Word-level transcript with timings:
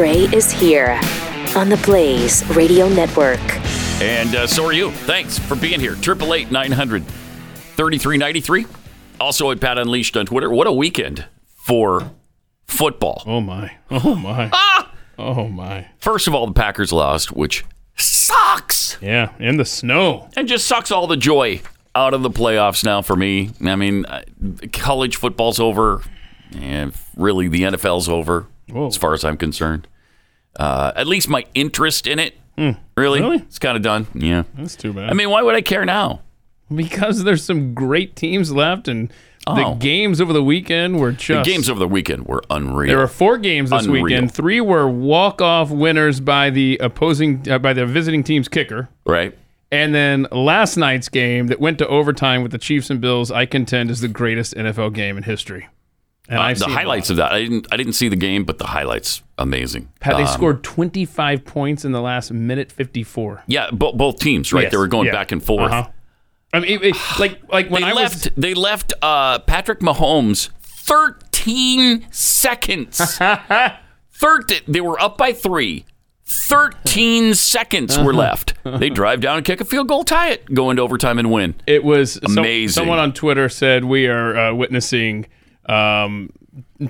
Gray 0.00 0.20
is 0.32 0.50
here 0.50 0.98
on 1.54 1.68
the 1.68 1.78
Blaze 1.84 2.42
Radio 2.56 2.88
Network. 2.88 3.38
And 4.00 4.34
uh, 4.34 4.46
so 4.46 4.64
are 4.64 4.72
you. 4.72 4.90
Thanks 4.90 5.38
for 5.38 5.54
being 5.54 5.78
here. 5.78 5.94
Triple 5.94 6.32
eight 6.32 6.50
nine 6.50 6.72
hundred 6.72 7.04
thirty 7.04 7.98
three 7.98 8.16
ninety 8.16 8.40
three. 8.40 8.64
Also 9.20 9.50
at 9.50 9.60
Pat 9.60 9.76
Unleashed 9.76 10.16
on 10.16 10.24
Twitter. 10.24 10.48
What 10.48 10.66
a 10.66 10.72
weekend 10.72 11.26
for 11.54 12.12
football. 12.66 13.22
Oh 13.26 13.42
my. 13.42 13.76
Oh 13.90 14.14
my. 14.14 14.48
Ah! 14.54 14.90
Oh 15.18 15.48
my. 15.48 15.88
First 15.98 16.26
of 16.26 16.34
all, 16.34 16.46
the 16.46 16.54
Packers 16.54 16.94
lost, 16.94 17.32
which 17.32 17.66
sucks. 17.94 18.96
Yeah, 19.02 19.34
in 19.38 19.58
the 19.58 19.66
snow. 19.66 20.30
And 20.34 20.48
just 20.48 20.66
sucks 20.66 20.90
all 20.90 21.08
the 21.08 21.18
joy 21.18 21.60
out 21.94 22.14
of 22.14 22.22
the 22.22 22.30
playoffs 22.30 22.86
now 22.86 23.02
for 23.02 23.16
me. 23.16 23.50
I 23.60 23.76
mean, 23.76 24.06
uh, 24.06 24.22
college 24.72 25.16
football's 25.16 25.60
over, 25.60 26.02
and 26.56 26.94
really 27.18 27.48
the 27.48 27.64
NFL's 27.64 28.08
over 28.08 28.46
Whoa. 28.70 28.86
as 28.86 28.96
far 28.96 29.12
as 29.12 29.24
I'm 29.26 29.36
concerned. 29.36 29.86
Uh, 30.56 30.92
at 30.96 31.06
least 31.06 31.28
my 31.28 31.44
interest 31.54 32.06
in 32.06 32.18
it, 32.18 32.34
really, 32.58 32.74
Hmm. 33.20 33.24
Really? 33.26 33.36
it's 33.38 33.58
kind 33.58 33.76
of 33.76 33.82
done. 33.82 34.06
Yeah. 34.14 34.42
That's 34.56 34.76
too 34.76 34.92
bad. 34.92 35.08
I 35.10 35.14
mean, 35.14 35.30
why 35.30 35.42
would 35.42 35.54
I 35.54 35.60
care 35.62 35.84
now? 35.84 36.20
because 36.74 37.24
there's 37.24 37.42
some 37.42 37.74
great 37.74 38.14
teams 38.14 38.52
left, 38.52 38.86
and 38.86 39.08
the 39.46 39.64
Oh. 39.66 39.74
games 39.74 40.20
over 40.20 40.32
the 40.32 40.42
weekend 40.42 41.00
were 41.00 41.10
just. 41.10 41.44
The 41.44 41.50
games 41.50 41.68
over 41.68 41.80
the 41.80 41.88
weekend 41.88 42.26
were 42.26 42.42
unreal. 42.48 42.86
There 42.88 42.98
were 42.98 43.08
four 43.08 43.38
games 43.38 43.70
this 43.70 43.86
Unreal. 43.86 44.04
weekend. 44.04 44.32
Three 44.32 44.60
were 44.60 44.88
walk-off 44.88 45.70
winners 45.70 46.20
by 46.20 46.50
the 46.50 46.78
opposing 46.80 47.44
uh, 47.50 47.58
by 47.58 47.72
the 47.72 47.86
visiting 47.86 48.22
team's 48.22 48.46
kicker. 48.48 48.88
right? 49.04 49.36
And 49.72 49.92
then 49.94 50.26
last 50.30 50.76
night's 50.76 51.08
game 51.08 51.46
that 51.48 51.58
went 51.60 51.78
to 51.78 51.86
overtime 51.88 52.42
with 52.42 52.52
the 52.52 52.58
Chiefs 52.58 52.88
and 52.90 53.00
Bills, 53.00 53.30
I 53.32 53.46
contend 53.46 53.90
is 53.90 54.00
the 54.00 54.08
greatest 54.08 54.54
NFL 54.56 54.90
game 54.94 55.16
in 55.16 55.22
history. 55.24 55.66
And 56.30 56.38
Uh, 56.38 56.54
the 56.54 56.68
highlights 56.72 57.10
of 57.10 57.16
that, 57.16 57.32
I 57.32 57.40
didn't, 57.42 57.66
I 57.72 57.76
didn't 57.76 57.94
see 57.94 58.08
the 58.08 58.16
game, 58.16 58.44
but 58.44 58.58
the 58.58 58.68
highlights, 58.68 59.22
amazing. 59.36 59.88
Pat, 60.00 60.16
they 60.16 60.22
Um, 60.22 60.28
scored 60.28 60.62
25 60.62 61.44
points 61.44 61.84
in 61.84 61.90
the 61.92 62.00
last 62.00 62.32
minute 62.32 62.70
54. 62.70 63.42
Yeah, 63.48 63.68
bo- 63.72 63.92
both 63.92 64.20
teams, 64.20 64.52
right? 64.52 64.62
Yes, 64.62 64.70
They 64.70 64.78
were 64.78 64.86
going 64.86 65.06
yeah. 65.06 65.12
back 65.12 65.32
and 65.32 65.42
forth. 65.42 65.72
Uh-huh. 65.72 65.88
I 66.54 66.60
mean, 66.60 66.70
it- 66.70 66.82
it- 66.84 66.96
like 67.18 67.40
like 67.52 67.68
when 67.70 67.82
They 67.82 67.88
I 67.88 67.92
left. 67.92 68.14
was 68.14 68.30
They 68.36 68.54
left 68.54 68.92
uh, 69.02 69.40
Patrick 69.40 69.80
Mahomes 69.80 70.50
13 70.62 72.06
seconds. 72.10 73.18
13. 74.12 74.60
They 74.68 74.80
were 74.80 75.00
up 75.00 75.16
by 75.18 75.32
three. 75.32 75.84
13 76.24 77.34
seconds 77.54 77.98
were 77.98 78.10
Uh-huh. 78.12 78.18
left. 78.20 78.54
They 78.64 78.88
drive 79.00 79.20
down 79.20 79.36
and 79.38 79.44
kick 79.44 79.60
a 79.60 79.64
field 79.64 79.88
goal, 79.88 80.04
tie 80.04 80.30
it, 80.30 80.52
go 80.54 80.70
into 80.70 80.82
overtime 80.82 81.18
and 81.18 81.30
win. 81.32 81.54
It 81.66 81.82
was 81.82 82.18
Amazing. 82.22 82.68
someone 82.68 82.98
on 82.98 83.12
Twitter 83.12 83.48
said 83.48 83.84
we 83.84 84.06
are 84.06 84.36
uh, 84.36 84.54
witnessing 84.54 85.26
um, 85.70 86.30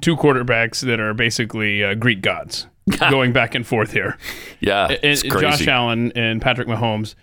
two 0.01 0.17
quarterbacks 0.17 0.81
that 0.83 1.01
are 1.01 1.15
basically 1.15 1.85
uh, 1.85 1.95
Greek 1.95 2.23
gods 2.23 2.67
going 2.99 3.33
back 3.33 3.55
and 3.55 3.67
forth 3.67 3.93
here. 3.93 4.17
Yeah, 4.61 4.89
And 5.03 5.19
Josh. 5.23 5.67
Allen 5.69 6.13
and 6.15 6.41
Patrick 6.41 6.69
Mahomes. 6.69 7.15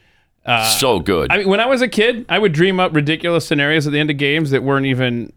so 0.80 1.00
good. 1.00 1.32
I 1.32 1.38
mean, 1.40 1.50
when 1.50 1.60
I 1.60 1.66
was 1.66 1.82
a 1.82 1.88
kid, 1.88 2.26
I 2.30 2.40
would 2.40 2.54
dream 2.54 2.80
up 2.80 2.96
ridiculous 2.96 3.46
scenarios 3.48 3.86
at 3.88 3.94
the 3.94 4.00
end 4.00 4.10
of 4.10 4.18
games 4.18 4.52
that 4.52 4.64
weren't 4.64 4.86
even 4.86 5.34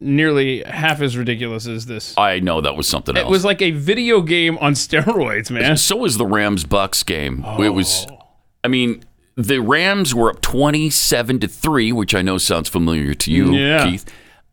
nearly 0.00 0.62
half 0.64 1.00
as 1.00 1.16
ridiculous 1.16 1.66
as 1.66 1.86
this. 1.86 2.14
I 2.18 2.40
know 2.40 2.60
that 2.60 2.76
was 2.76 2.88
something 2.88 3.16
else. 3.16 3.26
It 3.26 3.30
was 3.30 3.44
like 3.44 3.62
a 3.62 3.70
video 3.72 4.20
game 4.22 4.58
on 4.58 4.72
steroids, 4.74 5.50
man. 5.50 5.76
So 5.76 5.96
was 5.96 6.16
the 6.18 6.26
Rams 6.26 6.64
Bucks 6.64 7.02
game. 7.02 7.44
It 7.58 7.70
was, 7.70 8.06
Oh. 8.10 8.18
I 8.62 8.68
mean, 8.68 9.04
the 9.36 9.58
Rams 9.60 10.14
were 10.14 10.30
up 10.30 10.40
twenty-seven 10.40 11.40
to 11.40 11.48
three, 11.48 11.92
which 11.92 12.14
I 12.14 12.22
know 12.22 12.38
sounds 12.38 12.68
familiar 12.68 13.12
to 13.14 13.30
you, 13.32 13.52
Yeah. 13.52 13.84
Keith. 13.84 14.04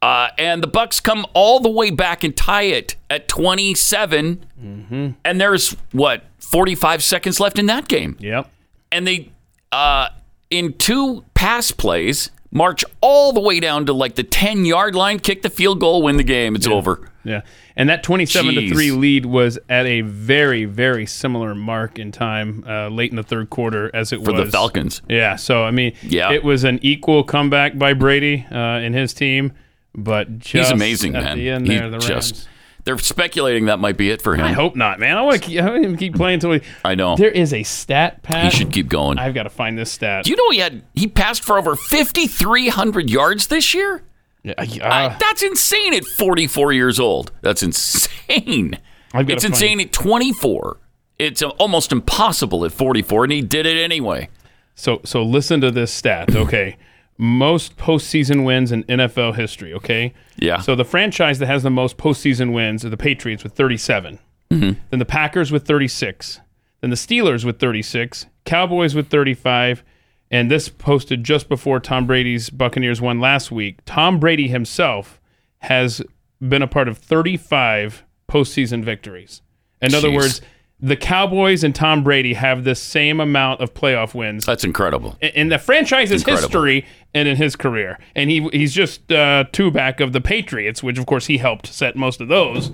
Uh, 0.01 0.29
and 0.39 0.63
the 0.63 0.67
Bucks 0.67 0.99
come 0.99 1.25
all 1.33 1.59
the 1.59 1.69
way 1.69 1.91
back 1.91 2.23
and 2.23 2.35
tie 2.35 2.63
it 2.63 2.95
at 3.09 3.27
27 3.27 4.45
Mm-hmm. 4.61 5.09
and 5.25 5.41
there's 5.41 5.75
what 5.91 6.23
forty-five 6.37 7.01
seconds 7.03 7.39
left 7.39 7.57
in 7.57 7.65
that 7.65 7.87
game, 7.87 8.15
Yep. 8.19 8.47
and 8.91 9.07
they, 9.07 9.31
uh, 9.71 10.09
in 10.51 10.73
two 10.73 11.23
pass 11.33 11.71
plays, 11.71 12.29
march 12.51 12.85
all 13.01 13.33
the 13.33 13.39
way 13.39 13.59
down 13.59 13.87
to 13.87 13.93
like 13.93 14.13
the 14.15 14.23
ten-yard 14.23 14.93
line, 14.93 15.17
kick 15.17 15.41
the 15.41 15.49
field 15.49 15.79
goal, 15.79 16.03
win 16.03 16.17
the 16.17 16.23
game. 16.23 16.55
It's 16.55 16.67
over. 16.67 17.09
Yeah. 17.23 17.41
And 17.75 17.89
that 17.89 18.03
27 18.03 18.53
to 18.53 18.69
three 18.69 18.91
lead 18.91 19.25
was 19.25 19.57
at 19.69 19.85
a 19.87 20.01
very, 20.01 20.65
very 20.65 21.05
similar 21.07 21.55
mark 21.55 21.97
in 21.97 22.11
time 22.11 22.63
uh, 22.67 22.89
late 22.89 23.09
in 23.11 23.15
the 23.15 23.23
third 23.23 23.49
quarter 23.49 23.89
as 23.95 24.11
it 24.11 24.17
For 24.23 24.31
was. 24.31 24.39
For 24.41 24.45
the 24.45 24.51
Falcons. 24.51 25.01
Yeah. 25.09 25.35
So, 25.37 25.63
I 25.63 25.71
mean, 25.71 25.93
Yeah. 26.03 26.31
it 26.31 26.43
was 26.43 26.63
an 26.63 26.77
equal 26.83 27.23
comeback 27.23 27.77
by 27.79 27.93
Brady 27.93 28.45
uh, 28.51 28.55
and 28.55 28.93
his 28.93 29.13
team, 29.13 29.53
but 29.93 30.39
just 30.39 30.69
He's 30.69 30.71
amazing, 30.71 31.13
man. 31.13 31.37
the 31.37 31.49
end 31.49 31.67
he 31.67 31.77
the 31.77 31.99
just. 31.99 32.47
They're 32.83 32.97
speculating 32.97 33.65
that 33.65 33.77
might 33.77 33.95
be 33.95 34.09
it 34.09 34.23
for 34.23 34.35
him. 34.35 34.43
I 34.45 34.53
hope 34.53 34.75
not, 34.75 34.99
man. 34.99 35.15
I 35.15 35.21
want 35.21 35.39
to 35.41 35.47
keep, 35.47 35.61
I 35.61 35.69
want 35.69 35.85
him 35.85 35.91
to 35.91 35.97
keep 35.99 36.15
playing 36.15 36.43
until. 36.43 36.59
I 36.83 36.95
know. 36.95 37.15
There 37.15 37.29
is 37.29 37.53
a 37.53 37.61
stat, 37.61 38.23
Pat. 38.23 38.45
He 38.45 38.49
should 38.57 38.71
keep 38.71 38.89
going. 38.89 39.19
I've 39.19 39.35
got 39.35 39.43
to 39.43 39.51
find 39.51 39.77
this 39.77 39.91
stat. 39.91 40.25
Do 40.25 40.31
you 40.31 40.35
know 40.35 40.49
he 40.49 40.57
had 40.59 40.81
he 40.95 41.07
passed 41.07 41.43
for 41.43 41.59
over 41.59 41.75
5300 41.75 43.09
yards 43.09 43.47
this 43.47 43.73
year? 43.73 44.01
Yeah, 44.43 44.53
I- 44.57 45.05
uh, 45.05 45.17
that's 45.19 45.43
insane 45.43 45.93
at 45.93 46.05
44 46.05 46.73
years 46.73 46.99
old. 46.99 47.31
That's 47.41 47.61
insane. 47.61 48.79
It's 49.13 49.43
find- 49.43 49.43
insane 49.45 49.79
at 49.81 49.91
24. 49.93 50.77
It's 51.19 51.43
uh, 51.43 51.49
almost 51.49 51.91
impossible 51.91 52.65
at 52.65 52.71
44 52.71 53.25
and 53.25 53.33
he 53.33 53.41
did 53.41 53.67
it 53.67 53.77
anyway. 53.77 54.29
So 54.73 55.01
so 55.03 55.21
listen 55.21 55.61
to 55.61 55.69
this 55.69 55.91
stat, 55.91 56.35
okay? 56.35 56.77
Most 57.17 57.77
postseason 57.77 58.45
wins 58.45 58.71
in 58.71 58.83
NFL 58.85 59.35
history, 59.35 59.73
okay? 59.73 60.13
Yeah. 60.37 60.59
So 60.59 60.75
the 60.75 60.85
franchise 60.85 61.39
that 61.39 61.45
has 61.45 61.63
the 61.63 61.69
most 61.69 61.97
postseason 61.97 62.53
wins 62.53 62.83
are 62.83 62.89
the 62.89 62.97
Patriots 62.97 63.43
with 63.43 63.53
37. 63.53 64.19
Mm-hmm. 64.49 64.79
Then 64.89 64.99
the 64.99 65.05
Packers 65.05 65.51
with 65.51 65.65
36. 65.65 66.41
Then 66.81 66.89
the 66.89 66.95
Steelers 66.95 67.45
with 67.45 67.59
36. 67.59 68.25
Cowboys 68.45 68.95
with 68.95 69.09
35. 69.09 69.83
And 70.31 70.49
this 70.49 70.69
posted 70.69 71.23
just 71.23 71.49
before 71.49 71.79
Tom 71.79 72.07
Brady's 72.07 72.49
Buccaneers 72.49 73.01
won 73.01 73.19
last 73.19 73.51
week. 73.51 73.79
Tom 73.85 74.19
Brady 74.19 74.47
himself 74.47 75.19
has 75.59 76.01
been 76.39 76.61
a 76.61 76.67
part 76.67 76.87
of 76.87 76.97
35 76.97 78.03
postseason 78.29 78.83
victories. 78.83 79.41
In 79.81 79.93
other 79.93 80.09
Jeez. 80.09 80.15
words, 80.15 80.41
the 80.81 80.95
Cowboys 80.95 81.63
and 81.63 81.75
Tom 81.75 82.03
Brady 82.03 82.33
have 82.33 82.63
the 82.63 82.73
same 82.75 83.19
amount 83.19 83.61
of 83.61 83.73
playoff 83.73 84.13
wins 84.15 84.45
That's 84.45 84.63
incredible. 84.63 85.15
in- 85.21 85.29
in 85.29 85.49
the 85.49 85.59
franchise's 85.59 86.21
Incredible. 86.21 86.41
history 86.47 86.85
and 87.13 87.27
in 87.27 87.37
his 87.37 87.55
career. 87.55 87.99
And 88.15 88.29
he 88.29 88.47
he's 88.51 88.73
just 88.73 89.11
uh, 89.11 89.45
two 89.51 89.69
back 89.71 89.99
of 89.99 90.11
the 90.13 90.21
Patriots, 90.21 90.81
which 90.81 90.97
of 90.97 91.05
course 91.05 91.27
he 91.27 91.37
helped 91.37 91.67
set 91.67 91.95
most 91.95 92.19
of 92.21 92.27
those. 92.29 92.71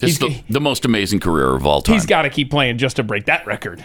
It's 0.00 0.16
He's, 0.16 0.18
the, 0.18 0.42
the 0.48 0.60
most 0.60 0.86
amazing 0.86 1.20
career 1.20 1.54
of 1.54 1.66
all 1.66 1.82
time. 1.82 1.94
he's 1.94 2.06
got 2.06 2.22
to 2.22 2.30
keep 2.30 2.50
playing 2.50 2.78
just 2.78 2.96
to 2.96 3.02
break 3.02 3.26
that 3.26 3.46
record. 3.46 3.84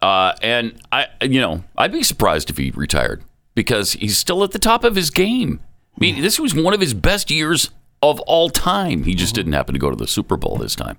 Uh, 0.00 0.34
and 0.42 0.80
I, 0.92 1.06
you 1.22 1.40
know, 1.40 1.64
I'd 1.76 1.92
be 1.92 2.02
surprised 2.02 2.48
if 2.50 2.56
he 2.56 2.70
retired 2.70 3.22
because 3.54 3.92
he's 3.92 4.16
still 4.18 4.42
at 4.44 4.52
the 4.52 4.58
top 4.58 4.84
of 4.84 4.96
his 4.96 5.10
game. 5.10 5.60
I 5.96 6.00
mean, 6.00 6.22
this 6.22 6.40
was 6.40 6.54
one 6.54 6.72
of 6.74 6.80
his 6.80 6.94
best 6.94 7.30
years 7.30 7.70
of 8.02 8.20
all 8.20 8.48
time. 8.50 9.04
He 9.04 9.14
just 9.14 9.34
didn't 9.34 9.52
happen 9.52 9.72
to 9.74 9.78
go 9.78 9.90
to 9.90 9.96
the 9.96 10.06
Super 10.06 10.36
Bowl 10.36 10.56
this 10.56 10.74
time. 10.74 10.96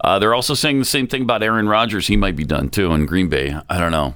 Uh, 0.00 0.18
they're 0.18 0.34
also 0.34 0.54
saying 0.54 0.78
the 0.78 0.84
same 0.84 1.06
thing 1.06 1.22
about 1.22 1.42
Aaron 1.42 1.68
Rodgers. 1.68 2.06
He 2.06 2.16
might 2.16 2.36
be 2.36 2.44
done 2.44 2.68
too 2.68 2.92
in 2.92 3.06
Green 3.06 3.28
Bay. 3.28 3.56
I 3.68 3.78
don't 3.78 3.92
know. 3.92 4.14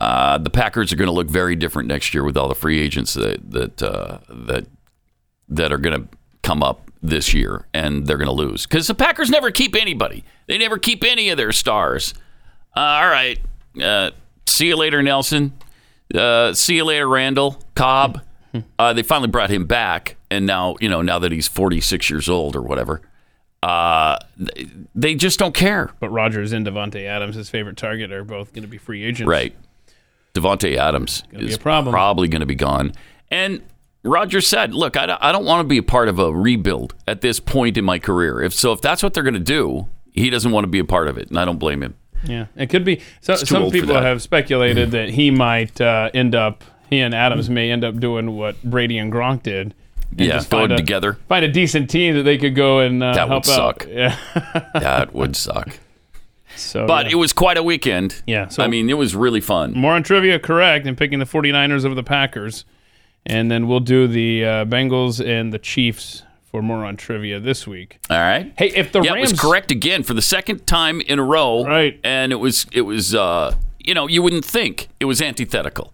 Uh, 0.00 0.38
the 0.38 0.50
Packers 0.50 0.92
are 0.92 0.96
going 0.96 1.06
to 1.06 1.12
look 1.12 1.28
very 1.28 1.54
different 1.54 1.88
next 1.88 2.14
year 2.14 2.24
with 2.24 2.36
all 2.36 2.48
the 2.48 2.54
free 2.54 2.80
agents 2.80 3.14
that 3.14 3.50
that 3.52 3.82
uh, 3.82 4.18
that 4.28 4.66
that 5.48 5.72
are 5.72 5.78
going 5.78 6.02
to 6.02 6.08
come 6.42 6.62
up 6.62 6.90
this 7.00 7.32
year, 7.32 7.66
and 7.72 8.06
they're 8.06 8.16
going 8.16 8.26
to 8.26 8.32
lose 8.32 8.66
because 8.66 8.88
the 8.88 8.94
Packers 8.94 9.30
never 9.30 9.50
keep 9.50 9.76
anybody. 9.76 10.24
They 10.46 10.58
never 10.58 10.78
keep 10.78 11.04
any 11.04 11.28
of 11.28 11.36
their 11.36 11.52
stars. 11.52 12.12
Uh, 12.76 12.80
all 12.80 13.08
right. 13.08 13.38
Uh, 13.80 14.10
see 14.48 14.68
you 14.68 14.76
later, 14.76 15.02
Nelson. 15.02 15.52
Uh, 16.12 16.52
see 16.54 16.76
you 16.76 16.84
later, 16.84 17.08
Randall 17.08 17.62
Cobb. 17.74 18.20
Uh, 18.78 18.92
they 18.92 19.02
finally 19.02 19.26
brought 19.26 19.50
him 19.50 19.66
back, 19.66 20.14
and 20.30 20.46
now 20.46 20.76
you 20.80 20.88
know 20.88 21.02
now 21.02 21.18
that 21.18 21.32
he's 21.32 21.48
46 21.48 22.08
years 22.08 22.28
old 22.28 22.54
or 22.54 22.62
whatever, 22.62 23.02
uh, 23.64 24.18
they 24.94 25.14
just 25.14 25.38
don't 25.38 25.54
care. 25.54 25.90
But 26.00 26.10
Rodgers 26.10 26.52
and 26.52 26.66
Davante 26.66 27.04
Adams, 27.06 27.36
his 27.36 27.48
favorite 27.48 27.76
target, 27.76 28.12
are 28.12 28.24
both 28.24 28.52
going 28.52 28.62
to 28.62 28.68
be 28.68 28.78
free 28.78 29.02
agents. 29.04 29.28
Right. 29.28 29.54
Davante 30.34 30.76
Adams 30.76 31.22
is 31.32 31.56
probably 31.58 32.28
going 32.28 32.40
to 32.40 32.46
be 32.46 32.54
gone. 32.56 32.92
And 33.30 33.62
Rodgers 34.02 34.46
said, 34.46 34.74
"Look, 34.74 34.96
I, 34.96 35.06
don't- 35.06 35.22
I 35.22 35.32
don't 35.32 35.44
want 35.44 35.60
to 35.60 35.68
be 35.68 35.78
a 35.78 35.82
part 35.82 36.08
of 36.08 36.18
a 36.18 36.32
rebuild 36.34 36.94
at 37.06 37.20
this 37.20 37.40
point 37.40 37.76
in 37.78 37.84
my 37.84 37.98
career. 37.98 38.42
If 38.42 38.52
so, 38.52 38.72
if 38.72 38.80
that's 38.80 39.02
what 39.02 39.14
they're 39.14 39.22
going 39.22 39.34
to 39.34 39.40
do, 39.40 39.86
he 40.12 40.30
doesn't 40.30 40.50
want 40.52 40.64
to 40.64 40.68
be 40.68 40.78
a 40.80 40.84
part 40.84 41.08
of 41.08 41.16
it, 41.18 41.28
and 41.30 41.38
I 41.38 41.44
don't 41.44 41.58
blame 41.58 41.82
him. 41.82 41.94
Yeah, 42.26 42.46
it 42.56 42.68
could 42.70 42.84
be. 42.84 43.00
So, 43.20 43.36
some 43.36 43.70
people 43.70 43.94
have 43.94 44.22
speculated 44.22 44.90
that 44.92 45.10
he 45.10 45.30
might 45.30 45.80
uh, 45.80 46.10
end 46.14 46.34
up. 46.34 46.64
He 46.90 47.00
and 47.00 47.14
Adams 47.14 47.48
may 47.50 47.70
end 47.70 47.84
up 47.84 47.98
doing 47.98 48.36
what 48.36 48.62
Brady 48.62 48.98
and 48.98 49.12
Gronk 49.12 49.42
did. 49.42 49.74
Yeah, 50.16 50.26
just 50.34 50.50
going 50.50 50.62
find 50.68 50.72
a- 50.72 50.76
together. 50.76 51.14
Find 51.28 51.44
a 51.44 51.48
decent 51.50 51.90
team 51.90 52.14
that 52.16 52.22
they 52.22 52.38
could 52.38 52.54
go 52.54 52.80
and 52.80 53.02
uh, 53.02 53.14
That 53.14 53.28
would 53.28 53.44
help 53.46 53.48
out. 53.48 53.82
suck. 53.82 53.88
Yeah. 53.90 54.16
That 54.74 55.14
would 55.14 55.36
suck. 55.36 55.78
so, 56.56 56.86
But 56.86 57.06
yeah. 57.06 57.12
it 57.12 57.14
was 57.16 57.32
quite 57.32 57.56
a 57.56 57.62
weekend. 57.62 58.22
Yeah, 58.26 58.48
so- 58.48 58.62
I 58.62 58.68
mean, 58.68 58.88
it 58.90 58.94
was 58.98 59.14
really 59.16 59.40
fun. 59.40 59.72
more 59.72 59.92
on 59.92 60.02
trivia, 60.02 60.38
correct, 60.38 60.86
and 60.86 60.96
picking 60.96 61.18
the 61.18 61.24
49ers 61.24 61.84
over 61.84 61.94
the 61.94 62.02
Packers. 62.04 62.64
And 63.26 63.50
then 63.50 63.66
we'll 63.68 63.80
do 63.80 64.06
the 64.06 64.44
uh, 64.44 64.64
Bengals 64.66 65.24
and 65.24 65.50
the 65.52 65.58
Chiefs 65.58 66.22
for 66.44 66.60
more 66.60 66.84
on 66.84 66.96
trivia 66.96 67.40
this 67.40 67.66
week. 67.66 67.98
All 68.10 68.18
right. 68.18 68.52
Hey, 68.58 68.68
if 68.68 68.92
the 68.92 69.00
yeah, 69.00 69.14
Rams 69.14 69.32
was 69.32 69.40
correct 69.40 69.70
again 69.70 70.02
for 70.02 70.12
the 70.12 70.20
second 70.22 70.66
time 70.66 71.00
in 71.00 71.18
a 71.18 71.22
row. 71.24 71.64
Right. 71.64 71.98
And 72.04 72.32
it 72.32 72.36
was 72.36 72.66
it 72.70 72.82
was 72.82 73.14
uh, 73.14 73.54
you 73.78 73.94
know 73.94 74.06
you 74.06 74.20
wouldn't 74.22 74.44
think 74.44 74.88
it 75.00 75.06
was 75.06 75.22
antithetical 75.22 75.93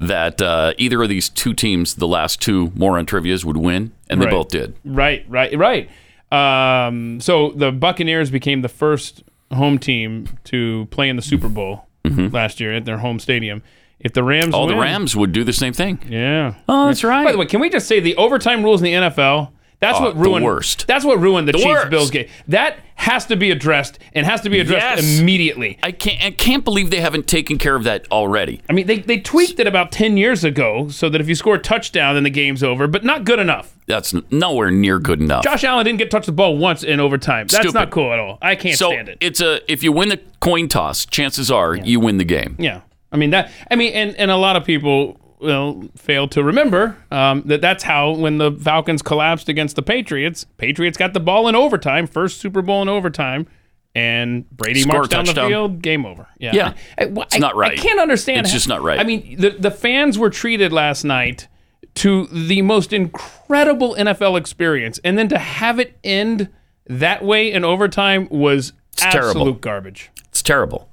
that 0.00 0.40
uh, 0.42 0.72
either 0.78 1.02
of 1.02 1.08
these 1.08 1.28
two 1.28 1.52
teams, 1.54 1.94
the 1.96 2.08
last 2.08 2.40
two 2.40 2.72
more 2.74 2.98
on 2.98 3.06
trivia's, 3.06 3.44
would 3.44 3.56
win, 3.58 3.92
and 4.08 4.20
they 4.20 4.26
Right. 4.26 4.32
both 4.32 4.48
did. 4.48 4.74
Right, 4.84 5.24
right, 5.28 5.56
right. 5.58 5.88
Um, 6.32 7.20
so 7.20 7.50
the 7.50 7.70
Buccaneers 7.72 8.30
became 8.30 8.62
the 8.62 8.68
first 8.68 9.22
home 9.52 9.78
team 9.78 10.28
to 10.44 10.86
play 10.90 11.08
in 11.08 11.16
the 11.16 11.22
Super 11.22 11.48
Bowl 11.48 11.86
last 12.04 12.60
year 12.60 12.72
at 12.72 12.84
their 12.84 12.98
home 12.98 13.18
stadium. 13.18 13.62
If 13.98 14.14
the 14.14 14.22
Rams, 14.24 14.54
All 14.54 14.62
win, 14.66 14.70
Mm-hmm. 14.72 14.78
the 14.80 14.84
Rams 14.84 15.16
would 15.16 15.32
do 15.32 15.44
the 15.44 15.52
same 15.52 15.72
thing. 15.74 15.98
yeah. 16.08 16.54
Oh, 16.68 16.86
that's 16.86 17.04
right. 17.04 17.24
By 17.24 17.32
the 17.32 17.38
way, 17.38 17.44
can 17.46 17.60
we 17.60 17.68
just 17.68 17.86
say 17.86 18.00
the 18.00 18.16
overtime 18.16 18.62
rules 18.64 18.80
in 18.80 18.84
the 18.84 18.92
NFL? 18.94 19.50
That's 19.80 19.98
Oh, 19.98 20.02
what 20.04 20.14
the 20.14 20.20
ruined. 20.20 20.44
worst. 20.44 20.86
That's 20.86 21.04
what 21.04 21.18
ruined 21.20 21.48
the, 21.48 21.52
Chiefs 21.54 21.64
worst. 21.64 21.90
Bills 21.90 22.10
game. 22.10 22.28
That 22.48 22.78
has 22.96 23.24
to 23.26 23.36
be 23.36 23.50
addressed 23.50 23.98
and 24.14 24.26
has 24.26 24.42
to 24.42 24.50
be 24.50 24.60
addressed 24.60 25.02
Yes. 25.02 25.18
immediately. 25.20 25.78
I 25.82 25.90
can't 25.90 26.22
I 26.22 26.30
can't 26.32 26.64
believe 26.64 26.90
they 26.90 27.00
haven't 27.00 27.26
taken 27.26 27.56
care 27.56 27.74
of 27.74 27.84
that 27.84 28.04
already. 28.12 28.60
I 28.68 28.74
mean, 28.74 28.86
they, 28.86 28.98
they 28.98 29.18
tweaked 29.18 29.58
it 29.58 29.66
about 29.66 29.90
10 29.90 30.18
years 30.18 30.44
ago 30.44 30.88
so 30.90 31.08
that 31.08 31.18
if 31.20 31.28
you 31.28 31.34
score 31.34 31.54
a 31.54 31.58
touchdown, 31.58 32.14
then 32.14 32.24
the 32.24 32.30
game's 32.30 32.62
over, 32.62 32.86
but 32.86 33.04
not 33.04 33.24
good 33.24 33.38
enough. 33.38 33.74
That's 33.86 34.14
nowhere 34.30 34.70
near 34.70 34.98
good 34.98 35.20
enough. 35.20 35.44
Josh 35.44 35.64
Allen 35.64 35.84
didn't 35.86 35.98
get 35.98 36.10
touched 36.10 36.26
the 36.26 36.32
ball 36.32 36.58
once 36.58 36.82
in 36.84 37.00
overtime. 37.00 37.46
That's 37.46 37.62
Stupid. 37.62 37.74
not 37.74 37.90
cool 37.90 38.12
at 38.12 38.18
all. 38.18 38.38
I 38.42 38.54
can't 38.56 38.76
so 38.78 38.90
stand 38.90 39.08
it. 39.08 39.16
it's 39.20 39.40
a 39.40 39.60
if 39.72 39.82
you 39.82 39.92
win 39.92 40.10
the 40.10 40.20
coin 40.40 40.68
toss, 40.68 41.06
chances 41.06 41.50
are 41.50 41.74
you 41.74 42.00
win 42.00 42.18
the 42.18 42.24
game. 42.24 42.54
Yeah, 42.58 42.82
I 43.12 43.16
mean 43.16 43.30
that. 43.30 43.50
I 43.70 43.76
mean, 43.76 43.92
and 43.94 44.14
and 44.16 44.30
a 44.30 44.36
lot 44.36 44.56
of 44.56 44.64
people 44.64 45.18
will 45.40 45.88
fail 45.96 46.28
to 46.28 46.42
remember 46.42 46.96
um, 47.10 47.42
that 47.46 47.60
that's 47.60 47.82
how 47.84 48.10
when 48.12 48.38
the 48.38 48.52
Falcons 48.52 49.02
collapsed 49.02 49.48
against 49.48 49.76
the 49.76 49.82
Patriots, 49.82 50.44
Patriots 50.58 50.96
got 50.98 51.12
the 51.14 51.20
ball 51.20 51.48
in 51.48 51.54
overtime, 51.54 52.06
first 52.06 52.40
Super 52.40 52.62
Bowl 52.62 52.82
in 52.82 52.88
overtime, 52.88 53.46
and 53.94 54.48
Brady 54.50 54.82
Score 54.82 54.94
marched 54.98 55.10
down 55.10 55.24
the 55.24 55.34
field, 55.34 55.82
game 55.82 56.04
over. 56.06 56.28
Yeah, 56.38 56.52
Yeah. 56.54 56.74
I, 56.98 57.04
I- 57.04 57.22
It's 57.22 57.38
not 57.38 57.56
right. 57.56 57.72
I 57.78 57.82
can't 57.82 57.98
understand. 58.00 58.40
It's 58.40 58.50
how- 58.50 58.54
just 58.56 58.68
not 58.68 58.82
right. 58.82 59.00
I 59.00 59.04
mean, 59.04 59.36
the 59.40 59.50
the 59.50 59.70
fans 59.70 60.18
were 60.18 60.30
treated 60.30 60.72
last 60.72 61.04
night 61.04 61.48
to 61.94 62.26
the 62.26 62.62
most 62.62 62.92
incredible 62.92 63.94
NFL 63.98 64.38
experience, 64.38 65.00
and 65.04 65.18
then 65.18 65.28
to 65.28 65.38
have 65.38 65.80
it 65.80 65.98
end 66.04 66.48
that 66.86 67.24
way 67.24 67.50
in 67.50 67.64
overtime 67.64 68.28
was 68.30 68.72
absolute 69.02 69.22
terrible. 69.34 69.52
garbage. 69.54 70.10
It's 70.28 70.42
terrible. 70.42 70.88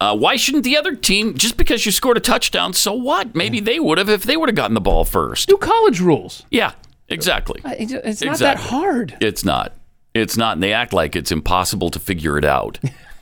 Uh, 0.00 0.16
why 0.16 0.36
shouldn't 0.36 0.64
the 0.64 0.76
other 0.76 0.94
team 0.94 1.34
just 1.34 1.56
because 1.56 1.86
you 1.86 1.92
scored 1.92 2.16
a 2.16 2.20
touchdown? 2.20 2.72
So 2.74 2.92
what? 2.92 3.34
Maybe 3.34 3.60
they 3.60 3.80
would 3.80 3.96
have 3.98 4.08
if 4.10 4.24
they 4.24 4.36
would 4.36 4.48
have 4.48 4.56
gotten 4.56 4.74
the 4.74 4.80
ball 4.80 5.04
first. 5.04 5.48
New 5.48 5.56
college 5.56 6.00
rules. 6.00 6.44
Yeah, 6.50 6.72
exactly. 7.08 7.60
It's 7.64 7.92
it's 7.92 8.22
not 8.22 8.38
that 8.40 8.58
hard. 8.58 9.16
It's 9.20 9.44
not. 9.44 9.72
It's 10.14 10.36
not. 10.36 10.56
And 10.56 10.62
they 10.62 10.72
act 10.74 10.92
like 10.92 11.16
it's 11.16 11.32
impossible 11.32 11.88
to 11.90 11.98
figure 11.98 12.36
it 12.36 12.44
out. 12.44 12.78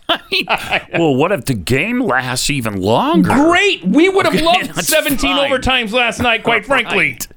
I 0.09 0.21
mean, 0.33 0.47
well, 1.01 1.15
what 1.15 1.31
if 1.33 1.45
the 1.45 1.55
game 1.55 2.01
lasts 2.01 2.51
even 2.51 2.81
longer? 2.81 3.31
Great. 3.33 3.85
We 3.85 4.09
would 4.09 4.27
have 4.27 4.35
Okay, 4.35 4.45
loved 4.45 4.75
17 4.85 5.19
fine. 5.19 5.51
overtimes 5.51 5.93
last 5.93 6.21
night, 6.21 6.43
quite 6.43 6.67
frankly. 6.67 7.13
Right. 7.13 7.29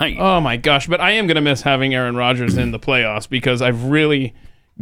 Right. 0.00 0.16
Oh 0.18 0.38
my 0.40 0.58
gosh, 0.58 0.86
but 0.86 1.00
I 1.00 1.12
am 1.12 1.26
going 1.26 1.36
to 1.36 1.40
miss 1.40 1.62
having 1.62 1.94
Aaron 1.94 2.14
Rodgers 2.14 2.58
in 2.58 2.72
the 2.72 2.78
playoffs 2.78 3.26
because 3.28 3.62
I've 3.62 3.84
really 3.84 4.34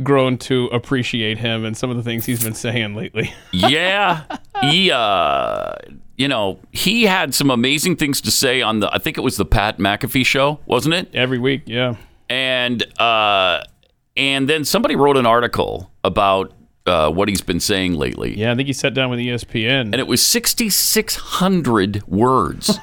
grown 0.03 0.39
to 0.39 0.67
appreciate 0.67 1.39
him 1.39 1.65
and 1.65 1.77
some 1.77 1.91
of 1.91 1.97
the 1.97 2.03
things 2.03 2.25
he's 2.25 2.43
been 2.43 2.55
saying 2.55 2.95
lately. 2.95 3.33
yeah. 3.53 4.25
He, 4.63 4.91
uh, 4.91 5.75
you 6.17 6.29
know, 6.29 6.59
he 6.71 7.05
had 7.05 7.35
some 7.35 7.51
amazing 7.51 7.97
things 7.97 8.21
to 8.23 8.31
say 8.31 8.63
on 8.63 8.81
the, 8.81 8.95
I 8.95 8.99
think 8.99 9.19
it 9.19 9.23
was 9.23 9.37
the 9.37 9.45
Pat 9.45 9.79
McAfee 9.79 10.25
show, 10.27 10.61
wasn't 10.67 10.95
it? 10.95 11.09
Every 11.15 11.39
week, 11.39 11.63
yeah. 11.67 11.95
and 12.29 12.83
uh, 13.01 13.63
and 14.17 14.49
then 14.49 14.65
somebody 14.67 14.97
wrote 14.97 15.17
an 15.17 15.25
article 15.27 15.91
about 16.05 16.53
uh, 16.87 17.11
what 17.11 17.29
he's 17.29 17.41
been 17.41 17.61
saying 17.61 17.95
lately, 17.95 18.37
Yeah, 18.39 18.53
I 18.53 18.55
think 18.55 18.67
he 18.67 18.73
sat 18.75 18.93
down 18.95 19.09
with 19.11 19.19
ESPN. 19.19 19.81
and 19.81 19.95
it 19.97 20.07
was 20.07 20.23
sixty 20.23 20.69
six 20.69 21.17
hundred 21.17 22.03
words, 22.07 22.79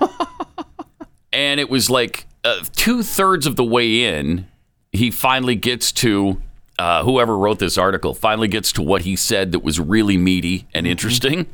and 1.34 1.60
it 1.60 1.70
was 1.70 1.90
like 1.90 2.26
uh, 2.44 2.62
two 2.76 3.04
thirds 3.04 3.46
of 3.46 3.56
the 3.56 3.64
way 3.64 4.04
in, 4.04 4.48
he 4.92 5.12
finally 5.12 5.56
gets 5.56 5.92
to. 5.94 6.42
Uh, 6.80 7.04
whoever 7.04 7.38
wrote 7.38 7.60
this 7.60 7.78
article 7.78 8.14
finally 8.14 8.48
gets 8.48 8.72
to 8.72 8.84
what 8.84 9.02
he 9.02 9.16
said 9.16 9.52
that 9.52 9.64
was 9.64 9.80
really 9.80 10.18
meaty 10.18 10.68
and 10.74 10.86
interesting. 10.86 11.48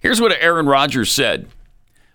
Here's 0.00 0.20
what 0.20 0.36
Aaron 0.40 0.66
Rodgers 0.66 1.10
said. 1.10 1.48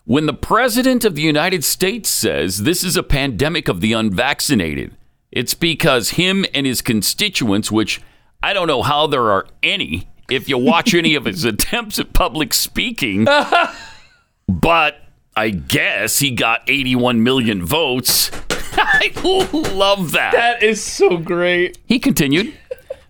When 0.06 0.26
the 0.26 0.34
President 0.34 1.06
of 1.06 1.16
the 1.16 1.22
United 1.22 1.64
States 1.64 2.10
says 2.10 2.64
this 2.64 2.84
is 2.84 2.96
a 2.96 3.04
pandemic 3.04 3.68
of 3.68 3.82
the 3.82 3.94
unvaccinated, 3.94 4.96
it's 5.32 5.54
because 5.54 6.12
him 6.12 6.46
and 6.54 6.66
his 6.66 6.82
constituents, 6.82 7.72
which 7.72 8.02
I 8.44 8.54
don't 8.54 8.68
know 8.68 8.84
how 8.84 9.08
there 9.08 9.32
are 9.32 9.48
any, 9.64 10.10
if 10.30 10.48
you 10.48 10.58
watch 10.58 10.94
any 10.94 11.16
of 11.16 11.26
his 11.26 11.44
attempts 11.46 11.98
at 12.00 12.14
public 12.14 12.54
speaking, 12.54 13.26
but 14.48 14.98
I 15.36 15.50
guess 15.50 16.20
he 16.20 16.32
got 16.32 16.62
81 16.68 17.24
million 17.24 17.66
votes. 17.66 18.30
I 18.78 19.12
love 19.74 20.12
that. 20.14 20.32
that 20.34 20.64
is 20.64 20.84
so 20.84 21.18
great. 21.18 21.78
He 21.86 22.00
continued, 22.00 22.54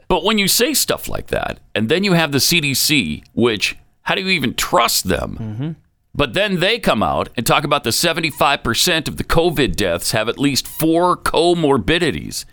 but 0.07 0.23
when 0.23 0.37
you 0.37 0.47
say 0.47 0.73
stuff 0.73 1.07
like 1.07 1.27
that, 1.27 1.59
and 1.75 1.89
then 1.89 2.03
you 2.03 2.13
have 2.13 2.31
the 2.31 2.37
CDC, 2.39 3.23
which, 3.33 3.75
how 4.03 4.15
do 4.15 4.21
you 4.21 4.29
even 4.29 4.53
trust 4.55 5.07
them? 5.07 5.37
Mm-hmm. 5.39 5.71
But 6.15 6.33
then 6.33 6.59
they 6.59 6.77
come 6.77 7.01
out 7.01 7.29
and 7.35 7.45
talk 7.45 7.63
about 7.63 7.83
the 7.83 7.89
75% 7.89 9.07
of 9.07 9.17
the 9.17 9.23
COVID 9.23 9.75
deaths 9.75 10.11
have 10.11 10.29
at 10.29 10.37
least 10.37 10.67
four 10.67 11.17
comorbidities. 11.17 12.45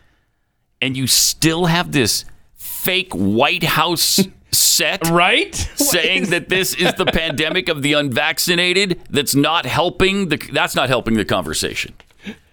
And 0.81 0.97
you 0.97 1.07
still 1.07 1.67
have 1.67 1.93
this 1.93 2.25
fake 2.55 3.13
White 3.13 3.65
House 3.65 4.21
set 4.51 5.07
Right? 5.11 5.55
saying 5.55 6.31
that 6.31 6.49
this 6.49 6.73
is 6.75 6.95
the 6.95 7.05
pandemic 7.05 7.69
of 7.69 7.83
the 7.83 7.93
unvaccinated 7.93 8.99
that's 9.11 9.35
not 9.35 9.67
helping 9.67 10.31
the 10.31 10.39
that's 10.53 10.75
not 10.75 10.89
helping 10.89 11.15
the 11.15 11.25
conversation. 11.27 11.95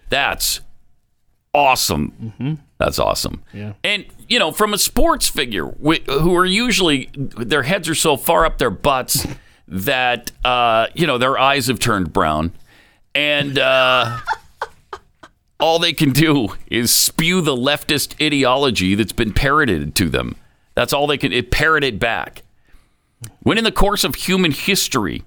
That's 0.10 0.62
awesome. 1.54 2.60
That's 2.78 3.00
awesome. 3.00 3.44
Yeah. 3.54 3.74
And 3.84 4.06
you 4.28 4.40
know, 4.40 4.52
from 4.52 4.74
a 4.74 4.78
sports 4.78 5.28
figure 5.28 5.68
who 5.68 6.36
are 6.36 6.46
usually 6.46 7.10
their 7.16 7.64
heads 7.64 7.90
are 7.90 7.96
so 7.96 8.18
far 8.18 8.46
up 8.46 8.58
their 8.58 8.70
butts 8.70 9.26
that 9.68 10.32
uh, 10.46 10.88
you 10.94 11.08
know 11.08 11.18
their 11.18 11.38
eyes 11.38 11.68
have 11.68 11.80
turned 11.80 12.14
brown, 12.14 12.52
and 13.16 13.58
uh, 13.58 14.20
all 15.60 15.80
they 15.80 15.94
can 15.94 16.12
do 16.12 16.50
is 16.70 16.94
spew 16.94 17.42
the 17.42 17.56
leftist 17.56 18.22
ideology 18.24 18.96
that's 18.96 19.14
been 19.14 19.34
parroted 19.34 19.96
to 19.96 20.10
them. 20.10 20.36
That's 20.76 20.94
all 20.94 21.08
they 21.08 21.18
can 21.18 21.34
it 21.34 21.52
parrot 21.52 21.84
it 21.84 22.00
back. 22.00 22.44
When 23.42 23.58
in 23.58 23.64
the 23.64 23.72
course 23.72 24.04
of 24.04 24.14
human 24.14 24.52
history 24.52 25.24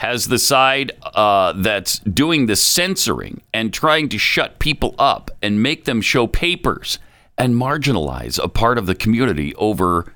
has 0.00 0.28
the 0.28 0.38
side 0.38 0.92
uh, 1.04 1.52
that's 1.52 1.98
doing 1.98 2.46
the 2.46 2.56
censoring 2.56 3.42
and 3.52 3.70
trying 3.70 4.08
to 4.08 4.16
shut 4.16 4.58
people 4.58 4.94
up 4.98 5.30
and 5.42 5.62
make 5.62 5.84
them 5.84 6.00
show 6.00 6.26
papers 6.26 6.98
and 7.36 7.54
marginalize 7.54 8.42
a 8.42 8.48
part 8.48 8.78
of 8.78 8.86
the 8.86 8.94
community 8.94 9.54
over 9.56 10.14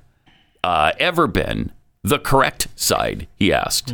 uh, 0.62 0.92
ever 0.98 1.26
been 1.26 1.70
the 2.02 2.18
correct 2.18 2.66
side? 2.74 3.28
He 3.36 3.52
asked. 3.52 3.92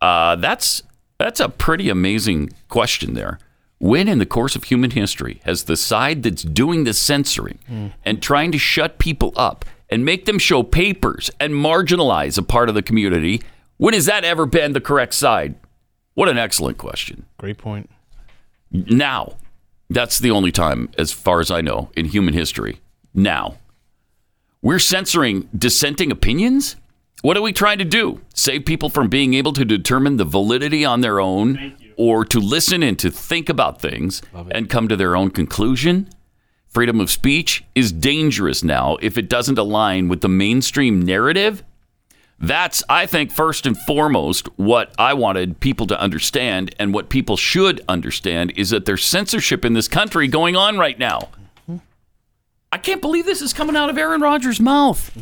Uh, 0.00 0.36
that's 0.36 0.84
that's 1.18 1.40
a 1.40 1.48
pretty 1.48 1.88
amazing 1.88 2.50
question 2.68 3.14
there. 3.14 3.40
When 3.78 4.06
in 4.06 4.20
the 4.20 4.26
course 4.26 4.54
of 4.54 4.62
human 4.64 4.92
history 4.92 5.40
has 5.44 5.64
the 5.64 5.76
side 5.76 6.22
that's 6.22 6.44
doing 6.44 6.84
the 6.84 6.94
censoring 6.94 7.58
and 8.04 8.22
trying 8.22 8.52
to 8.52 8.58
shut 8.58 8.98
people 8.98 9.32
up 9.34 9.64
and 9.90 10.04
make 10.04 10.26
them 10.26 10.38
show 10.38 10.62
papers 10.62 11.28
and 11.40 11.54
marginalize 11.54 12.38
a 12.38 12.42
part 12.42 12.68
of 12.68 12.76
the 12.76 12.82
community, 12.82 13.42
when 13.76 13.94
has 13.94 14.06
that 14.06 14.24
ever 14.24 14.46
been 14.46 14.72
the 14.72 14.80
correct 14.80 15.14
side? 15.14 15.54
What 16.14 16.28
an 16.28 16.38
excellent 16.38 16.78
question. 16.78 17.26
Great 17.38 17.58
point. 17.58 17.90
Now, 18.70 19.36
that's 19.90 20.18
the 20.18 20.30
only 20.30 20.50
time, 20.50 20.88
as 20.98 21.12
far 21.12 21.40
as 21.40 21.50
I 21.50 21.60
know, 21.60 21.90
in 21.96 22.06
human 22.06 22.34
history. 22.34 22.80
Now, 23.14 23.58
we're 24.62 24.78
censoring 24.78 25.48
dissenting 25.56 26.10
opinions? 26.10 26.76
What 27.22 27.36
are 27.36 27.42
we 27.42 27.52
trying 27.52 27.78
to 27.78 27.84
do? 27.84 28.20
Save 28.34 28.64
people 28.64 28.88
from 28.88 29.08
being 29.08 29.34
able 29.34 29.52
to 29.52 29.64
determine 29.64 30.16
the 30.16 30.24
validity 30.24 30.84
on 30.84 31.00
their 31.00 31.20
own 31.20 31.76
or 31.96 32.24
to 32.24 32.40
listen 32.40 32.82
and 32.82 32.98
to 32.98 33.10
think 33.10 33.48
about 33.48 33.80
things 33.80 34.22
and 34.50 34.68
come 34.68 34.88
to 34.88 34.96
their 34.96 35.16
own 35.16 35.30
conclusion? 35.30 36.08
Freedom 36.68 37.00
of 37.00 37.10
speech 37.10 37.64
is 37.74 37.92
dangerous 37.92 38.62
now 38.62 38.96
if 39.00 39.16
it 39.16 39.28
doesn't 39.28 39.58
align 39.58 40.08
with 40.08 40.20
the 40.20 40.28
mainstream 40.28 41.00
narrative. 41.00 41.62
That's, 42.38 42.84
I 42.88 43.06
think, 43.06 43.32
first 43.32 43.64
and 43.64 43.76
foremost, 43.78 44.46
what 44.58 44.94
I 44.98 45.14
wanted 45.14 45.58
people 45.60 45.86
to 45.86 45.98
understand, 45.98 46.74
and 46.78 46.92
what 46.92 47.08
people 47.08 47.36
should 47.38 47.80
understand 47.88 48.52
is 48.56 48.70
that 48.70 48.84
there's 48.84 49.04
censorship 49.04 49.64
in 49.64 49.72
this 49.72 49.88
country 49.88 50.28
going 50.28 50.54
on 50.54 50.76
right 50.76 50.98
now. 50.98 51.30
I 52.72 52.78
can't 52.78 53.00
believe 53.00 53.24
this 53.24 53.40
is 53.40 53.54
coming 53.54 53.74
out 53.74 53.88
of 53.88 53.96
Aaron 53.96 54.20
Rodgers' 54.20 54.60
mouth. 54.60 55.16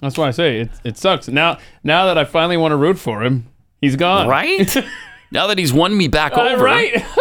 That's 0.00 0.16
why 0.16 0.28
I 0.28 0.30
say 0.30 0.60
it, 0.60 0.70
it 0.82 0.96
sucks. 0.96 1.28
Now 1.28 1.58
now 1.84 2.06
that 2.06 2.16
I 2.16 2.24
finally 2.24 2.56
want 2.56 2.72
to 2.72 2.76
root 2.76 2.98
for 2.98 3.22
him, 3.22 3.48
he's 3.82 3.96
gone. 3.96 4.26
Right? 4.28 4.74
now 5.30 5.48
that 5.48 5.58
he's 5.58 5.74
won 5.74 5.94
me 5.98 6.08
back 6.08 6.32
Uh, 6.38 6.42
over. 6.42 6.64
right. 6.64 7.04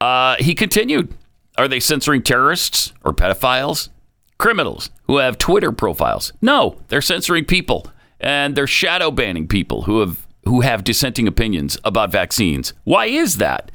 Uh, 0.00 0.36
he 0.38 0.54
continued 0.54 1.12
Are 1.58 1.66
they 1.66 1.80
censoring 1.80 2.22
terrorists 2.22 2.92
or 3.04 3.12
pedophiles? 3.12 3.88
Criminals 4.38 4.90
who 5.04 5.18
have 5.18 5.36
Twitter 5.36 5.72
profiles? 5.72 6.32
No, 6.40 6.78
they're 6.88 7.02
censoring 7.02 7.44
people 7.44 7.88
and 8.20 8.56
they're 8.56 8.66
shadow 8.66 9.10
banning 9.10 9.48
people 9.48 9.82
who 9.82 10.00
have 10.00 10.26
who 10.44 10.60
have 10.62 10.84
dissenting 10.84 11.28
opinions 11.28 11.76
about 11.84 12.10
vaccines. 12.10 12.72
Why 12.84 13.06
is 13.06 13.36
that? 13.36 13.70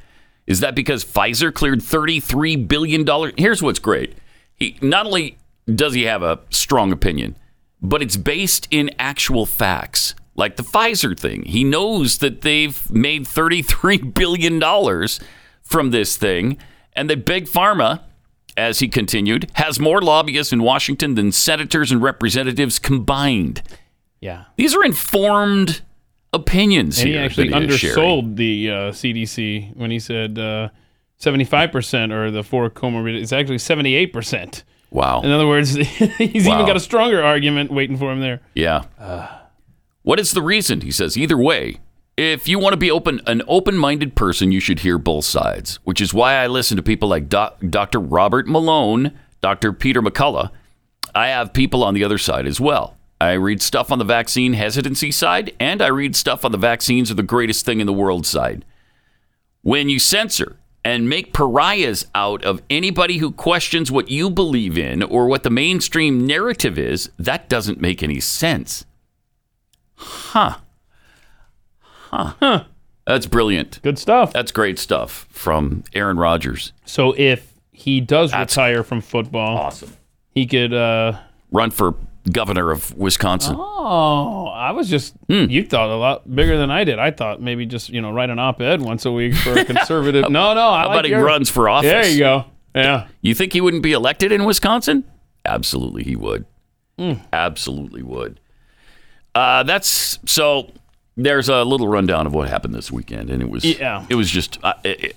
Is 0.47 0.59
that 0.61 0.73
because 0.75 1.05
Pfizer 1.05 1.53
cleared 1.53 1.79
$33 1.79 2.67
billion? 2.67 3.05
Here's 3.37 3.61
what's 3.61 3.79
great. 3.79 4.17
He 4.55 4.77
not 4.81 5.05
only 5.05 5.37
does 5.67 5.93
he 5.93 6.03
have 6.03 6.23
a 6.23 6.39
strong 6.49 6.91
opinion, 6.91 7.37
but 7.81 8.01
it's 8.01 8.17
based 8.17 8.67
in 8.71 8.89
actual 8.97 9.45
facts. 9.45 10.15
Like 10.35 10.55
the 10.55 10.63
Pfizer 10.63 11.17
thing. 11.17 11.43
He 11.43 11.63
knows 11.63 12.17
that 12.17 12.41
they've 12.41 12.89
made 12.89 13.25
$33 13.25 14.13
billion 14.15 15.07
from 15.61 15.91
this 15.91 16.17
thing. 16.17 16.57
And 16.93 17.09
the 17.09 17.17
big 17.17 17.45
pharma, 17.45 18.01
as 18.57 18.79
he 18.79 18.87
continued, 18.87 19.49
has 19.55 19.79
more 19.79 20.01
lobbyists 20.01 20.53
in 20.53 20.61
Washington 20.63 21.15
than 21.15 21.31
senators 21.31 21.91
and 21.91 22.01
representatives 22.01 22.79
combined. 22.79 23.61
Yeah. 24.19 24.45
These 24.57 24.75
are 24.75 24.83
informed 24.83 25.81
opinions 26.31 26.99
And 26.99 27.09
he 27.09 27.17
actually 27.17 27.49
sharing. 27.49 27.63
undersold 27.63 28.35
the 28.37 28.69
uh, 28.69 28.73
CDC 28.91 29.75
when 29.75 29.91
he 29.91 29.99
said 29.99 30.39
uh, 30.39 30.69
75% 31.19 32.11
or 32.11 32.31
the 32.31 32.43
four 32.43 32.69
comorbid. 32.69 33.19
It's 33.21 33.31
actually 33.33 33.57
78%. 33.57 34.63
Wow. 34.91 35.21
In 35.21 35.31
other 35.31 35.47
words, 35.47 35.73
he's 35.75 36.47
Wow. 36.47 36.53
even 36.55 36.65
got 36.65 36.75
a 36.75 36.79
stronger 36.79 37.23
argument 37.23 37.71
waiting 37.71 37.97
for 37.97 38.11
him 38.11 38.19
there. 38.19 38.41
Yeah. 38.55 38.83
what 40.03 40.19
is 40.19 40.31
the 40.31 40.41
reason? 40.41 40.81
He 40.81 40.91
says 40.91 41.17
either 41.17 41.37
way, 41.37 41.77
if 42.15 42.47
you 42.47 42.59
want 42.59 42.73
to 42.73 42.77
be 42.77 42.91
open, 42.91 43.21
an 43.25 43.41
open-minded 43.47 44.15
person, 44.15 44.51
you 44.51 44.59
should 44.59 44.79
hear 44.79 44.97
both 44.97 45.25
sides. 45.25 45.79
Which 45.83 46.01
is 46.01 46.13
why 46.13 46.35
I 46.35 46.47
listen 46.47 46.77
to 46.77 46.83
people 46.83 47.09
like 47.09 47.29
Dr. 47.29 47.99
Robert 47.99 48.47
Malone, 48.47 49.17
Dr. 49.41 49.73
Peter 49.73 50.01
McCullough. 50.01 50.51
I 51.15 51.27
have 51.27 51.53
people 51.53 51.83
on 51.83 51.93
the 51.93 52.03
other 52.03 52.17
side 52.17 52.45
as 52.47 52.59
well. 52.59 52.97
I 53.21 53.33
read 53.33 53.61
stuff 53.61 53.91
on 53.91 53.99
the 53.99 54.05
vaccine 54.05 54.53
hesitancy 54.53 55.11
side, 55.11 55.53
and 55.59 55.81
I 55.81 55.87
read 55.87 56.15
stuff 56.15 56.43
on 56.43 56.51
the 56.51 56.57
vaccines 56.57 57.09
are 57.09 57.15
the 57.15 57.23
greatest 57.23 57.65
thing 57.65 57.79
in 57.79 57.87
the 57.87 57.93
world 57.93 58.25
side. 58.25 58.65
When 59.61 59.87
you 59.87 59.97
censor 59.97 60.57
and 60.83 61.07
make 61.07 61.31
pariahs 61.31 62.05
out 62.13 62.43
of 62.43 62.61
anybody 62.69 63.19
who 63.19 63.31
questions 63.31 63.89
what 63.89 64.09
you 64.09 64.29
believe 64.29 64.77
in 64.77 65.01
or 65.01 65.27
what 65.27 65.43
the 65.43 65.49
mainstream 65.49 66.27
narrative 66.27 66.77
is, 66.77 67.09
that 67.17 67.47
doesn't 67.47 67.79
make 67.79 68.03
any 68.03 68.19
sense. 68.19 68.83
Huh. 69.95 70.57
Huh. 72.39 72.63
That's 73.05 73.25
brilliant. 73.25 73.79
Good 73.83 73.97
stuff. 73.99 74.31
That's 74.33 74.51
great 74.51 74.79
stuff 74.79 75.27
from 75.29 75.83
Aaron 75.93 76.17
Rodgers. 76.17 76.71
So 76.85 77.13
if 77.17 77.51
he 77.71 77.99
does 77.99 78.33
retire 78.33 78.83
from 78.83 79.01
football, 79.01 79.57
Awesome. 79.57 79.95
he 80.31 80.45
could. 80.45 80.73
Uh, 80.73 81.19
Run 81.51 81.69
for 81.71 81.95
governor 82.31 82.71
of 82.71 82.95
Wisconsin. 82.97 83.55
oh, 83.59 84.45
I 84.47 84.71
was 84.71 84.89
just. 84.89 85.13
Hmm. 85.27 85.45
You 85.49 85.63
thought 85.65 85.89
a 85.89 85.95
lot 85.97 86.33
bigger 86.33 86.57
than 86.57 86.71
I 86.71 86.83
did. 86.85 86.97
I 86.97 87.11
thought 87.11 87.41
maybe 87.41 87.65
just 87.65 87.89
you 87.89 87.99
know 88.01 88.11
write 88.13 88.29
an 88.29 88.39
op-ed 88.39 88.81
once 88.81 89.05
a 89.05 89.11
week 89.11 89.35
for 89.35 89.51
a 89.59 89.65
conservative. 89.73 90.29
no, 90.29 90.53
no. 90.53 90.69
I 90.69 90.81
How 90.83 90.87
like 90.87 90.93
about 90.99 91.05
he 91.05 91.13
runs 91.15 91.49
for 91.49 91.67
office? 91.67 91.91
There 91.91 92.07
you 92.07 92.19
go. 92.19 92.45
Yeah. 92.73 93.07
You 93.21 93.35
think 93.35 93.51
he 93.53 93.59
wouldn't 93.61 93.83
be 93.83 93.91
elected 93.91 94.31
in 94.31 94.45
Wisconsin? 94.45 95.03
Absolutely, 95.45 96.03
he 96.03 96.15
would. 96.15 96.45
Absolutely 97.33 98.01
would. 98.03 98.39
Uh, 99.35 99.63
that's 99.63 100.19
so. 100.25 100.71
There's 101.15 101.47
a 101.47 101.63
little 101.63 101.87
rundown 101.87 102.25
of 102.25 102.33
what 102.33 102.49
happened 102.49 102.73
this 102.73 102.91
weekend, 102.91 103.29
and 103.29 103.41
it 103.41 103.49
was 103.49 103.63
Yeah. 103.63 104.05
it 104.09 104.15
was 104.15 104.31
just 104.31 104.57
uh, 104.63 104.73
it, 104.83 105.15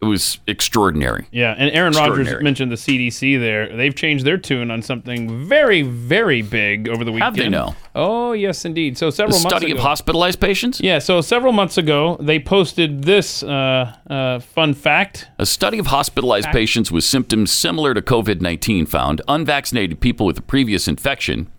it, 0.00 0.04
was 0.04 0.38
extraordinary. 0.46 1.26
Yeah, 1.30 1.54
and 1.56 1.70
Aaron 1.70 1.92
Rodgers 1.92 2.42
mentioned 2.42 2.72
the 2.72 2.76
CDC 2.76 3.38
there. 3.38 3.74
They've 3.76 3.94
changed 3.94 4.24
their 4.24 4.38
tune 4.38 4.70
on 4.70 4.80
something 4.80 5.46
very, 5.46 5.82
very 5.82 6.40
big 6.40 6.88
over 6.88 7.04
the 7.04 7.12
weekend. 7.12 7.36
Have 7.36 7.44
they 7.44 7.50
now? 7.50 7.76
Oh, 7.94 8.32
yes, 8.32 8.64
indeed. 8.64 8.96
So 8.96 9.10
several 9.10 9.36
The 9.36 9.42
months 9.44 9.56
study 9.56 9.72
ago. 9.72 9.78
of 9.80 9.84
hospitalized 9.84 10.40
patients. 10.40 10.80
yeah, 10.80 10.98
so 10.98 11.20
several 11.20 11.52
months 11.52 11.76
ago, 11.76 12.16
they 12.20 12.38
posted 12.38 13.04
this 13.04 13.42
uh, 13.42 13.94
uh, 14.08 14.38
fun 14.40 14.72
fact. 14.72 15.28
A 15.38 15.44
study 15.46 15.78
of 15.78 15.86
hospitalized 15.86 16.48
patients 16.48 16.90
with 16.90 17.04
symptoms 17.04 17.52
similar 17.52 17.92
to 17.92 18.00
COVID 18.00 18.40
19 18.40 18.86
found 18.86 19.20
unvaccinated 19.28 20.00
people 20.00 20.24
with 20.24 20.38
a 20.38 20.42
previous 20.42 20.88
infection 20.88 21.50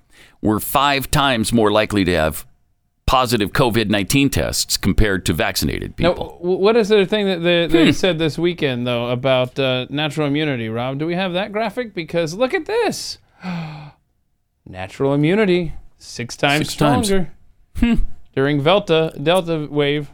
were 0.41 0.59
five 0.59 1.09
times 1.11 1.53
more 1.53 1.71
likely 1.71 2.03
to 2.03 2.11
have 2.15 2.45
positive 3.07 3.51
COVID 3.53 3.89
19 3.89 4.29
tests 4.29 4.77
compared 4.77 5.25
to 5.27 5.33
vaccinated 5.33 5.95
people. 5.95 6.37
w- 6.41 6.57
what 6.57 6.75
is 6.75 6.89
the 6.89 7.05
thing 7.05 7.27
that 7.27 7.39
they, 7.43 7.85
Hmm. 7.85 7.91
said 7.91 8.17
this 8.17 8.37
weekend, 8.37 8.87
though, 8.87 9.09
about 9.09 9.59
uh, 9.59 9.85
natural 9.89 10.27
immunity, 10.27 10.69
Rob? 10.69 10.97
Do 10.97 11.05
we 11.05 11.13
have 11.15 11.33
that 11.33 11.51
graphic? 11.51 11.93
Because 11.93 12.33
look 12.33 12.53
at 12.53 12.65
this 12.65 13.19
natural 14.65 15.13
immunity, 15.13 15.73
six 15.97 16.35
times 16.35 16.67
Six 16.67 16.75
times. 16.75 17.07
stronger 17.07 17.31
during 18.35 18.63
Delta, 18.63 19.13
Delta 19.21 19.67
wave 19.69 20.09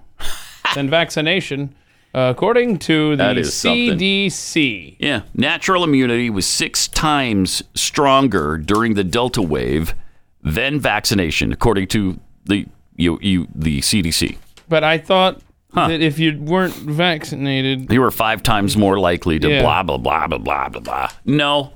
than 0.76 0.90
vaccination, 1.00 1.74
uh, 2.14 2.34
according 2.36 2.78
to 2.80 3.12
the 3.12 3.24
That 3.24 3.38
is 3.38 3.54
something. 3.54 3.98
CDC. 3.98 4.98
Yeah, 5.00 5.22
natural 5.34 5.84
immunity 5.84 6.30
was 6.30 6.46
six 6.46 6.88
times 6.90 7.64
stronger 7.74 8.58
during 8.58 8.96
the 8.96 9.04
Delta 9.04 9.42
wave 9.42 9.96
than 10.44 10.80
vaccination, 10.80 11.54
according 11.54 11.88
to 11.88 12.20
the 12.46 12.66
you, 12.96 13.18
you 13.22 13.48
the 13.54 13.80
CDC. 13.80 14.38
But 14.70 14.84
I 14.84 14.98
thought 14.98 15.42
that 15.74 16.02
if 16.02 16.20
you 16.20 16.38
weren't 16.40 16.74
vaccinated, 16.74 17.92
You 17.92 18.02
were 18.02 18.12
five 18.12 18.44
times 18.44 18.76
more 18.78 19.00
likely 19.00 19.40
to 19.40 19.50
Yeah. 19.50 19.62
blah 19.62 19.84
blah 19.84 19.98
blah 19.98 20.28
blah 20.28 20.38
blah 20.38 20.70
blah 20.70 20.82
blah. 20.82 21.10
No, 21.26 21.74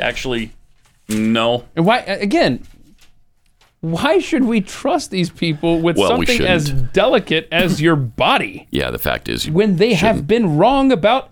actually, 0.00 0.52
no. 1.08 1.64
and 1.76 1.84
why 1.86 1.98
again? 1.98 2.62
Why 3.80 4.20
should 4.20 4.44
we 4.44 4.60
trust 4.60 5.10
these 5.10 5.28
people 5.28 5.80
with 5.80 5.96
Well, 5.96 6.08
something 6.10 6.40
as 6.42 6.70
delicate 6.70 7.48
as 7.50 7.80
your 7.82 7.96
body? 7.96 8.68
Yeah, 8.70 8.90
the 8.92 8.98
fact 8.98 9.28
is, 9.28 9.50
when 9.50 9.76
they 9.76 9.94
have 9.94 10.26
been 10.28 10.56
wrong 10.56 10.92
about 10.92 11.30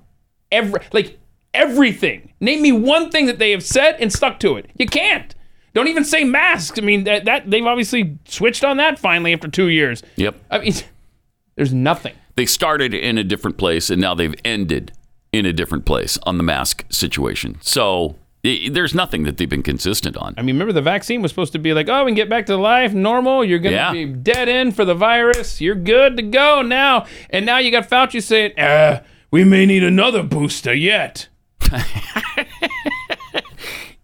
every 0.50 0.80
like 0.92 1.18
everything. 1.54 2.32
Name 2.40 2.62
me 2.62 2.72
one 2.72 3.10
thing 3.10 3.26
that 3.26 3.38
they 3.38 3.50
have 3.52 3.62
said 3.62 3.96
and 4.00 4.12
stuck 4.12 4.40
to 4.40 4.56
it. 4.56 4.70
You 4.76 4.86
can't. 4.86 5.34
Don't 5.74 5.88
even 5.88 6.04
say 6.04 6.24
masks. 6.24 6.78
I 6.78 6.82
mean 6.82 7.04
that, 7.04 7.24
that 7.26 7.50
they've 7.50 7.64
obviously 7.66 8.18
switched 8.26 8.64
on 8.64 8.76
that 8.78 8.98
finally 8.98 9.32
after 9.32 9.48
two 9.48 9.68
years. 9.68 10.02
yep. 10.16 10.34
I 10.50 10.58
mean, 10.58 10.72
there's 11.56 11.72
nothing. 11.72 12.14
They 12.36 12.46
started 12.46 12.94
in 12.94 13.18
a 13.18 13.24
different 13.24 13.56
place 13.58 13.90
and 13.90 14.00
now 14.00 14.14
they've 14.14 14.34
ended 14.44 14.92
in 15.32 15.46
a 15.46 15.52
different 15.52 15.84
place 15.84 16.18
on 16.24 16.38
the 16.38 16.42
mask 16.44 16.84
situation. 16.90 17.58
So 17.60 18.16
there's 18.42 18.94
nothing 18.94 19.24
that 19.24 19.36
they've 19.36 19.48
been 19.50 19.62
consistent 19.62 20.16
on. 20.16 20.34
I 20.38 20.42
mean, 20.42 20.54
remember 20.54 20.72
the 20.72 20.80
vaccine 20.80 21.20
was 21.20 21.30
supposed 21.30 21.52
to 21.52 21.58
be 21.58 21.74
like, 21.74 21.88
oh, 21.90 22.04
we 22.04 22.10
can 22.10 22.16
get 22.16 22.30
back 22.30 22.46
to 22.46 22.56
life 22.56 22.94
normal. 22.94 23.44
You're 23.44 23.58
gonna 23.58 23.76
Yeah. 23.76 23.92
be 23.92 24.06
dead 24.06 24.48
in 24.48 24.72
for 24.72 24.84
the 24.86 24.94
virus. 24.94 25.60
You're 25.60 25.74
good 25.74 26.16
to 26.16 26.22
go 26.22 26.62
now. 26.62 27.04
And 27.28 27.44
now 27.44 27.58
you 27.58 27.70
got 27.70 27.88
Fauci 27.90 28.22
saying, 28.22 28.58
uh, 28.58 29.02
we 29.30 29.44
may 29.44 29.66
need 29.66 29.84
another 29.84 30.22
booster 30.22 30.74
yet. 30.74 31.28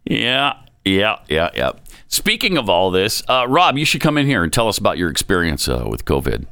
Yeah, 0.09 0.55
yeah, 0.87 1.19
yeah, 1.29 1.51
yeah. 1.55 1.73
Speaking 2.09 2.57
of 2.57 2.71
all 2.71 2.91
this, 2.91 3.23
uh, 3.29 3.47
Rob, 3.49 3.77
you 3.77 3.85
should 3.85 4.01
come 4.01 4.17
in 4.17 4.27
here 4.27 4.45
and 4.45 4.53
tell 4.53 4.69
us 4.69 4.79
about 4.79 4.97
your 4.97 5.11
experience 5.11 5.69
uh, 5.69 5.85
with 5.89 6.05
COVID. 6.05 6.47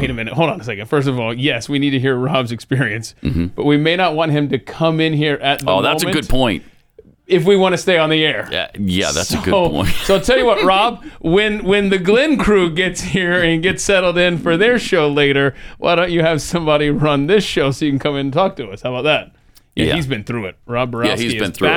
Wait 0.00 0.08
a 0.10 0.14
minute. 0.14 0.32
Hold 0.34 0.50
on 0.50 0.60
a 0.60 0.64
second. 0.64 0.86
First 0.86 1.08
of 1.08 1.18
all, 1.18 1.34
yes, 1.34 1.68
we 1.68 1.78
need 1.80 1.90
to 1.90 1.98
hear 2.00 2.16
Rob's 2.16 2.52
experience, 2.52 3.14
but 3.22 3.64
we 3.64 3.76
may 3.76 3.96
not 3.96 4.14
want 4.14 4.30
him 4.32 4.48
to 4.50 4.58
come 4.58 5.00
in 5.00 5.12
here 5.12 5.34
at 5.42 5.58
the 5.58 5.66
Mm-hmm. 5.66 5.78
Oh, 5.78 5.82
that's 5.82 6.04
a 6.04 6.12
good 6.12 6.28
point. 6.28 6.62
if 7.26 7.44
we 7.44 7.56
want 7.56 7.72
to 7.72 7.78
stay 7.78 7.98
on 7.98 8.08
the 8.10 8.24
air. 8.24 8.48
Yeah, 8.52 8.70
yeah 8.78 9.10
that's 9.12 9.32
a 9.34 9.38
good 9.38 9.50
point. 9.52 9.88
so 10.04 10.14
I'll 10.14 10.20
tell 10.20 10.38
you 10.38 10.46
what, 10.46 10.62
Rob, 10.64 11.04
when 11.20 11.64
when 11.64 11.88
the 11.90 11.98
Glenn 11.98 12.38
crew 12.38 12.70
gets 12.70 13.00
here 13.00 13.42
and 13.42 13.62
gets 13.62 13.82
settled 13.82 14.16
in 14.16 14.38
for 14.38 14.56
their 14.56 14.78
show 14.78 15.08
later, 15.08 15.54
why 15.78 15.96
don't 15.96 16.10
you 16.12 16.22
have 16.22 16.40
somebody 16.40 16.88
run 16.90 17.26
this 17.26 17.42
show 17.44 17.72
so 17.72 17.84
you 17.84 17.90
can 17.90 17.98
come 17.98 18.14
in 18.14 18.26
and 18.26 18.32
talk 18.32 18.54
to 18.56 18.70
us? 18.70 18.82
How 18.82 18.94
about 18.94 19.02
that? 19.02 19.32
Yeah, 19.74 19.86
Yeah. 19.86 19.94
he's 19.96 20.06
been 20.06 20.24
through 20.24 20.46
it. 20.46 20.56
Rob 20.66 20.90
Borowski 20.92 21.24
Yeah, 21.24 21.30
he's 21.32 21.40
been 21.42 21.52
through 21.52 21.68
it. 21.68 21.70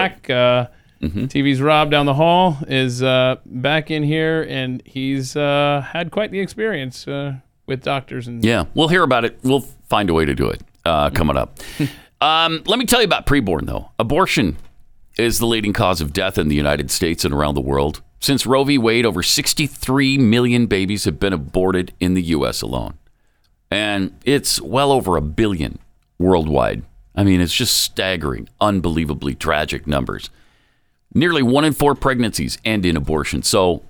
Mm-hmm. 1.04 1.26
TV's 1.26 1.62
Rob 1.62 1.92
down 1.92 2.06
the 2.06 2.14
hall 2.14 2.58
is 2.68 3.04
uh, 3.04 3.36
back 3.46 3.92
in 3.92 4.04
here, 4.04 4.46
and 4.48 4.82
he's 4.86 5.36
uh, 5.36 5.86
had 5.92 6.12
quite 6.12 6.32
the 6.32 6.40
experience 6.40 7.06
uh, 7.08 7.36
with 7.66 7.84
doctors 7.84 8.28
and 8.28 8.44
Yeah, 8.44 8.66
we'll 8.74 8.88
hear 8.88 9.04
about 9.04 9.26
it. 9.26 9.38
We'll 9.44 9.66
find 9.90 10.10
a 10.10 10.14
way 10.14 10.24
to 10.24 10.34
do 10.34 10.48
it 10.48 10.62
uh, 10.86 11.10
coming 11.10 11.36
up. 11.36 11.60
um, 12.22 12.64
let 12.66 12.80
me 12.80 12.86
tell 12.86 13.02
you 13.02 13.06
about 13.06 13.26
preborn, 13.26 13.66
though. 13.66 13.92
Abortion 14.00 14.56
is 15.18 15.40
the 15.40 15.46
leading 15.46 15.74
cause 15.74 16.00
of 16.00 16.14
death 16.14 16.38
in 16.38 16.48
the 16.48 16.56
United 16.56 16.90
States 16.90 17.26
and 17.26 17.34
around 17.34 17.56
the 17.56 17.62
world. 17.62 18.02
Since 18.22 18.46
Roe 18.46 18.64
v. 18.64 18.78
Wade, 18.78 19.06
over 19.06 19.22
63 19.22 20.18
million 20.18 20.68
babies 20.68 21.04
have 21.04 21.20
been 21.20 21.34
aborted 21.34 21.94
in 22.00 22.14
the 22.14 22.24
U.S. 22.24 22.62
alone. 22.62 22.98
And 23.70 24.18
it's 24.24 24.62
well 24.62 24.94
over 24.94 25.18
a 25.18 25.22
billion 25.22 25.80
worldwide. 26.18 26.84
I 27.14 27.26
mean, 27.26 27.42
it's 27.42 27.54
just 27.54 27.78
staggering, 27.78 28.48
unbelievably 28.62 29.36
tragic 29.36 29.86
numbers. 29.86 30.30
Nearly 31.14 31.44
one 31.44 31.66
in 31.66 31.74
four 31.74 31.96
pregnancies 31.96 32.58
end 32.66 32.86
in 32.86 32.98
abortion. 32.98 33.44
So 33.44 33.84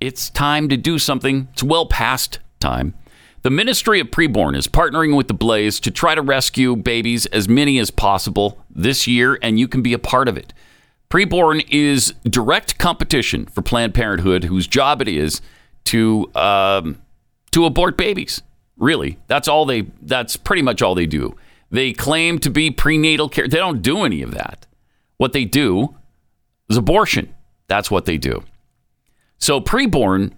it's 0.00 0.30
time 0.30 0.68
to 0.68 0.76
do 0.76 0.98
something. 0.98 1.48
It's 1.52 1.62
well 1.62 1.86
past 1.86 2.38
time. 2.60 2.94
The 3.42 3.50
Ministry 3.50 4.00
of 4.00 4.08
Preborn 4.08 4.56
is 4.56 4.66
partnering 4.66 5.16
with 5.16 5.28
the 5.28 5.34
Blaze 5.34 5.78
to 5.80 5.92
try 5.92 6.16
to 6.16 6.22
rescue 6.22 6.74
babies, 6.74 7.26
as 7.26 7.48
many 7.48 7.78
as 7.78 7.92
possible, 7.92 8.64
this 8.68 9.06
year, 9.06 9.38
and 9.40 9.58
you 9.58 9.68
can 9.68 9.82
be 9.82 9.92
a 9.92 10.00
part 10.00 10.26
of 10.26 10.36
it. 10.36 10.52
Preborn 11.10 11.64
is 11.70 12.12
direct 12.24 12.78
competition 12.78 13.46
for 13.46 13.62
Planned 13.62 13.94
Parenthood, 13.94 14.44
whose 14.44 14.66
job 14.66 15.00
it 15.00 15.06
is 15.06 15.40
to 15.84 16.28
um, 16.34 17.00
to 17.52 17.64
abort 17.64 17.96
babies. 17.96 18.42
Really, 18.76 19.18
that's 19.28 19.46
all 19.46 19.64
they. 19.64 19.82
That's 20.02 20.36
pretty 20.36 20.62
much 20.62 20.82
all 20.82 20.96
they 20.96 21.06
do. 21.06 21.36
They 21.70 21.92
claim 21.92 22.40
to 22.40 22.50
be 22.50 22.72
prenatal 22.72 23.28
care. 23.28 23.46
They 23.46 23.58
don't 23.58 23.80
do 23.80 24.02
any 24.02 24.22
of 24.22 24.32
that. 24.32 24.66
What 25.18 25.32
they 25.32 25.44
do 25.44 25.94
is 26.68 26.76
abortion. 26.76 27.34
That's 27.68 27.90
what 27.90 28.04
they 28.04 28.16
do. 28.16 28.44
So 29.38 29.60
preborn 29.60 30.32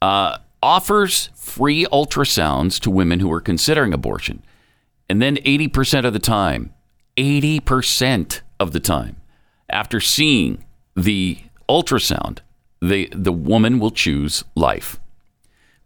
uh, 0.00 0.38
offers 0.62 1.30
free 1.34 1.86
ultrasounds 1.86 2.80
to 2.80 2.90
women 2.90 3.20
who 3.20 3.32
are 3.32 3.40
considering 3.40 3.92
abortion, 3.92 4.42
and 5.08 5.20
then 5.20 5.36
80% 5.36 6.04
of 6.04 6.12
the 6.12 6.18
time, 6.18 6.72
80% 7.16 8.40
of 8.58 8.72
the 8.72 8.80
time, 8.80 9.16
after 9.68 10.00
seeing 10.00 10.64
the 10.96 11.38
ultrasound, 11.68 12.38
the 12.80 13.08
the 13.12 13.32
woman 13.32 13.78
will 13.78 13.90
choose 13.90 14.44
life. 14.54 14.98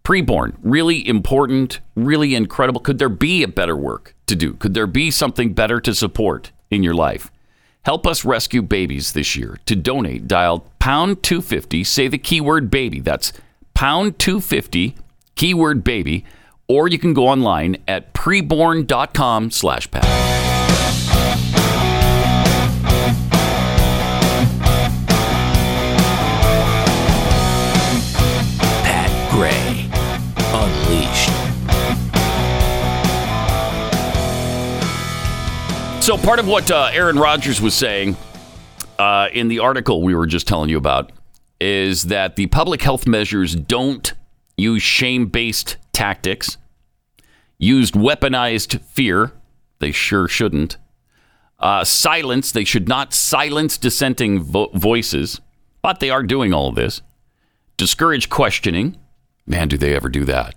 Preborn, 0.03 0.57
really 0.63 1.07
important, 1.07 1.81
really 1.95 2.35
incredible. 2.35 2.81
Could 2.81 2.99
there 2.99 3.09
be 3.09 3.43
a 3.43 3.49
better 3.49 3.77
work 3.77 4.15
to 4.27 4.37
do? 4.37 4.55
Could 4.55 4.75
there 4.75 4.87
be 4.87 5.11
something 5.11 5.53
better 5.53 5.81
to 5.81 5.95
support 5.95 6.53
in 6.71 6.83
your 6.83 6.95
life? 6.95 7.31
Help 7.87 8.05
us 8.05 8.25
rescue 8.25 8.63
babies 8.63 9.13
this 9.13 9.37
year. 9.37 9.61
To 9.67 9.77
donate, 9.77 10.27
dial 10.27 10.67
pound 10.81 11.23
250, 11.23 11.85
say 11.85 12.09
the 12.09 12.19
keyword 12.19 12.69
baby. 12.69 12.99
That's 12.99 13.33
pound 13.75 14.19
250, 14.19 14.97
keyword 15.37 15.85
baby, 15.85 16.25
or 16.67 16.89
you 16.89 16.99
can 16.99 17.15
go 17.15 17.29
online 17.29 17.77
at 17.87 18.13
preborn.com 18.13 19.53
slash 19.53 19.89
pat. 19.89 20.46
So 36.07 36.17
part 36.17 36.39
of 36.39 36.47
what 36.47 36.71
uh, 36.71 36.91
Aaron 36.93 37.19
Rodgers 37.19 37.61
was 37.61 37.75
saying 37.75 38.17
uh, 38.97 39.27
in 39.33 39.49
the 39.49 39.59
article 39.59 40.03
we 40.03 40.15
were 40.15 40.29
just 40.29 40.47
telling 40.47 40.71
you 40.71 40.79
about 40.79 41.11
is 41.61 42.05
that 42.05 42.37
the 42.37 42.47
public 42.47 42.81
health 42.81 43.09
measures 43.09 43.57
don't 43.57 44.13
use 44.57 44.85
shame-based 44.85 45.79
tactics, 45.93 46.59
used 47.59 47.95
weaponized 47.95 48.81
fear. 48.83 49.33
They 49.81 49.91
sure 49.91 50.29
shouldn't. 50.29 50.77
Uh, 51.59 51.83
silence. 51.83 52.53
They 52.53 52.63
should 52.63 52.87
not 52.87 53.13
silence 53.13 53.77
dissenting 53.77 54.41
vo- 54.41 54.71
voices, 54.75 55.41
but 55.83 55.99
they 55.99 56.11
are 56.11 56.23
doing 56.23 56.55
all 56.55 56.71
this. 56.71 57.03
Discourage 57.77 58.31
questioning. 58.31 58.97
Man, 59.45 59.67
do 59.67 59.77
they 59.77 59.93
ever 59.93 60.09
do 60.09 60.25
that? 60.27 60.55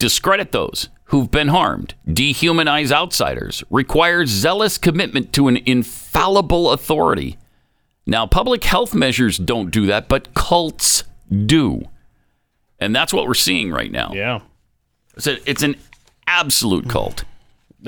discredit 0.00 0.50
those 0.50 0.88
who've 1.10 1.30
been 1.30 1.48
harmed, 1.48 1.94
dehumanize 2.06 2.92
outsiders, 2.92 3.62
requires 3.70 4.28
zealous 4.30 4.78
commitment 4.78 5.32
to 5.32 5.48
an 5.48 5.58
infallible 5.66 6.70
authority. 6.72 7.36
Now, 8.06 8.26
public 8.26 8.64
health 8.64 8.94
measures 8.94 9.36
don't 9.38 9.70
do 9.70 9.86
that, 9.86 10.08
but 10.08 10.34
cults 10.34 11.04
do. 11.46 11.82
And 12.78 12.94
that's 12.94 13.12
what 13.12 13.26
we're 13.26 13.34
seeing 13.34 13.70
right 13.70 13.90
now. 13.90 14.12
Yeah. 14.14 14.40
It's, 15.16 15.26
a, 15.26 15.50
it's 15.50 15.62
an 15.62 15.76
absolute 16.26 16.88
cult. 16.88 17.24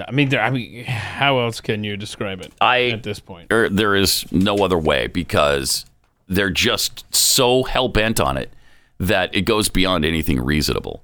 I 0.06 0.10
mean, 0.10 0.28
there, 0.30 0.40
I 0.40 0.50
mean, 0.50 0.84
how 0.84 1.38
else 1.38 1.60
can 1.60 1.84
you 1.84 1.96
describe 1.96 2.40
it 2.40 2.52
I- 2.60 2.90
at 2.90 3.02
this 3.02 3.20
point? 3.20 3.48
There, 3.50 3.68
there 3.68 3.94
is 3.94 4.30
no 4.32 4.56
other 4.58 4.78
way 4.78 5.06
because 5.06 5.86
they're 6.28 6.50
just 6.50 7.04
so 7.14 7.62
hell 7.62 7.88
bent 7.88 8.18
on 8.20 8.36
it 8.36 8.52
that 8.98 9.34
it 9.34 9.42
goes 9.42 9.68
beyond 9.68 10.04
anything 10.04 10.40
reasonable. 10.40 11.02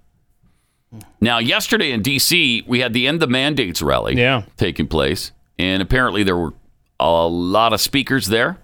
Now, 1.21 1.39
yesterday 1.39 1.91
in 1.93 2.01
D.C., 2.03 2.65
we 2.67 2.81
had 2.81 2.93
the 2.93 3.07
End 3.07 3.21
the 3.21 3.27
Mandates 3.27 3.83
rally 3.83 4.17
Yeah. 4.17 4.43
taking 4.57 4.87
place, 4.87 5.33
and 5.59 5.83
apparently 5.83 6.23
there 6.23 6.37
were 6.37 6.55
a 6.99 7.27
lot 7.27 7.73
of 7.73 7.81
speakers 7.81 8.29
there. 8.29 8.59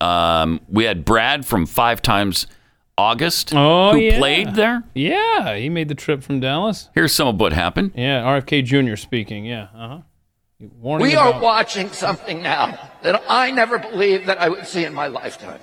Um, 0.00 0.60
we 0.68 0.84
had 0.84 1.04
Brad 1.04 1.44
from 1.46 1.66
Five 1.66 2.02
Times 2.02 2.46
August 2.98 3.52
Oh, 3.54 3.92
who 3.92 3.98
yeah. 3.98 4.18
played 4.18 4.54
there. 4.54 4.84
Yeah, 4.94 5.56
he 5.56 5.68
made 5.68 5.88
the 5.88 5.94
trip 5.94 6.22
from 6.22 6.38
Dallas. 6.40 6.88
Here's 6.94 7.12
some 7.12 7.28
of 7.28 7.40
what 7.40 7.52
happened. 7.52 7.92
Yeah, 7.94 8.22
RFK 8.22 8.62
Jr. 8.64 8.96
speaking. 8.96 9.44
Yeah, 9.44 9.68
uh 9.74 9.88
huh. 9.88 9.98
Warning 10.80 11.06
We 11.06 11.14
are 11.16 11.38
watching 11.38 11.90
something 11.90 12.42
now 12.42 12.78
that 13.02 13.22
I 13.28 13.50
never 13.50 13.78
believed 13.78 14.26
that 14.26 14.40
I 14.40 14.48
would 14.48 14.66
see 14.66 14.84
in 14.84 14.94
my 14.94 15.06
lifetime. 15.08 15.60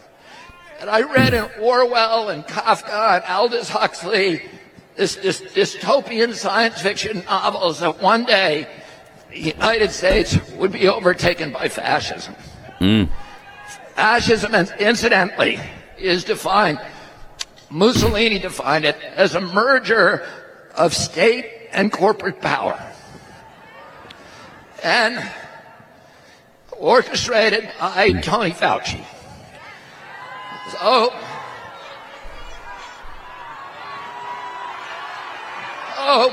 And 0.80 0.88
I 0.90 1.02
read 1.02 1.34
in 1.34 1.46
Orwell 1.60 2.30
and 2.30 2.44
Kafka 2.46 3.16
and 3.16 3.24
Aldous 3.28 3.70
Huxley, 3.70 4.44
this, 4.96 5.16
this 5.16 5.42
dystopian 5.42 6.34
science 6.34 6.82
fiction 6.82 7.24
novels 7.26 7.80
that 7.80 8.02
one 8.02 8.26
day 8.26 8.68
the 9.30 9.40
United 9.40 9.92
States 9.92 10.38
would 10.52 10.72
be 10.72 10.88
overtaken 10.88 11.52
by 11.52 11.68
fascism. 11.68 12.36
Mm. 12.80 13.10
Fascism, 13.96 14.54
incidentally, 14.80 15.60
is 15.98 16.24
defined, 16.24 16.80
Mussolini 17.70 18.40
defined 18.40 18.86
it 18.86 18.98
as 19.16 19.36
a 19.36 19.42
merger 19.42 20.28
of 20.76 20.94
state 20.94 21.70
and 21.72 21.92
corporate 21.92 22.42
power. 22.42 22.80
And 24.84 25.24
orchestrated 26.72 27.70
by 27.80 28.12
Tony 28.22 28.52
Fauci. 28.52 29.04
So, 30.72 31.14
oh, 36.04 36.30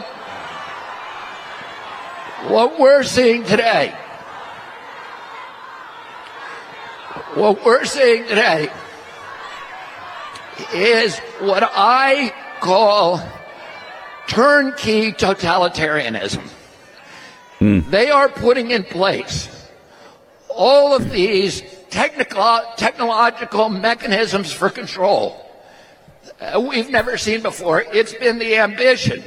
what 2.49 2.79
we're 2.79 3.05
seeing 3.05 3.45
today, 3.45 3.95
what 7.35 7.65
we're 7.65 7.85
seeing 7.85 8.27
today 8.27 8.71
is 10.75 11.19
what 11.41 11.63
I 11.63 12.35
call 12.61 13.23
turnkey 14.27 15.13
totalitarianism. 15.13 16.49
They 17.91 18.11
are 18.11 18.29
putting 18.29 18.71
in 18.71 18.85
place 18.85 19.49
all 20.49 20.95
of 20.95 21.11
these 21.11 21.63
technical, 21.91 22.63
technological 22.77 23.69
mechanisms 23.69 24.53
for 24.53 24.71
control 24.71 25.47
uh, 26.41 26.61
we've 26.61 26.91
never 26.91 27.17
seen 27.19 27.43
before. 27.43 27.83
It's 27.93 28.15
been 28.15 28.39
the 28.39 28.57
ambition 28.57 29.23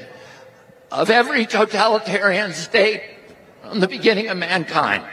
of 0.94 1.10
every 1.10 1.48
totalitarian 1.48 2.54
state 2.54 3.02
from 3.64 3.80
the 3.80 3.88
beginning 3.88 4.28
of 4.28 4.38
mankind 4.38 5.04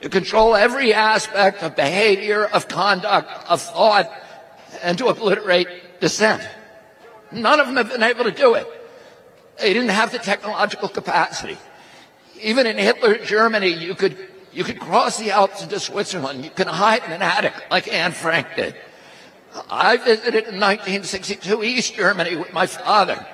to 0.00 0.08
control 0.08 0.56
every 0.56 0.92
aspect 0.92 1.62
of 1.62 1.76
behavior, 1.76 2.44
of 2.46 2.66
conduct, 2.66 3.30
of 3.48 3.62
thought, 3.62 4.10
and 4.82 4.98
to 4.98 5.06
obliterate 5.06 5.68
dissent. 6.00 6.42
None 7.30 7.60
of 7.60 7.68
them 7.68 7.76
have 7.76 7.90
been 7.90 8.02
able 8.02 8.24
to 8.24 8.32
do 8.32 8.54
it. 8.54 8.66
They 9.60 9.72
didn't 9.72 9.90
have 9.90 10.10
the 10.10 10.18
technological 10.18 10.88
capacity. 10.88 11.58
Even 12.42 12.66
in 12.66 12.76
Hitler's 12.76 13.26
Germany, 13.26 13.68
you 13.68 13.94
could, 13.94 14.18
you 14.52 14.64
could 14.64 14.80
cross 14.80 15.16
the 15.16 15.30
Alps 15.30 15.62
into 15.62 15.78
Switzerland. 15.78 16.44
You 16.44 16.50
could 16.50 16.66
hide 16.66 17.04
in 17.04 17.12
an 17.12 17.22
attic 17.22 17.54
like 17.70 17.86
Anne 17.86 18.12
Frank 18.12 18.48
did. 18.56 18.74
I 19.70 19.96
visited 19.96 20.48
in 20.48 20.58
1962 20.58 21.62
East 21.62 21.94
Germany 21.94 22.34
with 22.34 22.52
my 22.52 22.66
father 22.66 23.24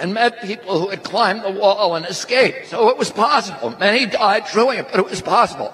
and 0.00 0.14
met 0.14 0.40
people 0.42 0.78
who 0.80 0.88
had 0.88 1.02
climbed 1.04 1.42
the 1.44 1.50
wall 1.50 1.94
and 1.96 2.06
escaped. 2.06 2.68
So 2.68 2.88
it 2.88 2.96
was 2.98 3.10
possible. 3.10 3.70
Many 3.78 4.06
died 4.06 4.44
doing 4.52 4.78
it, 4.78 4.88
but 4.90 5.00
it 5.00 5.06
was 5.08 5.20
possible. 5.22 5.72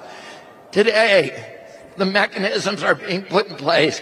Today, 0.73 1.61
the 1.97 2.05
mechanisms 2.05 2.83
are 2.83 2.95
being 2.95 3.23
put 3.23 3.47
in 3.47 3.57
place 3.57 4.01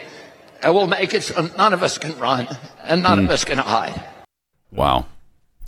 that 0.63 0.73
will 0.73 0.87
make 0.87 1.13
it 1.13 1.23
so 1.23 1.49
none 1.59 1.73
of 1.73 1.83
us 1.83 1.99
can 1.99 2.19
run 2.19 2.49
and 2.85 3.03
none 3.03 3.19
of 3.19 3.31
us 3.31 3.45
can 3.45 3.59
hide. 3.59 4.03
Wow. 4.71 5.07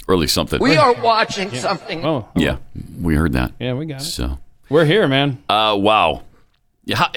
Really 0.07 0.27
something. 0.27 0.61
We 0.61 0.77
are 0.77 0.95
watching 0.95 1.51
something 1.55 2.05
Oh, 2.05 2.29
yeah, 2.35 2.59
we 3.01 3.14
heard 3.14 3.33
that. 3.33 3.53
yeah, 3.59 3.73
we 3.75 3.87
got 3.87 4.03
it. 4.03 4.05
So, 4.05 4.38
We're 4.69 4.85
here, 4.85 5.09
man. 5.09 5.43
uh, 5.49 5.77
wow. 5.79 6.23
Yeah, 6.85 6.97
How, 6.97 7.11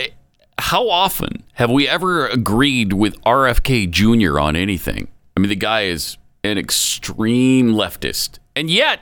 how 0.57 0.89
often 0.89 1.43
have 1.53 1.69
we 1.69 1.87
ever 1.87 2.25
agreed 2.27 2.93
with 2.93 3.21
RFK 3.23 3.89
Jr. 3.91 4.39
on 4.39 4.55
anything? 4.55 5.09
I 5.35 5.39
mean, 5.41 5.49
the 5.49 5.55
guy 5.55 5.83
is 5.83 6.17
an 6.47 6.57
extreme 6.57 7.73
leftist, 7.73 8.39
and 8.55 8.69
yet 8.69 9.01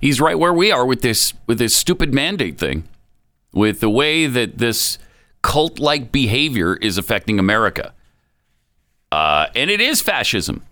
he's 0.00 0.20
right 0.20 0.38
where 0.38 0.52
we 0.52 0.72
are 0.72 0.84
with 0.84 1.02
this 1.02 1.34
with 1.46 1.58
this 1.58 1.76
stupid 1.76 2.12
mandate 2.12 2.58
thing, 2.58 2.88
with 3.52 3.80
the 3.80 3.90
way 3.90 4.26
that 4.26 4.58
this 4.58 4.98
cult-like 5.42 6.12
behavior 6.12 6.76
is 6.76 6.98
affecting 6.98 7.38
America. 7.38 7.92
Uh, 9.10 9.46
and 9.54 9.70
it 9.70 9.80
is 9.80 10.00
fascism, 10.00 10.62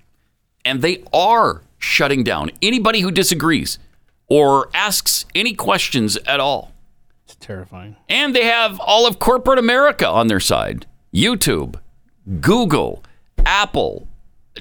and 0.64 0.80
they 0.80 1.04
are 1.12 1.62
shutting 1.78 2.22
down 2.24 2.50
anybody 2.62 3.00
who 3.00 3.10
disagrees 3.10 3.78
or 4.28 4.70
asks 4.72 5.26
any 5.34 5.54
questions 5.54 6.16
at 6.26 6.40
all. 6.40 6.72
It's 7.24 7.34
terrifying. 7.34 7.96
And 8.08 8.34
they 8.34 8.44
have 8.44 8.80
all 8.80 9.06
of 9.06 9.18
corporate 9.18 9.58
America 9.58 10.08
on 10.08 10.28
their 10.28 10.40
side 10.40 10.86
YouTube, 11.12 11.80
Google, 12.40 13.02
Apple, 13.44 14.06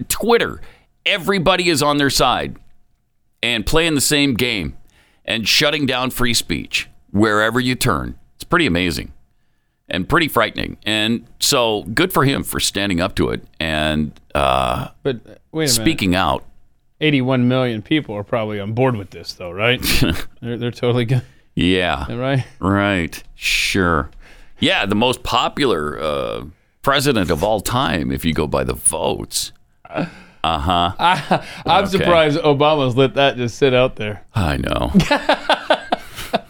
Twitter. 0.08 0.62
Everybody 1.10 1.70
is 1.70 1.82
on 1.82 1.98
their 1.98 2.12
side 2.12 2.58
and 3.42 3.66
playing 3.66 3.96
the 3.96 4.02
same 4.02 4.36
game 4.36 4.78
and 5.26 5.48
shutting 5.48 5.86
down 5.88 6.12
free 6.12 6.36
speech 6.36 6.88
wherever 7.12 7.60
you 7.60 7.74
turn. 7.74 8.20
It's 8.36 8.44
pretty 8.44 8.68
amazing 8.68 9.12
and 9.88 10.08
pretty 10.08 10.28
frightening. 10.28 10.78
And 10.86 11.26
so 11.40 11.82
good 11.96 12.14
for 12.14 12.26
him 12.26 12.44
for 12.44 12.60
standing 12.60 13.02
up 13.02 13.16
to 13.16 13.30
it 13.30 13.44
and 13.60 14.12
uh, 14.36 14.90
But 15.02 15.16
uh, 15.16 15.20
wait 15.52 15.64
a 15.64 15.66
minute. 15.66 15.70
speaking 15.70 16.14
out. 16.16 16.46
81 17.02 17.48
million 17.48 17.82
people 17.82 18.14
are 18.16 18.24
probably 18.24 18.60
on 18.60 18.74
board 18.74 18.96
with 18.96 19.10
this, 19.10 19.34
though, 19.34 19.52
right? 19.52 19.82
they're, 20.42 20.58
they're 20.58 20.70
totally 20.70 21.06
good, 21.06 21.24
Yeah. 21.56 22.12
right? 22.14 22.46
Right. 22.60 23.24
Sure. 23.36 24.12
Yeah, 24.60 24.86
the 24.86 24.96
most 24.96 25.24
popular 25.24 25.98
uh, 26.00 26.44
president 26.84 27.32
of 27.32 27.44
all 27.44 27.62
time, 27.62 28.12
if 28.12 28.26
you 28.26 28.34
go 28.34 28.46
by 28.46 28.64
the 28.64 28.74
votes. 28.76 29.54
Uh 30.44 30.58
huh. 30.60 30.92
I'm 31.66 31.84
Okay. 31.86 31.98
surprised 31.98 32.40
Obama's 32.40 32.96
let 32.96 33.16
that 33.16 33.36
just 33.38 33.58
sit 33.58 33.74
out 33.74 33.96
there. 33.98 34.26
I 34.34 34.58
know. 34.58 34.92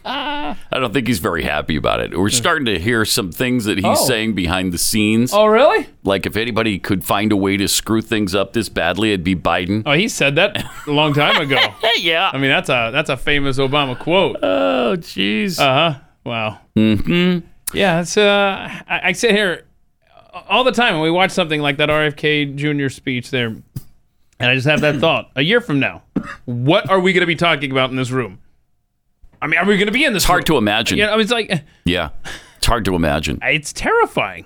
I 0.05 0.55
don't 0.79 0.93
think 0.93 1.07
he's 1.07 1.19
very 1.19 1.43
happy 1.43 1.75
about 1.75 1.99
it. 1.99 2.17
We're 2.17 2.29
starting 2.29 2.65
to 2.65 2.79
hear 2.79 3.05
some 3.05 3.31
things 3.31 3.65
that 3.65 3.77
he's 3.77 3.85
Oh. 3.85 3.95
saying 4.07 4.33
behind 4.33 4.71
the 4.73 4.77
scenes. 4.77 5.33
Oh, 5.33 5.45
really? 5.45 5.87
Like 6.03 6.25
if 6.25 6.35
anybody 6.35 6.79
could 6.79 7.03
find 7.03 7.31
a 7.31 7.35
way 7.35 7.57
to 7.57 7.67
screw 7.67 8.01
things 8.01 8.33
up 8.35 8.53
this 8.53 8.69
badly, 8.69 9.09
it'd 9.13 9.23
be 9.23 9.35
Biden. 9.35 9.83
Oh, 9.85 9.93
he 9.93 10.07
said 10.07 10.35
that 10.35 10.63
a 10.87 10.91
long 10.91 11.13
time 11.13 11.37
ago. 11.41 11.57
Yeah. 11.99 12.29
I 12.31 12.37
mean, 12.37 12.49
that's 12.49 12.69
a 12.69 12.91
that's 12.93 13.09
a 13.09 13.17
famous 13.17 13.57
Obama 13.57 13.97
quote. 13.97 14.37
oh, 14.41 14.95
jeez. 14.97 15.59
Uh 15.59 15.91
huh. 15.93 15.99
Wow. 16.23 16.59
Mm-hmm. 16.77 17.45
Yeah, 17.73 18.01
it's 18.01 18.15
uh, 18.17 18.69
I, 18.87 19.01
I 19.09 19.11
sit 19.11 19.31
here 19.31 19.65
all 20.49 20.63
the 20.63 20.71
time 20.71 20.93
when 20.93 21.03
we 21.03 21.11
watch 21.11 21.31
something 21.31 21.61
like 21.61 21.77
that 21.77 21.89
RFK 21.89 22.55
Jr. 22.55 22.87
speech 22.89 23.31
there, 23.31 23.55
and 24.39 24.49
I 24.51 24.55
just 24.55 24.67
have 24.67 24.81
that 24.81 24.97
thought: 24.97 25.31
a 25.35 25.41
year 25.41 25.61
from 25.61 25.79
now, 25.79 26.03
what 26.45 26.89
are 26.89 26.99
we 26.99 27.13
going 27.13 27.21
to 27.21 27.27
be 27.27 27.35
talking 27.35 27.71
about 27.71 27.89
in 27.89 27.95
this 27.95 28.11
room? 28.11 28.39
I 29.41 29.47
mean, 29.47 29.59
are 29.59 29.65
we 29.65 29.77
going 29.77 29.87
to 29.87 29.93
be 29.93 30.03
in 30.03 30.13
this? 30.13 30.23
it's 30.23 30.27
hard 30.27 30.45
to 30.47 30.57
imagine. 30.57 30.97
You 30.97 31.05
know, 31.05 31.17
it's 31.19 31.31
like 31.31 31.63
Yeah. 31.85 32.09
It's 32.57 32.67
hard 32.67 32.83
to 32.85 32.95
imagine 32.95 33.39
it's 33.43 33.71
terrifying. 33.71 34.45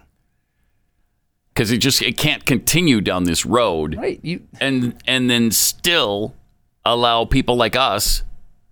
because 1.53 1.71
it 1.71 1.77
just 1.77 2.01
it 2.01 2.17
can't 2.17 2.45
continue 2.45 3.01
down 3.01 3.23
this 3.23 3.45
road. 3.45 3.95
Right? 3.97 4.19
You 4.23 4.41
and 4.61 4.95
and 5.07 5.29
then 5.29 5.49
still 5.51 6.35
allow 6.85 7.25
people 7.25 7.55
like 7.55 7.75
us 7.75 8.23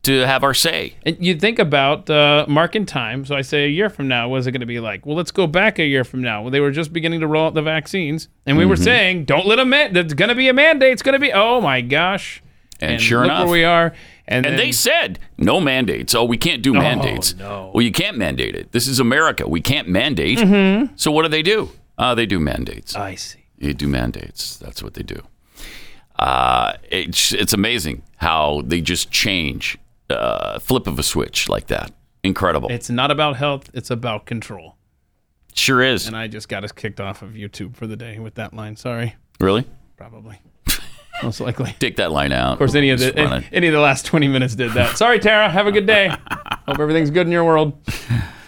to 0.03 0.25
have 0.25 0.43
our 0.43 0.53
say. 0.53 0.95
and 1.05 1.15
you 1.23 1.35
think 1.35 1.59
about 1.59 2.09
uh, 2.09 2.45
mark 2.47 2.75
in 2.75 2.85
time. 2.87 3.23
So 3.25 3.35
I 3.35 3.41
say 3.41 3.65
a 3.65 3.67
year 3.67 3.89
from 3.89 4.07
now, 4.07 4.27
what 4.29 4.37
is 4.39 4.47
it 4.47 4.51
going 4.51 4.61
to 4.61 4.65
be 4.65 4.79
like? 4.79 5.05
Well, 5.05 5.15
let's 5.15 5.29
go 5.31 5.45
back 5.45 5.77
a 5.77 5.85
year 5.85 6.03
from 6.03 6.21
now. 6.21 6.41
Well, 6.41 6.49
they 6.51 6.59
were 6.59 6.71
just 6.71 6.91
beginning 6.91 7.19
to 7.19 7.27
roll 7.27 7.45
out 7.45 7.53
the 7.53 7.61
vaccines, 7.61 8.27
and 8.45 8.57
we 8.57 8.65
were 8.65 8.75
Mm-hmm. 8.75 8.83
saying, 8.83 9.25
don't 9.25 9.45
let 9.45 9.57
them. 9.57 9.69
Man- 9.69 9.93
there's 9.93 10.13
going 10.15 10.29
to 10.29 10.35
be 10.35 10.47
a 10.49 10.53
mandate. 10.53 10.91
It's 10.93 11.03
going 11.03 11.13
to 11.13 11.19
be. 11.19 11.31
Oh 11.31 11.61
my 11.61 11.81
gosh! 11.81 12.41
And 12.79 12.99
sure 12.99 13.19
look 13.19 13.25
enough. 13.27 13.43
where 13.45 13.51
we 13.51 13.63
are. 13.63 13.93
And, 14.27 14.45
And 14.45 14.57
then, 14.57 14.57
they 14.57 14.71
said 14.71 15.19
no 15.37 15.59
mandates. 15.59 16.15
Oh, 16.15 16.23
we 16.23 16.37
can't 16.37 16.61
do 16.63 16.73
mandates. 16.73 17.35
no. 17.35 17.69
Well, 17.73 17.81
you 17.83 17.91
can't 17.91 18.17
mandate 18.17 18.55
it. 18.55 18.71
This 18.71 18.87
is 18.87 18.99
America. 18.99 19.47
We 19.47 19.59
can't 19.61 19.87
mandate. 19.89 20.37
Mm-hmm. 20.39 20.93
So 20.95 21.11
what 21.11 21.23
do 21.23 21.27
they 21.27 21.41
do? 21.43 21.69
Uh, 21.97 22.15
they 22.15 22.25
do 22.25 22.39
mandates. 22.39 22.95
I 22.95 23.15
see. 23.15 23.39
They 23.59 23.73
do 23.73 23.87
mandates. 23.87 24.57
That's 24.57 24.81
what 24.81 24.93
they 24.95 25.03
do. 25.03 25.21
Uh, 26.17 26.73
it's 26.89 27.33
it's 27.33 27.53
amazing 27.53 28.03
how 28.17 28.61
they 28.65 28.79
just 28.81 29.11
change, 29.11 29.77
uh, 30.19 30.59
flip 30.59 30.87
of 30.87 30.99
a 30.99 31.03
switch 31.03 31.49
like 31.49 31.67
that. 31.67 31.91
Incredible. 32.23 32.69
It's 32.69 32.89
not 32.89 33.11
about 33.11 33.37
health. 33.37 33.69
It's 33.73 33.89
about 33.89 34.25
control. 34.25 34.77
sure 35.53 35.81
is. 35.81 36.07
And 36.07 36.15
I 36.15 36.27
just 36.27 36.49
got 36.49 36.63
us 36.63 36.71
kicked 36.71 36.99
off 36.99 37.21
of 37.21 37.31
YouTube 37.31 37.75
for 37.75 37.87
the 37.87 37.95
day 37.95 38.19
with 38.19 38.35
that 38.35 38.53
line. 38.53 38.75
Sorry, 38.75 39.15
Really? 39.39 39.67
probably. 39.97 40.39
Most 41.23 41.39
likely. 41.39 41.75
Take 41.79 41.97
that 41.97 42.11
line 42.11 42.31
out. 42.31 42.53
Of 42.53 42.57
course, 42.57 42.75
any 42.75 42.89
of 42.89 42.99
the 42.99 43.15
any, 43.17 43.47
any 43.51 43.67
of 43.67 43.73
the 43.73 43.79
last 43.79 44.05
twenty 44.05 44.27
minutes 44.27 44.55
did 44.55 44.71
that. 44.71 44.97
Sorry, 44.97 45.19
Tara. 45.19 45.49
Have 45.49 45.67
a 45.67 45.71
good 45.71 45.85
day. 45.85 46.07
Hope 46.67 46.79
everything's 46.79 47.09
good 47.09 47.27
in 47.27 47.31
your 47.31 47.43
world. 47.43 47.73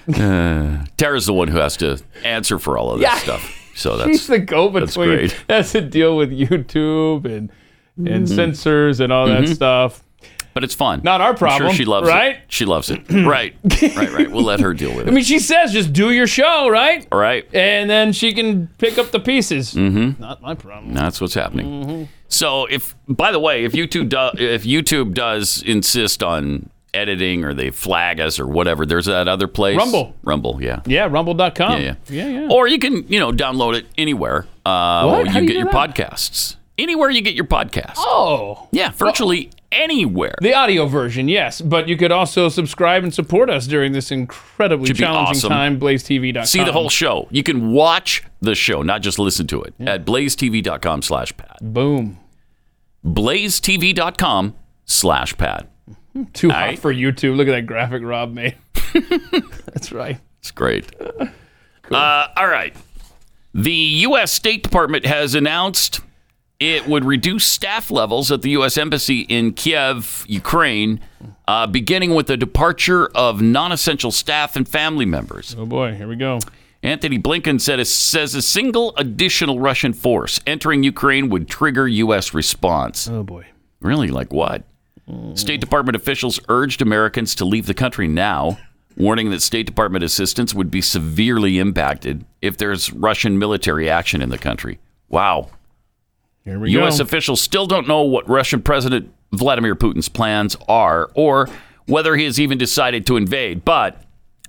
Uh, 0.07 0.85
Tara's 0.97 1.25
the 1.25 1.33
one 1.33 1.47
who 1.47 1.57
has 1.57 1.77
to 1.77 2.01
answer 2.23 2.59
for 2.59 2.77
all 2.77 2.91
of 2.91 2.99
this 2.99 3.07
Yeah. 3.07 3.17
stuff. 3.17 3.71
So 3.75 3.97
that's 4.05 4.27
the 4.27 4.39
go-between. 4.39 4.85
That's 4.85 5.33
great. 5.33 5.43
That's 5.47 5.71
to 5.73 5.81
deal 5.81 6.17
with 6.17 6.31
YouTube 6.31 7.25
and 7.25 7.51
and 7.97 8.25
mm-hmm. 8.25 8.35
censors 8.35 8.99
and 8.99 9.13
all 9.13 9.27
that 9.27 9.43
mm-hmm. 9.43 9.53
stuff. 9.53 10.02
But 10.53 10.63
it's 10.63 10.73
fun. 10.75 11.01
Not 11.03 11.21
our 11.21 11.29
I'm 11.31 11.35
problem, 11.35 11.69
sure 11.69 11.75
she 11.75 11.85
loves 11.85 12.07
right? 12.07 12.35
it. 12.35 12.41
She 12.47 12.65
loves 12.65 12.89
it. 12.89 13.01
right. 13.09 13.55
Right, 13.81 14.11
right. 14.11 14.31
We'll 14.31 14.43
let 14.43 14.59
her 14.59 14.73
deal 14.73 14.95
with 14.95 15.07
it. 15.07 15.11
I 15.11 15.13
mean, 15.13 15.23
she 15.23 15.39
says 15.39 15.71
just 15.73 15.93
do 15.93 16.11
your 16.11 16.27
show, 16.27 16.69
right? 16.69 17.07
All 17.11 17.19
right. 17.19 17.47
And 17.53 17.89
then 17.89 18.13
she 18.13 18.33
can 18.33 18.67
pick 18.77 18.97
up 18.97 19.11
the 19.11 19.19
pieces. 19.19 19.73
Mm-hmm. 19.73 20.21
Not 20.21 20.41
my 20.41 20.55
problem. 20.55 20.93
That's 20.93 21.19
what's 21.21 21.33
happening. 21.33 21.65
Mm-hmm. 21.65 22.03
So 22.27 22.65
if 22.65 22.95
by 23.07 23.31
the 23.31 23.39
way, 23.39 23.63
if 23.65 23.73
YouTube 23.73 24.09
do, 24.09 24.29
if 24.43 24.63
YouTube 24.63 25.13
does 25.13 25.61
insist 25.63 26.23
on 26.23 26.69
editing 26.95 27.43
or 27.43 27.53
they 27.55 27.71
flag 27.71 28.19
us 28.19 28.39
or 28.39 28.47
whatever, 28.47 28.85
there's 28.85 29.05
that 29.07 29.27
other 29.27 29.47
place. 29.47 29.77
Rumble. 29.77 30.15
Rumble, 30.23 30.61
yeah. 30.61 30.81
Yeah, 30.85 31.07
rumble.com. 31.09 31.81
Yeah, 31.81 31.95
yeah. 32.07 32.27
Yeah, 32.27 32.27
yeah. 32.41 32.47
Or 32.51 32.67
you 32.67 32.77
can, 32.79 33.07
you 33.07 33.19
know, 33.19 33.31
download 33.31 33.75
it 33.75 33.87
anywhere. 33.97 34.45
Uh, 34.65 35.07
What? 35.09 35.25
You 35.25 35.31
How 35.31 35.39
do 35.39 35.45
you 35.45 35.47
get 35.47 35.53
do 35.53 35.59
your 35.59 35.71
that? 35.71 35.95
podcasts. 35.95 36.55
Anywhere 36.77 37.09
you 37.11 37.21
get 37.21 37.33
your 37.35 37.45
podcasts. 37.45 37.95
oh. 37.97 38.67
Yeah, 38.71 38.91
virtually 38.91 39.49
anywhere. 39.73 40.35
The 40.41 40.53
audio 40.53 40.85
version, 40.85 41.27
yes, 41.27 41.61
but 41.61 41.87
you 41.87 41.97
could 41.97 42.11
also 42.11 42.49
subscribe 42.49 43.03
and 43.03 43.13
support 43.13 43.49
us 43.49 43.67
during 43.67 43.91
this 43.91 44.11
incredibly 44.11 44.87
Should 44.87 44.97
challenging 44.97 45.37
awesome. 45.37 45.49
time. 45.49 45.79
BlazeTV.com. 45.79 46.45
See 46.45 46.63
the 46.63 46.71
whole 46.71 46.89
show. 46.89 47.27
You 47.31 47.43
can 47.43 47.71
watch 47.71 48.23
the 48.41 48.55
show, 48.55 48.81
not 48.81 49.01
just 49.01 49.19
listen 49.19 49.47
to 49.47 49.61
it, 49.63 49.73
at 49.79 50.05
blazetv.com 50.05 51.01
slash 51.01 51.35
pat. 51.35 51.57
Boom. 51.61 52.19
blazetv.com 53.05 54.55
slash 54.85 55.37
pat. 55.37 55.67
Too 56.33 56.49
hot 56.49 56.57
right. 56.57 56.79
for 56.79 56.93
YouTube. 56.93 57.35
Look 57.35 57.47
at 57.47 57.51
that 57.51 57.65
graphic 57.65 58.03
Rob 58.03 58.33
made. 58.33 58.55
That's 59.65 59.91
right. 59.91 60.19
It's 60.39 60.51
great. 60.51 60.91
Uh, 61.91 62.27
all 62.35 62.47
right. 62.47 62.75
The 63.53 63.71
U.S. 63.71 64.31
State 64.31 64.63
Department 64.63 65.05
has 65.05 65.35
announced 65.35 66.01
it 66.63 66.87
would 66.87 67.03
reduce 67.03 67.45
staff 67.45 67.91
levels 67.91 68.31
at 68.31 68.41
the 68.41 68.51
U.S. 68.51 68.77
Embassy 68.77 69.21
in 69.21 69.53
Kiev, 69.53 70.25
Ukraine, 70.29 71.01
uh, 71.47 71.67
beginning 71.67 72.15
with 72.15 72.27
the 72.27 72.37
departure 72.37 73.07
of 73.07 73.41
non 73.41 73.71
essential 73.73 74.11
staff 74.11 74.55
and 74.55 74.67
family 74.67 75.05
members. 75.05 75.55
Oh 75.57 75.65
boy, 75.65 75.93
here 75.93 76.07
we 76.07 76.15
go. 76.15 76.39
Antony 76.81 77.19
Blinken 77.19 77.59
said 77.59 77.79
a, 77.79 77.85
says 77.85 78.33
a 78.35 78.41
single 78.41 78.93
additional 78.97 79.59
Russian 79.59 79.93
force 79.93 80.39
entering 80.47 80.83
Ukraine 80.83 81.29
would 81.29 81.49
trigger 81.49 81.87
U.S. 81.87 82.33
response. 82.33 83.09
Oh 83.09 83.23
boy. 83.23 83.45
Really? 83.81 84.07
Like 84.07 84.31
what? 84.31 84.63
State 85.33 85.59
Department 85.59 85.97
officials 85.97 86.39
urged 86.47 86.81
Americans 86.81 87.35
to 87.35 87.43
leave 87.43 87.65
the 87.65 87.73
country 87.73 88.07
now, 88.07 88.57
warning 88.95 89.31
that 89.31 89.41
State 89.41 89.65
Department 89.65 90.01
assistance 90.01 90.53
would 90.53 90.71
be 90.71 90.79
severely 90.79 91.59
impacted 91.59 92.23
if 92.41 92.55
there's 92.55 92.93
Russian 92.93 93.37
military 93.37 93.89
action 93.89 94.21
in 94.21 94.29
the 94.29 94.37
country. 94.37 94.79
Wow. 95.09 95.49
U.S. 96.45 96.97
go. 96.97 97.03
officials 97.03 97.41
still 97.41 97.67
don't 97.67 97.87
know 97.87 98.01
what 98.01 98.27
Russian 98.27 98.61
President 98.61 99.13
Vladimir 99.31 99.75
Putin's 99.75 100.09
plans 100.09 100.55
are 100.67 101.09
or 101.15 101.49
whether 101.85 102.15
he 102.15 102.25
has 102.25 102.39
even 102.39 102.57
decided 102.57 103.05
to 103.07 103.17
invade, 103.17 103.65
but 103.65 104.01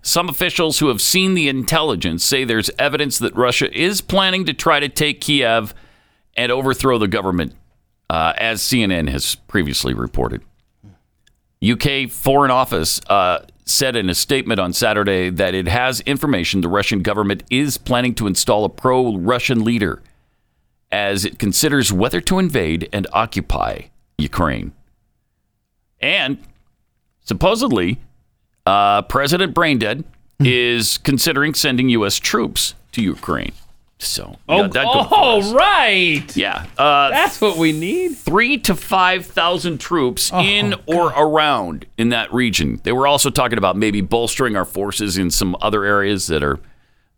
some 0.03 0.29
officials 0.29 0.81
who 0.81 0.89
have 0.89 1.01
seen 1.01 1.35
the 1.35 1.49
intelligence 1.49 2.25
say 2.25 2.45
there's 2.45 2.71
evidence 2.79 3.19
that 3.19 3.35
Russia 3.35 3.73
is 3.77 4.01
planning 4.01 4.45
to 4.45 4.53
try 4.53 4.79
to 4.79 4.89
take 4.89 5.21
Kiev 5.21 5.75
and 6.37 6.53
overthrow 6.53 6.99
the 6.99 7.09
government, 7.09 7.55
uh, 8.11 8.35
as 8.37 8.61
CNN 8.61 9.09
has 9.09 9.35
previously 9.35 9.95
reported. 9.95 10.43
UK 11.67 12.11
Foreign 12.11 12.51
Office 12.51 13.01
uh, 13.09 13.47
said 13.65 13.97
in 13.97 14.11
a 14.11 14.15
statement 14.15 14.61
on 14.61 14.73
Saturday 14.75 15.31
that 15.31 15.55
it 15.55 15.67
has 15.67 16.01
information 16.01 16.61
the 16.61 16.69
Russian 16.69 17.01
government 17.01 17.43
is 17.51 17.79
planning 17.79 18.15
to 18.17 18.27
install 18.27 18.65
a 18.65 18.69
pro 18.69 19.17
Russian 19.17 19.65
leader 19.65 20.03
as 20.93 21.25
it 21.25 21.39
considers 21.39 21.93
whether 21.93 22.21
to 22.23 22.39
invade 22.39 22.89
and 22.93 23.07
occupy 23.13 23.83
Ukraine. 24.19 24.73
And 26.01 26.39
supposedly, 27.25 27.99
uh, 28.67 29.03
President 29.03 29.55
Braindead 29.55 30.05
is 30.41 30.99
considering 30.99 31.55
sending 31.55 31.89
U.S. 31.91 32.19
troops 32.19 32.75
to 32.93 33.03
Ukraine. 33.03 33.53
So, 34.01 34.37
Oh, 34.49 34.63
yeah, 34.63 34.67
that 34.69 34.87
oh 34.87 35.55
right. 35.55 36.37
yeah. 36.37 36.67
Uh, 36.77 37.11
That's 37.11 37.41
what 37.41 37.57
we 37.57 37.73
need. 37.73 38.17
three 38.17 38.59
to 38.59 38.75
five 38.75 39.25
thousand 39.25 39.79
troops 39.79 40.31
in 40.33 40.75
or 40.87 41.09
around 41.17 41.87
in 41.97 42.09
that 42.11 42.33
region. 42.35 42.81
They 42.83 42.93
were 42.93 43.07
also 43.07 43.31
talking 43.31 43.57
about 43.57 43.77
maybe 43.77 44.01
bolstering 44.01 44.57
our 44.57 44.65
forces 44.65 45.17
in 45.17 45.31
some 45.31 45.57
other 45.63 45.85
areas 45.85 46.27
that 46.27 46.43
are 46.43 46.59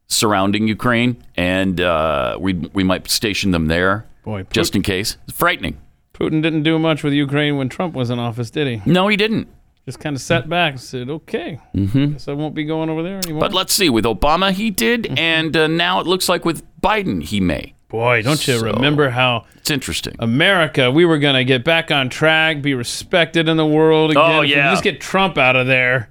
surrounding 0.09 0.69
Ukraine, 0.69 1.23
and 1.37 1.81
uh, 1.81 2.37
we 2.41 2.55
we 2.73 2.85
might 2.85 3.09
station 3.11 3.51
them 3.51 3.67
there 3.67 4.07
Boy, 4.25 4.45
just 4.51 4.75
in 4.77 4.83
case. 4.83 5.17
It's 5.29 5.37
frightening. 5.37 5.79
Putin 6.15 6.43
didn't 6.43 6.63
do 6.63 6.79
much 6.79 7.03
with 7.03 7.13
Ukraine 7.13 7.57
when 7.59 7.69
Trump 7.69 7.95
was 7.95 8.09
in 8.11 8.19
office, 8.19 8.51
did 8.51 8.67
he? 8.67 8.91
No, 8.91 9.09
he 9.09 9.17
didn't. 9.17 9.49
Just 9.85 10.01
kind 10.01 10.17
of 10.17 10.23
sat 10.23 10.49
back 10.49 10.73
and 10.73 10.81
said, 10.81 11.09
"Okay, 11.09 11.61
guess 11.75 12.27
I 12.27 12.33
won't 12.33 12.55
be 12.55 12.65
going 12.65 12.91
over 12.91 13.03
there 13.03 13.19
anymore." 13.19 13.41
But 13.41 13.53
let's 13.55 13.73
see. 13.73 13.89
With 13.89 14.05
Obama, 14.05 14.51
he 14.53 14.71
did, 14.71 15.17
and 15.19 15.57
uh, 15.57 15.67
now 15.69 16.01
it 16.01 16.07
looks 16.07 16.29
like 16.29 16.45
with 16.45 16.65
Biden, 16.81 17.23
he 17.23 17.41
may. 17.41 17.75
Boy, 17.89 18.23
don't 18.23 18.45
you 18.49 18.59
So- 18.59 18.65
remember 18.67 19.11
how 19.11 19.45
It's 19.59 19.71
interesting. 19.71 20.17
America, 20.19 20.91
we 20.91 21.05
were 21.05 21.19
going 21.19 21.37
to 21.37 21.45
get 21.45 21.63
back 21.65 21.93
on 21.93 22.09
track, 22.09 22.61
be 22.63 22.75
respected 22.75 23.49
in 23.49 23.57
the 23.57 23.65
world 23.67 24.11
again. 24.11 24.23
Oh, 24.25 24.41
yeah. 24.41 24.73
just 24.73 24.83
get 24.83 25.01
Trump 25.01 25.39
out 25.39 25.55
of 25.55 25.69
there. 25.69 26.09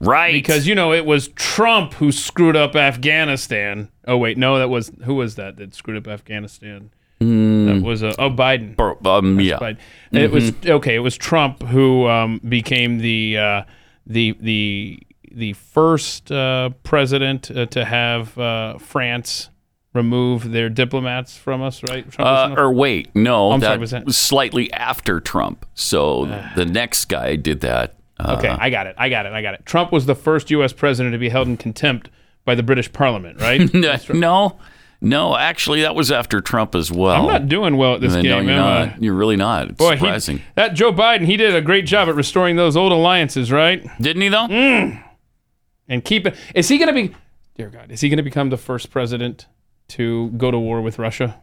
Right. 0.00 0.32
Because, 0.32 0.66
you 0.66 0.74
know, 0.74 0.92
it 0.92 1.04
was 1.06 1.28
Trump 1.28 1.94
who 1.94 2.12
screwed 2.12 2.56
up 2.56 2.74
Afghanistan. 2.76 3.88
Oh, 4.06 4.16
wait, 4.16 4.36
no, 4.38 4.58
that 4.58 4.68
was, 4.68 4.92
who 5.04 5.14
was 5.14 5.34
that 5.36 5.56
that 5.56 5.74
screwed 5.74 5.96
up 5.96 6.06
Afghanistan? 6.08 6.90
That 7.18 7.80
was, 7.82 8.02
uh, 8.02 8.12
oh, 8.18 8.30
Biden. 8.30 8.78
Um, 9.06 9.40
yeah. 9.40 9.58
Biden. 9.58 9.78
It 10.12 10.30
was, 10.30 10.52
okay, 10.64 10.94
it 10.96 11.00
was 11.00 11.16
Trump 11.16 11.62
who 11.62 12.06
um, 12.06 12.40
became 12.46 12.98
the, 12.98 13.38
uh, 13.38 13.62
the, 14.06 14.36
the, 14.38 15.00
the 15.32 15.52
first 15.54 16.30
uh, 16.30 16.70
president 16.82 17.50
uh, 17.50 17.66
to 17.66 17.84
have 17.84 18.36
uh, 18.38 18.78
France 18.78 19.48
remove 19.94 20.52
their 20.52 20.68
diplomats 20.68 21.38
from 21.38 21.62
us, 21.62 21.82
right? 21.88 22.10
Trump 22.10 22.58
Uh, 22.58 22.60
or 22.60 22.70
wait, 22.70 23.08
no, 23.16 23.50
I'm 23.52 23.60
that 23.60 23.66
sorry, 23.66 23.78
was 23.78 23.90
that- 23.92 24.04
was 24.04 24.16
slightly 24.18 24.70
after 24.74 25.18
Trump. 25.20 25.64
So 25.74 26.26
the 26.54 26.66
next 26.66 27.06
guy 27.06 27.36
did 27.36 27.60
that. 27.62 27.94
Uh, 28.18 28.36
Okay, 28.38 28.48
I 28.48 28.70
got 28.70 28.86
it. 28.86 28.94
I 28.98 29.08
got 29.08 29.26
it. 29.26 29.32
I 29.32 29.42
got 29.42 29.54
it. 29.54 29.66
Trump 29.66 29.92
was 29.92 30.06
the 30.06 30.14
first 30.14 30.50
U.S. 30.50 30.72
president 30.72 31.12
to 31.12 31.18
be 31.18 31.28
held 31.28 31.48
in 31.48 31.56
contempt 31.56 32.08
by 32.44 32.54
the 32.54 32.62
British 32.62 32.92
Parliament, 32.92 33.40
right? 33.40 33.72
no, 34.14 34.58
no, 35.00 35.36
actually, 35.36 35.82
that 35.82 35.94
was 35.94 36.10
after 36.10 36.40
Trump 36.40 36.74
as 36.74 36.90
well. 36.90 37.22
I'm 37.22 37.32
not 37.32 37.48
doing 37.48 37.76
well 37.76 37.94
at 37.94 38.00
this 38.00 38.14
no, 38.14 38.22
game, 38.22 38.46
you're 38.46 38.56
not. 38.56 39.02
You're 39.02 39.14
really 39.14 39.36
not. 39.36 39.70
It's 39.70 39.78
Boy, 39.78 39.96
he- 39.96 40.42
that 40.54 40.74
Joe 40.74 40.92
Biden, 40.92 41.26
he 41.26 41.36
did 41.36 41.54
a 41.54 41.60
great 41.60 41.84
job 41.86 42.08
at 42.08 42.14
restoring 42.14 42.56
those 42.56 42.76
old 42.76 42.92
alliances, 42.92 43.52
right? 43.52 43.86
Didn't 44.00 44.22
he 44.22 44.28
though? 44.28 44.46
Mm. 44.48 45.02
And 45.88 46.04
keep 46.04 46.26
it. 46.26 46.34
Is 46.54 46.68
he 46.68 46.78
going 46.78 46.88
to 46.88 46.94
be? 46.94 47.14
Dear 47.56 47.68
God, 47.70 47.90
is 47.90 48.00
he 48.00 48.08
going 48.08 48.16
to 48.16 48.22
become 48.22 48.50
the 48.50 48.56
first 48.56 48.90
president 48.90 49.46
to 49.88 50.30
go 50.30 50.50
to 50.50 50.58
war 50.58 50.80
with 50.82 50.98
Russia? 50.98 51.40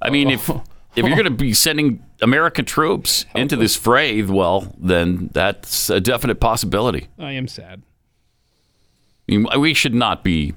I 0.00 0.10
mean, 0.10 0.30
if 0.30 0.50
if 0.50 1.04
you're 1.06 1.16
going 1.16 1.24
to 1.24 1.30
be 1.30 1.52
sending 1.52 2.04
American 2.22 2.64
troops 2.64 3.26
into 3.34 3.56
this 3.56 3.76
fray, 3.76 4.22
well, 4.22 4.74
then 4.78 5.28
that's 5.32 5.90
a 5.90 6.00
definite 6.00 6.40
possibility. 6.40 7.08
I 7.18 7.32
am 7.32 7.46
sad. 7.48 7.82
I 9.28 9.32
mean, 9.36 9.46
we 9.60 9.74
should 9.74 9.94
not 9.94 10.22
be 10.24 10.54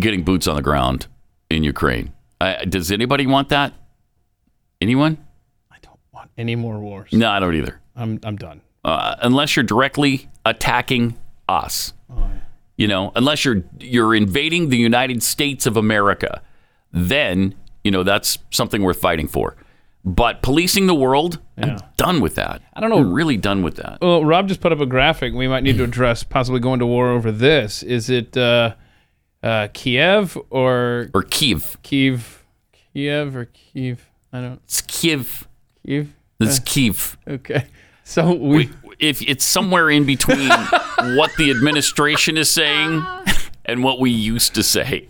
getting 0.00 0.22
boots 0.22 0.46
on 0.46 0.56
the 0.56 0.62
ground 0.62 1.06
in 1.50 1.64
Ukraine. 1.64 2.12
I, 2.40 2.64
does 2.66 2.92
anybody 2.92 3.26
want 3.26 3.48
that? 3.48 3.72
Anyone? 4.80 5.18
I 5.70 5.76
don't 5.82 5.98
want 6.12 6.30
any 6.36 6.56
more 6.56 6.78
wars. 6.78 7.10
No, 7.12 7.30
I 7.30 7.40
don't 7.40 7.54
either. 7.54 7.80
I'm 7.96 8.20
I'm 8.22 8.36
done. 8.36 8.60
uh, 8.84 9.16
unless 9.22 9.56
you're 9.56 9.62
directly 9.64 10.28
attacking 10.44 11.16
us. 11.48 11.92
You 12.76 12.88
know, 12.88 13.12
unless 13.14 13.44
you're 13.44 13.62
you're 13.78 14.14
invading 14.14 14.68
the 14.68 14.76
United 14.76 15.22
States 15.22 15.64
of 15.64 15.76
America, 15.76 16.42
then 16.92 17.54
you 17.84 17.90
know 17.92 18.02
that's 18.02 18.36
something 18.50 18.82
worth 18.82 19.00
fighting 19.00 19.28
for. 19.28 19.56
But 20.04 20.42
policing 20.42 20.86
the 20.86 20.94
world, 20.94 21.38
I'm 21.56 21.78
done 21.96 22.20
with 22.20 22.34
that. 22.34 22.60
I 22.74 22.80
don't 22.80 22.90
know. 22.90 22.98
I'm 22.98 23.12
really 23.12 23.38
done 23.38 23.62
with 23.62 23.76
that. 23.76 23.98
Well, 24.02 24.22
Rob 24.22 24.48
just 24.48 24.60
put 24.60 24.70
up 24.70 24.80
a 24.80 24.86
graphic. 24.86 25.32
We 25.32 25.48
might 25.48 25.62
need 25.62 25.78
to 25.78 25.84
address 25.84 26.22
possibly 26.22 26.60
going 26.60 26.80
to 26.80 26.86
war 26.86 27.08
over 27.08 27.32
this. 27.32 27.82
Is 27.82 28.10
it 28.10 28.36
uh, 28.36 28.74
uh, 29.42 29.68
Kiev 29.72 30.38
or 30.50 31.10
Or 31.14 31.22
Kiev. 31.22 31.76
Kiev, 31.82 32.44
Kiev 32.92 33.36
or 33.36 33.44
Kiev. 33.46 34.08
I 34.32 34.40
don't 34.40 34.60
It's 34.64 34.80
Kiev. 34.80 35.46
Kiev. 35.86 36.12
It's 36.40 36.58
Kiev. 36.58 37.16
Okay, 37.28 37.66
so 38.04 38.34
we, 38.34 38.70
If 38.98 39.22
it's 39.22 39.44
somewhere 39.44 39.90
in 39.90 40.04
between 40.04 40.48
what 41.16 41.30
the 41.36 41.50
administration 41.50 42.36
is 42.36 42.50
saying 42.50 43.04
and 43.64 43.84
what 43.84 44.00
we 44.00 44.10
used 44.10 44.54
to 44.54 44.62
say, 44.62 45.08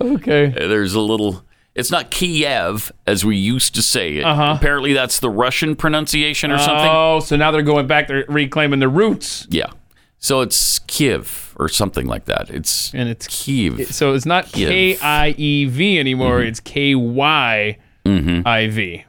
okay. 0.00 0.48
there's 0.48 0.94
a 0.94 1.00
little. 1.00 1.44
It's 1.74 1.90
not 1.90 2.10
Kiev 2.10 2.92
as 3.06 3.24
we 3.24 3.36
used 3.36 3.74
to 3.74 3.82
say 3.82 4.16
it. 4.18 4.24
Uh-huh. 4.24 4.54
Apparently, 4.56 4.92
that's 4.92 5.18
the 5.18 5.28
Russian 5.30 5.74
pronunciation 5.74 6.50
or 6.52 6.58
something. 6.58 6.88
Oh, 6.88 7.20
so 7.20 7.34
now 7.36 7.50
they're 7.50 7.62
going 7.62 7.86
back. 7.88 8.06
They're 8.08 8.24
reclaiming 8.28 8.78
the 8.80 8.88
roots, 8.88 9.46
Yeah. 9.50 9.70
So 10.18 10.40
it's 10.40 10.78
Kiev 10.78 11.54
or 11.58 11.68
something 11.68 12.06
like 12.06 12.24
that. 12.26 12.48
It's 12.48 12.94
and 12.94 13.10
it's 13.10 13.26
Kiev. 13.26 13.88
so 13.94 14.14
it's 14.14 14.24
not. 14.24 14.46
K 14.46 14.96
I 14.98 15.34
E 15.36 15.66
V 15.66 15.98
anymore. 15.98 16.38
Mm-hmm. 16.38 16.48
It's 16.48 16.60
K 16.60 16.94
Y 16.94 17.78
I 18.06 18.66
V. 18.68 19.04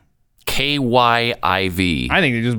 K 0.45 0.79
Y 0.79 1.33
I 1.41 1.69
V. 1.69 2.09
I 2.11 2.19
think 2.19 2.35
they 2.35 2.41
just 2.41 2.57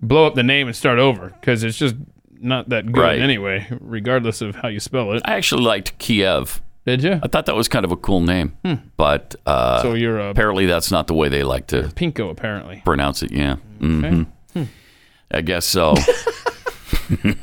blow 0.00 0.26
up 0.26 0.34
the 0.34 0.42
name 0.42 0.66
and 0.66 0.74
start 0.74 0.98
over 0.98 1.28
because 1.40 1.62
it's 1.62 1.78
just 1.78 1.94
not 2.40 2.68
that 2.70 2.90
good 2.90 3.00
Right. 3.00 3.20
anyway, 3.20 3.66
regardless 3.80 4.40
of 4.40 4.56
how 4.56 4.68
you 4.68 4.80
spell 4.80 5.12
it. 5.12 5.22
I 5.24 5.34
actually 5.34 5.62
liked 5.62 5.96
Kiev. 5.98 6.60
Did 6.86 7.02
you? 7.02 7.18
I 7.22 7.26
thought 7.28 7.46
that 7.46 7.56
was 7.56 7.68
kind 7.68 7.84
of 7.84 7.90
a 7.92 7.96
cool 7.96 8.20
name. 8.20 8.56
But 8.96 9.34
uh, 9.44 9.82
So 9.82 9.94
you're 9.94 10.18
a 10.20 10.30
apparently, 10.30 10.66
that's 10.66 10.90
not 10.92 11.08
the 11.08 11.14
way 11.14 11.28
they 11.28 11.42
like 11.42 11.66
to 11.68 11.82
pinko, 11.82 12.30
apparently. 12.30 12.80
pronounce 12.84 13.22
it. 13.22 13.32
Yeah. 13.32 13.56
hmm 13.80 14.22
I 15.30 15.40
guess 15.40 15.66
so. 15.66 15.94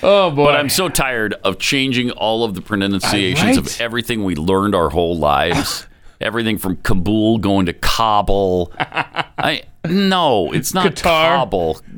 Oh 0.00 0.30
boy! 0.30 0.44
But 0.44 0.54
I'm 0.56 0.68
so 0.68 0.88
tired 0.88 1.34
of 1.42 1.58
changing 1.58 2.12
all 2.12 2.44
of 2.44 2.54
the 2.54 2.60
pronunciations 2.62 3.42
Right? 3.44 3.58
of 3.58 3.80
everything 3.80 4.22
we 4.22 4.36
learned 4.36 4.76
our 4.76 4.90
whole 4.90 5.18
lives. 5.18 5.88
everything 6.20 6.56
from 6.56 6.76
Kabul 6.76 7.38
going 7.38 7.66
to 7.66 7.72
Kabul. 7.72 8.72
I 8.78 9.62
no, 9.90 10.52
it's 10.52 10.74
not 10.74 10.92
Qatar? 10.92 11.38
Kabul. 11.38 11.80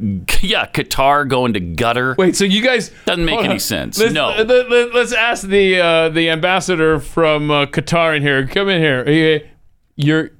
Yeah, 0.42 0.66
Qatar 0.66 1.28
going 1.28 1.52
to 1.52 1.60
gutter. 1.60 2.14
Wait, 2.16 2.34
so 2.34 2.44
you 2.44 2.62
guys 2.62 2.90
Doesn't 3.04 3.24
make 3.24 3.38
any 3.40 3.54
on. 3.54 3.60
sense. 3.60 3.98
Let's, 3.98 4.14
No. 4.14 4.28
Let, 4.30 4.50
us 4.94 5.12
ask 5.12 5.46
the 5.46 5.78
uh, 5.78 6.08
the 6.08 6.30
ambassador 6.30 6.98
from 6.98 7.50
uh, 7.50 7.66
Qatar 7.66 8.16
in 8.16 8.22
here. 8.22 8.46
Come 8.46 8.68
in 8.68 8.80
here. 8.80 9.50
You're 9.96 10.30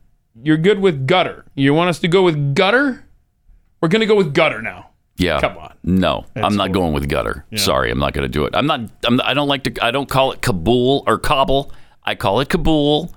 you're 0.42 0.56
good 0.56 0.80
with 0.80 1.06
gutter. 1.06 1.44
You 1.54 1.74
want 1.74 1.90
us 1.90 1.98
to 2.00 2.08
go 2.08 2.22
with 2.22 2.54
gutter? 2.54 3.04
We're 3.80 3.88
gonna 3.88 4.06
go 4.06 4.16
with 4.16 4.32
gutter 4.32 4.62
now. 4.62 4.90
Yeah. 5.20 5.38
Come 5.40 5.58
on. 5.58 5.74
No, 5.82 6.24
I'm 6.34 6.56
not 6.56 6.72
going 6.72 6.94
with 6.94 7.08
gutter. 7.08 7.44
Sorry, 7.54 7.90
I'm 7.90 7.98
not 7.98 8.14
going 8.14 8.22
to 8.22 8.28
do 8.28 8.46
it. 8.46 8.54
I'm 8.56 8.66
not. 8.66 8.80
I'm, 9.04 9.20
I 9.22 9.34
don't 9.34 9.48
like 9.48 9.64
to. 9.64 9.84
I 9.84 9.90
don't 9.90 10.08
call 10.08 10.32
it 10.32 10.40
Kabul 10.40 11.04
or 11.06 11.18
Kabul. 11.18 11.72
I 12.04 12.14
call 12.14 12.40
it 12.40 12.48
Kabul. 12.48 13.14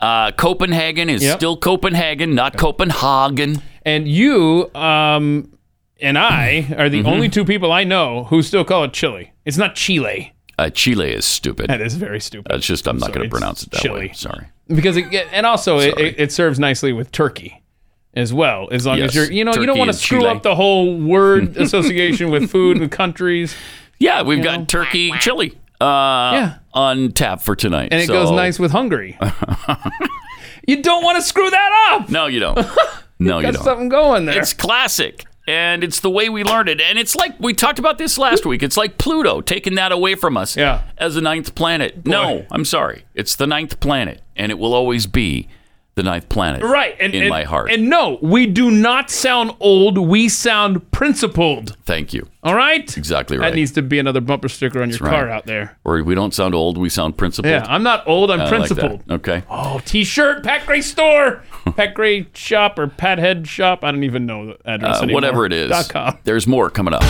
Uh, 0.00 0.30
Copenhagen 0.32 1.08
is 1.08 1.22
Yep. 1.22 1.36
still 1.38 1.56
Copenhagen, 1.56 2.34
not 2.34 2.56
Copenhagen. 2.56 3.60
And 3.84 4.06
you 4.06 4.70
um, 4.74 5.52
and 6.00 6.16
I 6.18 6.66
are 6.76 6.88
the 6.88 6.98
Mm-hmm. 7.00 7.08
only 7.08 7.28
two 7.28 7.44
people 7.44 7.72
I 7.72 7.84
know 7.84 8.24
who 8.24 8.42
still 8.42 8.64
call 8.64 8.84
it 8.84 8.92
Chile. 8.92 9.32
It's 9.44 9.56
not 9.56 9.74
Chile. 9.74 10.34
Uh, 10.58 10.70
Chile 10.70 11.10
is 11.12 11.24
stupid. 11.24 11.68
That 11.70 11.80
is 11.80 11.94
very 11.94 12.20
stupid. 12.20 12.50
That's 12.50 12.66
just. 12.66 12.86
I'm 12.88 12.98
not 12.98 13.12
going 13.12 13.24
to 13.24 13.30
pronounce 13.30 13.62
it 13.62 13.70
that 13.70 13.80
Chile. 13.80 14.08
way. 14.08 14.12
Sorry. 14.12 14.46
because 14.68 14.96
it, 14.96 15.06
and 15.32 15.46
also 15.46 15.78
it, 15.78 15.98
it, 15.98 16.20
it 16.20 16.32
serves 16.32 16.58
nicely 16.58 16.92
with 16.92 17.10
turkey 17.12 17.62
as 18.14 18.32
well 18.34 18.68
as 18.72 18.84
long 18.86 18.98
Yes, 18.98 19.10
as 19.10 19.14
you're 19.14 19.32
you 19.32 19.44
know 19.44 19.54
you 19.54 19.66
don't 19.66 19.78
want 19.78 19.88
to 19.92 19.96
screw 19.96 20.20
Chile. 20.20 20.30
up 20.30 20.42
the 20.42 20.54
whole 20.56 20.96
word 20.98 21.56
association 21.64 22.30
with 22.30 22.50
food 22.50 22.78
and 22.78 22.90
countries 22.90 23.54
Yeah, 23.98 24.22
we've 24.22 24.42
got 24.42 24.68
turkey 24.68 25.12
chili. 25.20 25.56
Uh, 25.80 26.30
Yeah. 26.34 26.54
on 26.74 27.12
tap 27.12 27.40
for 27.40 27.54
tonight. 27.54 27.88
and 27.92 28.00
it 28.00 28.06
So- 28.08 28.12
goes 28.14 28.30
nice 28.32 28.58
with 28.58 28.72
hungary 28.72 29.16
you 30.66 30.82
don't 30.82 31.04
want 31.04 31.16
to 31.16 31.22
screw 31.22 31.48
that 31.50 31.90
up 31.92 32.08
No, 32.08 32.26
you 32.26 32.40
don't. 32.40 32.58
No, 33.20 33.38
you 33.38 33.46
got 33.46 33.54
don't. 33.54 33.64
something 33.64 33.88
going 33.88 34.26
there 34.26 34.38
It's 34.40 34.52
classic. 34.52 35.24
And 35.48 35.82
it's 35.82 35.98
the 36.00 36.10
way 36.10 36.28
we 36.28 36.44
learned 36.44 36.68
it. 36.68 36.78
And 36.80 36.98
it's 36.98 37.16
like 37.16 37.34
we 37.40 37.52
talked 37.54 37.78
about 37.78 37.96
this 37.98 38.18
last 38.18 38.44
week. 38.46 38.62
It's 38.62 38.76
like 38.76 38.98
Pluto 38.98 39.40
taking 39.40 39.76
that 39.76 39.90
away 39.92 40.14
from 40.14 40.36
us 40.36 40.56
Yeah. 40.56 40.82
as 40.98 41.16
a 41.16 41.20
ninth 41.22 41.54
planet. 41.54 42.06
No, 42.06 42.44
I'm 42.52 42.64
sorry. 42.66 43.04
It's 43.14 43.34
the 43.34 43.46
ninth 43.46 43.80
planet. 43.80 44.20
And 44.36 44.52
it 44.52 44.58
will 44.58 44.74
always 44.74 45.06
be 45.06 45.48
the 45.98 46.02
ninth 46.04 46.28
planet. 46.28 46.62
right 46.62 46.96
and, 47.00 47.12
in 47.14 47.22
and- 47.24 47.30
my 47.30 47.42
heart. 47.42 47.70
and 47.70 47.90
no 47.90 48.18
we 48.22 48.46
do 48.46 48.70
not 48.70 49.10
sound 49.10 49.50
old 49.60 49.98
we 49.98 50.28
sound 50.28 50.90
principled 50.92 51.76
Thank 51.84 52.14
you. 52.14 52.26
all 52.44 52.54
right 52.54 52.96
Exactly 52.96 53.36
right 53.36 53.50
that 53.50 53.56
needs 53.56 53.72
to 53.72 53.82
be 53.82 53.98
another 53.98 54.20
bumper 54.20 54.48
sticker 54.48 54.80
on 54.80 54.90
your 54.90 54.98
right. 55.00 55.10
car 55.10 55.28
out 55.28 55.46
there 55.46 55.76
or 55.84 56.02
we 56.04 56.14
don't 56.14 56.32
sound 56.32 56.54
old, 56.54 56.78
we 56.78 56.88
sound 56.88 57.18
principled. 57.18 57.50
yeah 57.50 57.66
i'm 57.68 57.82
not 57.82 58.06
old 58.06 58.30
i'm 58.30 58.40
I 58.40 58.44
like 58.44 58.50
principled 58.50 59.02
Okay. 59.10 59.42
oh 59.50 59.80
t-shirt 59.84 60.44
pat 60.44 60.64
gray 60.66 60.80
store 60.82 61.42
pat 61.76 61.94
gray 61.94 62.28
shop 62.32 62.78
or 62.78 62.86
pat 62.86 63.18
head 63.18 63.46
shop 63.48 63.82
i 63.84 63.90
don't 63.90 64.04
even 64.04 64.24
know 64.24 64.46
the 64.46 64.58
address 64.64 64.98
Uh, 64.98 65.02
anymore. 65.02 65.14
whatever 65.16 65.44
it 65.46 65.52
is. 65.52 65.88
com. 65.88 66.16
There's 66.24 66.46
more 66.46 66.70
coming 66.70 66.94
up. 66.94 67.02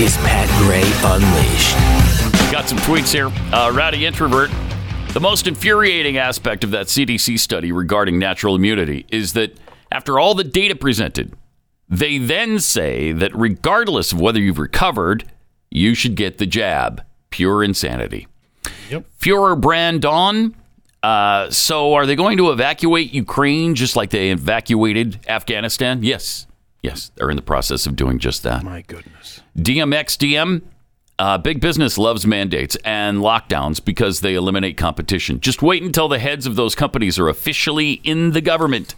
Is 0.00 0.16
Pat 0.18 0.48
Gray 0.60 0.84
Unleashed. 1.10 2.52
Got 2.52 2.68
some 2.68 2.78
tweets 2.78 3.12
here. 3.12 3.32
Uh, 3.52 3.72
Rowdy 3.74 4.06
Introvert. 4.06 4.48
The 5.12 5.18
most 5.18 5.48
infuriating 5.48 6.18
aspect 6.18 6.62
of 6.62 6.70
that 6.70 6.86
CDC 6.86 7.36
study 7.40 7.72
regarding 7.72 8.16
natural 8.16 8.54
immunity 8.54 9.06
is 9.08 9.32
that 9.32 9.58
after 9.90 10.20
all 10.20 10.34
the 10.34 10.44
data 10.44 10.76
presented, 10.76 11.34
they 11.88 12.18
then 12.18 12.60
say 12.60 13.10
that 13.10 13.34
regardless 13.34 14.12
of 14.12 14.20
whether 14.20 14.38
you've 14.38 14.58
recovered, 14.58 15.24
you 15.68 15.94
should 15.94 16.14
get 16.14 16.38
the 16.38 16.46
jab. 16.46 17.02
Pure 17.30 17.64
insanity. 17.64 18.28
Yep. 18.90 19.04
Führer 19.20 19.60
brand 19.60 20.04
on. 20.04 20.54
Uh, 21.02 21.50
so, 21.50 21.94
are 21.94 22.06
they 22.06 22.14
going 22.14 22.36
to 22.36 22.52
evacuate 22.52 23.12
Ukraine 23.12 23.74
just 23.74 23.96
like 23.96 24.10
they 24.10 24.30
evacuated 24.30 25.18
Afghanistan? 25.26 26.04
Yes. 26.04 26.46
Yes, 26.82 27.10
they're 27.16 27.30
in 27.30 27.36
the 27.36 27.42
process 27.42 27.86
of 27.86 27.96
doing 27.96 28.18
just 28.18 28.44
that. 28.44 28.62
My 28.62 28.82
goodness. 28.82 29.40
DMXDM, 29.58 30.62
uh, 31.18 31.38
big 31.38 31.60
business 31.60 31.98
loves 31.98 32.26
mandates 32.26 32.76
and 32.84 33.18
lockdowns 33.18 33.84
because 33.84 34.20
they 34.20 34.34
eliminate 34.34 34.76
competition. 34.76 35.40
Just 35.40 35.62
wait 35.62 35.82
until 35.82 36.08
the 36.08 36.18
heads 36.18 36.46
of 36.46 36.56
those 36.56 36.74
companies 36.74 37.18
are 37.18 37.28
officially 37.28 37.94
in 38.04 38.30
the 38.32 38.40
government. 38.40 38.94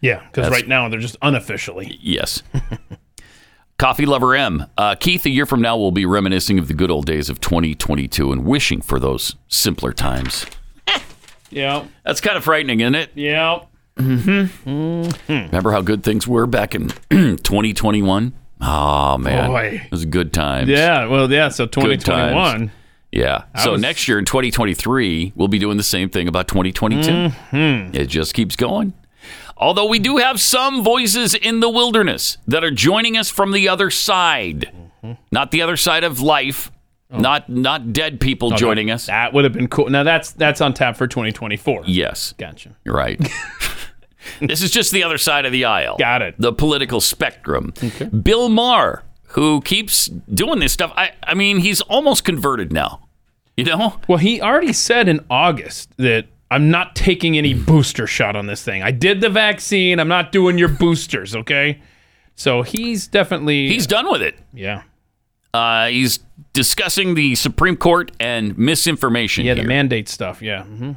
Yeah, 0.00 0.22
because 0.26 0.50
right 0.50 0.66
now 0.68 0.88
they're 0.88 1.00
just 1.00 1.16
unofficially. 1.22 1.98
Yes. 2.00 2.42
Coffee 3.78 4.06
Lover 4.06 4.34
M. 4.34 4.66
Uh, 4.76 4.94
Keith, 4.96 5.24
a 5.26 5.30
year 5.30 5.46
from 5.46 5.60
now, 5.62 5.76
will 5.76 5.92
be 5.92 6.04
reminiscing 6.06 6.58
of 6.58 6.68
the 6.68 6.74
good 6.74 6.90
old 6.90 7.06
days 7.06 7.30
of 7.30 7.40
2022 7.40 8.30
and 8.30 8.44
wishing 8.44 8.80
for 8.80 9.00
those 9.00 9.36
simpler 9.48 9.92
times. 9.92 10.46
Yeah. 11.54 11.84
That's 12.02 12.22
kind 12.22 12.38
of 12.38 12.44
frightening, 12.44 12.80
isn't 12.80 12.94
it? 12.94 13.10
Yeah. 13.14 13.60
Remember 13.98 15.70
how 15.72 15.82
good 15.82 16.02
things 16.02 16.26
were 16.26 16.46
back 16.46 16.74
in 16.74 16.88
2021? 17.10 18.32
Oh, 18.62 19.18
man. 19.18 19.50
Boy. 19.50 19.82
It 19.84 19.90
was 19.90 20.04
good 20.04 20.32
times. 20.32 20.68
Yeah. 20.68 21.06
Well, 21.06 21.30
yeah. 21.30 21.48
So 21.48 21.66
2021. 21.66 22.70
Yeah. 23.10 23.44
So 23.62 23.72
was- 23.72 23.80
next 23.80 24.08
year 24.08 24.18
in 24.18 24.24
2023, 24.24 25.32
we'll 25.34 25.48
be 25.48 25.58
doing 25.58 25.76
the 25.76 25.82
same 25.82 26.08
thing 26.08 26.28
about 26.28 26.48
2022. 26.48 27.10
Mm-hmm. 27.10 27.94
It 27.94 28.06
just 28.06 28.34
keeps 28.34 28.56
going. 28.56 28.94
Although 29.56 29.86
we 29.86 29.98
do 29.98 30.16
have 30.16 30.40
some 30.40 30.82
voices 30.82 31.34
in 31.34 31.60
the 31.60 31.68
wilderness 31.68 32.38
that 32.48 32.64
are 32.64 32.70
joining 32.70 33.16
us 33.16 33.28
from 33.30 33.52
the 33.52 33.68
other 33.68 33.90
side. 33.90 34.72
Mm-hmm. 35.04 35.12
Not 35.30 35.50
the 35.50 35.62
other 35.62 35.76
side 35.76 36.04
of 36.04 36.20
life. 36.20 36.72
Oh. 37.10 37.18
Not 37.18 37.48
not 37.50 37.92
dead 37.92 38.20
people 38.20 38.52
joining 38.52 38.90
us. 38.90 39.06
That 39.06 39.34
would 39.34 39.44
have 39.44 39.52
been 39.52 39.68
cool. 39.68 39.90
Now 39.90 40.02
that's 40.02 40.32
that's 40.32 40.62
on 40.62 40.72
tap 40.72 40.96
for 40.96 41.06
2024. 41.06 41.82
Yes. 41.86 42.32
Gotcha. 42.38 42.74
You're 42.84 42.96
right. 42.96 43.20
this 44.40 44.62
is 44.62 44.70
just 44.70 44.92
the 44.92 45.02
other 45.04 45.18
side 45.18 45.44
of 45.46 45.52
the 45.52 45.64
aisle. 45.64 45.96
Got 45.98 46.22
it. 46.22 46.34
The 46.38 46.52
political 46.52 47.00
spectrum. 47.00 47.72
Bill 48.22 48.48
Maher, 48.48 49.02
who 49.28 49.60
keeps 49.62 50.06
doing 50.06 50.58
this 50.60 50.72
stuff, 50.72 50.92
I, 50.96 51.12
I 51.22 51.34
mean, 51.34 51.58
he's 51.58 51.80
almost 51.82 52.24
converted 52.24 52.72
now. 52.72 53.08
You 53.56 53.64
know? 53.64 54.00
Well, 54.08 54.18
he 54.18 54.40
already 54.40 54.72
said 54.72 55.08
in 55.08 55.24
August 55.28 55.90
that 55.98 56.26
I'm 56.50 56.70
not 56.70 56.96
taking 56.96 57.36
any 57.36 57.54
booster 57.54 58.06
shot 58.06 58.34
on 58.36 58.46
this 58.46 58.62
thing. 58.62 58.82
I 58.82 58.90
did 58.90 59.20
the 59.20 59.28
vaccine. 59.30 59.98
I'm 60.00 60.08
not 60.08 60.32
doing 60.32 60.56
your 60.58 60.68
boosters. 60.68 61.34
Okay. 61.36 61.80
So 62.34 62.62
he's 62.62 63.06
definitely 63.06 63.68
He's 63.68 63.86
done 63.86 64.10
with 64.10 64.22
it. 64.22 64.36
yeah 64.54 64.82
Uh, 65.52 65.88
he's 65.88 66.20
discussing 66.54 67.14
the 67.14 67.34
Supreme 67.34 67.76
Court 67.76 68.10
and 68.20 68.56
misinformation. 68.56 69.44
yeah 69.44 69.54
the 69.54 69.64
mandate 69.64 70.08
stuff. 70.08 70.40
Yeah. 70.42 70.64
hmm 70.64 70.92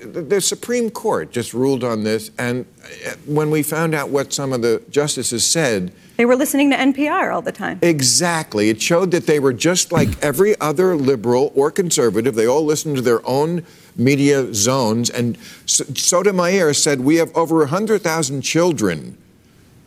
The 0.00 0.40
Supreme 0.40 0.90
Court 0.90 1.30
just 1.30 1.52
ruled 1.52 1.84
on 1.84 2.04
this, 2.04 2.30
and 2.38 2.64
uh, 2.82 3.10
when 3.26 3.50
we 3.50 3.62
found 3.62 3.94
out 3.94 4.08
what 4.08 4.32
some 4.32 4.52
of 4.52 4.62
the 4.62 4.82
justices 4.88 5.44
said, 5.44 5.92
They 6.16 6.24
were 6.24 6.36
listening 6.36 6.70
to 6.70 6.76
NPR 6.76 7.32
all 7.34 7.42
the 7.42 7.52
time. 7.52 7.78
exactly, 7.82 8.70
it 8.70 8.80
showed 8.80 9.10
that 9.10 9.26
they 9.26 9.38
were 9.38 9.52
just 9.52 9.92
like 9.92 10.08
every 10.22 10.58
other 10.60 10.96
liberal 10.96 11.52
or 11.54 11.70
conservative. 11.70 12.34
They 12.34 12.46
all 12.46 12.64
listened 12.64 12.96
to 12.96 13.02
their 13.02 13.20
own 13.26 13.64
media 13.96 14.54
zones. 14.54 15.10
And 15.10 15.36
S- 15.64 15.82
Sotomayor 15.94 16.72
said 16.74 17.00
we 17.00 17.16
have 17.16 17.30
over 17.36 17.58
100,000 17.58 18.40
children 18.40 19.18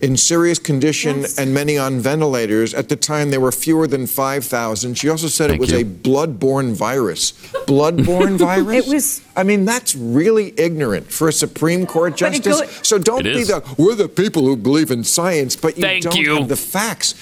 in 0.03 0.17
serious 0.17 0.59
condition 0.59 1.21
Yes. 1.21 1.39
and 1.39 1.53
many 1.53 1.77
on 1.77 1.99
ventilators. 2.01 2.73
At 2.73 2.89
the 2.89 2.95
time, 2.97 3.31
there 3.31 3.39
were 3.39 3.53
fewer 3.53 3.87
than 3.87 4.05
5,000. 4.05 4.95
She 4.97 5.07
also 5.09 5.27
said 5.27 5.47
Thank 5.49 5.59
it 5.59 5.61
was 5.61 5.71
you. 5.71 5.77
a 5.79 5.83
blood-borne 5.83 6.73
virus. 6.75 7.31
Blood-borne 7.67 8.37
virus? 8.49 8.85
It 8.87 8.93
was- 8.93 9.21
I 9.35 9.41
mean, 9.43 9.65
that's 9.65 9.95
really 9.95 10.53
ignorant 10.57 11.11
for 11.11 11.27
a 11.27 11.31
Supreme 11.33 11.87
Court 11.87 12.15
justice. 12.17 12.61
go- 12.61 12.67
so 12.83 12.99
don't 12.99 13.23
be 13.23 13.43
the 13.43 13.63
we're 13.77 13.95
the 13.95 14.07
people 14.07 14.43
who 14.43 14.55
believe 14.55 14.91
in 14.91 15.03
science, 15.03 15.55
but 15.55 15.75
you 15.77 15.81
Thank 15.83 16.03
don't 16.03 16.15
you. 16.17 16.35
have 16.35 16.49
the 16.49 16.55
facts. 16.55 17.15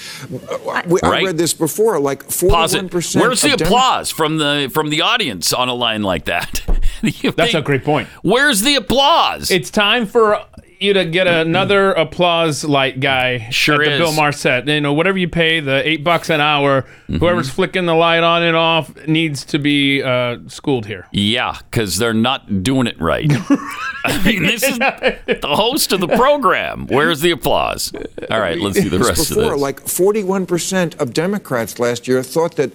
I, 0.69 0.83
we- 0.87 0.99
I 1.03 1.09
Right. 1.09 1.23
read 1.25 1.37
this 1.37 1.53
before, 1.53 1.99
like 1.99 2.23
Pause 2.25 2.35
forty-one 2.39 2.85
it. 2.85 2.91
percent. 2.91 3.23
Where's 3.23 3.41
the 3.41 3.53
applause 3.53 4.09
from 4.11 4.39
the 4.39 4.69
from 4.73 4.89
the 4.89 5.01
audience 5.01 5.53
on 5.53 5.69
a 5.69 5.73
line 5.73 6.03
like 6.03 6.25
that? 6.25 6.61
You 7.03 7.31
That's 7.31 7.55
a 7.55 7.61
great 7.63 7.83
point. 7.83 8.07
Where's 8.21 8.61
the 8.61 8.75
applause? 8.75 9.49
It's 9.49 9.71
time 9.71 10.05
for 10.05 10.39
you 10.81 10.93
to 10.93 11.05
get 11.05 11.27
another 11.27 11.91
applause 11.93 12.63
light 12.63 12.99
guy 12.99 13.49
Sure 13.51 13.81
at 13.81 13.85
the 13.85 13.93
is. 13.93 13.99
Bill 13.99 14.13
Maher 14.13 14.31
set. 14.31 14.67
You 14.67 14.81
know, 14.81 14.93
whatever 14.93 15.17
you 15.17 15.27
pay, 15.29 15.59
the 15.59 15.87
eight 15.87 16.03
bucks 16.03 16.29
an 16.29 16.41
hour, 16.41 16.81
Mm-hmm. 17.11 17.17
whoever's 17.17 17.49
flicking 17.49 17.85
the 17.87 17.93
light 17.93 18.23
on 18.23 18.41
and 18.41 18.55
off 18.55 18.95
needs 19.05 19.43
to 19.45 19.59
be 19.59 20.01
uh, 20.01 20.37
schooled 20.47 20.85
here. 20.85 21.07
yeah, 21.11 21.57
because 21.69 21.97
they're 21.97 22.13
not 22.13 22.63
doing 22.63 22.87
it 22.87 22.97
right. 23.01 23.29
I 24.05 24.23
mean, 24.25 24.43
this 24.43 24.63
is 24.63 24.79
the 24.79 25.39
host 25.43 25.91
of 25.91 25.99
the 25.99 26.07
program. 26.07 26.87
Where's 26.87 27.19
the 27.19 27.31
applause? 27.31 27.91
All 28.29 28.39
right, 28.39 28.57
let's 28.57 28.77
see 28.81 28.87
the 28.87 28.97
rest 28.99 29.29
of 29.31 29.35
before, 29.37 29.51
this. 29.51 29.61
like 29.61 29.81
forty-one 29.87 30.45
percent 30.45 30.95
of 31.01 31.13
Democrats 31.13 31.79
last 31.79 32.07
year 32.07 32.23
thought 32.23 32.55
that. 32.55 32.71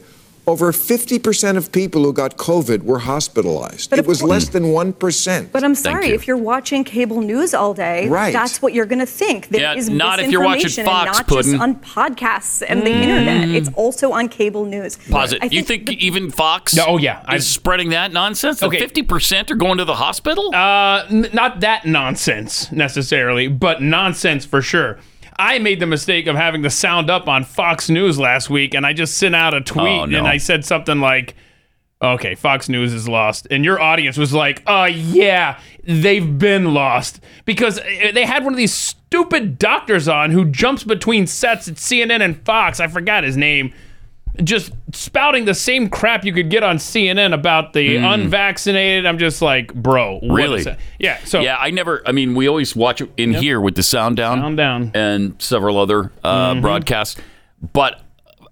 Over 0.48 0.70
50% 0.70 1.56
of 1.56 1.72
people 1.72 2.04
who 2.04 2.12
got 2.12 2.36
COVID 2.36 2.84
were 2.84 3.00
hospitalized. 3.00 3.90
But 3.90 3.98
it 3.98 4.06
was 4.06 4.20
course- 4.20 4.30
less 4.30 4.48
than 4.50 4.66
1%. 4.72 5.50
But 5.50 5.64
I'm 5.64 5.74
sorry, 5.74 6.08
you. 6.10 6.14
if 6.14 6.28
you're 6.28 6.36
watching 6.36 6.84
cable 6.84 7.20
news 7.20 7.52
all 7.52 7.74
day, 7.74 8.08
Right. 8.08 8.32
that's 8.32 8.62
what 8.62 8.72
you're 8.72 8.86
going 8.86 9.00
to 9.00 9.06
think. 9.06 9.48
There 9.48 9.60
Yeah, 9.60 9.74
is 9.74 9.90
not 9.90 10.20
if 10.20 10.30
you're 10.30 10.44
watching 10.44 10.62
misinformation 10.62 10.84
Fox, 10.84 11.06
and 11.08 11.16
not 11.16 11.26
Puddin'. 11.26 11.52
just 11.52 11.62
on 11.62 11.74
podcasts 12.14 12.62
and 12.66 12.86
the 12.86 12.92
internet. 12.92 13.48
It's 13.48 13.70
also 13.74 14.12
on 14.12 14.28
cable 14.28 14.64
news. 14.64 14.98
Pause 15.10 15.32
it. 15.32 15.42
I 15.42 15.46
you 15.46 15.62
think 15.64 15.86
the- 15.86 16.06
even 16.06 16.30
Fox? 16.30 16.76
No, 16.76 16.84
oh, 16.86 16.98
yeah, 16.98 17.18
is 17.22 17.24
I've- 17.26 17.40
spreading 17.42 17.88
that 17.90 18.12
nonsense. 18.12 18.62
Okay. 18.62 18.78
Fifty 18.78 19.02
percent 19.02 19.50
are 19.50 19.56
going 19.56 19.78
to 19.78 19.84
the 19.84 19.96
hospital. 19.96 20.54
Uh, 20.54 21.02
n- 21.10 21.28
not 21.32 21.58
that 21.60 21.86
nonsense 21.86 22.70
necessarily, 22.70 23.48
but 23.48 23.82
nonsense 23.82 24.44
for 24.44 24.62
sure. 24.62 24.98
I 25.38 25.58
made 25.58 25.80
the 25.80 25.86
mistake 25.86 26.26
of 26.26 26.36
having 26.36 26.62
the 26.62 26.70
sound 26.70 27.10
up 27.10 27.28
on 27.28 27.44
Fox 27.44 27.88
News 27.90 28.18
last 28.18 28.48
week, 28.50 28.74
and 28.74 28.86
I 28.86 28.92
just 28.92 29.18
sent 29.18 29.34
out 29.34 29.54
a 29.54 29.60
tweet 29.60 29.86
Oh, 29.86 30.04
no. 30.06 30.18
and 30.18 30.26
I 30.26 30.38
said 30.38 30.64
something 30.64 31.00
like, 31.00 31.34
"Okay, 32.00 32.34
Fox 32.34 32.68
News 32.68 32.92
is 32.94 33.08
lost," 33.08 33.46
and 33.50 33.64
your 33.64 33.80
audience 33.80 34.16
was 34.16 34.32
like, 34.32 34.62
"Uh, 34.66 34.88
yeah, 34.92 35.58
they've 35.84 36.38
been 36.38 36.72
lost 36.74 37.20
because 37.44 37.78
uh, 37.78 37.84
they 38.14 38.24
had 38.24 38.44
one 38.44 38.52
of 38.52 38.56
these 38.56 38.72
stupid 38.74 39.58
doctors 39.58 40.08
on 40.08 40.30
who 40.30 40.44
jumps 40.46 40.84
between 40.84 41.26
sets 41.26 41.68
at 41.68 41.74
CNN 41.74 42.22
and 42.22 42.42
Fox. 42.44 42.80
I 42.80 42.86
forgot 42.86 43.24
his 43.24 43.36
name." 43.36 43.72
Just 44.44 44.72
spouting 44.92 45.44
the 45.44 45.54
same 45.54 45.88
crap 45.88 46.24
you 46.24 46.32
could 46.32 46.50
get 46.50 46.62
on 46.62 46.76
CNN 46.76 47.32
about 47.34 47.72
the 47.72 47.96
unvaccinated. 47.96 49.06
I'm 49.06 49.18
just 49.18 49.42
like, 49.42 49.72
bro, 49.74 50.18
what. 50.20 50.34
Really? 50.36 50.64
Yeah. 50.98 51.18
So 51.24 51.40
yeah, 51.40 51.56
I 51.58 51.70
never. 51.70 52.02
I 52.06 52.12
mean, 52.12 52.34
we 52.34 52.48
always 52.48 52.74
watch 52.76 53.00
it 53.00 53.10
in 53.16 53.34
here 53.34 53.60
with 53.60 53.74
the 53.74 53.82
sound 53.82 54.16
down, 54.16 54.38
Sound 54.38 54.56
down. 54.56 54.86
Mm-hmm. 54.86 54.96
and 54.96 55.42
several 55.42 55.78
other 55.78 56.12
uh, 56.24 56.60
broadcasts. 56.60 57.20
But 57.72 58.00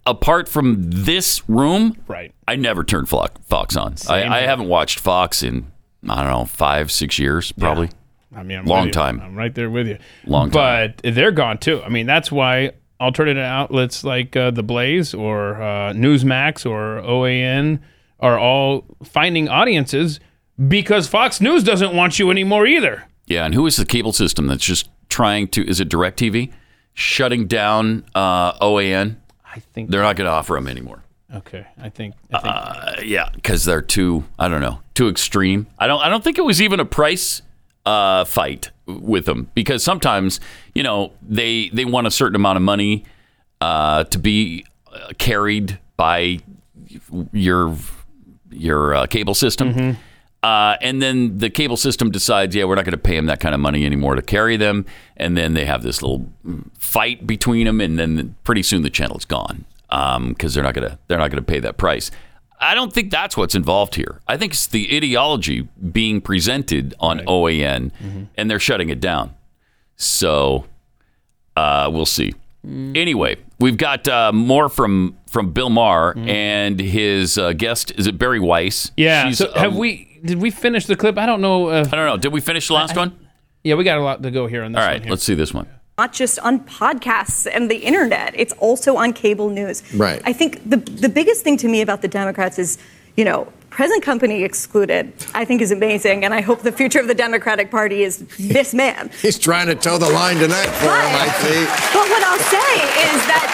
apart 0.06 0.48
from 0.48 0.76
this 0.90 1.48
room, 1.48 1.96
Right. 2.06 2.32
I 2.46 2.56
never 2.56 2.84
turned 2.84 3.08
Fox 3.08 3.76
on. 3.76 3.94
I, 4.08 4.24
I 4.24 4.40
haven't 4.42 4.68
watched 4.68 4.98
Fox 5.00 5.42
in 5.42 5.70
I 6.08 6.22
don't 6.22 6.30
know 6.32 6.44
five, 6.44 6.92
six 6.92 7.18
years, 7.18 7.52
probably. 7.52 7.90
I 8.36 8.42
mean, 8.42 8.58
I'm 8.58 8.64
Long 8.66 8.90
time. 8.90 9.20
I'm 9.20 9.36
right 9.36 9.54
there 9.54 9.70
with 9.70 9.86
you. 9.86 9.98
Long 10.26 10.50
time. 10.50 10.94
But 11.02 11.14
they're 11.14 11.30
gone 11.30 11.58
too. 11.58 11.82
I 11.82 11.88
mean, 11.88 12.04
that's 12.06 12.32
why 12.32 12.72
alternative 13.04 13.42
outlets 13.44 14.02
like 14.04 14.34
uh, 14.36 14.50
the 14.50 14.62
Blaze 14.62 15.14
or 15.14 15.60
uh, 15.62 15.92
Newsmax 15.92 16.64
or 16.68 17.00
OAN 17.02 17.80
are 18.20 18.38
all 18.38 18.84
finding 19.04 19.48
audiences 19.48 20.20
because 20.68 21.06
Fox 21.08 21.40
News 21.40 21.62
doesn't 21.64 21.94
want 21.94 22.18
you 22.18 22.30
anymore 22.30 22.66
either. 22.66 23.04
Yeah, 23.26 23.44
and 23.44 23.54
who 23.54 23.66
is 23.66 23.76
the 23.76 23.84
cable 23.86 24.12
system 24.12 24.46
that's 24.46 24.64
just 24.64 24.88
trying 25.08 25.48
to? 25.48 25.66
Is 25.68 25.80
it 25.80 25.88
Directv 25.88 26.52
shutting 26.94 27.46
down 27.46 28.04
uh, 28.14 28.52
OAN? 28.58 29.16
I 29.44 29.60
think. 29.60 29.90
They're 29.90 30.02
not 30.02 30.16
going 30.16 30.26
to 30.26 30.32
offer 30.32 30.54
them 30.54 30.68
anymore. 30.68 31.02
okay. 31.34 31.66
I 31.78 31.88
think. 31.88 32.14
I 32.32 32.38
think 32.38 32.54
Uh, 32.54 32.92
yeah, 33.04 33.30
because 33.34 33.64
they're 33.64 33.82
too. 33.82 34.24
I 34.38 34.48
don't 34.48 34.60
know, 34.60 34.80
too 34.94 35.08
extreme. 35.08 35.66
I 35.78 35.86
don't. 35.86 36.00
I 36.00 36.08
don't 36.08 36.22
think 36.24 36.38
it 36.38 36.44
was 36.44 36.60
even 36.60 36.80
a 36.80 36.84
price 36.84 37.42
uh, 37.86 38.24
fight 38.24 38.70
with 38.86 39.24
them 39.26 39.50
because 39.54 39.82
sometimes 39.82 40.40
you 40.74 40.82
know 40.82 41.12
they 41.22 41.68
they 41.70 41.84
want 41.84 42.06
a 42.06 42.10
certain 42.10 42.36
amount 42.36 42.56
of 42.56 42.62
money 42.62 43.04
uh, 43.60 44.04
to 44.04 44.18
be 44.18 44.64
uh, 44.92 45.08
carried 45.18 45.78
by 45.96 46.38
your 47.32 47.76
your 48.50 48.94
uh, 48.94 49.06
cable 49.06 49.34
system. 49.34 49.96
Uh, 50.42 50.76
and 50.82 51.00
then 51.00 51.38
the 51.38 51.48
cable 51.48 51.78
system 51.78 52.10
decides, 52.10 52.54
yeah, 52.54 52.64
we're 52.64 52.74
not 52.74 52.84
going 52.84 52.92
to 52.92 52.98
pay 52.98 53.16
them 53.16 53.24
that 53.24 53.40
kind 53.40 53.54
of 53.54 53.60
money 53.62 53.86
anymore 53.86 54.14
to 54.14 54.20
carry 54.20 54.58
them. 54.58 54.84
And 55.16 55.38
then 55.38 55.54
they 55.54 55.64
have 55.64 55.82
this 55.82 56.02
little 56.02 56.28
fight 56.78 57.26
between 57.26 57.64
them, 57.64 57.80
and 57.80 57.98
then 57.98 58.36
pretty 58.44 58.62
soon 58.62 58.82
the 58.82 58.90
channel's 58.90 59.24
gone 59.24 59.64
because 60.28 60.52
they're 60.52 60.62
not 60.62 60.74
going 60.74 60.90
to 60.90 60.98
they're 61.08 61.16
not 61.16 61.30
going 61.30 61.42
to 61.42 61.50
pay 61.50 61.60
that 61.60 61.78
price. 61.78 62.10
I 62.60 62.74
don't 62.74 62.92
think 62.92 63.10
that's 63.10 63.36
what's 63.36 63.54
involved 63.54 63.94
here. 63.96 64.20
I 64.26 64.36
think 64.36 64.52
it's 64.52 64.66
the 64.66 64.96
ideology 64.96 65.62
being 65.92 66.20
presented 66.20 66.94
on 67.00 67.20
OAN, 67.20 67.90
and 68.36 68.50
they're 68.50 68.60
shutting 68.60 68.88
it 68.90 69.00
down. 69.00 69.34
So 69.96 70.66
uh, 71.56 71.90
we'll 71.92 72.06
see. 72.06 72.32
Anyway, 72.64 73.36
we've 73.60 73.76
got 73.76 74.08
uh, 74.08 74.32
more 74.32 74.68
from 74.70 75.18
from 75.26 75.50
Bill 75.52 75.68
Maher 75.68 76.14
Mm. 76.14 76.28
and 76.28 76.80
his 76.80 77.36
uh, 77.36 77.52
guest. 77.52 77.92
Is 77.98 78.06
it 78.06 78.16
Bari 78.16 78.40
Weiss? 78.40 78.90
Yeah. 78.96 79.28
She's, 79.28 79.38
so 79.38 79.52
have 79.52 79.72
um, 79.72 79.78
we? 79.78 80.20
Did 80.24 80.40
we 80.40 80.50
finish 80.50 80.86
the 80.86 80.96
clip? 80.96 81.18
I 81.18 81.26
don't 81.26 81.42
know. 81.42 81.68
Uh, 81.68 81.80
I 81.86 81.96
don't 81.96 82.06
know. 82.06 82.16
Did 82.16 82.32
we 82.32 82.40
finish 82.40 82.68
the 82.68 82.74
last 82.74 82.96
one? 82.96 83.18
yeah, 83.62 83.74
we 83.74 83.84
got 83.84 83.98
a 83.98 84.02
lot 84.02 84.22
to 84.22 84.30
go 84.30 84.46
here 84.46 84.62
on 84.62 84.72
this 84.72 84.80
All 84.80 84.86
right, 84.86 85.04
let's 85.06 85.22
see 85.24 85.34
this 85.34 85.52
one. 85.52 85.66
Not 85.96 86.12
just 86.12 86.38
on 86.40 86.60
podcasts 86.60 87.46
and 87.50 87.70
the 87.70 87.76
internet. 87.76 88.34
It's 88.36 88.52
also 88.54 88.96
on 88.96 89.12
cable 89.12 89.48
news. 89.48 89.82
Right. 89.94 90.20
I 90.24 90.32
think 90.32 90.68
the 90.68 90.76
the 90.76 91.08
biggest 91.08 91.42
thing 91.44 91.56
to 91.58 91.68
me 91.68 91.82
about 91.82 92.02
the 92.02 92.08
Democrats 92.08 92.58
is, 92.58 92.78
you 93.16 93.24
know, 93.24 93.46
present 93.70 94.02
company 94.02 94.42
excluded. 94.42 95.12
I 95.34 95.44
think 95.44 95.62
is 95.62 95.70
amazing, 95.70 96.24
and 96.24 96.34
I 96.34 96.40
hope 96.40 96.62
the 96.62 96.72
future 96.72 96.98
of 96.98 97.06
the 97.06 97.14
Democratic 97.14 97.70
Party 97.70 98.02
is 98.02 98.26
this 98.38 98.74
man. 98.74 99.10
He's 99.22 99.38
trying 99.38 99.68
to 99.68 99.74
toe 99.76 99.98
the 99.98 100.10
line 100.10 100.38
tonight 100.38 100.66
for 100.66 100.90
him, 100.90 101.14
I 101.14 101.28
see. 101.42 101.64
But 101.94 102.08
what 102.10 102.22
I'll 102.24 102.38
say 102.38 102.72
is 103.14 103.20
that 103.30 103.48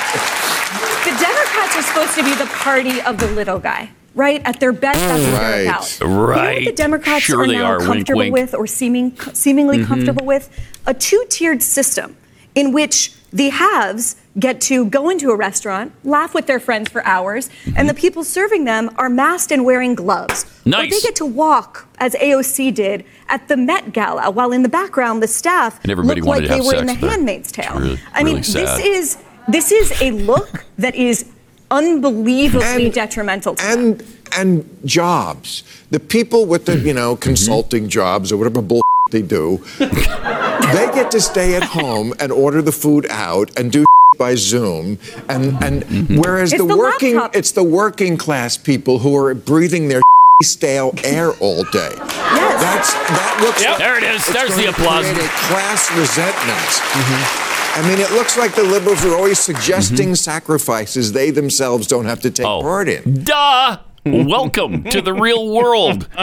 the 1.05 1.14
Democrats 1.20 1.76
are 1.76 1.82
supposed 1.82 2.14
to 2.16 2.24
be 2.24 2.34
the 2.34 2.51
party 2.57 3.03
of 3.03 3.18
the 3.18 3.28
little 3.34 3.59
guy. 3.59 3.91
Right 4.12 4.43
at 4.45 4.59
their 4.59 4.72
best, 4.72 4.99
that's 4.99 5.22
what 5.22 5.30
they're 5.30 5.47
Right. 5.47 6.01
You 6.01 6.09
know 6.09 6.20
what 6.20 6.28
Right. 6.28 6.64
the 6.64 6.72
Democrats 6.72 7.22
Sure 7.22 7.43
are 7.43 7.47
they 7.47 7.53
now 7.53 7.66
are. 7.66 7.78
Comfortable 7.78 8.18
wink. 8.18 8.32
with, 8.32 8.55
or 8.55 8.66
seeming 8.66 9.16
seemingly 9.34 9.78
mm-hmm. 9.78 9.86
comfortable 9.86 10.26
with, 10.26 10.51
a 10.84 10.93
two-tiered 10.93 11.62
system 11.62 12.16
in 12.55 12.72
which 12.72 13.12
the 13.32 13.48
haves 13.51 14.16
get 14.38 14.61
to 14.61 14.84
go 14.86 15.09
into 15.09 15.30
a 15.30 15.36
restaurant, 15.36 15.92
laugh 16.05 16.34
with 16.34 16.46
their 16.46 16.59
friends 16.59 16.90
for 16.90 17.05
hours, 17.07 17.48
and 17.76 17.88
the 17.88 17.94
people 17.94 18.24
serving 18.24 18.64
them 18.64 18.90
are 18.96 19.09
masked 19.09 19.53
and 19.53 19.64
wearing 19.64 19.94
gloves. 19.94 20.44
Or 20.66 20.70
Nice. 20.70 20.90
they 20.90 21.01
get 21.01 21.14
to 21.16 21.26
walk, 21.26 21.86
as 21.98 22.14
AOC 22.14 22.74
did, 22.74 23.05
at 23.28 23.46
the 23.48 23.57
Met 23.57 23.92
Gala, 23.92 24.30
while 24.30 24.51
in 24.53 24.62
the 24.62 24.68
background 24.68 25.22
the 25.22 25.28
staff 25.28 25.78
And 25.82 25.90
everybody 25.92 26.20
look 26.20 26.28
like 26.28 26.42
to 26.42 26.48
they 26.48 26.61
were 26.61 26.74
in 26.74 26.86
The. 26.86 26.94
Handmaid's 26.94 27.53
Tale. 27.53 27.72
It's 27.72 27.80
really- 27.80 28.01
I 28.14 28.22
mean, 28.24 28.34
really 28.36 28.42
sad. 28.42 28.78
this 28.78 28.84
is 28.84 29.16
this 29.48 29.72
is 29.72 30.01
a 30.03 30.11
look 30.12 30.64
that 30.78 30.94
is 30.94 31.24
unbelievably 31.70 32.86
And- 32.86 32.92
detrimental 32.94 33.55
to 33.57 33.62
them. 33.64 33.78
And 33.78 34.03
and 34.36 34.78
jobs. 34.84 35.64
The 35.90 35.98
people 35.98 36.46
with 36.46 36.66
the, 36.66 36.78
you 36.78 36.94
know, 36.94 37.14
mm-hmm. 37.14 37.22
consulting 37.22 37.88
jobs 37.88 38.30
or 38.30 38.36
whatever 38.36 38.62
bull 38.62 38.80
they 39.11 39.23
do, 39.23 39.65
they 39.79 40.87
get 40.95 41.11
to 41.13 41.21
stay 41.21 41.55
at 41.55 41.63
home 41.63 42.15
and 42.21 42.31
order 42.33 42.63
the 42.63 42.73
food 42.73 43.07
out 43.11 43.51
and 43.59 43.71
do 43.73 43.85
by 44.19 44.35
Zoom. 44.35 44.99
And 45.29 45.57
and 45.63 46.19
whereas 46.19 46.53
It's 46.53 46.61
the, 46.63 46.69
the 46.69 46.77
working 46.77 47.15
laptop. 47.17 47.37
it's 47.37 47.53
the 47.53 47.65
working 47.65 48.17
class 48.17 48.57
people 48.57 48.99
who 48.99 49.17
are 49.17 49.33
breathing 49.35 49.89
their 49.89 50.03
stale 50.43 50.93
air 51.05 51.33
all 51.41 51.65
day. 51.65 51.93
Yes. 51.97 52.61
That's 52.63 52.93
that 52.93 53.41
looks 53.43 53.61
Yep. 53.63 53.71
like 53.71 53.79
There 53.79 53.97
it 53.99 54.05
is. 54.05 54.27
There's 54.27 54.57
the 54.57 54.67
applause. 54.67 55.05
create 55.05 55.19
a 55.19 55.29
class 55.49 55.91
resentment. 55.97 56.71
Mm-hmm. 56.97 57.47
I 57.73 57.89
mean, 57.89 58.01
it 58.01 58.11
looks 58.11 58.37
like 58.37 58.55
the 58.57 58.65
liberals 58.65 59.05
are 59.05 59.15
always 59.15 59.39
suggesting 59.39 60.09
mm-hmm. 60.09 60.15
sacrifices 60.15 61.13
they 61.13 61.31
themselves 61.31 61.87
don't 61.87 62.07
have 62.07 62.21
to 62.23 62.31
take 62.31 62.45
Oh. 62.47 62.61
part 62.63 62.89
in. 62.89 63.23
Duh! 63.25 63.79
Welcome 64.05 64.85
to 64.85 65.01
the 65.03 65.13
real 65.15 65.55
world. 65.55 66.09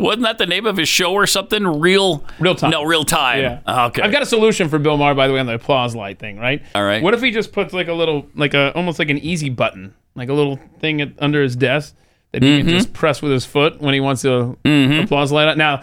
Wasn't 0.00 0.22
that 0.22 0.38
the 0.38 0.46
name 0.46 0.66
of 0.66 0.76
his 0.76 0.88
show 0.88 1.12
or 1.12 1.26
something? 1.26 1.64
Real, 1.80 2.24
Real 2.38 2.54
time. 2.54 2.70
No, 2.70 2.82
real 2.84 3.04
time. 3.04 3.40
Yeah. 3.40 3.86
Okay. 3.88 4.02
I've 4.02 4.12
got 4.12 4.22
a 4.22 4.26
solution 4.26 4.68
for 4.68 4.78
Bill 4.78 4.96
Maher, 4.96 5.14
by 5.14 5.26
the 5.28 5.34
way, 5.34 5.40
on 5.40 5.46
the 5.46 5.54
applause 5.54 5.94
light 5.94 6.18
thing, 6.18 6.38
right? 6.38 6.62
All 6.74 6.82
right. 6.84 7.02
What 7.02 7.14
if 7.14 7.22
he 7.22 7.30
just 7.30 7.52
puts 7.52 7.72
like 7.72 7.88
a 7.88 7.94
little, 7.94 8.26
like 8.34 8.54
a, 8.54 8.72
almost 8.74 8.98
like 8.98 9.10
an 9.10 9.18
easy 9.18 9.48
button, 9.50 9.94
like 10.14 10.28
a 10.28 10.34
little 10.34 10.58
thing 10.80 11.00
at, 11.00 11.12
under 11.18 11.42
his 11.42 11.54
desk 11.56 11.94
that 12.32 12.42
he 12.42 12.48
Mm-hmm. 12.58 12.68
can 12.68 12.76
just 12.78 12.92
press 12.92 13.20
with 13.22 13.32
his 13.32 13.44
foot 13.44 13.80
when 13.80 13.92
he 13.94 14.00
wants 14.00 14.22
to 14.22 14.56
applause 14.64 15.32
light. 15.32 15.48
On? 15.48 15.58
Now, 15.58 15.82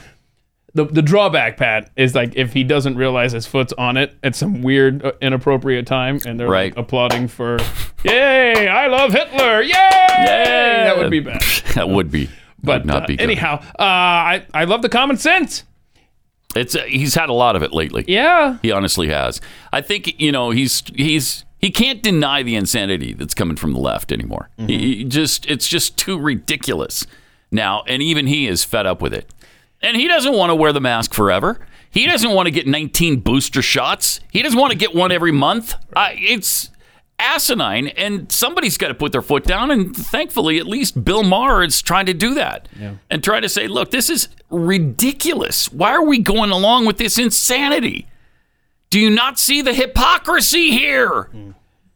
the 0.74 0.86
the 0.86 1.02
drawback, 1.02 1.58
Pat, 1.58 1.90
is 1.96 2.14
like 2.14 2.36
if 2.36 2.54
he 2.54 2.64
doesn't 2.64 2.98
realize 2.98 3.32
his 3.32 3.48
foot's 3.48 3.74
on 3.74 3.98
it 3.98 4.16
at 4.24 4.36
some 4.36 4.62
weird, 4.62 5.04
uh, 5.04 5.12
inappropriate 5.22 5.88
time, 5.88 6.20
and 6.26 6.40
they're 6.40 6.48
Right. 6.48 6.72
like, 6.76 6.78
applauding 6.86 7.28
for, 7.30 7.58
"Yay! 8.04 8.68
I 8.68 8.86
love 8.88 9.12
Hitler! 9.12 9.62
Yay!" 9.64 9.72
That 9.72 10.98
would 10.98 11.10
be 11.10 11.20
bad. 11.20 11.42
that 11.74 11.90
would 11.90 12.12
be. 12.12 12.30
But 12.64 12.86
not 12.86 13.04
uh, 13.04 13.08
be 13.08 13.16
good. 13.18 13.24
anyhow, 13.24 13.62
uh, 13.80 13.84
I 13.84 14.46
I 14.54 14.64
love 14.66 14.82
the 14.82 14.90
common 14.90 15.18
sense. 15.18 15.64
it's 16.56 16.76
uh, 16.76 16.84
he's 16.84 17.16
had 17.16 17.30
a 17.30 17.34
lot 17.34 17.56
of 17.56 17.64
it 17.64 17.72
lately. 17.74 18.04
Yeah. 18.08 18.58
He 18.62 18.72
honestly 18.72 19.10
has. 19.10 19.40
I 19.72 19.82
think 19.82 20.20
you 20.20 20.32
know 20.32 20.50
he's 20.52 20.82
he's 20.96 21.46
he 21.60 21.72
can't 21.72 22.02
deny 22.02 22.44
the 22.44 22.56
insanity 22.56 23.14
that's 23.14 23.34
coming 23.34 23.58
from 23.58 23.74
the 23.74 23.80
left 23.80 24.12
anymore. 24.12 24.50
Mm-hmm. 24.60 24.70
He, 24.70 24.96
he 24.98 25.04
just 25.04 25.46
it's 25.46 25.68
just 25.68 25.98
too 25.98 26.20
ridiculous 26.20 27.06
now, 27.52 27.84
and 27.88 28.02
even 28.02 28.28
he 28.28 28.48
is 28.48 28.64
fed 28.64 28.86
up 28.86 29.02
with 29.02 29.14
it. 29.14 29.32
And 29.82 29.96
he 29.96 30.08
doesn't 30.08 30.34
want 30.34 30.50
to 30.50 30.56
wear 30.56 30.74
the 30.74 30.82
mask 30.82 31.14
forever. 31.14 31.60
He 31.90 32.06
doesn't 32.06 32.32
want 32.32 32.48
to 32.48 32.52
get 32.52 32.68
19 32.68 33.22
booster 33.22 33.62
shots. 33.62 34.20
He 34.32 34.42
doesn't 34.42 34.60
want 34.60 34.72
to 34.72 34.78
get 34.78 34.94
one 34.94 35.12
every 35.12 35.32
month. 35.32 35.76
Uh, 35.96 36.10
it's 36.14 36.70
asinine, 37.20 37.88
and 37.88 38.32
somebody's 38.32 38.78
got 38.78 38.90
to 38.90 38.94
put 38.94 39.12
their 39.12 39.22
foot 39.22 39.44
down. 39.44 39.72
And 39.72 39.96
thankfully, 39.96 40.60
at 40.60 40.68
least 40.68 41.04
Bill 41.04 41.24
Maher 41.24 41.64
is 41.64 41.82
trying 41.82 42.06
to 42.08 42.14
do 42.14 42.34
that 42.36 42.68
and 43.10 43.24
trying 43.24 43.42
to 43.42 43.50
say, 43.50 43.68
look, 43.68 43.92
this 43.92 44.10
is 44.10 44.30
ridiculous. 44.50 45.72
Why 45.72 45.92
are 45.92 46.06
we 46.06 46.20
going 46.20 46.52
along 46.52 46.86
with 46.86 46.98
this 46.98 47.18
insanity? 47.18 48.08
Do 48.90 49.00
you 49.00 49.10
not 49.10 49.38
see 49.38 49.62
the 49.62 49.74
hypocrisy 49.74 50.72
here? 50.72 51.30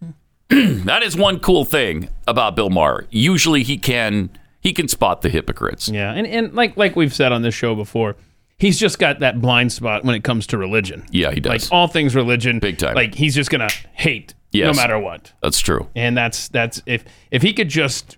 that 0.49 1.03
is 1.03 1.15
one 1.15 1.39
cool 1.39 1.63
thing 1.63 2.09
about 2.27 2.55
Bill 2.55 2.69
Maher. 2.69 3.07
Usually 3.09 3.63
he 3.63 3.77
can 3.77 4.29
he 4.59 4.73
can 4.73 4.87
spot 4.87 5.21
the 5.21 5.29
hypocrites. 5.29 5.87
Yeah, 5.87 6.11
and, 6.11 6.27
and 6.27 6.53
like 6.53 6.75
like 6.75 6.95
we've 6.95 7.13
said 7.13 7.31
on 7.31 7.41
this 7.41 7.55
show 7.55 7.73
before, 7.75 8.17
he's 8.57 8.77
just 8.77 8.99
got 8.99 9.19
that 9.19 9.39
blind 9.39 9.71
spot 9.71 10.03
when 10.03 10.13
it 10.13 10.25
comes 10.25 10.45
to 10.47 10.57
religion. 10.57 11.05
Yeah, 11.09 11.31
he 11.31 11.39
does. 11.39 11.71
Like 11.71 11.71
all 11.71 11.87
things 11.87 12.15
religion, 12.15 12.59
Big 12.59 12.77
time. 12.77 12.95
Like 12.95 13.15
he's 13.15 13.33
just 13.33 13.49
gonna 13.49 13.69
hate 13.93 14.33
Yes. 14.51 14.75
no 14.75 14.81
matter 14.81 14.99
what. 14.99 15.31
That's 15.41 15.59
true. 15.59 15.87
And 15.95 16.17
that's 16.17 16.47
that's 16.49 16.81
if 16.85 17.05
if 17.31 17.41
he 17.41 17.53
could 17.53 17.69
just 17.69 18.17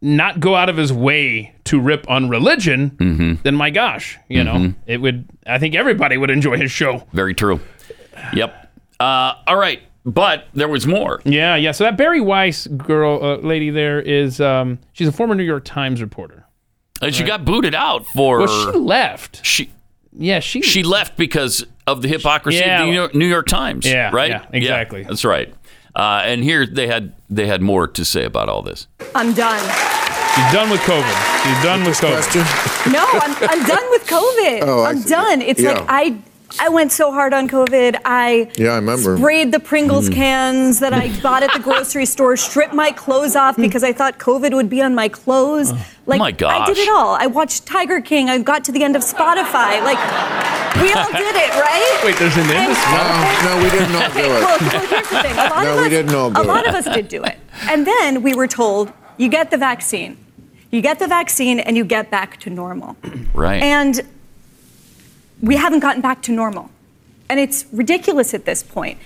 not 0.00 0.40
go 0.40 0.54
out 0.56 0.68
of 0.68 0.76
his 0.76 0.92
way 0.92 1.54
to 1.64 1.80
rip 1.80 2.08
on 2.10 2.28
religion, 2.28 2.90
Mm-hmm. 2.90 3.34
then 3.42 3.54
my 3.54 3.70
gosh, 3.70 4.18
you 4.28 4.42
know, 4.44 4.74
it 4.86 4.98
would. 5.00 5.28
I 5.46 5.58
think 5.58 5.74
everybody 5.74 6.16
would 6.16 6.30
enjoy 6.30 6.56
his 6.58 6.70
show. 6.72 7.06
Very 7.12 7.34
true. 7.34 7.60
Yep. 8.34 8.72
Uh, 9.00 9.34
all 9.46 9.56
right, 9.56 9.80
but 10.04 10.46
there 10.54 10.68
was 10.68 10.86
more. 10.86 11.20
Yeah, 11.24 11.56
yeah. 11.56 11.72
So 11.72 11.84
that 11.84 11.96
Bari 11.96 12.20
Weiss 12.20 12.66
girl, 12.66 13.18
uh, 13.22 13.36
lady 13.36 13.70
there 13.70 14.00
is, 14.00 14.40
um, 14.40 14.78
she's 14.92 15.08
a 15.08 15.12
former 15.12 15.34
New 15.34 15.42
York 15.44 15.64
Times 15.64 16.00
reporter. 16.00 16.44
And 17.00 17.12
she 17.14 17.24
got 17.24 17.44
booted 17.44 17.74
out 17.74 18.06
for 18.06 18.38
Well, 18.40 18.72
she 18.72 18.78
left. 18.78 19.44
she 19.44 19.70
Yeah, 20.12 20.38
she 20.40 20.62
she 20.62 20.82
left 20.84 21.16
because 21.16 21.64
of 21.86 22.00
the 22.02 22.06
hypocrisy 22.08 22.58
Yeah. 22.58 22.80
of 22.82 22.86
the 22.86 22.90
New 22.92 22.96
York, 22.96 23.14
New 23.14 23.26
York 23.26 23.46
Times. 23.46 23.84
Yeah, 23.86 24.10
right. 24.12 24.30
yeah, 24.30 24.46
exactly. 24.52 25.02
that's 25.02 25.24
right. 25.24 25.52
Uh, 25.94 26.22
and 26.24 26.42
here 26.42 26.64
they 26.66 26.86
had 26.86 27.12
they 27.28 27.46
had 27.46 27.60
more 27.60 27.86
to 27.86 28.04
say 28.04 28.24
about 28.24 28.48
all 28.48 28.62
this. 28.62 28.86
I'm 29.14 29.32
done. 29.34 29.60
She's 30.34 30.52
done 30.52 30.70
with 30.70 30.80
COVID. 30.80 31.42
She's 31.44 31.62
done 31.62 31.84
with 31.84 31.98
COVID. 32.00 32.92
No, 32.92 33.04
I'm, 33.12 33.36
I'm 33.50 33.66
done 33.66 33.90
with 33.90 34.06
COVID. 34.06 34.60
Oh, 34.62 34.82
I 34.82 34.90
I'm 34.90 35.02
done. 35.02 35.42
It's 35.42 35.60
Yeah. 35.60 35.72
like 35.72 35.84
I 35.88 36.16
I 36.60 36.68
went 36.68 36.92
so 36.92 37.10
hard 37.12 37.32
on 37.32 37.48
COVID. 37.48 38.00
I 38.04 38.48
Yeah, 38.56 38.72
I 38.72 38.76
remember. 38.76 39.16
sprayed 39.16 39.52
the 39.52 39.60
Pringles 39.60 40.08
Mm. 40.08 40.14
cans 40.14 40.80
that 40.80 40.92
I 40.92 41.08
bought 41.22 41.42
at 41.42 41.52
the 41.52 41.58
grocery 41.58 42.06
store, 42.06 42.36
stripped 42.36 42.74
my 42.74 42.90
clothes 42.92 43.36
off 43.36 43.56
because 43.56 43.82
I 43.82 43.92
thought 43.92 44.18
COVID 44.18 44.52
would 44.54 44.68
be 44.68 44.82
on 44.82 44.94
my 44.94 45.08
clothes. 45.08 45.72
Like 46.06 46.18
my 46.18 46.26
I 46.48 46.66
did 46.66 46.78
it 46.78 46.88
all. 46.88 47.14
I 47.14 47.26
watched 47.26 47.64
Tiger 47.66 48.00
King. 48.00 48.28
I 48.28 48.38
got 48.38 48.64
to 48.64 48.72
the 48.72 48.82
end 48.82 48.96
of 48.96 49.02
Spotify. 49.02 49.82
Like 49.84 49.98
we 50.82 50.92
all 50.92 51.10
did 51.12 51.36
it, 51.36 51.50
right? 51.60 52.00
Wait, 52.04 52.16
there's 52.16 52.36
an 52.36 52.50
end 52.50 52.72
No, 52.72 53.56
no, 53.56 53.62
we 53.62 53.70
didn't 53.70 53.94
all 53.94 54.10
do 54.10 54.18
it. 54.18 54.28
well, 54.28 54.58
well, 54.58 54.86
here's 54.86 55.08
the 55.08 55.22
thing. 55.22 55.32
A 55.32 55.36
lot 55.48 55.62
No, 55.64 55.76
of 55.78 55.82
we 55.84 55.88
didn't 55.88 56.14
all 56.14 56.30
do 56.30 56.40
it. 56.40 56.44
a 56.44 56.48
lot 56.48 56.64
it. 56.64 56.68
of 56.70 56.74
us 56.74 56.84
did 56.94 57.08
do 57.08 57.22
it. 57.22 57.38
And 57.68 57.86
then 57.86 58.22
we 58.22 58.34
were 58.34 58.48
told, 58.48 58.92
you 59.16 59.28
get 59.28 59.50
the 59.50 59.56
vaccine. 59.58 60.16
You 60.70 60.80
get 60.80 60.98
the 60.98 61.06
vaccine 61.06 61.60
and 61.60 61.76
you 61.76 61.84
get 61.84 62.10
back 62.10 62.40
to 62.40 62.50
normal. 62.50 62.96
Right. 63.34 63.62
And 63.62 64.00
we 65.42 65.56
haven't 65.56 65.80
gotten 65.80 66.00
back 66.00 66.22
to 66.22 66.32
normal. 66.32 66.70
And 67.28 67.38
it's 67.40 67.66
ridiculous 67.72 68.32
at 68.34 68.44
this 68.44 68.62
point. 68.62 68.98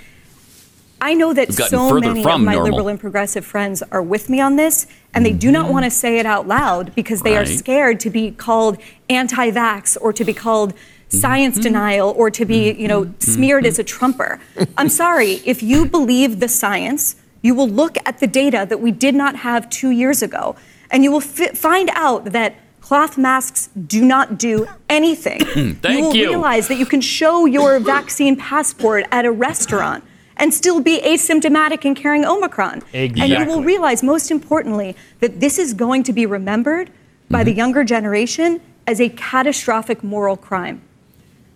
I 1.01 1.13
know 1.15 1.35
that 1.35 1.53
so 1.53 1.99
many 1.99 2.21
of 2.25 2.41
my 2.41 2.55
normal. 2.55 2.65
liberal 2.65 2.89
and 2.89 2.99
progressive 2.99 3.45
friends 3.45 3.83
are 3.91 4.03
with 4.03 4.31
me 4.31 4.41
on 4.41 4.57
this, 4.57 4.87
and 5.13 5.27
they 5.27 5.33
do 5.33 5.51
not 5.51 5.71
want 5.71 5.85
to 5.85 5.91
say 5.91 6.19
it 6.19 6.25
out 6.27 6.49
loud 6.49 6.95
because 6.95 7.23
they 7.23 7.37
are 7.37 7.45
Mm-hmm. 7.45 7.57
Scared 7.59 8.01
to 8.01 8.11
be 8.11 8.31
called 8.31 8.79
anti-vax 9.11 9.97
or 10.01 10.13
to 10.13 10.25
be 10.25 10.33
called 10.35 10.73
Mm-hmm. 10.75 11.19
science 11.19 11.59
denial 11.61 12.13
or 12.17 12.33
to 12.33 12.45
be, 12.45 12.73
you 12.73 12.89
know, 12.89 13.15
smeared 13.21 13.65
as 13.65 13.79
a 13.79 13.85
trumper. 13.85 14.41
I'm 14.77 14.89
sorry, 14.89 15.35
if 15.45 15.63
you 15.63 15.87
believe 15.87 16.41
the 16.41 16.49
science, 16.49 17.15
you 17.43 17.55
will 17.55 17.69
look 17.69 17.97
at 18.05 18.19
the 18.19 18.27
data 18.27 18.67
that 18.69 18.81
we 18.81 18.91
did 18.91 19.15
not 19.15 19.37
have 19.37 19.71
2 19.71 19.91
years 19.91 20.21
ago 20.21 20.57
and 20.91 21.05
you 21.05 21.13
will 21.13 21.21
fi- 21.21 21.53
find 21.53 21.91
out 21.93 22.33
that 22.33 22.57
cloth 22.87 23.19
masks 23.19 23.69
do 23.89 24.05
not 24.05 24.39
do 24.39 24.65
anything. 24.89 25.41
Thank 25.83 25.89
you 25.99 26.03
will 26.05 26.15
you. 26.17 26.29
realize 26.29 26.69
that 26.69 26.77
you 26.77 26.87
can 26.87 27.01
show 27.01 27.45
your 27.45 27.81
vaccine 27.95 28.37
passport 28.37 29.05
at 29.11 29.25
a 29.25 29.33
restaurant 29.33 30.05
and 30.37 30.55
still 30.55 30.81
be 30.81 31.01
asymptomatic 31.01 31.85
and 31.85 31.97
carrying 31.97 32.25
Omicron. 32.25 32.83
Exactly. 32.93 33.23
And 33.23 33.31
you 33.33 33.45
will 33.57 33.65
realize, 33.65 34.05
most 34.05 34.31
importantly, 34.31 34.95
that 35.19 35.41
this 35.41 35.59
is 35.59 35.75
going 35.75 36.05
to 36.05 36.13
be 36.13 36.27
remembered 36.27 36.91
by 37.29 37.41
Mm-hmm. 37.41 37.45
the 37.47 37.53
younger 37.55 37.83
generation 37.83 38.61
as 38.87 39.01
a 39.01 39.09
catastrophic 39.09 40.05
moral 40.05 40.37
crime. 40.37 40.81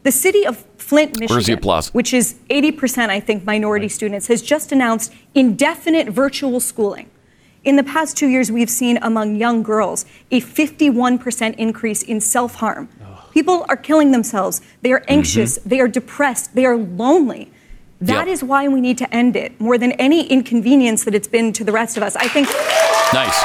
The 0.02 0.10
city 0.10 0.44
of 0.44 0.56
Flint, 0.78 1.10
Michigan, 1.20 1.36
Where's 1.36 1.46
the 1.46 1.52
applause? 1.52 1.94
which 1.94 2.12
is 2.12 2.34
80%, 2.50 3.08
I 3.08 3.20
think, 3.20 3.44
minority 3.44 3.88
students, 3.88 4.26
has 4.26 4.42
just 4.42 4.72
announced 4.72 5.12
indefinite 5.32 6.08
virtual 6.08 6.58
schooling. 6.58 7.08
In 7.64 7.76
the 7.76 7.82
past 7.84 8.16
two 8.16 8.28
years, 8.28 8.50
we've 8.50 8.70
seen 8.70 8.98
among 9.02 9.36
young 9.36 9.62
girls 9.62 10.06
a 10.30 10.40
51% 10.40 11.54
increase 11.56 12.02
in 12.02 12.20
self 12.20 12.54
harm. 12.56 12.88
Oh. 13.04 13.28
People 13.32 13.66
are 13.68 13.76
killing 13.76 14.12
themselves. 14.12 14.60
They 14.82 14.92
are 14.92 15.04
anxious. 15.08 15.58
Mm-hmm. 15.58 15.68
They 15.68 15.80
are 15.80 15.88
depressed. 15.88 16.54
They 16.54 16.64
are 16.64 16.76
lonely. 16.76 17.52
That 18.00 18.26
Yep. 18.26 18.28
is 18.28 18.42
why 18.42 18.66
we 18.66 18.80
need 18.80 18.96
to 18.98 19.14
end 19.14 19.36
it 19.36 19.60
more 19.60 19.76
than 19.76 19.92
any 19.92 20.26
inconvenience 20.26 21.04
that 21.04 21.14
it's 21.14 21.28
been 21.28 21.52
to 21.52 21.64
the 21.64 21.72
rest 21.72 21.98
of 21.98 22.02
us. 22.02 22.16
I 22.16 22.28
think 22.28 22.48
Nice. 23.12 23.36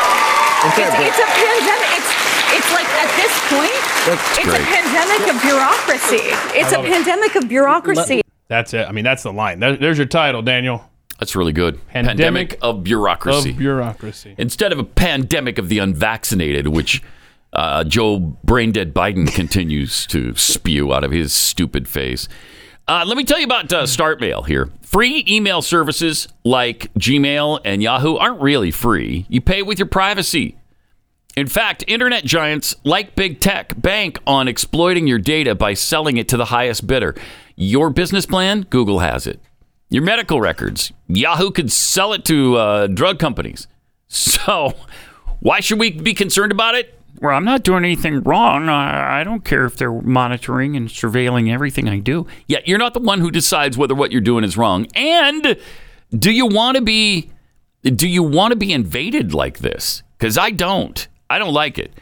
It's, 0.64 0.78
it's 0.78 1.20
a 1.20 1.26
pandemic. 1.26 1.92
It's, 1.98 2.12
it's 2.56 2.72
like 2.74 2.88
at 2.88 3.12
this 3.20 3.34
point, 3.52 3.76
That's 4.08 4.38
it's 4.38 4.48
great. 4.48 4.62
a 4.62 4.66
pandemic 4.66 5.36
of 5.36 5.42
bureaucracy. 5.42 6.24
It's 6.58 6.72
a 6.72 6.78
love 6.78 6.86
it. 6.86 6.92
pandemic 6.94 7.36
of 7.36 7.50
bureaucracy. 7.50 8.22
That's 8.48 8.74
it. 8.74 8.88
I 8.88 8.92
mean, 8.94 9.04
that's 9.04 9.24
the 9.24 9.34
line. 9.34 9.60
There's 9.60 9.98
your 9.98 10.08
title, 10.08 10.42
Daniel. 10.42 10.90
That's 11.20 11.36
really 11.36 11.54
good. 11.54 11.86
Pandemic 11.88 12.58
of 12.62 12.84
bureaucracy. 12.84 13.52
Of 13.52 13.58
bureaucracy. 13.58 14.36
Instead 14.38 14.72
of 14.72 14.80
a 14.80 14.84
pandemic 14.84 15.58
of 15.58 15.70
the 15.70 15.80
unvaccinated, 15.80 16.68
which 16.68 17.02
uh, 17.54 17.84
Joe 17.86 18.38
Braindead 18.46 18.92
Biden 18.94 19.28
continues 19.34 20.06
to 20.08 20.36
spew 20.36 20.94
out 20.94 21.04
of 21.04 21.12
his 21.12 21.34
stupid 21.34 21.88
face. 21.88 22.28
Uh, 22.88 23.04
let 23.08 23.18
me 23.18 23.24
tell 23.24 23.40
you 23.40 23.46
about 23.46 23.72
uh, 23.74 23.84
StartMail 23.84 24.46
here. 24.46 24.70
Free 24.82 25.26
email 25.28 25.62
services 25.62 26.28
like 26.44 26.94
Gmail 26.94 27.60
and 27.66 27.82
Yahoo 27.82 28.16
aren't 28.16 28.42
really 28.42 28.70
free. 28.72 29.26
You 29.28 29.42
pay 29.42 29.64
with 29.64 29.80
your 29.80 29.88
privacy. 29.88 30.58
In 31.36 31.48
fact, 31.48 31.84
internet 31.88 32.24
giants 32.24 32.76
like 32.84 33.16
big 33.16 33.40
tech 33.40 33.74
bank 33.82 34.20
on 34.28 34.48
exploiting 34.48 35.08
your 35.08 35.20
data 35.20 35.56
by 35.56 35.74
selling 35.74 36.18
it 36.18 36.30
to 36.30 36.38
the 36.38 36.46
highest 36.46 36.86
bidder. 36.88 37.16
Your 37.56 37.90
business 37.90 38.26
plan, 38.26 38.62
Google 38.70 39.00
has 39.00 39.26
it. 39.28 39.42
Your 39.90 40.04
medical 40.04 40.42
records, 40.42 40.92
Yahoo 41.08 41.52
could 41.52 41.72
sell 41.72 42.14
it 42.14 42.26
to 42.26 42.56
uh, 42.58 42.88
drug 42.88 43.20
companies. 43.20 43.68
So, 44.08 44.74
why 45.40 45.60
should 45.60 45.80
we 45.80 45.92
be 45.92 46.14
concerned 46.14 46.52
about 46.52 46.76
it? 46.76 47.00
Well, 47.22 47.36
I'm 47.36 47.46
not 47.46 47.64
doing 47.64 47.84
anything 47.86 48.22
wrong. 48.22 48.68
I, 48.68 49.22
I 49.22 49.24
don't 49.24 49.46
care 49.46 49.66
if 49.66 49.78
they're 49.78 49.92
monitoring 49.92 50.76
and 50.76 50.90
surveilling 50.90 51.52
everything 51.52 51.88
I 51.88 52.00
do. 52.00 52.28
Yet, 52.48 52.68
you're 52.68 52.78
not 52.78 52.94
the 52.94 53.00
one 53.00 53.20
who 53.20 53.32
decides 53.32 53.78
whether 53.78 53.96
what 53.96 54.12
you're 54.12 54.22
doing 54.22 54.44
is 54.44 54.58
wrong. 54.58 54.88
And 54.96 55.58
do 56.12 56.32
you 56.32 56.46
want 56.46 56.76
to 56.76 56.82
be 56.82 57.32
do 57.84 58.08
you 58.08 58.24
want 58.24 58.52
to 58.52 58.56
be 58.56 58.74
invaded 58.74 59.34
like 59.34 59.60
this? 59.60 60.02
Because 60.18 60.38
I 60.38 60.50
don't. 60.50 61.08
I 61.30 61.38
don't 61.38 61.54
like 61.54 61.78
it. 61.78 61.94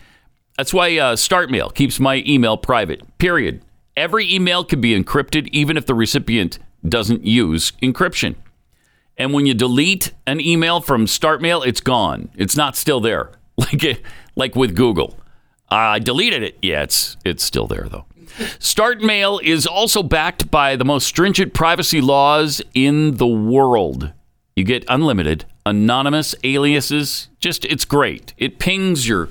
That's 0.57 0.73
why 0.73 0.97
uh, 0.97 1.15
StartMail 1.15 1.73
keeps 1.73 1.99
my 1.99 2.23
email 2.25 2.57
private. 2.57 3.17
Period. 3.17 3.63
Every 3.97 4.31
email 4.33 4.63
can 4.63 4.81
be 4.81 4.97
encrypted, 4.97 5.47
even 5.49 5.77
if 5.77 5.85
the 5.85 5.93
recipient 5.93 6.59
doesn't 6.87 7.25
use 7.25 7.71
encryption. 7.81 8.35
And 9.17 9.33
when 9.33 9.45
you 9.45 9.53
delete 9.53 10.11
an 10.25 10.39
email 10.41 10.81
from 10.81 11.05
StartMail, 11.05 11.65
it's 11.65 11.81
gone. 11.81 12.29
It's 12.35 12.57
not 12.57 12.75
still 12.75 12.99
there, 12.99 13.31
like 13.57 14.03
like 14.35 14.55
with 14.55 14.75
Google. 14.75 15.17
I 15.69 15.99
deleted 15.99 16.43
it. 16.43 16.57
Yeah, 16.61 16.83
it's 16.83 17.17
it's 17.23 17.43
still 17.43 17.67
there 17.67 17.87
though. 17.89 18.05
StartMail 18.59 19.43
is 19.43 19.67
also 19.67 20.01
backed 20.01 20.49
by 20.49 20.75
the 20.75 20.85
most 20.85 21.05
stringent 21.05 21.53
privacy 21.53 22.01
laws 22.01 22.61
in 22.73 23.17
the 23.17 23.27
world. 23.27 24.11
You 24.55 24.63
get 24.63 24.83
unlimited 24.87 25.45
anonymous 25.65 26.35
aliases. 26.43 27.29
Just 27.39 27.65
it's 27.65 27.85
great. 27.85 28.33
It 28.37 28.59
pings 28.59 29.07
your 29.07 29.29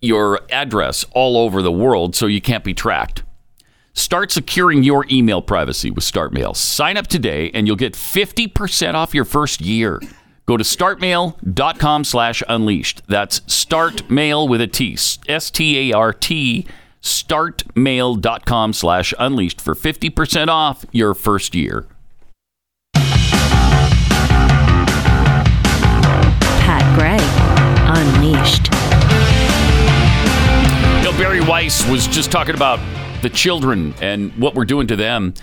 your 0.00 0.40
address 0.50 1.04
all 1.12 1.36
over 1.36 1.60
the 1.60 1.72
world 1.72 2.14
so 2.14 2.26
you 2.26 2.40
can't 2.40 2.64
be 2.64 2.74
tracked. 2.74 3.22
Start 3.98 4.30
securing 4.30 4.84
your 4.84 5.04
email 5.10 5.42
privacy 5.42 5.90
with 5.90 6.04
StartMail. 6.04 6.54
Sign 6.54 6.96
up 6.96 7.08
today 7.08 7.50
and 7.52 7.66
you'll 7.66 7.74
get 7.74 7.94
50% 7.94 8.94
off 8.94 9.12
your 9.12 9.24
first 9.24 9.60
year. 9.60 10.00
Go 10.46 10.56
to 10.56 10.62
startmail.com 10.62 12.04
slash 12.04 12.40
unleashed. 12.48 13.02
That's 13.08 13.40
startmail 13.40 14.48
with 14.48 14.60
a 14.60 14.68
T. 14.68 14.96
S-T-A-R-T. 15.28 16.66
Startmail.com 17.02 18.72
slash 18.72 19.14
unleashed 19.18 19.60
for 19.60 19.74
50% 19.74 20.46
off 20.46 20.84
your 20.92 21.12
first 21.14 21.56
year. 21.56 21.88
Pat 26.62 26.84
Gray, 26.96 27.18
Unleashed. 27.98 28.68
You 30.98 31.10
know, 31.10 31.18
Bari 31.18 31.40
Weiss 31.40 31.84
was 31.90 32.06
just 32.06 32.30
talking 32.30 32.54
about 32.54 32.78
the 33.22 33.30
children 33.30 33.94
and 34.00 34.32
what 34.36 34.54
we're 34.54 34.64
doing 34.64 34.86
to 34.86 34.96
them. 34.96 35.34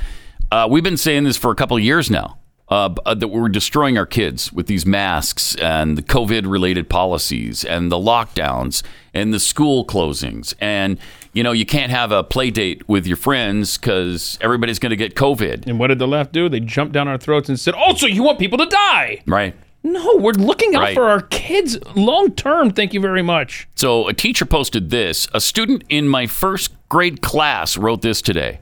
Uh, 0.51 0.67
we've 0.69 0.83
been 0.83 0.97
saying 0.97 1.23
this 1.23 1.37
for 1.37 1.51
a 1.51 1.55
couple 1.55 1.75
of 1.75 1.83
years 1.83 2.09
now 2.09 2.37
uh, 2.69 2.93
uh, 3.05 3.13
that 3.13 3.27
we're 3.27 3.49
destroying 3.49 3.97
our 3.97 4.05
kids 4.05 4.51
with 4.51 4.67
these 4.67 4.85
masks 4.85 5.55
and 5.55 5.97
the 5.97 6.01
COVID 6.01 6.49
related 6.49 6.89
policies 6.89 7.63
and 7.63 7.91
the 7.91 7.97
lockdowns 7.97 8.81
and 9.13 9.33
the 9.33 9.39
school 9.39 9.85
closings. 9.85 10.53
And, 10.59 10.97
you 11.33 11.43
know, 11.43 11.51
you 11.51 11.65
can't 11.65 11.91
have 11.91 12.11
a 12.11 12.23
play 12.23 12.51
date 12.51 12.87
with 12.87 13.05
your 13.05 13.17
friends 13.17 13.77
because 13.77 14.37
everybody's 14.41 14.79
going 14.79 14.91
to 14.91 14.95
get 14.95 15.15
COVID. 15.15 15.67
And 15.67 15.79
what 15.79 15.87
did 15.87 15.99
the 15.99 16.07
left 16.07 16.31
do? 16.31 16.49
They 16.49 16.59
jumped 16.59 16.93
down 16.93 17.07
our 17.07 17.17
throats 17.17 17.49
and 17.49 17.59
said, 17.59 17.73
"Also, 17.73 18.07
you 18.07 18.23
want 18.23 18.39
people 18.39 18.57
to 18.57 18.65
die?" 18.65 19.21
Right. 19.27 19.55
No, 19.85 20.15
we're 20.17 20.31
looking 20.31 20.73
out 20.75 20.81
Right. 20.81 20.95
for 20.95 21.03
our 21.05 21.21
kids 21.21 21.77
long 21.95 22.31
term. 22.31 22.71
Thank 22.71 22.93
you 22.93 22.99
very 22.99 23.21
much. 23.21 23.67
So 23.75 24.07
a 24.07 24.13
teacher 24.13 24.45
posted 24.45 24.89
this. 24.89 25.27
A 25.33 25.39
student 25.39 25.83
in 25.89 26.07
my 26.07 26.25
first 26.25 26.73
grade 26.89 27.21
class 27.21 27.77
wrote 27.77 28.01
this 28.01 28.21
today. 28.21 28.59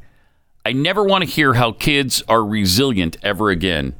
I 0.65 0.74
never 0.74 1.03
want 1.03 1.24
to 1.24 1.30
hear 1.30 1.53
how 1.53 1.71
kids 1.71 2.24
are 2.28 2.43
resilient 2.43 3.15
ever 3.24 3.49
again. 3.49 3.95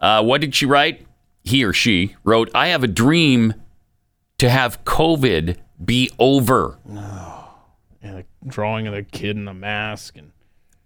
Uh, 0.00 0.22
what 0.22 0.40
did 0.40 0.54
she 0.54 0.64
write? 0.66 1.06
He 1.42 1.64
or 1.64 1.72
she 1.74 2.14
wrote, 2.24 2.50
I 2.54 2.68
have 2.68 2.82
a 2.82 2.88
dream 2.88 3.54
to 4.38 4.48
have 4.48 4.82
COVID 4.84 5.56
be 5.84 6.10
over. 6.18 6.78
And 8.02 8.18
a 8.18 8.24
drawing 8.46 8.86
of 8.86 8.94
the 8.94 9.02
kid 9.02 9.36
in 9.36 9.48
a 9.48 9.54
mask, 9.54 10.16
and 10.16 10.30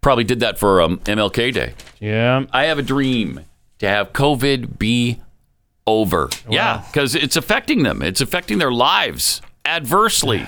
Probably 0.01 0.25
did 0.25 0.41
that 0.41 0.59
for 0.59 0.81
um, 0.81 0.99
MLK 1.01 1.53
Day. 1.53 1.75
yeah, 2.01 2.45
I 2.53 2.65
have 2.65 2.79
a 2.79 2.83
dream 2.83 3.41
to 3.81 3.89
have 3.89 4.13
COVID 4.13 4.79
be 4.79 5.21
over. 5.89 6.29
Yeah, 6.51 6.83
because 6.87 7.15
it's 7.15 7.37
affecting 7.37 7.83
them. 7.83 8.03
It's 8.03 8.21
affecting 8.21 8.59
their 8.59 8.73
lives 8.73 9.41
adversely 9.65 10.47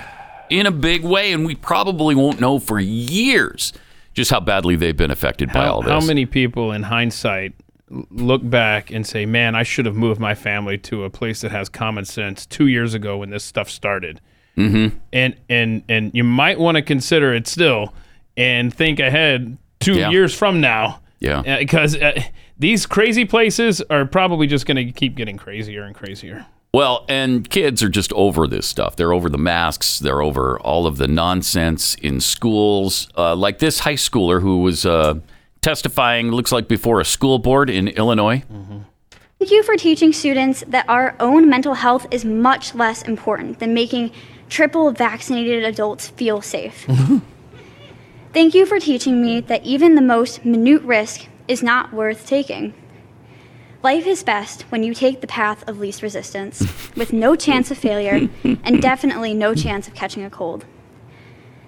in 0.49 0.65
a 0.65 0.71
big 0.71 1.03
way, 1.03 1.31
and 1.33 1.45
we 1.45 1.55
probably 1.55 2.15
won't 2.15 2.39
know 2.39 2.59
for 2.59 2.79
years 2.79 3.73
just 4.13 4.29
how 4.31 4.39
badly 4.41 4.75
they've 4.75 4.97
been 4.97 5.11
affected 5.11 5.51
by 5.53 5.65
all 5.67 5.81
this. 5.81 5.91
how 5.91 6.01
many 6.05 6.25
people 6.25 6.71
in 6.73 6.83
hindsight 6.83 7.53
look 8.09 8.41
back 8.49 8.91
and 8.91 9.05
say, 9.07 9.25
"Man, 9.25 9.55
I 9.55 9.63
should 9.63 9.85
have 9.85 9.95
moved 9.95 10.19
my 10.19 10.35
family 10.35 10.77
to 10.79 11.03
a 11.05 11.09
place 11.09 11.41
that 11.41 11.51
has 11.51 11.69
common 11.69 12.05
sense 12.05 12.45
two 12.45 12.67
years 12.67 12.93
ago 12.93 13.17
when 13.17 13.29
this 13.29 13.43
stuff 13.43 13.69
started." 13.69 14.19
Mm-hmm. 14.57 14.97
And 15.13 15.35
and 15.49 15.83
and 15.87 16.11
you 16.13 16.23
might 16.25 16.59
want 16.59 16.75
to 16.75 16.81
consider 16.81 17.33
it 17.33 17.47
still, 17.47 17.93
and 18.35 18.73
think 18.73 18.99
ahead 18.99 19.57
two 19.79 19.95
Yeah. 19.95 20.09
years 20.09 20.33
from 20.35 20.59
now. 20.61 20.99
Yeah. 21.19 21.59
because 21.59 21.95
uh, 21.95 22.19
these 22.61 22.85
crazy 22.85 23.25
places 23.25 23.81
are 23.89 24.05
probably 24.05 24.45
just 24.45 24.67
going 24.67 24.77
to 24.77 24.91
keep 24.91 25.15
getting 25.15 25.35
crazier 25.35 25.81
and 25.81 25.95
crazier. 25.95 26.45
Well, 26.73 27.05
and 27.09 27.49
kids 27.49 27.81
are 27.81 27.89
just 27.89 28.13
over 28.13 28.47
this 28.47 28.67
stuff. 28.67 28.95
They're 28.95 29.13
over 29.13 29.29
the 29.29 29.39
masks. 29.39 29.97
They're 29.97 30.21
over 30.21 30.59
all 30.59 30.85
of 30.85 30.97
the 30.97 31.07
nonsense 31.07 31.95
in 31.95 32.21
schools. 32.21 33.09
Uh, 33.17 33.35
like 33.35 33.57
this 33.57 33.79
high 33.79 33.95
schooler 33.95 34.41
who 34.41 34.59
was 34.59 34.85
uh, 34.85 35.15
testifying, 35.61 36.31
looks 36.31 36.51
like 36.51 36.67
before 36.67 37.01
a 37.01 37.05
school 37.05 37.39
board 37.39 37.69
in 37.69 37.87
Illinois. 37.87 38.43
Thank 39.39 39.51
you 39.51 39.63
for 39.63 39.75
teaching 39.75 40.13
students 40.13 40.63
that 40.67 40.87
our 40.87 41.15
own 41.19 41.49
mental 41.49 41.73
health 41.73 42.05
is 42.11 42.23
much 42.23 42.75
less 42.75 43.01
important 43.01 43.57
than 43.57 43.73
making 43.73 44.11
triple 44.49 44.91
vaccinated 44.91 45.63
adults 45.63 46.09
feel 46.09 46.41
safe. 46.41 46.85
Thank 48.33 48.53
you 48.53 48.67
for 48.67 48.79
teaching 48.79 49.19
me 49.19 49.41
that 49.41 49.65
even 49.65 49.95
the 49.95 50.01
most 50.01 50.45
minute 50.45 50.83
risk 50.83 51.25
is 51.51 51.61
not 51.61 51.91
worth 51.91 52.25
taking. 52.25 52.73
Life 53.83 54.07
is 54.07 54.23
best 54.23 54.61
when 54.69 54.83
you 54.83 54.93
take 54.93 55.19
the 55.19 55.27
path 55.27 55.67
of 55.67 55.79
least 55.79 56.01
resistance, 56.01 56.65
with 56.95 57.11
no 57.11 57.35
chance 57.35 57.69
of 57.69 57.77
failure 57.77 58.29
and 58.43 58.81
definitely 58.81 59.33
no 59.33 59.53
chance 59.53 59.87
of 59.87 59.93
catching 59.93 60.23
a 60.23 60.29
cold. 60.29 60.65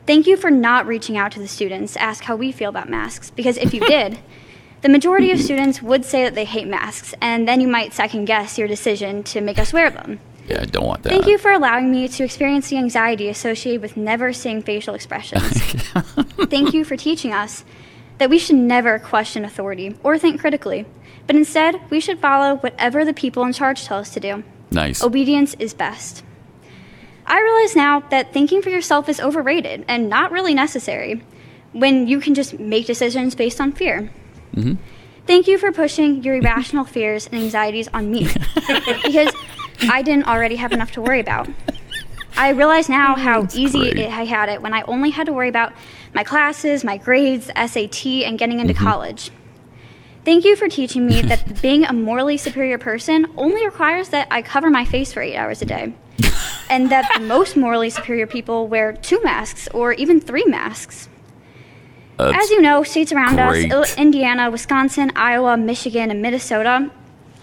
Thank 0.05 0.25
you 0.25 0.37
for 0.37 0.49
not 0.49 0.87
reaching 0.87 1.17
out 1.17 1.33
to 1.33 1.39
the 1.39 1.47
students 1.47 1.93
to 1.93 2.01
ask 2.01 2.23
how 2.23 2.35
we 2.37 2.51
feel 2.51 2.69
about 2.69 2.89
masks, 2.89 3.29
because 3.29 3.57
if 3.57 3.73
you 3.73 3.79
did, 3.87 4.19
the 4.81 4.89
majority 4.89 5.31
of 5.31 5.41
students 5.41 5.81
would 5.81 6.05
say 6.05 6.23
that 6.23 6.33
they 6.33 6.45
hate 6.45 6.67
masks, 6.67 7.13
and 7.19 7.45
then 7.45 7.59
you 7.59 7.67
might 7.67 7.93
second 7.93 8.25
guess 8.25 8.57
your 8.57 8.69
decision 8.69 9.23
to 9.23 9.41
make 9.41 9.59
us 9.59 9.73
wear 9.73 9.89
them. 9.89 10.19
Yeah, 10.47 10.61
I 10.61 10.65
don't 10.65 10.85
want 10.85 11.03
that. 11.03 11.09
Thank 11.09 11.27
you 11.27 11.37
for 11.37 11.51
allowing 11.51 11.91
me 11.91 12.07
to 12.07 12.23
experience 12.23 12.69
the 12.69 12.77
anxiety 12.77 13.27
associated 13.27 13.81
with 13.81 13.97
never 13.97 14.31
seeing 14.31 14.61
facial 14.61 14.93
expressions. 14.93 15.61
Thank 16.49 16.73
you 16.73 16.85
for 16.85 16.95
teaching 16.95 17.33
us 17.33 17.65
that 18.17 18.29
we 18.29 18.39
should 18.39 18.55
never 18.55 18.99
question 18.99 19.43
authority 19.45 19.95
or 20.03 20.17
think 20.17 20.39
critically, 20.39 20.85
but 21.27 21.35
instead 21.35 21.81
we 21.89 21.99
should 21.99 22.19
follow 22.19 22.55
whatever 22.57 23.03
the 23.05 23.13
people 23.13 23.43
in 23.43 23.53
charge 23.53 23.83
tell 23.83 23.99
us 23.99 24.09
to 24.11 24.19
do. 24.19 24.43
Nice. 24.71 25.03
Obedience 25.03 25.55
is 25.59 25.73
best. 25.73 26.23
I 27.25 27.41
realize 27.41 27.75
now 27.75 28.01
that 28.09 28.33
thinking 28.33 28.61
for 28.61 28.69
yourself 28.69 29.07
is 29.07 29.19
overrated 29.19 29.85
and 29.87 30.09
not 30.09 30.31
really 30.31 30.53
necessary. 30.53 31.21
when 31.73 32.07
you 32.07 32.19
can 32.19 32.35
just 32.35 32.59
make 32.59 32.85
decisions 32.85 33.33
based 33.33 33.59
on 33.59 33.71
fear. 33.71 34.11
Mm-hmm. 34.55 34.75
Thank 35.25 35.47
you 35.47 35.57
for 35.57 35.71
pushing 35.71 36.21
your 36.23 36.35
irrational 36.35 36.85
fears 36.95 37.27
and 37.31 37.41
anxieties 37.41 37.87
on 37.93 38.11
me 38.11 38.27
because 39.03 39.33
I 39.81 40.03
didn't 40.03 40.27
already 40.27 40.57
have 40.57 40.71
enough 40.71 40.91
to 40.91 41.01
worry 41.01 41.19
about. 41.19 41.49
I 42.35 42.49
realize 42.49 42.89
now 42.89 43.15
how 43.15 43.47
easy 43.53 43.79
great. 43.79 43.97
it, 43.97 44.11
I 44.11 44.25
had 44.25 44.49
it 44.49 44.61
when 44.61 44.73
I 44.73 44.83
only 44.83 45.11
had 45.11 45.25
to 45.27 45.33
worry 45.33 45.49
about 45.49 45.73
my 46.13 46.23
classes, 46.23 46.83
my 46.83 46.97
grades, 46.97 47.45
SAT, 47.47 48.05
and 48.05 48.37
getting 48.37 48.59
into 48.59 48.73
mm-hmm. 48.73 48.83
college. 48.83 49.31
Thank 50.25 50.45
you 50.45 50.55
for 50.55 50.69
teaching 50.69 51.05
me 51.05 51.21
that 51.21 51.61
being 51.61 51.85
a 51.85 51.93
morally 51.93 52.37
superior 52.37 52.77
person 52.77 53.27
only 53.35 53.65
requires 53.65 54.09
that 54.09 54.27
I 54.31 54.41
cover 54.41 54.69
my 54.69 54.85
face 54.85 55.11
for 55.11 55.21
eight 55.21 55.35
hours 55.35 55.61
a 55.61 55.65
day. 55.65 55.93
and 56.69 56.89
that 56.91 57.11
the 57.13 57.19
most 57.25 57.57
morally 57.57 57.89
superior 57.89 58.27
people 58.27 58.67
wear 58.67 58.93
two 58.93 59.21
masks 59.23 59.67
or 59.73 59.93
even 59.93 60.21
three 60.21 60.45
masks. 60.45 61.09
As 62.19 62.49
you 62.51 62.61
know, 62.61 62.83
states 62.83 63.11
around 63.11 63.35
great. 63.35 63.71
us 63.73 63.97
Indiana, 63.97 64.49
Wisconsin, 64.49 65.11
Iowa, 65.15 65.57
Michigan, 65.57 66.11
and 66.11 66.21
Minnesota, 66.21 66.89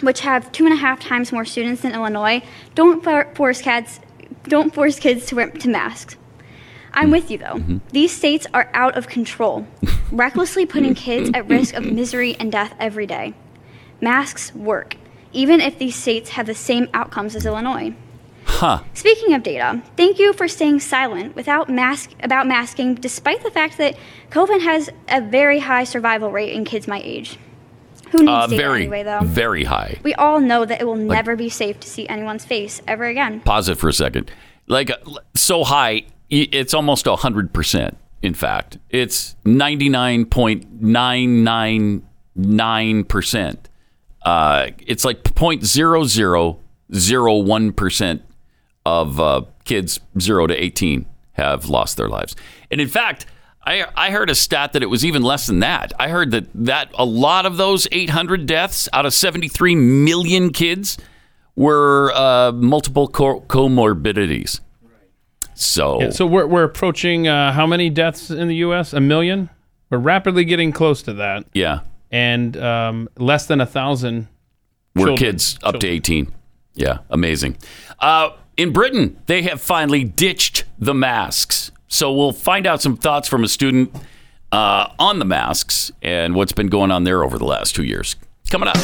which 0.01 0.21
have 0.21 0.51
two 0.53 0.65
and 0.65 0.73
a 0.73 0.77
half 0.77 1.01
times 1.01 1.33
more 1.33 1.45
students 1.45 1.83
than 1.83 1.93
Illinois, 1.93 2.43
don't 2.75 3.05
force 3.37 3.61
kids, 3.61 4.01
don't 4.45 4.73
force 4.73 4.99
kids 4.99 5.27
to 5.27 5.35
wear 5.35 5.51
to 5.51 5.69
masks. 5.69 6.17
I'm 6.93 7.11
with 7.11 7.31
you 7.31 7.39
though. 7.39 7.81
These 7.93 8.17
states 8.17 8.47
are 8.53 8.69
out 8.75 8.97
of 8.97 9.09
control, 9.09 9.67
recklessly 10.13 10.67
putting 10.67 10.95
kids 10.95 11.31
at 11.35 11.49
risk 11.49 11.75
of 11.75 11.85
misery 11.91 12.37
and 12.39 12.51
death 12.51 12.75
every 12.79 13.07
day. 13.07 13.35
Masks 14.01 14.55
work, 14.55 14.97
even 15.33 15.61
if 15.61 15.79
these 15.79 15.95
states 15.97 16.31
have 16.31 16.47
the 16.47 16.55
same 16.55 16.89
outcomes 16.95 17.37
as 17.37 17.47
Illinois. 17.47 17.95
Huh. 18.45 18.81
Speaking 18.95 19.33
of 19.35 19.43
data, 19.43 19.83
thank 19.97 20.19
you 20.19 20.33
for 20.33 20.49
staying 20.49 20.81
silent 20.81 21.37
without 21.37 21.69
mask 21.69 22.11
about 22.23 22.47
masking, 22.47 22.95
despite 22.97 23.43
the 23.43 23.51
fact 23.51 23.79
that 23.79 23.97
COVID 24.31 24.61
has 24.63 24.91
a 25.09 25.21
very 25.21 25.61
high 25.61 25.85
survival 25.85 26.31
rate 26.33 26.53
in 26.53 26.65
kids 26.65 26.89
my 26.89 27.01
age. 27.05 27.39
Who 28.11 28.19
needs 28.19 28.29
Uh, 28.31 28.47
data 28.49 28.63
very, 28.63 28.81
anyway, 28.83 29.03
though? 29.05 29.21
very 29.23 29.65
high. 29.65 29.99
We 30.03 30.15
all 30.15 30.41
know 30.41 30.65
that 30.65 30.81
it 30.81 30.85
will 30.85 30.97
never 30.97 31.37
be 31.37 31.49
safe 31.49 31.79
to 31.81 31.89
see 31.89 32.09
anyone's 32.09 32.45
face 32.45 32.83
ever 32.89 33.05
again. 33.05 33.41
Pause 33.41 33.69
it 33.71 33.79
for 33.79 33.89
a 33.89 33.93
second. 33.93 34.31
Like 34.67 34.91
so 35.35 35.63
high, 35.63 36.03
it's 36.31 36.75
almost 36.75 37.07
hundred 37.07 37.53
percent. 37.53 37.99
In 38.23 38.35
fact, 38.35 38.79
it's 38.89 39.37
ninety 39.45 39.89
nine 39.89 40.25
point 40.27 40.81
nine 40.81 41.43
nine 41.45 42.03
nine 42.35 43.05
percent. 43.05 43.69
Uh, 44.23 44.69
it's 44.87 45.05
like 45.05 45.25
point 45.35 45.65
zero 45.65 46.05
zero 46.05 46.61
zero 46.95 47.37
one 47.37 47.73
percent 47.73 48.23
of 48.85 49.19
uh, 49.21 49.43
kids 49.65 50.01
zero 50.19 50.47
to 50.47 50.55
eighteen 50.55 51.07
have 51.33 51.69
lost 51.69 51.97
their 51.97 52.09
lives. 52.09 52.37
And 52.71 52.81
in 52.81 52.89
fact, 52.89 53.27
I 53.65 53.87
I 53.97 54.11
heard 54.11 54.31
a 54.31 54.35
stat 54.35 54.73
that 54.75 54.83
it 54.83 54.91
was 54.91 55.05
even 55.05 55.23
less 55.23 55.47
than 55.47 55.61
that. 55.61 55.93
I 55.99 56.09
heard 56.09 56.31
that 56.31 56.47
that 56.55 56.91
a 56.95 57.05
lot 57.05 57.47
of 57.47 57.57
those 57.57 57.89
eight 57.93 58.11
hundred 58.11 58.47
deaths 58.47 58.89
out 58.93 59.07
of 59.07 59.15
seventy 59.15 59.49
three 59.49 59.75
million 59.75 60.51
kids 60.51 60.99
were 61.57 62.13
uh, 62.15 62.53
multiple 62.53 63.09
co- 63.09 63.41
comorbidities. 63.41 64.61
So, 65.61 66.01
Yeah, 66.01 66.11
so 66.11 66.27
we're, 66.27 66.47
we're 66.47 66.65
approaching 66.65 67.29
uh, 67.29 67.53
how 67.53 67.67
many 67.67 67.91
deaths 67.91 68.31
in 68.31 68.49
the 68.49 68.57
U.S.? 68.57 68.93
A 68.93 69.01
million. 69.01 69.51
We're 69.91 69.99
rapidly 69.99 70.45
getting 70.45 70.73
close 70.73 71.03
to 71.03 71.13
that, 71.15 71.45
yeah, 71.53 71.81
and 72.11 72.57
um, 72.57 73.09
less 73.19 73.47
than 73.47 73.61
a 73.61 73.67
thousand. 73.67 74.29
we're 74.95 75.07
children. 75.07 75.17
kids 75.33 75.59
up 75.63 75.81
to 75.81 75.89
18. 75.89 76.33
Yeah, 76.75 76.99
amazing. 77.11 77.57
Uh, 77.99 78.31
in 78.57 78.73
Britain, 78.73 79.21
they 79.27 79.43
have 79.43 79.61
finally 79.61 80.05
ditched 80.05 80.65
the 80.79 80.95
masks. 80.95 81.73
So 81.89 82.13
we'll 82.13 82.33
find 82.33 82.67
out 82.67 82.81
some 82.81 82.97
thoughts 82.97 83.27
from 83.27 83.43
a 83.43 83.49
student 83.49 83.93
uh, 84.53 84.89
on 84.99 85.19
the 85.19 85.25
masks 85.25 85.91
and 86.03 86.35
what's 86.35 86.53
been 86.53 86.69
going 86.69 86.91
on 86.91 87.05
there 87.05 87.25
over 87.25 87.37
the 87.37 87.45
last 87.45 87.75
two 87.75 87.85
years. 87.85 88.17
Coming 88.49 88.69
up. 88.69 88.77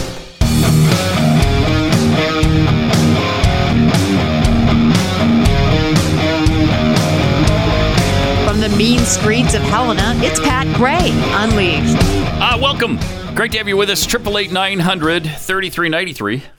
Mean 8.76 8.98
streets 8.98 9.54
of 9.54 9.62
Helena, 9.62 10.12
it's 10.16 10.38
Pat 10.38 10.66
Gray 10.76 11.10
Unleashed. 11.34 11.96
Uh, 12.38 12.58
welcome. 12.60 12.98
Great 13.34 13.52
to 13.52 13.58
have 13.58 13.66
you 13.66 13.76
with 13.76 13.88
us. 13.88 14.06
888 14.06 14.52
900 14.52 15.22
3393. 15.24 16.42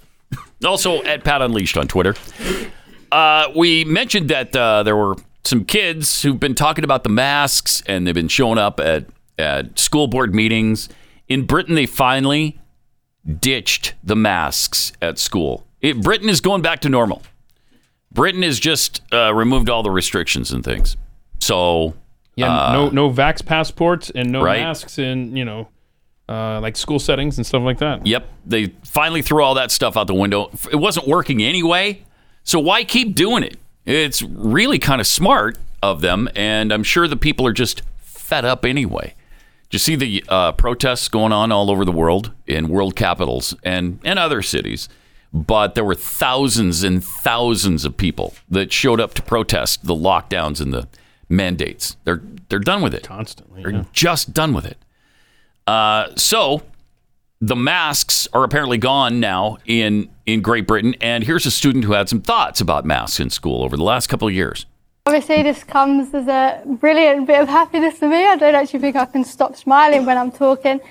Also 0.65 1.03
at 1.03 1.24
Pat 1.24 1.43
Unleashed 1.43 1.78
on 1.78 1.88
Twitter. 1.88 2.15
Uh, 3.11 3.49
we 3.55 3.86
mentioned 3.86 4.30
that 4.30 4.55
uh, 4.55 4.82
there 4.82 4.95
were 4.95 5.15
some 5.43 5.63
kids 5.63 6.24
who've 6.24 6.39
been 6.39 6.55
talking 6.55 6.84
about 6.84 7.03
the 7.03 7.09
masks 7.09 7.84
and 7.86 8.07
they've 8.07 8.15
been 8.15 8.28
showing 8.28 8.57
up 8.57 8.80
at, 8.80 9.05
at 9.38 9.78
school 9.78 10.07
board 10.07 10.34
meetings. 10.34 10.89
In 11.28 11.45
Britain, 11.45 11.76
they 11.76 11.86
finally 11.86 12.57
ditched 13.39 13.93
the 14.03 14.15
masks 14.15 14.93
at 14.99 15.20
school. 15.20 15.68
It, 15.80 16.01
Britain 16.01 16.28
is 16.28 16.41
going 16.41 16.63
back 16.63 16.80
to 16.82 16.89
normal. 16.89 17.22
Britain 18.11 18.41
has 18.41 18.59
just 18.59 19.01
uh, 19.13 19.32
removed 19.36 19.70
all 19.70 19.84
the 19.84 19.91
restrictions 19.91 20.51
and 20.51 20.63
things. 20.63 20.97
So, 21.39 21.93
Yeah, 22.38 22.71
no 22.71 22.89
no 22.89 23.11
vax 23.11 23.45
passports 23.45 24.11
and 24.13 24.31
no 24.31 24.41
right. 24.41 24.61
masks 24.61 24.99
in 24.99 25.35
you 25.35 25.43
know, 25.43 25.67
uh, 26.29 26.61
like 26.61 26.77
school 26.77 26.99
settings 26.99 27.38
and 27.38 27.45
stuff 27.45 27.63
like 27.63 27.79
that. 27.79 28.05
Yep, 28.05 28.27
they 28.45 28.67
finally 28.85 29.21
threw 29.21 29.43
all 29.43 29.55
that 29.55 29.71
stuff 29.71 29.97
out 29.97 30.07
the 30.07 30.13
window. 30.13 30.49
It 30.71 30.77
wasn't 30.77 31.07
working 31.07 31.43
anyway, 31.43 32.03
so 32.43 32.59
why 32.59 32.83
keep 32.83 33.15
doing 33.15 33.43
it? 33.43 33.57
It's 33.85 34.21
really 34.21 34.79
kind 34.79 35.01
of 35.01 35.07
smart 35.07 35.57
of 35.81 36.01
them, 36.01 36.29
and 36.35 36.71
I'm 36.71 36.83
sure 36.83 37.07
the 37.07 37.17
people 37.17 37.45
are 37.47 37.53
just 37.53 37.81
fed 38.01 38.45
up 38.45 38.65
anyway. 38.65 39.15
Do 39.69 39.75
you 39.75 39.79
see 39.79 39.95
the 39.95 40.23
uh, 40.29 40.51
protests 40.53 41.09
going 41.09 41.33
on 41.33 41.51
all 41.51 41.69
over 41.69 41.83
the 41.83 41.91
world 41.91 42.31
in 42.45 42.69
world 42.69 42.95
capitals 42.95 43.53
and, 43.63 43.99
and 44.05 44.17
other 44.17 44.41
cities? 44.41 44.88
But 45.33 45.75
there 45.75 45.83
were 45.83 45.95
thousands 45.95 46.83
and 46.83 47.03
thousands 47.03 47.83
of 47.83 47.97
people 47.97 48.33
that 48.49 48.71
showed 48.71 49.01
up 49.01 49.13
to 49.15 49.21
protest 49.21 49.85
the 49.85 49.93
lockdowns 49.93 50.61
and 50.61 50.73
the 50.73 50.88
mandates. 51.30 51.97
They're 52.03 52.21
they're 52.49 52.59
done 52.59 52.82
with 52.82 52.93
it. 52.93 53.03
Constantly, 53.03 53.61
They're 53.63 53.71
yeah. 53.71 53.84
just 53.93 54.34
done 54.34 54.53
with 54.53 54.65
it. 54.65 54.78
Uh, 55.65 56.15
so 56.15 56.63
the 57.41 57.55
masks 57.55 58.28
are 58.34 58.43
apparently 58.43 58.78
gone 58.78 59.19
now 59.19 59.57
in 59.65 60.09
in 60.25 60.41
Great 60.41 60.67
Britain. 60.67 60.95
And 61.01 61.23
here's 61.23 61.45
a 61.45 61.51
student 61.51 61.86
who 61.86 61.93
had 61.93 62.09
some 62.09 62.21
thoughts 62.21 62.61
about 62.61 62.86
masks 62.86 63.19
in 63.19 63.30
school 63.30 63.63
over 63.63 63.78
the 63.78 63.84
last 63.84 64.07
couple 64.07 64.28
of 64.28 64.34
years. 64.34 64.65
Obviously, 65.05 65.41
this 65.43 65.63
comes 65.63 66.13
as 66.13 66.28
a 66.28 66.61
brilliant 66.65 67.28
bit 67.28 67.39
of 67.39 67.47
happiness 67.47 67.97
for 67.97 68.09
me. 68.09 68.25
I 68.25 68.36
don't 68.36 68.55
actually 68.55 68.80
think 68.80 68.95
I 68.97 69.05
can 69.05 69.23
stop 69.23 69.55
smiling 69.55 70.05
when 70.05 70.17
I'm 70.17 70.32
talking. 70.32 70.82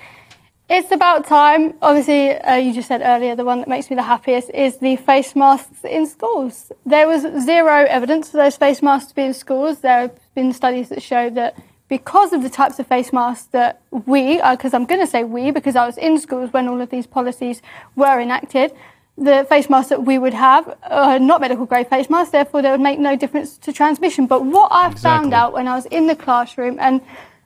It's 0.69 0.91
about 0.91 1.25
time. 1.27 1.75
Obviously, 1.81 2.31
uh, 2.31 2.55
you 2.55 2.73
just 2.73 2.87
said 2.87 3.01
earlier, 3.01 3.35
the 3.35 3.45
one 3.45 3.59
that 3.59 3.67
makes 3.69 3.89
me 3.89 3.95
the 3.95 4.03
happiest 4.03 4.49
is 4.49 4.79
the 4.79 4.97
face 4.97 5.35
masks 5.35 5.85
in 5.85 6.05
schools. 6.07 6.71
There 6.85 7.07
was 7.07 7.21
zero 7.45 7.85
evidence 7.87 8.31
for 8.31 8.37
those 8.37 8.57
face 8.57 8.81
masks 8.81 9.09
to 9.09 9.15
be 9.15 9.21
in 9.21 9.33
schools. 9.33 9.79
There 9.79 9.99
have 10.01 10.19
been 10.37 10.53
studies 10.53 10.89
that 10.89 11.01
show 11.01 11.31
that 11.31 11.57
because 11.89 12.31
of 12.31 12.43
the 12.43 12.49
types 12.49 12.77
of 12.77 12.85
face 12.85 13.11
masks 13.11 13.47
that 13.47 13.81
we, 14.05 14.39
uh, 14.39 14.55
because 14.55 14.71
I'm 14.75 14.85
going 14.85 15.01
to 15.01 15.07
say 15.07 15.23
we, 15.23 15.49
because 15.49 15.75
I 15.75 15.85
was 15.85 15.97
in 15.97 16.19
schools 16.19 16.53
when 16.53 16.67
all 16.67 16.79
of 16.79 16.91
these 16.91 17.07
policies 17.07 17.63
were 17.95 18.21
enacted, 18.21 18.71
the 19.17 19.47
face 19.49 19.67
masks 19.67 19.89
that 19.89 20.03
we 20.03 20.19
would 20.19 20.35
have 20.35 20.77
are 20.83 21.17
not 21.17 21.41
medical 21.41 21.65
grade 21.65 21.87
face 21.87 22.07
masks, 22.07 22.31
therefore 22.31 22.61
they 22.61 22.69
would 22.69 22.79
make 22.89 22.99
no 22.99 23.15
difference 23.15 23.57
to 23.57 23.73
transmission. 23.73 24.27
But 24.27 24.45
what 24.45 24.69
I 24.71 24.93
found 24.93 25.33
out 25.33 25.53
when 25.53 25.67
I 25.67 25.75
was 25.75 25.87
in 25.87 26.05
the 26.05 26.15
classroom, 26.15 26.77
and 26.79 27.01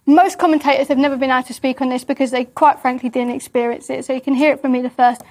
most 0.05 0.37
commentators 0.37 0.89
have 0.89 0.97
never 0.97 1.15
been 1.15 1.31
able 1.31 1.47
to 1.47 1.53
speak 1.53 1.79
on 1.79 1.87
this 1.87 2.03
because 2.03 2.31
they 2.31 2.43
quite 2.43 2.81
frankly 2.81 3.07
didn't 3.07 3.33
experience 3.33 3.89
it, 3.89 4.03
so 4.03 4.11
you 4.11 4.19
can 4.19 4.33
hear 4.33 4.51
it 4.51 4.61
from 4.61 4.73
me 4.73 4.81
the 4.81 4.89
first. 4.89 5.21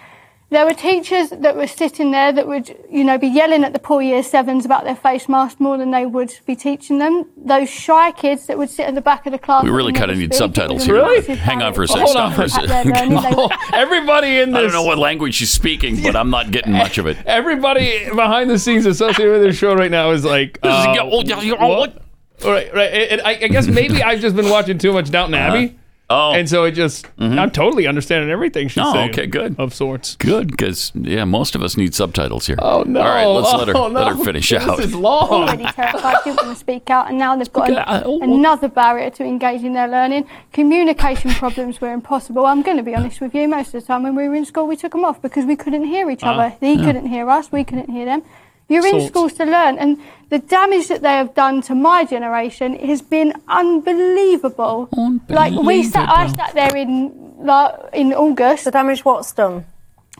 There 0.51 0.67
were 0.67 0.75
teachers 0.75 1.31
that 1.31 1.57
were 1.57 1.69
sitting 1.69 2.11
there 2.11 2.33
that 2.33 2.49
would, 2.49 2.77
you 2.91 3.05
know, 3.05 3.19
be 3.19 3.29
yelling 3.29 3.63
at 3.63 3.73
the 3.73 3.79
poor 3.79 4.03
year 4.03 4.21
sevens 4.25 4.65
about 4.65 4.83
their 4.83 4.97
face 4.97 5.29
masks 5.29 5.61
more 5.61 5.79
than 5.79 5.93
they 5.93 6.07
would 6.07 6.35
be 6.45 6.57
teaching 6.57 6.99
them. 6.99 7.27
Those 7.37 7.71
shy 7.71 8.11
kids 8.11 8.47
that 8.49 8.59
would 8.59 8.69
sit 8.69 8.87
at 8.87 8.97
the 8.97 9.01
back 9.01 9.27
of 9.27 9.33
the 9.33 9.39
class. 9.39 9.63
We 9.63 9.71
really 9.71 9.91
and 9.91 9.99
kind 9.99 10.11
of 10.11 10.19
need 10.19 10.35
subtitles 10.35 10.85
here. 10.85 10.97
a 10.97 11.03
massive 11.03 11.39
Hang 11.39 11.63
on 11.63 11.73
for 11.73 11.85
a 11.85 11.89
second. 11.89 12.03
Hold 12.03 12.17
on 12.17 12.33
for 12.33 12.43
a 12.43 12.49
second. 12.49 13.53
Everybody 13.73 14.41
in 14.41 14.51
this. 14.51 14.59
I 14.59 14.63
don't 14.63 14.73
know 14.73 14.83
what 14.83 14.99
language 14.99 15.35
she's 15.35 15.53
speaking, 15.53 16.03
but 16.03 16.17
I'm 16.17 16.31
not 16.31 16.51
getting 16.51 16.73
much 16.81 16.99
of 16.99 17.07
it. 17.07 17.17
everybody 17.27 18.09
behind 18.11 18.51
the 18.51 18.59
scenes 18.59 18.87
associated 18.87 19.33
with 19.33 19.43
this 19.43 19.57
show 19.57 19.75
right 19.75 19.91
now 19.91 20.11
is 20.11 20.25
like, 20.25 20.59
uh, 20.65 21.05
what? 21.05 22.03
Right, 22.45 22.75
right. 22.75 22.91
And 22.91 23.21
I, 23.21 23.31
I 23.33 23.49
guess 23.49 23.67
maybe 23.67 24.03
I've 24.03 24.21
just 24.21 24.35
been 24.35 24.49
watching 24.49 24.79
too 24.79 24.93
much 24.93 25.11
Downton 25.11 25.35
Abbey, 25.35 25.79
Oh, 26.13 26.33
and 26.33 26.49
so 26.49 26.65
it 26.65 26.73
just 26.73 27.07
mm-hmm. 27.17 27.39
I'm 27.39 27.51
totally 27.53 27.87
understanding 27.87 28.31
everything 28.31 28.67
she's 28.67 28.83
Oh, 28.85 28.93
saying. 28.93 29.11
okay, 29.11 29.27
good. 29.27 29.55
of 29.61 29.73
sorts. 29.73 30.17
good 30.17 30.49
because 30.51 30.91
yeah, 30.97 31.25
most 31.25 31.55
of 31.55 31.63
us 31.63 31.77
need 31.77 31.95
subtitles 31.95 32.47
here. 32.49 32.57
Oh 32.59 32.83
no! 32.83 33.01
All 33.01 33.07
right, 33.09 33.27
let's 33.27 33.53
let 33.55 33.69
her 33.69 33.77
Oh, 33.77 33.87
let 33.87 34.09
her 34.09 34.25
finish 34.25 34.49
this 34.51 34.63
out. 34.63 34.81
is 34.81 34.93
long. 34.95 35.29
already 35.31 35.65
terrified, 35.67 36.17
didn't 36.25 36.39
want 36.43 36.49
to 36.51 36.57
speak 36.57 36.91
out, 36.91 37.09
and 37.09 37.17
now 37.17 37.37
they've 37.37 37.53
got 37.53 37.71
an- 37.71 38.23
another 38.23 38.69
barrier 38.69 39.11
to 39.11 39.25
engaging 39.25 39.73
their 39.75 39.87
learning. 39.89 40.27
Communication 40.53 41.31
problems 41.33 41.81
were 41.81 41.93
impossible. 41.93 42.45
I'm 42.45 42.63
going 42.63 42.77
to 42.77 42.83
be 42.83 42.95
honest 42.95 43.21
with 43.21 43.35
you, 43.35 43.47
most 43.49 43.69
of 43.75 43.81
the 43.81 43.87
time 43.87 44.03
when 44.03 44.15
we 44.17 44.29
were 44.29 44.35
in 44.35 44.45
school, 44.45 44.67
we 44.67 44.77
took 44.77 44.93
them 44.93 45.05
off 45.05 45.23
because 45.23 45.45
we 45.47 45.55
couldn't 45.57 45.85
hear 45.85 46.11
each 46.11 46.25
other. 46.25 46.51
He 46.61 46.77
couldn't 46.77 47.07
hear 47.07 47.31
us, 47.31 47.53
we 47.53 47.63
couldn't 47.65 47.89
hear 47.91 48.05
them. 48.05 48.23
You're 48.69 48.85
in 48.87 49.01
Salt. 49.01 49.09
schools 49.09 49.33
to 49.35 49.45
learn, 49.45 49.79
and 49.79 49.99
the 50.31 50.39
damage 50.39 50.89
that 50.89 51.03
they 51.03 51.13
have 51.23 51.35
done 51.35 51.61
to 51.63 51.75
my 51.75 52.05
generation 52.05 52.75
has 52.89 53.03
been 53.03 53.35
unbelievable. 53.49 54.89
unbelievable. 54.97 55.35
Like 55.35 55.53
we 55.67 55.83
sat, 55.83 56.09
I 56.09 56.29
sat 56.29 56.55
there 56.55 56.75
in 56.77 56.93
like 57.41 57.75
in 57.93 58.13
August. 58.13 58.65
The 58.65 58.71
damage 58.71 59.05
what's 59.05 59.33
done? 59.33 59.67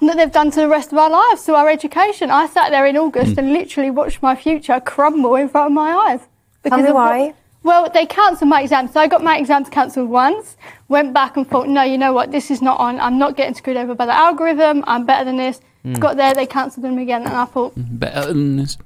That 0.03 0.17
they've 0.17 0.33
done 0.33 0.51
to 0.53 0.61
the 0.61 0.69
rest 0.69 0.93
of 0.93 0.99
our 0.99 1.11
lives, 1.11 1.45
to 1.45 1.55
our 1.55 1.69
education. 1.69 2.31
I 2.31 2.47
sat 2.47 2.71
there 2.71 2.87
in 2.87 2.97
August 2.97 3.37
and 3.39 3.53
literally 3.53 3.91
watched 3.91 4.23
my 4.23 4.35
future 4.35 4.81
crumble 4.81 5.35
in 5.37 5.49
front 5.49 5.67
of 5.69 5.73
my 5.73 5.91
eyes. 5.93 6.21
Tell 6.67 6.79
me 6.79 6.89
of 6.89 6.95
what- 6.95 7.11
why. 7.11 7.35
well, 7.63 7.91
they 7.93 8.07
cancelled 8.07 8.49
my 8.49 8.63
exams. 8.63 8.93
So 8.95 9.01
I 9.01 9.07
got 9.07 9.23
my 9.23 9.37
exams 9.37 9.69
cancelled 9.69 10.09
once, 10.09 10.57
went 10.89 11.13
back 11.13 11.37
and 11.37 11.47
thought, 11.47 11.69
no, 11.69 11.83
you 11.83 11.99
know 11.99 12.15
what, 12.15 12.31
this 12.33 12.51
is 12.51 12.63
not 12.63 12.81
on. 12.81 12.99
I'm 12.99 13.19
not 13.19 13.37
getting 13.37 13.55
screwed 13.55 13.77
over 13.77 13.95
by 13.95 14.07
the 14.07 14.15
algorithm. 14.17 14.83
I'm 14.87 15.05
better 15.05 15.25
than 15.27 15.37
this. 15.37 15.61
Mm. 15.85 15.99
Got 16.01 16.17
there, 16.17 16.33
they 16.35 16.47
cancelled 16.47 16.85
them 16.85 16.97
again, 16.99 17.23
and 17.25 17.35
I 17.35 17.45
thought, 17.45 17.73
Better 17.77 18.29
than 18.33 18.57
this. 18.57 18.79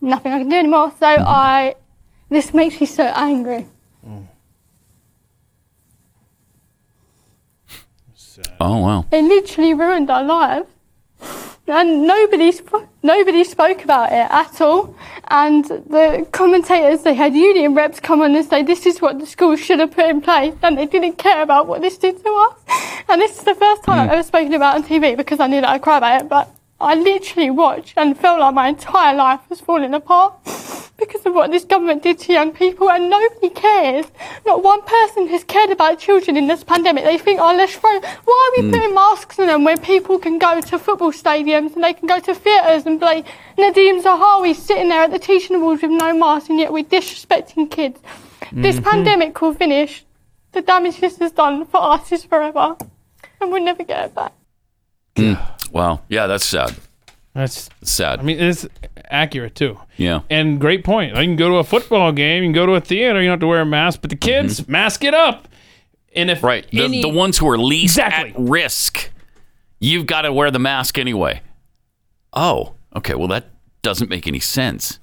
Nothing 0.00 0.32
I 0.32 0.38
can 0.38 0.48
do 0.48 0.56
anymore. 0.56 0.92
So 0.98 1.06
I, 1.06 1.74
this 2.28 2.52
makes 2.54 2.80
me 2.80 2.86
so 2.86 3.04
angry. 3.04 3.66
Mm. 4.06 4.26
Oh 8.60 8.78
wow. 8.78 9.06
It 9.10 9.22
literally 9.22 9.74
ruined 9.74 10.10
our 10.10 10.22
lives. 10.22 10.68
And 11.68 12.06
nobody, 12.06 12.52
sp- 12.54 12.86
nobody 13.02 13.42
spoke 13.42 13.82
about 13.82 14.12
it 14.12 14.30
at 14.30 14.60
all. 14.60 14.94
And 15.28 15.64
the 15.64 16.26
commentators, 16.30 17.02
they 17.02 17.14
had 17.14 17.34
union 17.34 17.74
reps 17.74 17.98
come 17.98 18.22
on 18.22 18.36
and 18.36 18.46
say, 18.46 18.62
this 18.62 18.86
is 18.86 19.00
what 19.00 19.18
the 19.18 19.26
school 19.26 19.56
should 19.56 19.80
have 19.80 19.90
put 19.90 20.06
in 20.06 20.20
place. 20.20 20.54
And 20.62 20.78
they 20.78 20.86
didn't 20.86 21.14
care 21.14 21.42
about 21.42 21.66
what 21.66 21.80
this 21.80 21.98
did 21.98 22.22
to 22.22 22.48
us. 22.50 23.04
And 23.08 23.20
this 23.20 23.38
is 23.38 23.44
the 23.44 23.54
first 23.54 23.82
time 23.82 23.98
mm. 23.98 24.02
I've 24.02 24.12
ever 24.12 24.22
spoken 24.22 24.54
about 24.54 24.76
it 24.76 24.84
on 24.84 24.88
TV 24.88 25.16
because 25.16 25.40
I 25.40 25.48
knew 25.48 25.60
that 25.60 25.70
I'd 25.70 25.82
cry 25.82 25.98
about 25.98 26.22
it. 26.22 26.28
But 26.28 26.50
I 26.80 26.94
literally 26.94 27.50
watched 27.50 27.94
and 27.96 28.18
felt 28.18 28.38
like 28.40 28.54
my 28.54 28.68
entire 28.68 29.14
life 29.16 29.40
was 29.48 29.60
falling 29.60 29.94
apart 29.94 30.34
because 30.98 31.24
of 31.24 31.34
what 31.34 31.50
this 31.50 31.64
government 31.64 32.02
did 32.02 32.18
to 32.20 32.32
young 32.32 32.52
people 32.52 32.90
and 32.90 33.08
nobody 33.08 33.48
cares. 33.50 34.06
Not 34.44 34.62
one 34.62 34.82
person 34.82 35.26
has 35.28 35.42
cared 35.44 35.70
about 35.70 35.98
children 35.98 36.36
in 36.36 36.46
this 36.48 36.64
pandemic. 36.64 37.04
They 37.04 37.16
think, 37.18 37.40
oh, 37.40 37.54
let's 37.56 37.74
throw, 37.76 37.98
why 38.00 38.50
are 38.52 38.62
we 38.62 38.68
Mm. 38.68 38.72
putting 38.72 38.94
masks 38.94 39.38
on 39.38 39.46
them 39.46 39.64
when 39.64 39.78
people 39.78 40.18
can 40.18 40.38
go 40.38 40.60
to 40.60 40.78
football 40.78 41.12
stadiums 41.12 41.74
and 41.74 41.82
they 41.84 41.92
can 41.94 42.06
go 42.08 42.18
to 42.18 42.34
theatres 42.34 42.84
and 42.86 43.00
play 43.00 43.24
Nadim 43.58 44.02
Zahawi 44.02 44.54
sitting 44.54 44.88
there 44.90 45.02
at 45.02 45.10
the 45.10 45.18
teaching 45.18 45.56
awards 45.56 45.82
with 45.82 45.90
no 45.90 46.14
mask 46.14 46.50
and 46.50 46.58
yet 46.58 46.72
we're 46.72 46.84
disrespecting 46.84 47.70
kids. 47.70 47.98
This 48.52 48.76
Mm-hmm. 48.76 48.84
Mhm. 48.86 48.90
pandemic 48.90 49.40
will 49.40 49.54
finish. 49.54 50.04
The 50.52 50.60
damage 50.62 51.00
this 51.00 51.16
has 51.18 51.32
done 51.32 51.64
for 51.66 51.82
us 51.82 52.12
is 52.12 52.24
forever 52.24 52.76
and 53.40 53.50
we'll 53.52 53.62
never 53.62 53.82
get 53.82 54.06
it 54.06 54.14
back. 54.14 54.32
Mm. 55.16 55.70
Wow. 55.72 56.02
Yeah, 56.08 56.26
that's 56.26 56.44
sad. 56.44 56.74
That's 57.34 57.68
sad. 57.82 58.20
I 58.20 58.22
mean, 58.22 58.38
it's 58.40 58.66
accurate 59.10 59.54
too. 59.54 59.78
Yeah. 59.96 60.20
And 60.30 60.58
great 60.60 60.84
point. 60.84 61.14
I 61.16 61.24
can 61.24 61.36
go 61.36 61.48
to 61.50 61.56
a 61.56 61.64
football 61.64 62.12
game, 62.12 62.42
you 62.42 62.48
can 62.48 62.54
go 62.54 62.64
to 62.66 62.72
a 62.72 62.80
theater, 62.80 63.20
you 63.20 63.26
don't 63.26 63.34
have 63.34 63.40
to 63.40 63.46
wear 63.46 63.60
a 63.60 63.66
mask, 63.66 64.00
but 64.00 64.10
the 64.10 64.16
kids 64.16 64.66
mask 64.68 65.04
it 65.04 65.12
up. 65.14 65.48
And 66.14 66.30
if 66.30 66.38
Mm-hmm. 66.38 66.46
Right. 66.46 66.70
The, 66.70 66.84
any- 66.84 67.02
the 67.02 67.08
ones 67.10 67.36
who 67.38 67.48
are 67.48 67.58
least 67.58 67.98
Exactly. 67.98 68.30
at 68.30 68.38
risk, 68.38 69.10
you've 69.80 70.06
got 70.06 70.22
to 70.22 70.32
wear 70.32 70.50
the 70.50 70.58
mask 70.58 70.96
anyway. 70.98 71.42
Oh, 72.32 72.74
okay. 72.94 73.14
Well, 73.14 73.28
that 73.28 73.50
doesn't 73.82 74.08
make 74.10 74.26
any 74.26 74.40
sense, 74.40 74.98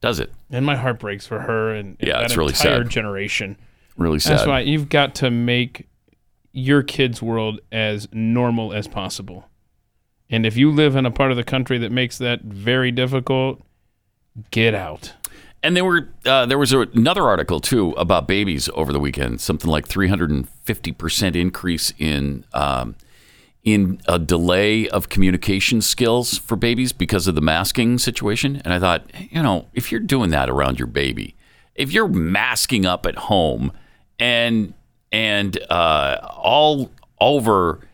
does 0.00 0.20
it? 0.20 0.32
and 0.50 0.64
my 0.64 0.76
heart 0.76 0.98
breaks 1.00 1.26
for 1.26 1.40
her 1.40 1.74
and, 1.74 1.96
and 1.98 2.08
Yeah, 2.08 2.18
that 2.18 2.24
it's 2.26 2.36
really 2.36 2.52
entire 2.52 2.82
sad. 2.84 2.88
generation. 2.90 3.56
Really 3.96 4.18
sad. 4.20 4.38
That's 4.38 4.46
why 4.46 4.60
you've 4.60 4.88
got 4.88 5.14
to 5.16 5.30
make 5.30 5.86
your 6.52 6.82
kids' 6.82 7.20
world 7.20 7.60
as 7.72 8.08
normal 8.12 8.72
as 8.72 8.86
possible. 8.88 9.48
And 10.34 10.44
if 10.44 10.56
you 10.56 10.72
live 10.72 10.96
in 10.96 11.06
a 11.06 11.12
part 11.12 11.30
of 11.30 11.36
the 11.36 11.44
country 11.44 11.78
that 11.78 11.92
makes 11.92 12.18
that 12.18 12.40
very 12.40 12.90
difficult, 12.90 13.62
get 14.50 14.74
out. 14.74 15.12
And 15.62 15.76
there 15.76 15.84
were 15.84 16.08
uh, 16.26 16.44
there 16.44 16.58
was 16.58 16.72
another 16.72 17.22
article 17.22 17.60
too 17.60 17.92
about 17.92 18.26
babies 18.26 18.68
over 18.74 18.92
the 18.92 18.98
weekend. 18.98 19.40
Something 19.40 19.70
like 19.70 19.86
350 19.86 20.90
percent 20.90 21.36
increase 21.36 21.94
in 21.98 22.44
um, 22.52 22.96
in 23.62 24.00
a 24.08 24.18
delay 24.18 24.88
of 24.88 25.08
communication 25.08 25.80
skills 25.80 26.36
for 26.36 26.56
babies 26.56 26.92
because 26.92 27.28
of 27.28 27.36
the 27.36 27.40
masking 27.40 27.96
situation. 27.96 28.60
And 28.64 28.74
I 28.74 28.80
thought, 28.80 29.08
you 29.30 29.40
know, 29.40 29.68
if 29.72 29.92
you're 29.92 30.00
doing 30.00 30.30
that 30.30 30.50
around 30.50 30.80
your 30.80 30.88
baby, 30.88 31.36
if 31.76 31.92
you're 31.92 32.08
masking 32.08 32.84
up 32.84 33.06
at 33.06 33.14
home 33.14 33.70
and 34.18 34.74
and 35.12 35.56
uh, 35.70 36.18
all 36.22 36.90
over 37.20 37.86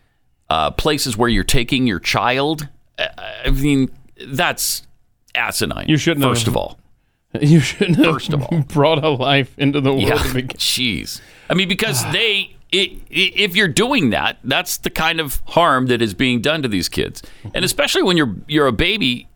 uh, 0.50 0.70
places 0.72 1.16
where 1.16 1.28
you're 1.30 1.44
taking 1.44 1.86
your 1.86 2.00
child, 2.00 2.68
uh, 2.98 3.06
I 3.46 3.50
mean, 3.50 3.88
that's 4.26 4.86
asinine. 5.34 5.86
You 5.88 5.96
shouldn't 5.96 6.24
First 6.26 6.46
have- 6.46 6.54
of 6.54 6.56
all. 6.56 6.78
You 7.40 7.60
shouldn't 7.60 7.96
have 7.98 8.06
First 8.06 8.32
of 8.32 8.42
all. 8.42 8.60
brought 8.68 9.04
a 9.04 9.08
life 9.10 9.56
into 9.56 9.80
the 9.80 9.92
world. 9.92 10.08
Yeah, 10.08 10.16
jeez. 10.58 11.20
I 11.48 11.54
mean, 11.54 11.68
because 11.68 12.02
they, 12.12 12.56
i- 12.74 12.76
i- 13.00 13.32
if 13.36 13.54
you're 13.54 13.68
doing 13.68 14.10
that, 14.10 14.38
that's 14.42 14.78
the 14.78 14.90
kind 14.90 15.20
of 15.20 15.40
harm 15.46 15.86
that 15.86 16.02
is 16.02 16.12
being 16.12 16.40
done 16.40 16.62
to 16.62 16.68
these 16.68 16.88
kids, 16.88 17.22
and 17.54 17.64
especially 17.64 18.02
when 18.02 18.16
you're 18.16 18.34
you're 18.48 18.66
a 18.66 18.72
baby, 18.72 19.28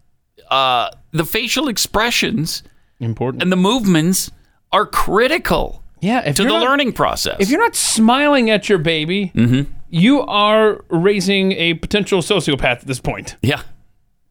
uh, 0.51 0.91
the 1.13 1.25
facial 1.25 1.69
expressions 1.69 2.65
important 2.99 3.43
and 3.43 3.53
the 3.53 3.57
movements 3.57 4.31
are 4.73 4.87
critical. 4.87 5.81
Yeah, 6.01 6.21
to 6.33 6.43
the 6.43 6.49
not- 6.49 6.63
learning 6.63 6.93
process. 6.95 7.37
If 7.39 7.49
you're 7.49 7.61
not 7.61 7.77
smiling 7.77 8.51
at 8.51 8.69
your 8.69 8.79
baby, 8.79 9.31
Mm-hmm. 9.37 9.73
You 9.95 10.21
are 10.23 10.85
raising 10.91 11.53
a 11.53 11.75
potential 11.75 12.21
sociopath 12.21 12.81
at 12.83 12.87
this 12.87 13.01
point. 13.01 13.37
Yeah. 13.43 13.63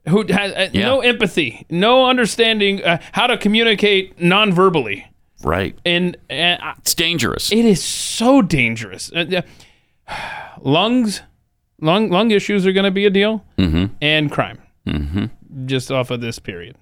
Who 0.09 0.25
has 0.29 0.51
uh, 0.51 0.69
Yeah. 0.73 0.81
no 0.87 0.99
empathy, 1.01 1.65
no 1.69 2.09
understanding 2.09 2.83
uh, 2.83 2.97
how 3.13 3.27
to 3.27 3.37
communicate 3.37 4.19
non-verbally. 4.21 5.05
right, 5.43 5.77
And, 5.85 6.17
and 6.29 6.61
I- 6.61 6.73
it's 6.79 6.93
dangerous. 6.93 7.51
it 7.51 7.63
is 7.65 7.81
so 7.81 8.41
dangerous. 8.41 9.11
Uh, 9.13 9.41
lungs, 10.61 11.21
lung 11.81 12.09
lung 12.09 12.31
issues 12.31 12.65
are 12.65 12.71
going 12.73 12.83
to 12.85 12.91
be 12.91 13.05
a 13.05 13.09
deal, 13.09 13.45
Mm-hmm. 13.57 13.85
and 14.01 14.31
crime 14.31 14.59
Mm-hmm. 14.87 15.25
just 15.65 15.89
off 15.91 16.11
of 16.11 16.19
this 16.19 16.39
period. 16.39 16.75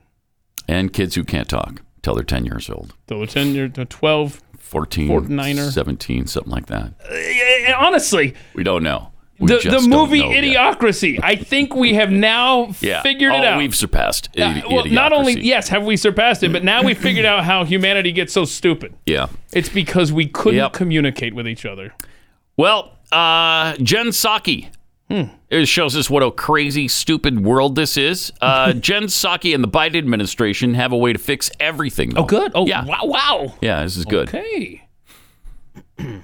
And 0.67 0.91
kids 0.91 1.13
who 1.15 1.23
can't 1.23 1.47
talk 1.47 1.81
till 2.01 2.15
they're 2.15 2.23
10 2.23 2.45
years 2.45 2.69
old, 2.69 2.95
So 3.09 3.19
the 3.19 3.27
ten 3.27 3.53
year, 3.53 3.67
to 3.69 3.85
twelve. 3.85 4.41
14, 4.61 5.09
Fortniner. 5.09 5.71
17, 5.71 6.27
something 6.27 6.51
like 6.51 6.67
that. 6.67 6.93
Uh, 7.09 7.73
honestly, 7.77 8.35
We 8.53 8.63
don't 8.63 8.83
know. 8.83 9.11
We 9.39 9.47
the, 9.47 9.57
the 9.57 9.81
movie. 9.81 10.21
Idiocracy. 10.21 11.19
I 11.23 11.35
think 11.35 11.75
we 11.75 11.95
have 11.95 12.11
now 12.11 12.75
Yeah. 12.81 13.01
figured 13.01 13.33
it 13.33 13.41
oh, 13.41 13.47
out. 13.47 13.57
We've 13.57 13.75
surpassed 13.75 14.29
Uh, 14.37 14.41
idi- 14.41 14.71
well, 14.71 14.85
not 14.85 15.13
only 15.13 15.41
yes, 15.41 15.67
have 15.69 15.83
we 15.83 15.97
surpassed 15.97 16.43
it, 16.43 16.53
but 16.53 16.63
now 16.63 16.83
we 16.83 16.93
figured 16.93 17.25
out 17.25 17.43
how 17.43 17.63
humanity 17.65 18.11
gets 18.11 18.31
so 18.33 18.45
stupid. 18.45 18.93
Yeah. 19.07 19.27
It's 19.51 19.67
because 19.69 20.11
we 20.13 20.27
couldn't 20.27 20.57
Yep. 20.59 20.73
communicate 20.73 21.33
with 21.33 21.47
each 21.47 21.65
other. 21.65 21.93
Well, 22.55 22.97
uh, 23.11 23.73
Jen 23.81 24.07
Psaki 24.09 24.69
Hmm. 25.11 25.23
it 25.49 25.65
shows 25.67 25.97
us 25.97 26.09
what 26.09 26.23
a 26.23 26.31
crazy, 26.31 26.87
stupid 26.87 27.43
world 27.43 27.75
this 27.75 27.97
is. 27.97 28.31
Uh, 28.39 28.71
Jen 28.87 29.03
Psaki 29.03 29.53
and 29.53 29.61
the 29.61 29.67
Biden 29.67 29.97
administration 29.97 30.73
have 30.75 30.91
a 30.93 30.97
way 30.97 31.11
to 31.11 31.19
fix 31.19 31.51
everything. 31.59 32.11
Though. 32.11 32.21
Oh, 32.21 32.25
good. 32.25 32.51
Oh, 32.55 32.65
yeah. 32.65 32.85
wow, 32.85 33.01
wow. 33.03 33.53
Yeah, 33.61 33.83
this 33.83 33.97
is 33.97 34.05
good. 34.05 34.29
Okay. 34.29 34.87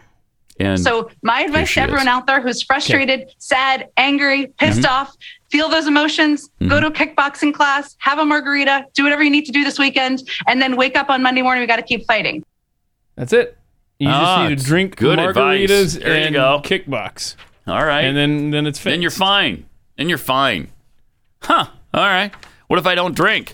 And 0.60 0.80
So 0.80 1.12
my 1.22 1.42
advice 1.42 1.72
to 1.76 1.82
everyone 1.82 2.08
is. 2.08 2.12
out 2.14 2.26
there 2.26 2.42
who's 2.42 2.64
frustrated, 2.64 3.30
sad, 3.38 3.90
angry, 3.96 4.48
pissed 4.58 4.82
Mhm. 4.82 4.90
off, 4.90 5.16
feel 5.52 5.70
those 5.70 5.86
emotions, 5.86 6.50
go 6.68 6.80
to 6.80 6.88
a 6.88 6.92
kickboxing 6.92 7.54
class, 7.54 7.96
have 8.00 8.18
a 8.18 8.26
margarita, 8.26 8.86
do 8.96 9.04
whatever 9.04 9.22
you 9.22 9.30
need 9.30 9.46
to 9.46 9.52
do 9.52 9.64
this 9.64 9.78
weekend, 9.78 10.28
and 10.48 10.60
then 10.60 10.76
wake 10.76 10.98
up 10.98 11.12
on 11.12 11.22
Monday 11.22 11.44
morning. 11.44 11.62
We 11.62 11.68
got 11.68 11.76
to 11.76 11.84
keep 11.84 12.08
fighting. 12.08 12.44
That's 13.16 13.34
it. 13.34 13.56
You 14.00 14.10
Ah, 14.10 14.38
just 14.38 14.50
need 14.50 14.58
to 14.58 14.66
drink 14.66 14.96
good 14.96 15.20
advice. 15.20 15.70
margaritas 15.70 16.00
There 16.02 16.18
you 16.18 16.24
and 16.26 16.34
go. 16.34 16.60
kickbox. 16.64 17.36
All 17.68 17.86
right. 17.86 18.02
And 18.06 18.16
then 18.18 18.52
then 18.52 18.66
it's 18.68 18.80
fixed. 18.80 18.92
then 18.94 19.02
you're 19.02 19.12
fine. 19.12 19.66
Then 19.98 20.10
you're 20.10 20.18
fine. 20.18 20.70
Huh. 21.42 21.66
All 21.94 22.04
right. 22.06 22.32
What 22.68 22.80
if 22.80 22.86
I 22.86 22.96
don't 22.96 23.16
drink? 23.16 23.54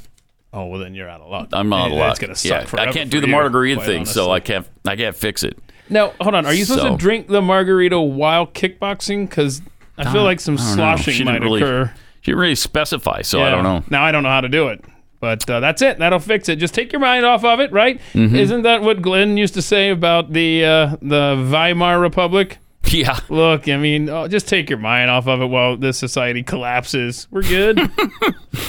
Oh 0.54 0.68
well, 0.68 0.80
then 0.80 0.94
you're 0.94 1.10
out 1.10 1.22
of 1.22 1.30
luck. 1.30 1.50
I'm 1.54 1.72
out 1.74 1.92
of 1.92 1.98
That's 1.98 2.20
luck. 2.20 2.28
gonna 2.28 2.36
suck 2.36 2.72
yeah, 2.74 2.82
I 2.82 2.92
can't 2.92 3.10
do 3.10 3.20
the 3.20 3.28
you, 3.28 3.32
margarita 3.32 3.82
thing, 3.82 4.06
so. 4.06 4.32
I 4.32 4.40
can't. 4.40 4.68
I 4.86 4.96
can't 4.96 5.16
fix 5.16 5.44
it. 5.44 5.58
Now, 5.90 6.14
hold 6.22 6.36
on. 6.36 6.46
Are 6.46 6.54
you 6.54 6.64
supposed 6.66 6.84
So- 6.86 6.92
to 6.92 6.98
drink 6.98 7.28
the 7.28 7.42
margarita 7.42 8.00
while 8.00 8.48
kickboxing? 8.48 9.28
Because 9.30 9.62
I 9.98 10.12
feel 10.12 10.24
like 10.24 10.40
some 10.40 10.56
I 10.56 10.58
don't 10.58 10.68
know. 10.78 10.96
sloshing 10.96 11.26
might 11.26 11.42
really- 11.42 11.62
occur. 11.62 11.92
She 12.22 12.32
didn't 12.32 12.40
really 12.40 12.56
specify, 12.56 13.22
so 13.22 13.42
I 13.44 13.50
don't 13.52 13.64
know. 13.64 13.84
Now 13.90 14.04
I 14.04 14.12
don't 14.14 14.24
know 14.24 14.30
how 14.30 14.42
to 14.42 14.48
do 14.50 14.70
it. 14.70 14.84
But 15.20 15.50
uh, 15.50 15.60
that's 15.60 15.82
it. 15.82 16.00
That'll 16.00 16.20
fix 16.20 16.48
it. 16.50 16.58
Just 16.58 16.74
take 16.74 16.92
your 16.92 17.00
mind 17.00 17.26
off 17.26 17.44
of 17.46 17.60
it, 17.62 17.72
right? 17.72 18.00
Mhm. 18.14 18.34
Isn't 18.36 18.62
that 18.64 18.82
what 18.82 19.02
Glenn 19.02 19.36
used 19.38 19.54
to 19.56 19.62
say 19.62 19.90
about 19.90 20.32
the 20.34 20.64
uh, 20.66 20.96
the 21.02 21.36
Weimar 21.52 22.00
Republic? 22.00 22.60
Yeah. 22.94 23.20
Look, 23.30 23.68
I 23.68 23.78
mean, 23.78 24.08
oh, 24.10 24.28
just 24.28 24.48
take 24.48 24.70
your 24.70 24.78
mind 24.78 25.10
off 25.10 25.28
of 25.28 25.42
it 25.42 25.48
while 25.48 25.78
this 25.78 25.98
society 25.98 26.44
collapses. 26.44 27.28
We're 27.32 27.42
good. 27.42 27.80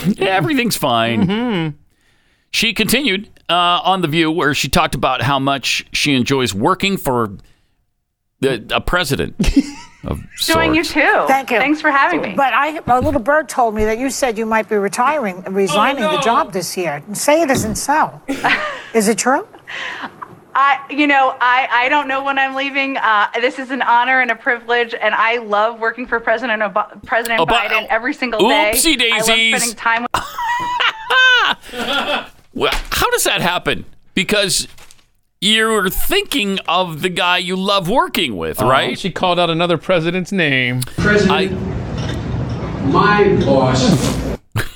Yeah, 0.07 0.29
everything's 0.29 0.77
fine. 0.77 1.27
Mm-hmm. 1.27 1.77
She 2.51 2.73
continued 2.75 3.29
uh, 3.49 3.81
on 3.83 4.01
The 4.03 4.09
View, 4.09 4.31
where 4.31 4.55
she 4.55 4.69
talked 4.69 4.95
about 4.95 5.23
how 5.23 5.39
much 5.39 5.87
she 5.93 6.15
enjoys 6.15 6.55
working 6.55 6.97
for 6.97 7.37
the, 8.41 8.65
a 8.71 8.81
president 8.81 9.35
of 10.05 10.23
Enjoying 10.41 10.75
you 10.75 10.85
too. 10.85 11.25
Thank 11.27 11.51
you. 11.51 11.59
Thanks 11.59 11.81
for 11.81 11.91
having 11.91 12.21
me. 12.23 12.35
But 12.35 12.53
I, 12.55 12.79
a 12.87 13.01
little 13.01 13.21
bird 13.21 13.49
told 13.49 13.75
me 13.75 13.85
that 13.85 13.99
you 13.99 14.11
said 14.11 14.37
you 14.37 14.47
might 14.47 14.69
be 14.69 14.77
retiring, 14.77 15.43
resigning 15.45 16.03
the 16.03 16.21
job 16.21 16.53
this 16.53 16.77
year. 16.77 17.03
Say 17.13 17.43
it 17.43 17.51
isn't 17.51 17.77
so. 17.77 18.21
Is 18.95 19.09
it 19.09 19.19
true? 19.19 19.47
I, 20.57 20.85
you 20.91 21.07
know, 21.07 21.37
I, 21.41 21.69
I 21.71 21.89
don't 21.89 22.07
know 22.09 22.23
when 22.23 22.39
I'm 22.39 22.55
leaving. 22.55 22.97
Uh, 22.97 23.29
this 23.41 23.59
is 23.59 23.71
an 23.71 23.83
honor 23.83 24.21
and 24.21 24.31
a 24.31 24.37
privilege, 24.37 24.95
and 24.95 25.15
I 25.15 25.39
love 25.39 25.81
working 25.81 26.07
for 26.07 26.21
President 26.21 26.63
Ob- 26.63 27.05
President 27.07 27.41
Oba- 27.41 27.53
Biden 27.53 27.87
every 27.89 28.15
single 28.15 28.49
day. 28.49 28.73
Oopsie 28.75 29.01
I 29.03 29.19
love 29.19 29.27
daisies. 29.27 29.63
spending 29.63 29.77
time 29.77 30.03
with. 30.03 30.25
Well, 32.57 32.71
how 32.73 33.11
does 33.11 33.25
that 33.25 33.41
happen? 33.41 33.85
Because 34.15 34.69
you're 35.41 35.91
thinking 35.91 36.61
of 36.69 37.03
the 37.03 37.09
guy 37.09 37.39
you 37.39 37.57
love 37.57 37.89
working 37.89 38.37
with, 38.37 38.63
Oh, 38.63 38.69
right? 38.69 38.97
She 38.97 39.11
called 39.11 39.41
out 39.41 39.51
another 39.51 39.77
president's 39.77 40.31
name. 40.31 40.83
President, 40.83 41.61
my 42.93 43.25
boss. 43.45 44.39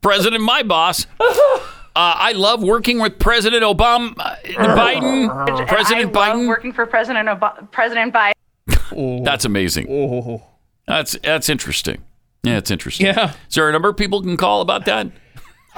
President, 0.00 0.40
my 0.44 0.62
boss. 0.62 1.08
Uh, 1.96 2.14
I 2.16 2.32
love 2.32 2.62
working 2.62 3.00
with 3.00 3.18
President 3.18 3.62
Obama, 3.64 4.14
uh, 4.18 4.36
Biden, 4.46 5.66
President 5.66 6.16
I 6.16 6.28
love 6.28 6.36
Biden. 6.36 6.48
working 6.48 6.72
for 6.72 6.86
President 6.86 7.28
Ob- 7.28 7.70
President 7.72 8.14
Biden. 8.14 9.24
That's 9.24 9.44
amazing. 9.44 10.40
That's 10.86 11.12
that's 11.22 11.48
interesting. 11.48 12.02
Yeah, 12.42 12.56
it's 12.58 12.70
interesting. 12.70 13.06
Yeah. 13.06 13.34
Is 13.48 13.54
there 13.54 13.68
a 13.68 13.72
number 13.72 13.88
of 13.88 13.96
people 13.96 14.22
can 14.22 14.36
call 14.36 14.60
about 14.62 14.84
that? 14.86 15.08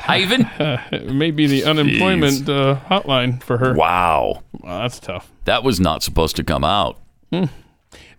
Ivan? 0.07 0.49
Maybe 0.93 1.13
may 1.13 1.31
be 1.31 1.47
the 1.47 1.65
unemployment 1.65 2.49
uh, 2.49 2.79
hotline 2.89 3.43
for 3.43 3.59
her. 3.59 3.75
Wow. 3.75 4.43
Wow, 4.61 4.83
that's 4.83 5.01
tough. 5.01 5.31
That 5.45 5.65
was 5.65 5.81
not 5.81 6.03
supposed 6.03 6.37
to 6.37 6.45
come 6.45 6.63
out. 6.65 6.99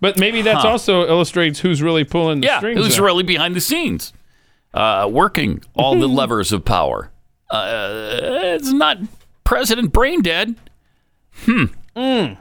But 0.02 0.20
maybe 0.20 0.42
that's 0.42 0.64
Huh. 0.64 0.70
also 0.70 1.08
illustrates 1.08 1.60
who's 1.60 1.82
really 1.82 2.04
pulling 2.04 2.42
the 2.42 2.48
Yeah, 2.48 2.58
strings. 2.58 2.80
who's 2.80 2.96
there. 2.98 3.06
really 3.06 3.24
behind 3.24 3.56
the 3.56 3.62
scenes, 3.62 4.12
uh, 4.74 5.08
working 5.10 5.64
all 5.76 5.98
the 5.98 6.08
levers 6.20 6.52
of 6.52 6.66
power. 6.66 7.10
Uh, 7.54 8.56
it's 8.56 8.72
not 8.72 8.98
President 9.44 9.94
Brain 9.94 10.22
Dead. 10.24 10.56
Hmm. 11.46 11.66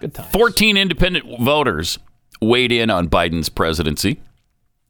Good 0.00 0.14
time. 0.14 0.26
14 0.30 0.76
independent 0.76 1.40
voters 1.40 1.98
weighed 2.40 2.70
in 2.70 2.90
on 2.90 3.08
Biden's 3.08 3.48
presidency. 3.48 4.20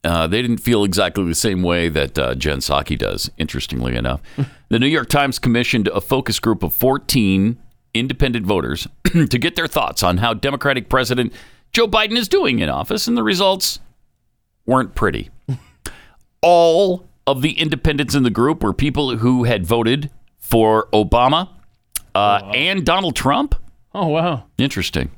Uh, 0.03 0.27
they 0.27 0.41
didn't 0.41 0.59
feel 0.59 0.83
exactly 0.83 1.25
the 1.25 1.33
same 1.33 1.63
way 1.63 1.89
that 1.89 2.17
uh, 2.19 2.35
Jen 2.35 2.59
Psaki 2.59 2.97
does, 2.97 3.31
interestingly 3.37 3.95
enough. 3.95 4.21
the 4.69 4.77
New 4.77 4.87
York 4.87 5.09
Times 5.09 5.39
commissioned 5.39 5.87
a 5.87 5.99
focus 5.99 6.39
group 6.39 6.61
of 6.61 6.71
14 6.73 7.57
independent 7.95 8.45
voters 8.45 8.87
to 9.05 9.39
get 9.39 9.55
their 9.55 9.67
thoughts 9.67 10.03
on 10.03 10.17
how 10.17 10.35
Democratic 10.35 10.87
President 10.87 11.33
Joe 11.71 11.87
Biden 11.87 12.15
is 12.17 12.27
doing 12.27 12.59
in 12.59 12.69
office, 12.69 13.07
and 13.07 13.17
the 13.17 13.23
results 13.23 13.79
weren't 14.67 14.93
pretty. 14.93 15.31
All 16.41 17.08
of 17.29 17.41
the 17.41 17.51
independents 17.59 18.15
in 18.15 18.23
the 18.23 18.29
group 18.29 18.63
were 18.63 18.73
people 18.73 19.17
who 19.17 19.43
had 19.43 19.65
voted 19.65 20.09
for 20.37 20.87
Obama 20.93 21.49
uh, 22.15 22.41
and 22.55 22.85
Donald 22.85 23.15
Trump. 23.15 23.55
Oh 23.93 24.07
wow. 24.07 24.45
Interesting. 24.57 25.11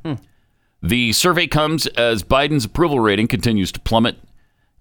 The 0.83 1.13
survey 1.13 1.47
comes 1.47 1.87
as 1.87 2.23
Biden's 2.23 2.65
approval 2.65 2.99
rating 2.99 3.27
continues 3.27 3.71
to 3.71 3.79
plummet, 3.79 4.17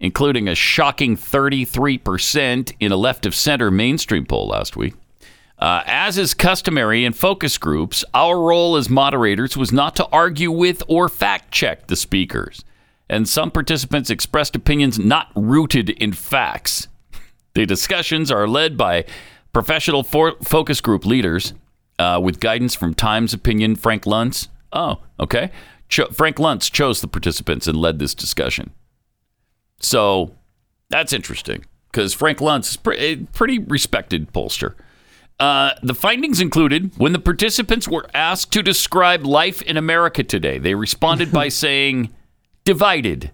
including 0.01 0.49
a 0.49 0.55
shocking 0.55 1.16
33% 1.16 2.72
in 2.81 2.91
a 2.91 2.97
left 2.97 3.26
of 3.26 3.35
center 3.35 3.70
mainstream 3.70 4.26
poll 4.26 4.49
last 4.49 4.76
week. 4.76 4.95
Uh, 5.59 5.83
as 5.85 6.16
is 6.16 6.33
customary 6.33 7.05
in 7.05 7.12
focus 7.12 7.59
groups, 7.59 8.03
our 8.14 8.41
role 8.41 8.76
as 8.76 8.89
moderators 8.89 9.57
was 9.57 9.70
not 9.70 9.95
to 9.97 10.07
argue 10.07 10.51
with 10.51 10.83
or 10.89 11.09
fact 11.09 11.53
check 11.53 11.87
the 11.87 11.97
speakers. 11.97 12.64
And 13.11 13.28
some 13.28 13.51
participants 13.51 14.09
expressed 14.09 14.57
opinions 14.57 14.99
not 14.99 15.31
rooted 15.37 15.91
in 15.91 16.12
facts. 16.12 16.89
The 17.55 17.66
discussions 17.66 18.30
are 18.30 18.46
led 18.46 18.76
by 18.76 19.05
professional 19.53 20.03
for- 20.03 20.36
focus 20.42 20.80
group 20.80 21.05
leaders 21.05 21.53
uh, 21.98 22.20
with 22.22 22.40
guidance 22.40 22.74
from 22.74 22.94
Times 22.94 23.34
opinion 23.34 23.76
Frank 23.76 24.05
Luntz. 24.05 24.48
Oh, 24.72 25.01
okay. 25.18 25.51
Cho- 25.88 26.11
Frank 26.11 26.36
Luntz 26.36 26.70
chose 26.70 27.01
the 27.01 27.09
participants 27.09 27.66
and 27.66 27.76
led 27.76 27.98
this 27.98 28.14
discussion. 28.14 28.70
So 29.80 30.34
that's 30.88 31.12
interesting 31.12 31.64
because 31.90 32.14
Frank 32.14 32.38
Luntz 32.38 32.70
is 32.70 32.76
pre- 32.76 32.98
a 32.98 33.16
pretty 33.16 33.59
respected 33.59 34.32
pollster. 34.32 34.74
Uh, 35.40 35.72
the 35.82 35.94
findings 35.94 36.40
included 36.40 36.92
when 36.98 37.12
the 37.12 37.18
participants 37.18 37.88
were 37.88 38.07
asked 38.12 38.53
to 38.53 38.62
describe 38.62 39.24
life 39.24 39.62
in 39.62 39.76
America 39.78 40.22
today, 40.22 40.59
they 40.59 40.74
responded 40.74 41.32
by 41.32 41.48
saying 41.64 42.11
divided, 42.64 43.30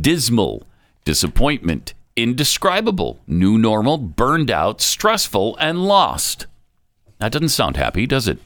dismal, 0.00 0.66
disappointment, 1.04 1.94
indescribable, 2.16 3.20
new 3.26 3.58
normal, 3.58 3.98
burned 3.98 4.50
out, 4.50 4.80
stressful, 4.80 5.56
and 5.58 5.86
lost. 5.86 6.46
That 7.18 7.32
doesn't 7.32 7.50
sound 7.50 7.76
happy, 7.76 8.06
does 8.06 8.26
it? 8.28 8.38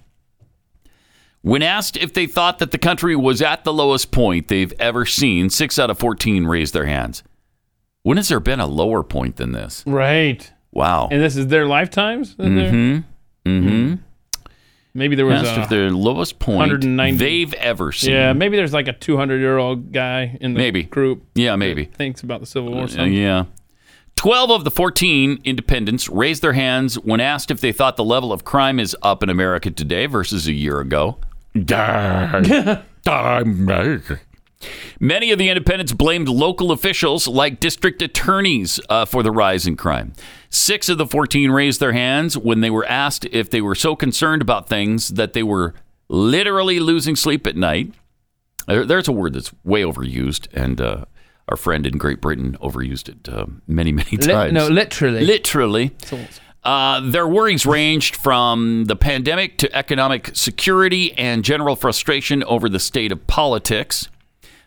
When 1.43 1.63
asked 1.63 1.97
if 1.97 2.13
they 2.13 2.27
thought 2.27 2.59
that 2.59 2.71
the 2.71 2.79
country 2.79 3.17
was 3.17 3.41
at 3.41 3.65
the 3.65 3.73
lowest 3.73 4.11
point 4.11 4.49
they've 4.49 4.75
ever 4.79 5.07
seen, 5.07 5.49
six 5.49 5.79
out 5.79 5.89
of 5.89 5.99
14 5.99 6.45
raised 6.45 6.75
their 6.75 6.85
hands. 6.85 7.23
When 8.03 8.17
has 8.19 8.29
there 8.29 8.41
been 8.41 8.61
a 8.61 8.67
lower 8.67 9.03
point 9.03 9.37
than 9.37 9.53
this? 9.53 9.83
Right. 9.87 10.51
Wow. 10.73 11.09
And 11.11 11.21
this 11.23 11.37
is 11.37 11.47
their 11.47 11.67
lifetimes. 11.67 12.35
Mm-hmm. 12.37 13.49
Mm-hmm. 13.49 13.95
Maybe 14.93 15.15
there 15.17 15.25
was 15.27 15.43
Asked 15.43 15.59
a 15.59 15.63
if 15.63 15.69
their 15.69 15.91
lowest 15.91 16.39
point 16.41 16.59
190 16.59 17.17
they've 17.17 17.55
ever 17.55 17.93
seen. 17.93 18.13
Yeah, 18.13 18.33
maybe 18.33 18.57
there's 18.57 18.73
like 18.73 18.89
a 18.89 18.93
200 18.93 19.39
year 19.39 19.57
old 19.57 19.93
guy 19.93 20.37
in 20.41 20.53
the 20.55 20.59
Maybe. 20.59 20.83
group. 20.83 21.25
Yeah, 21.35 21.55
maybe. 21.57 21.85
thinks 21.85 22.23
about 22.23 22.41
the 22.41 22.47
Civil 22.47 22.73
War. 22.73 22.85
or 22.85 23.01
Uh, 23.01 23.05
yeah. 23.05 23.45
12 24.21 24.51
of 24.51 24.65
the 24.65 24.71
14 24.71 25.41
independents 25.45 26.07
raised 26.11 26.43
their 26.43 26.53
hands 26.53 26.97
when 26.97 27.21
asked 27.21 27.51
if 27.51 27.63
they 27.63 27.73
thought 27.73 27.97
the 27.97 28.05
level 28.05 28.35
of 28.35 28.45
crime 28.45 28.79
is 28.79 28.95
up 29.01 29.23
in 29.23 29.31
America 29.31 29.71
today 29.71 30.05
versus 30.05 30.47
a 30.47 30.53
year 30.53 30.79
ago. 30.79 31.17
Many 35.01 35.31
of 35.33 35.39
the 35.39 35.49
independents 35.49 35.95
blamed 35.95 36.29
local 36.29 36.71
officials 36.71 37.27
like 37.27 37.61
district 37.61 38.03
attorneys 38.03 38.79
uh, 38.91 39.07
for 39.07 39.23
the 39.23 39.31
rise 39.31 39.67
in 39.67 39.75
crime. 39.75 40.13
Six 40.51 40.91
of 40.91 40.99
the 40.99 41.07
14 41.07 41.51
raised 41.51 41.81
their 41.81 41.93
hands 41.93 42.37
when 42.37 42.61
they 42.61 42.69
were 42.69 42.85
asked 42.85 43.25
if 43.33 43.49
they 43.49 43.63
were 43.63 43.75
so 43.75 43.97
concerned 43.97 44.43
about 44.43 44.69
things 44.69 45.09
that 45.09 45.33
they 45.33 45.43
were 45.43 45.73
literally 46.11 46.79
losing 46.79 47.17
sleep 47.17 47.47
at 47.47 47.57
night. 47.57 47.95
There's 48.69 49.09
a 49.09 49.13
word 49.13 49.33
that's 49.33 49.55
way 49.65 49.81
overused, 49.81 50.47
and 50.53 50.79
uh, 50.79 51.05
our 51.51 51.57
friend 51.57 51.87
in 51.87 51.99
Great 51.99 52.21
Britain 52.21 52.57
overused 52.63 53.09
it 53.09 53.29
uh, 53.29 53.47
many, 53.67 53.93
many 53.93 54.17
times. 54.17 54.53
no, 54.53 54.69
literally. 54.69 55.25
Literally. 55.25 55.93
Uh, 56.63 57.01
their 57.01 57.27
worries 57.27 57.65
ranged 57.67 58.17
from 58.17 58.85
the 58.85 58.97
pandemic 58.97 59.59
to 59.59 59.75
economic 59.75 60.31
security 60.35 61.13
and 61.15 61.45
general 61.45 61.75
frustration 61.75 62.45
over 62.45 62.69
the 62.69 62.79
state 62.79 63.11
of 63.13 63.27
politics. 63.27 64.09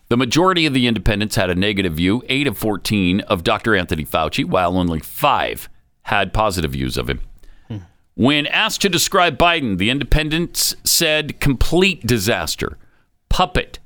The 0.09 0.17
majority 0.17 0.65
of 0.65 0.73
the 0.73 0.87
independents 0.87 1.35
had 1.35 1.49
a 1.49 1.55
negative 1.55 1.93
view, 1.93 2.23
8 2.27 2.47
of 2.47 2.57
14, 2.57 3.21
of 3.21 3.43
Dr. 3.43 3.75
Anthony 3.75 4.05
Fauci, 4.05 4.43
while 4.43 4.77
only 4.77 4.99
5 4.99 5.69
had 6.03 6.33
positive 6.33 6.71
views 6.71 6.97
of 6.97 7.09
him. 7.09 7.21
When 8.15 8.45
asked 8.45 8.81
to 8.81 8.89
describe 8.89 9.39
Biden, 9.39 9.79
the 9.79 9.89
independents 9.89 10.75
said 10.83 11.39
complete 11.39 12.05
disaster, 12.05 12.77
puppet, 13.29 13.79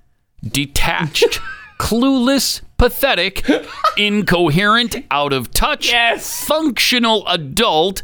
detached, 0.46 1.40
clueless, 1.80 2.62
pathetic, 2.78 3.48
incoherent, 3.98 4.96
out 5.12 5.34
of 5.34 5.52
touch, 5.52 5.94
functional 6.20 7.28
adult, 7.28 8.02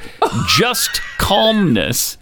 just 0.47 1.01
calmness. 1.17 2.17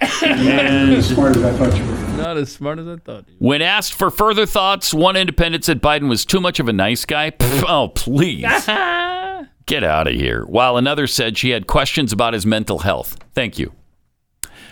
Not 0.00 0.10
as 0.22 1.08
smart 1.08 1.36
as 1.36 1.44
I 1.44 1.52
thought 1.56 1.76
you 1.76 1.84
were. 1.84 1.98
Not 2.16 2.36
as 2.36 2.52
smart 2.52 2.78
as 2.78 2.86
I 2.88 2.96
thought. 2.96 3.24
When 3.38 3.62
asked 3.62 3.94
for 3.94 4.10
further 4.10 4.46
thoughts, 4.46 4.94
one 4.94 5.16
independent 5.16 5.64
said 5.64 5.80
Biden 5.82 6.08
was 6.08 6.24
too 6.24 6.40
much 6.40 6.60
of 6.60 6.68
a 6.68 6.72
nice 6.72 7.04
guy. 7.04 7.30
Pff, 7.30 7.64
oh, 7.68 7.88
please. 7.88 8.42
Get 9.66 9.84
out 9.84 10.08
of 10.08 10.14
here. 10.14 10.44
While 10.44 10.76
another 10.76 11.06
said 11.06 11.36
she 11.36 11.50
had 11.50 11.66
questions 11.66 12.12
about 12.12 12.32
his 12.32 12.46
mental 12.46 12.78
health. 12.78 13.18
Thank 13.34 13.58
you. 13.58 13.72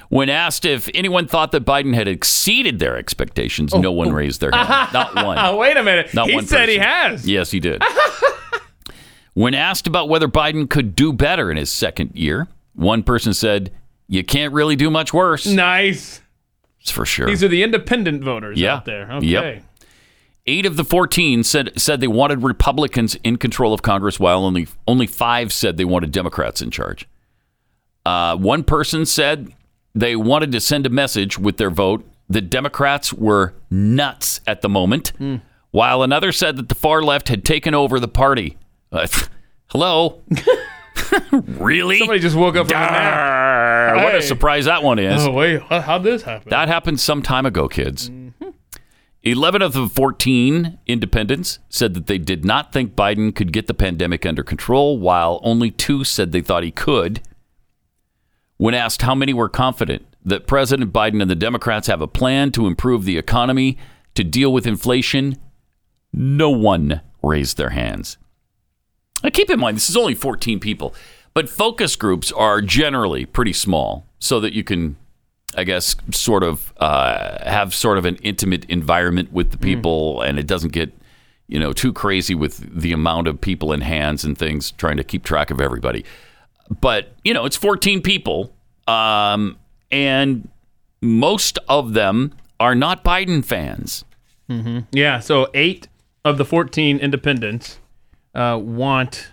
When 0.09 0.29
asked 0.29 0.64
if 0.64 0.89
anyone 0.95 1.27
thought 1.27 1.53
that 1.53 1.64
Biden 1.64 1.95
had 1.95 2.07
exceeded 2.09 2.79
their 2.79 2.97
expectations, 2.97 3.74
no 3.74 3.91
one 3.93 4.12
raised 4.12 4.41
their 4.41 4.51
hand. 4.53 4.91
Not 4.93 5.14
one. 5.14 5.57
Wait 5.57 5.77
a 5.77 5.83
minute. 5.83 6.14
Not 6.14 6.29
he 6.29 6.35
one 6.35 6.47
said 6.47 6.68
he 6.68 6.79
has. 6.79 7.27
Yes, 7.29 7.51
he 7.51 7.61
did. 7.61 7.83
when 9.35 9.55
asked 9.55 9.87
about 9.87 10.09
whether 10.09 10.29
Biden 10.29 10.68
could 10.68 10.95
do 10.95 11.12
better 11.12 11.51
in 11.51 11.57
his 11.57 11.70
second 11.70 12.12
year, 12.14 12.49
one 12.74 13.03
person 13.03 13.35
said, 13.35 13.72
You 14.09 14.24
can't 14.24 14.53
really 14.53 14.77
do 14.77 14.91
much 14.91 15.12
worse. 15.12 15.47
Nice. 15.47 16.20
It's 16.81 16.91
for 16.91 17.05
sure. 17.05 17.27
These 17.27 17.43
are 17.43 17.49
the 17.49 17.62
independent 17.64 18.22
voters 18.22 18.59
Yeah. 18.59 18.77
out 18.77 18.85
there. 18.85 19.11
Okay. 19.14 19.27
Yep. 19.27 19.62
Eight 20.49 20.64
of 20.66 20.77
the 20.77 20.85
14 20.85 21.43
said 21.43 21.72
said 21.77 22.01
they 22.01 22.07
wanted 22.07 22.45
Republicans 22.45 23.16
in 23.24 23.37
control 23.37 23.74
of 23.74 23.83
Congress, 23.83 24.20
while 24.20 24.45
only 24.45 24.68
only 24.87 25.09
five 25.09 25.53
said 25.53 25.77
they 25.77 25.85
wanted 25.85 26.12
Democrats 26.12 26.62
in 26.62 26.70
charge. 26.70 27.09
Uh, 28.05 28.37
one 28.37 28.62
person 28.62 29.05
said 29.05 29.53
they 29.97 30.14
wanted 30.14 30.53
to 30.53 30.61
send 30.61 30.86
a 30.86 30.90
message 30.90 31.38
with 31.38 31.57
their 31.57 31.70
vote 31.70 32.09
the 32.28 32.40
Democrats 32.40 33.12
were 33.12 33.55
nuts 33.70 34.40
at 34.49 34.61
the 34.61 34.68
moment, 34.68 35.12
while 35.70 36.03
another 36.03 36.32
said 36.32 36.57
that 36.57 36.68
the 36.68 36.74
far 36.74 37.01
left 37.03 37.28
had 37.28 37.44
taken 37.44 37.72
over 37.72 38.01
the 38.01 38.09
party. 38.09 38.57
Uh, 38.90 39.07
hello? 39.68 40.22
really? 41.30 41.99
Somebody 41.99 42.18
just 42.20 42.34
woke 42.36 42.57
up 42.57 42.66
from 42.68 42.76
a 42.76 42.80
nap. 42.80 43.16
Arr, 43.16 43.97
What 44.05 44.14
a 44.16 44.22
surprise 44.22 44.64
that 44.64 44.82
one 44.82 44.99
is. 44.99 45.24
Oh 45.24 45.30
wait, 45.32 45.62
how- 45.62 45.80
how'd 45.80 46.03
this 46.03 46.22
happen? 46.22 46.51
That 46.51 46.66
happened 46.68 46.99
some 47.01 47.22
time 47.22 47.47
ago, 47.47 47.68
kids. 47.68 48.11
11 49.22 49.61
of 49.61 49.72
the 49.72 49.88
14 49.88 50.78
independents 50.86 51.59
said 51.68 51.94
that 51.94 52.07
they 52.07 52.18
did 52.18 52.44
not 52.44 52.72
think 52.72 52.94
Biden 52.94 53.34
could 53.34 53.53
get 53.53 53.66
the 53.66 53.74
pandemic 53.74 54.24
under 54.24 54.44
control, 54.44 54.99
while 54.99 55.40
only 55.42 55.70
two 55.70 56.05
said 56.05 56.30
they 56.30 56.40
thought 56.40 56.62
he 56.62 56.70
could. 56.70 57.20
When 58.59 58.74
asked 58.74 59.02
how 59.02 59.14
many 59.14 59.34
were 59.34 59.48
confident 59.48 60.07
that 60.24 60.46
President 60.46 60.92
Biden 60.92 61.20
and 61.20 61.30
the 61.30 61.36
Democrats 61.36 61.86
have 61.88 62.00
a 62.00 62.09
plan 62.09 62.50
to 62.52 62.66
improve 62.66 63.04
the 63.04 63.18
economy 63.18 63.78
to 64.14 64.24
deal 64.24 64.52
with 64.52 64.66
inflation, 64.66 65.36
no 66.12 66.50
one 66.50 67.00
raised 67.22 67.57
their 67.57 67.70
hands. 67.70 68.16
Now, 69.22 69.30
keep 69.30 69.50
in 69.50 69.61
mind, 69.61 69.76
this 69.76 69.90
is 69.90 69.96
only 69.96 70.14
14 70.14 70.59
people, 70.59 70.94
but 71.34 71.48
focus 71.48 71.96
groups 71.96 72.32
are 72.32 72.61
generally 72.61 73.26
pretty 73.26 73.52
small 73.52 74.07
so 74.18 74.40
that 74.40 74.52
you 74.52 74.64
can, 74.64 74.96
I 75.54 75.64
guess, 75.64 75.96
sort 76.11 76.42
of 76.42 76.72
uh, 76.78 77.44
have 77.48 77.74
sort 77.74 77.98
of 77.98 78.04
an 78.04 78.16
intimate 78.16 78.64
environment 78.66 79.32
with 79.32 79.50
the 79.50 79.59
people 79.59 80.22
and 80.22 80.38
it 80.38 80.46
doesn't 80.46 80.72
get, 80.72 80.92
you 81.46 81.59
know, 81.59 81.72
too 81.72 81.92
crazy 81.92 82.34
with 82.34 82.74
the 82.74 82.92
amount 82.92 83.28
of 83.28 83.40
people 83.40 83.72
in 83.72 83.82
hands 83.82 84.24
and 84.24 84.36
things 84.36 84.70
trying 84.72 84.96
to 84.96 85.04
keep 85.04 85.24
track 85.24 85.50
of 85.50 85.61
everybody. 85.61 86.04
But, 86.81 87.14
you 87.25 87.33
know, 87.35 87.45
it's 87.45 87.57
14 87.57 88.03
people 88.03 88.53
um, 88.89 89.57
and 89.91 90.49
most 91.01 91.59
of 91.69 91.93
them 91.95 92.33
are 92.59 92.75
not 92.75 93.05
Biden 93.05 93.45
fans. 93.45 94.05
hmm 94.49 94.81
Yeah, 94.93 95.21
so 95.21 95.49
eight 95.55 95.89
of 96.25 96.39
the 96.39 96.45
14 96.45 96.99
independents 96.99 97.79
uh, 98.35 98.59
want 98.61 99.29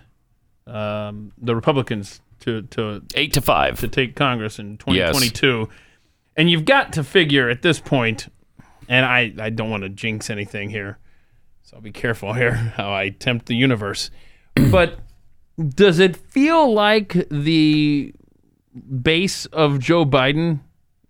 um, 0.66 1.32
the 1.38 1.54
Republicans 1.54 2.20
to, 2.40 2.62
to 2.62 3.02
eight 3.14 3.32
to 3.34 3.40
five 3.40 3.80
to 3.80 3.88
take 3.88 4.16
Congress 4.16 4.58
in 4.58 4.76
2022. 4.78 5.68
And 6.36 6.50
you've 6.50 6.64
got 6.64 6.92
to 6.94 7.04
figure 7.04 7.48
at 7.48 7.62
this 7.62 7.80
point, 7.80 8.28
and 8.88 9.06
I, 9.06 9.32
I 9.38 9.50
don't 9.50 9.70
want 9.70 9.82
to 9.84 9.88
jinx 9.88 10.30
anything 10.30 10.68
here, 10.70 10.98
so 11.62 11.76
I'll 11.76 11.82
be 11.82 11.92
careful 11.92 12.32
here 12.32 12.54
how 12.76 12.92
I 12.92 13.10
tempt 13.10 13.46
the 13.46 13.54
universe. 13.56 14.10
but 14.70 14.98
does 15.58 15.98
it 15.98 16.16
feel 16.16 16.72
like 16.72 17.12
the 17.30 18.12
base 19.02 19.46
of 19.46 19.78
Joe 19.78 20.04
Biden 20.04 20.60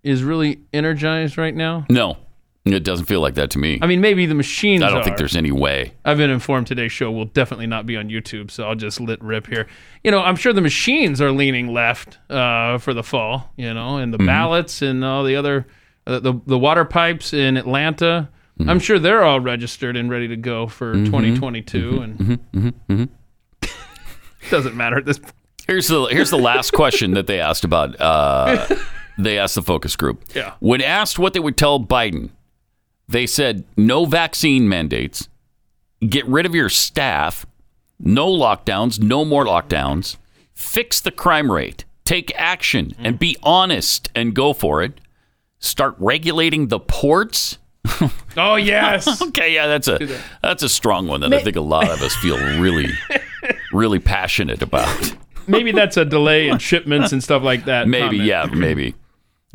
is 0.03 0.23
really 0.23 0.61
energized 0.73 1.39
right 1.39 1.55
now? 1.55 1.87
No, 1.89 2.19
it 2.67 2.85
doesn't 2.85 3.07
feel 3.07 3.21
like 3.21 3.35
that 3.35 3.51
to 3.53 3.59
me. 3.59 3.79
I 3.81 3.87
mean, 3.87 4.01
maybe 4.01 4.27
the 4.27 4.35
machines. 4.35 4.83
I 4.83 4.91
don't 4.91 5.03
think 5.05 5.17
there's 5.17 5.37
any 5.37 5.51
way. 5.51 5.93
I've 6.05 6.19
been 6.19 6.31
informed 6.31 6.67
today's 6.67 6.93
show 6.93 7.11
will 7.11 7.25
definitely 7.27 7.67
not 7.67 7.87
be 7.87 7.97
on 7.97 8.09
YouTube, 8.09 8.51
so 8.51 8.65
I'll 8.69 8.75
just 8.75 9.01
lit 9.01 9.23
rip 9.23 9.47
here. 9.47 9.67
You 10.03 10.11
know, 10.11 10.21
I'm 10.21 10.37
sure 10.37 10.53
the 10.53 10.61
machines 10.61 11.21
are 11.21 11.31
leaning 11.33 11.73
left 11.73 12.19
uh, 12.31 12.79
for 12.79 12.93
the 12.95 13.03
fall. 13.03 13.51
You 13.57 13.73
know, 13.73 13.97
and 13.97 14.13
the 14.13 14.19
Mhm. 14.19 14.27
ballots 14.27 14.83
and 14.83 15.05
all 15.05 15.25
the 15.25 15.37
other 15.37 15.67
uh, 16.07 16.19
the 16.21 16.35
the 16.47 16.59
water 16.59 16.85
pipes 16.85 17.33
in 17.33 17.57
Atlanta. 17.57 18.29
Mm-hmm. 18.61 18.71
I'm 18.71 18.79
sure 18.79 18.99
they're 18.99 19.25
all 19.25 19.41
registered 19.41 19.97
and 19.97 20.09
ready 20.11 20.29
to 20.29 20.37
go 20.37 20.67
for 20.67 20.95
Mhm. 20.95 21.07
2022, 21.07 22.01
and 22.03 22.19
Mhm, 22.19 22.39
mhm, 22.55 22.73
mhm. 22.89 23.09
doesn't 24.51 24.77
matter 24.77 24.97
at 24.97 25.05
this 25.05 25.19
point. 25.19 25.35
Here's 25.67 25.89
the 25.89 26.05
here's 26.07 26.31
the 26.31 26.39
last 26.39 26.73
question 26.73 27.13
that 27.13 27.27
they 27.27 27.41
asked 27.41 27.65
about. 27.65 27.99
Uh, 28.01 28.67
they 29.19 29.39
asked 29.39 29.55
the 29.55 29.63
focus 29.63 29.97
group. 29.97 30.25
Yeah. 30.35 30.55
When 30.61 30.83
asked 30.83 31.19
what 31.19 31.33
they 31.33 31.41
would 31.41 31.57
tell 31.57 31.81
Biden, 31.81 32.31
they 33.09 33.27
said 33.27 33.65
no 33.77 34.05
vaccine 34.05 34.69
mandates, 34.69 35.29
get 36.07 36.27
rid 36.27 36.45
of 36.45 36.55
your 36.55 36.69
staff, 36.69 37.47
no 37.99 38.27
lockdowns, 38.29 39.01
no 39.01 39.25
more 39.25 39.45
lockdowns, 39.45 40.17
fix 40.53 41.01
the 41.01 41.11
crime 41.11 41.51
rate, 41.51 41.85
take 42.05 42.33
action, 42.37 42.95
and 42.99 43.19
be 43.19 43.37
honest 43.43 44.11
and 44.15 44.35
go 44.35 44.53
for 44.53 44.83
it. 44.83 45.01
Start 45.59 45.95
regulating 45.99 46.69
the 46.69 46.81
ports. 46.81 47.57
Oh 48.37 48.57
yes. 48.57 49.23
okay, 49.29 49.55
yeah, 49.55 49.67
that's 49.67 49.89
a 49.89 50.21
that's 50.43 50.63
a 50.63 50.69
strong 50.69 51.07
one 51.07 51.21
that 51.21 51.33
I 51.33 51.43
think 51.43 51.57
a 51.57 51.63
lot 51.63 51.91
of 51.91 52.03
us 52.03 52.15
feel 52.17 52.37
really, 52.61 52.91
really 53.75 53.99
passionate 53.99 54.63
about. 54.63 55.15
Maybe 55.47 55.73
that's 55.73 55.97
a 55.99 56.05
delay 56.07 56.49
in 56.49 56.59
shipments 56.59 57.13
and 57.13 57.23
stuff 57.23 57.43
like 57.43 57.67
that. 57.67 57.87
Maybe, 57.89 58.19
comment. 58.19 58.25
yeah, 58.25 58.47
maybe. 58.47 58.95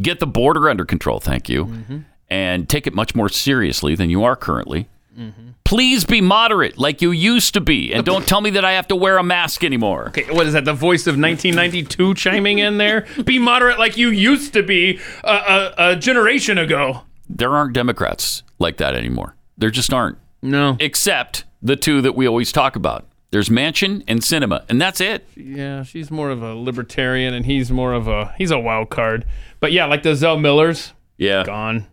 Get 0.02 0.20
the 0.20 0.28
border 0.28 0.70
under 0.70 0.86
control, 0.86 1.20
thank 1.20 1.50
you, 1.50 1.66
Mm-hmm. 1.66 1.98
and 2.30 2.70
take 2.70 2.86
it 2.86 2.94
much 2.94 3.16
more 3.16 3.28
seriously 3.30 3.96
than 3.96 4.10
you 4.10 4.24
are 4.24 4.36
currently. 4.36 4.88
Mm-hmm. 5.18 5.50
Please 5.64 6.06
be 6.06 6.22
moderate 6.22 6.78
like 6.78 7.02
you 7.02 7.12
used 7.12 7.54
to 7.56 7.62
be, 7.62 7.92
and 7.94 8.06
don't 8.06 8.28
tell 8.28 8.42
me 8.42 8.50
that 8.52 8.64
I 8.66 8.74
have 8.74 8.88
to 8.88 8.96
wear 8.96 9.18
a 9.18 9.24
mask 9.24 9.64
anymore. 9.64 10.08
Okay, 10.10 10.26
what 10.32 10.48
is 10.48 10.54
that? 10.54 10.66
The 10.66 10.74
voice 10.74 11.02
of 11.08 11.14
1992 11.20 12.14
chiming 12.16 12.60
in 12.60 12.78
there? 12.78 13.06
Be 13.26 13.38
moderate 13.40 13.78
like 13.78 13.98
you 13.98 14.10
used 14.10 14.54
to 14.54 14.64
be 14.64 15.00
a, 15.24 15.32
a, 15.32 15.74
a 15.92 15.96
generation 15.96 16.58
ago. 16.58 17.02
There 17.28 17.56
aren't 17.56 17.74
Democrats 17.74 18.42
like 18.58 18.78
that 18.78 18.96
anymore. 18.96 19.36
There 19.58 19.70
just 19.70 19.94
aren't. 19.94 20.18
No. 20.42 20.78
Except 20.80 21.44
the 21.62 21.76
two 21.76 22.02
that 22.02 22.16
we 22.16 22.28
always 22.28 22.52
talk 22.52 22.76
about. 22.76 23.06
There's 23.32 23.50
Manchin 23.50 24.04
and 24.08 24.22
Sinema, 24.22 24.66
and 24.70 24.82
that's 24.82 25.00
it. 25.00 25.28
Yeah, 25.36 25.84
she's 25.84 26.10
more 26.10 26.30
of 26.32 26.42
a 26.42 26.56
libertarian, 26.56 27.34
and 27.34 27.46
he's 27.46 27.72
more 27.72 27.94
of 27.94 28.08
a 28.08 28.34
he's 28.38 28.52
a 28.52 28.58
wild 28.60 28.90
card. 28.90 29.26
But 29.60 29.72
yeah, 29.72 29.86
like 29.86 30.02
the 30.04 30.16
Zell 30.16 30.38
Millers, 30.38 30.94
Yeah. 31.18 31.44
gone. 31.44 31.86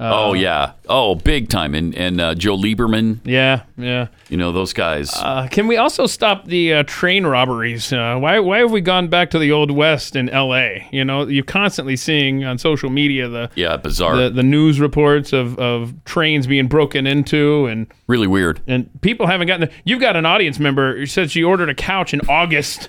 Oh 0.00 0.32
yeah. 0.34 0.72
Oh, 0.88 1.14
big 1.14 1.48
time. 1.48 1.74
And 1.74 1.94
and 1.94 2.20
uh, 2.20 2.34
Joe 2.34 2.56
Lieberman. 2.56 3.20
Yeah, 3.24 3.62
yeah. 3.76 4.08
You 4.28 4.36
know 4.36 4.52
those 4.52 4.72
guys. 4.72 5.12
Uh, 5.14 5.48
can 5.50 5.66
we 5.66 5.76
also 5.76 6.06
stop 6.06 6.46
the 6.46 6.74
uh, 6.74 6.82
train 6.84 7.26
robberies? 7.26 7.92
Uh, 7.92 8.16
why 8.18 8.38
why 8.38 8.58
have 8.58 8.70
we 8.70 8.80
gone 8.80 9.08
back 9.08 9.30
to 9.30 9.38
the 9.38 9.52
old 9.52 9.70
west 9.70 10.16
in 10.16 10.28
L.A.? 10.28 10.88
You 10.92 11.04
know, 11.04 11.26
you're 11.26 11.44
constantly 11.44 11.96
seeing 11.96 12.44
on 12.44 12.58
social 12.58 12.90
media 12.90 13.28
the 13.28 13.50
yeah, 13.54 13.76
bizarre. 13.76 14.16
the, 14.16 14.30
the 14.30 14.42
news 14.42 14.80
reports 14.80 15.32
of, 15.32 15.58
of 15.58 15.94
trains 16.04 16.46
being 16.46 16.66
broken 16.66 17.06
into 17.06 17.66
and 17.66 17.86
really 18.06 18.26
weird. 18.26 18.60
and 18.66 18.90
people 19.00 19.26
haven't 19.26 19.46
gotten. 19.46 19.68
You've 19.84 20.00
got 20.00 20.16
an 20.16 20.26
audience 20.26 20.58
member 20.58 20.96
who 20.96 21.06
said 21.06 21.30
she 21.30 21.44
ordered 21.44 21.68
a 21.68 21.74
couch 21.74 22.12
in 22.12 22.20
August 22.28 22.88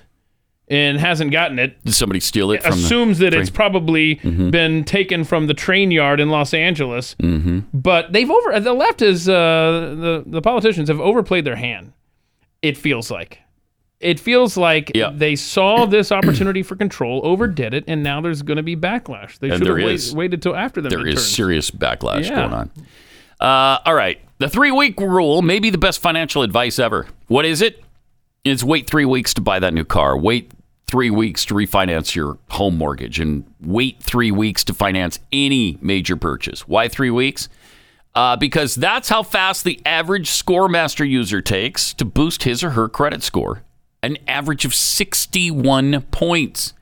and 0.68 1.00
hasn't 1.00 1.32
gotten 1.32 1.60
it. 1.60 1.84
Did 1.86 1.94
somebody 1.94 2.20
steal 2.20 2.52
it 2.52 2.62
Assumes 2.66 3.20
that 3.20 3.34
it's 3.34 3.50
train? 3.50 3.56
probably 3.56 4.16
Mhm. 4.18 4.50
been 4.52 4.84
taken 4.84 5.24
from 5.24 5.48
the 5.48 5.54
train 5.54 5.92
yard 5.92 6.20
in 6.20 6.30
Los 6.30 6.54
Angeles. 6.54 7.16
Mm-hmm. 7.22 7.60
But 7.74 8.14
they've 8.14 8.30
over 8.30 8.60
the 8.60 8.74
left 8.74 9.02
is 9.02 9.30
uh, 9.30 9.96
the 10.00 10.24
the 10.26 10.42
politicians 10.42 10.90
have 10.90 11.00
overplayed 11.00 11.46
their 11.46 11.56
hand. 11.58 11.94
It 12.62 12.78
feels 12.78 13.12
like. 13.12 13.40
It 14.02 14.20
feels 14.20 14.58
like 14.58 14.92
they 15.14 15.36
saw 15.36 15.86
this 15.96 16.12
opportunity 16.12 16.64
for 16.64 16.76
control, 16.76 17.22
overdid 17.24 17.74
it, 17.74 17.84
and 17.88 18.04
now 18.04 18.20
there's 18.20 18.42
going 18.42 18.58
to 18.58 18.64
be 18.64 18.76
backlash. 18.76 19.40
They 19.40 19.50
And 19.50 19.60
should 19.60 19.68
have 19.68 19.78
wait, 19.78 20.12
waited 20.14 20.42
till 20.42 20.56
after 20.56 20.82
the 20.82 20.90
There 20.90 21.00
midterms. 21.00 21.14
is 21.14 21.32
serious 21.32 21.72
backlash 21.72 22.24
Yeah. 22.30 22.36
going 22.36 22.54
on. 22.54 22.72
Uh, 23.40 23.78
all 23.86 23.94
right. 23.96 24.20
The 24.40 24.50
three 24.50 24.72
week 24.72 25.00
rule 25.00 25.42
may 25.42 25.60
be 25.60 25.70
the 25.70 25.78
best 25.78 26.02
financial 26.02 26.42
advice 26.42 26.78
ever. 26.78 27.08
What 27.28 27.46
is 27.46 27.62
it? 27.62 27.82
It's 28.46 28.64
wait 28.64 28.88
three 28.88 29.06
weeks 29.06 29.34
to 29.34 29.42
buy 29.42 29.60
that 29.60 29.74
new 29.74 29.84
car. 29.84 30.16
Wait 30.18 30.52
three 30.88 31.10
weeks 31.10 31.46
to 31.46 31.56
refinance 31.56 32.14
your 32.16 32.38
home 32.52 32.78
mortgage 32.78 33.20
and 33.20 33.44
wait 33.60 34.02
three 34.02 34.32
weeks 34.32 34.64
to 34.66 34.74
finance 34.74 35.20
any 35.34 35.78
major 35.82 36.16
purchase. 36.16 36.68
Why 36.68 36.88
three 36.88 37.10
weeks? 37.10 37.50
Uh, 38.14 38.36
because 38.38 38.76
that's 38.76 39.10
how 39.10 39.24
fast 39.24 39.64
the 39.64 39.82
average 39.86 40.30
Scoremaster 40.30 41.10
user 41.10 41.42
takes 41.42 41.92
to 41.96 42.06
boost 42.06 42.44
his 42.44 42.64
or 42.64 42.70
her 42.70 42.88
credit 42.88 43.24
score. 43.24 43.64
An 44.04 44.18
average 44.28 44.64
of 44.64 44.74
61 44.76 46.02
points. 46.12 46.74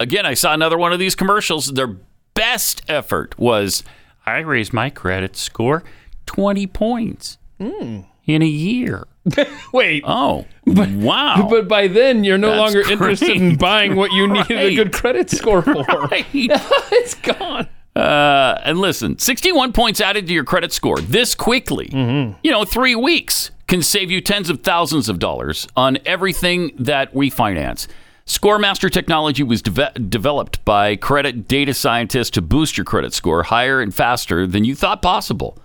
Again, 0.00 0.26
I 0.26 0.34
saw 0.34 0.52
another 0.52 0.76
one 0.76 0.92
of 0.92 0.98
these 0.98 1.14
commercials. 1.14 1.72
Their 1.72 1.96
best 2.34 2.82
effort 2.88 3.38
was 3.38 3.84
I 4.26 4.38
raised 4.38 4.72
my 4.72 4.90
credit 4.90 5.36
score 5.36 5.84
20 6.26 6.66
points 6.66 7.38
Hmm. 7.60 8.00
In 8.28 8.42
a 8.42 8.46
year. 8.46 9.08
Wait. 9.72 10.04
Oh, 10.06 10.46
wow. 10.66 11.48
But 11.50 11.66
by 11.66 11.88
then, 11.88 12.22
you're 12.22 12.38
no 12.38 12.50
That's 12.50 12.74
longer 12.74 12.90
interested 12.90 13.30
in 13.36 13.56
buying 13.56 13.96
what 13.96 14.12
you 14.12 14.28
need 14.32 14.50
a 14.50 14.74
good 14.76 14.92
credit 14.92 15.30
score 15.30 15.62
for. 15.62 15.84
Right. 15.88 16.26
it's 16.32 17.14
gone. 17.14 17.66
Uh, 17.96 18.60
and 18.64 18.78
listen, 18.78 19.18
61 19.18 19.72
points 19.72 20.00
added 20.00 20.28
to 20.28 20.32
your 20.32 20.44
credit 20.44 20.72
score 20.72 20.98
this 21.00 21.34
quickly, 21.34 21.88
you 21.92 22.50
know, 22.50 22.64
three 22.64 22.94
weeks 22.94 23.50
can 23.66 23.82
save 23.82 24.10
you 24.10 24.20
tens 24.20 24.48
of 24.48 24.62
thousands 24.62 25.08
of 25.08 25.18
dollars 25.18 25.66
on 25.76 25.98
everything 26.06 26.70
that 26.78 27.12
we 27.12 27.28
finance. 27.28 27.88
Scoremaster 28.24 28.90
technology 28.90 29.42
was 29.42 29.62
deve- 29.62 30.10
developed 30.10 30.64
by 30.64 30.96
credit 30.96 31.48
data 31.48 31.74
scientists 31.74 32.30
to 32.30 32.42
boost 32.42 32.76
your 32.76 32.84
credit 32.84 33.14
score 33.14 33.42
higher 33.42 33.80
and 33.80 33.94
faster 33.94 34.46
than 34.46 34.64
you 34.64 34.74
thought 34.74 35.02
possible. 35.02 35.58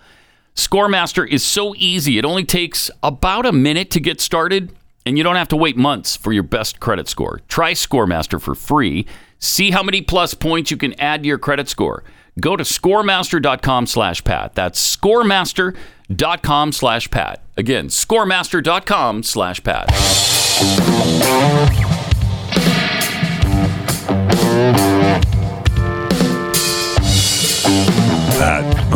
Scoremaster 0.55 1.27
is 1.27 1.43
so 1.43 1.73
easy, 1.77 2.17
it 2.17 2.25
only 2.25 2.45
takes 2.45 2.91
about 3.01 3.45
a 3.45 3.51
minute 3.51 3.89
to 3.91 3.99
get 3.99 4.21
started. 4.21 4.71
And 5.05 5.17
you 5.17 5.23
don't 5.23 5.35
have 5.35 5.49
to 5.49 5.57
wait 5.57 5.75
months 5.75 6.15
for 6.15 6.31
your 6.31 6.43
best 6.43 6.79
credit 6.79 7.09
score. 7.09 7.41
Try 7.49 7.73
Scoremaster 7.73 8.41
for 8.41 8.55
free. 8.55 9.05
See 9.39 9.71
how 9.71 9.83
many 9.83 10.01
plus 10.01 10.33
points 10.33 10.71
you 10.71 10.77
can 10.77 10.97
add 10.99 11.23
to 11.23 11.27
your 11.27 11.37
credit 11.37 11.67
score. 11.67 12.05
Go 12.39 12.55
to 12.55 12.63
scoremaster.com 12.63 13.87
slash 13.87 14.23
Pat. 14.23 14.55
That's 14.55 14.95
scoremaster.com 14.95 16.71
slash 16.71 17.11
Pat. 17.11 17.41
Again, 17.57 17.87
scoremaster.com 17.87 19.23
slash 19.23 19.61
Pat. 19.63 19.89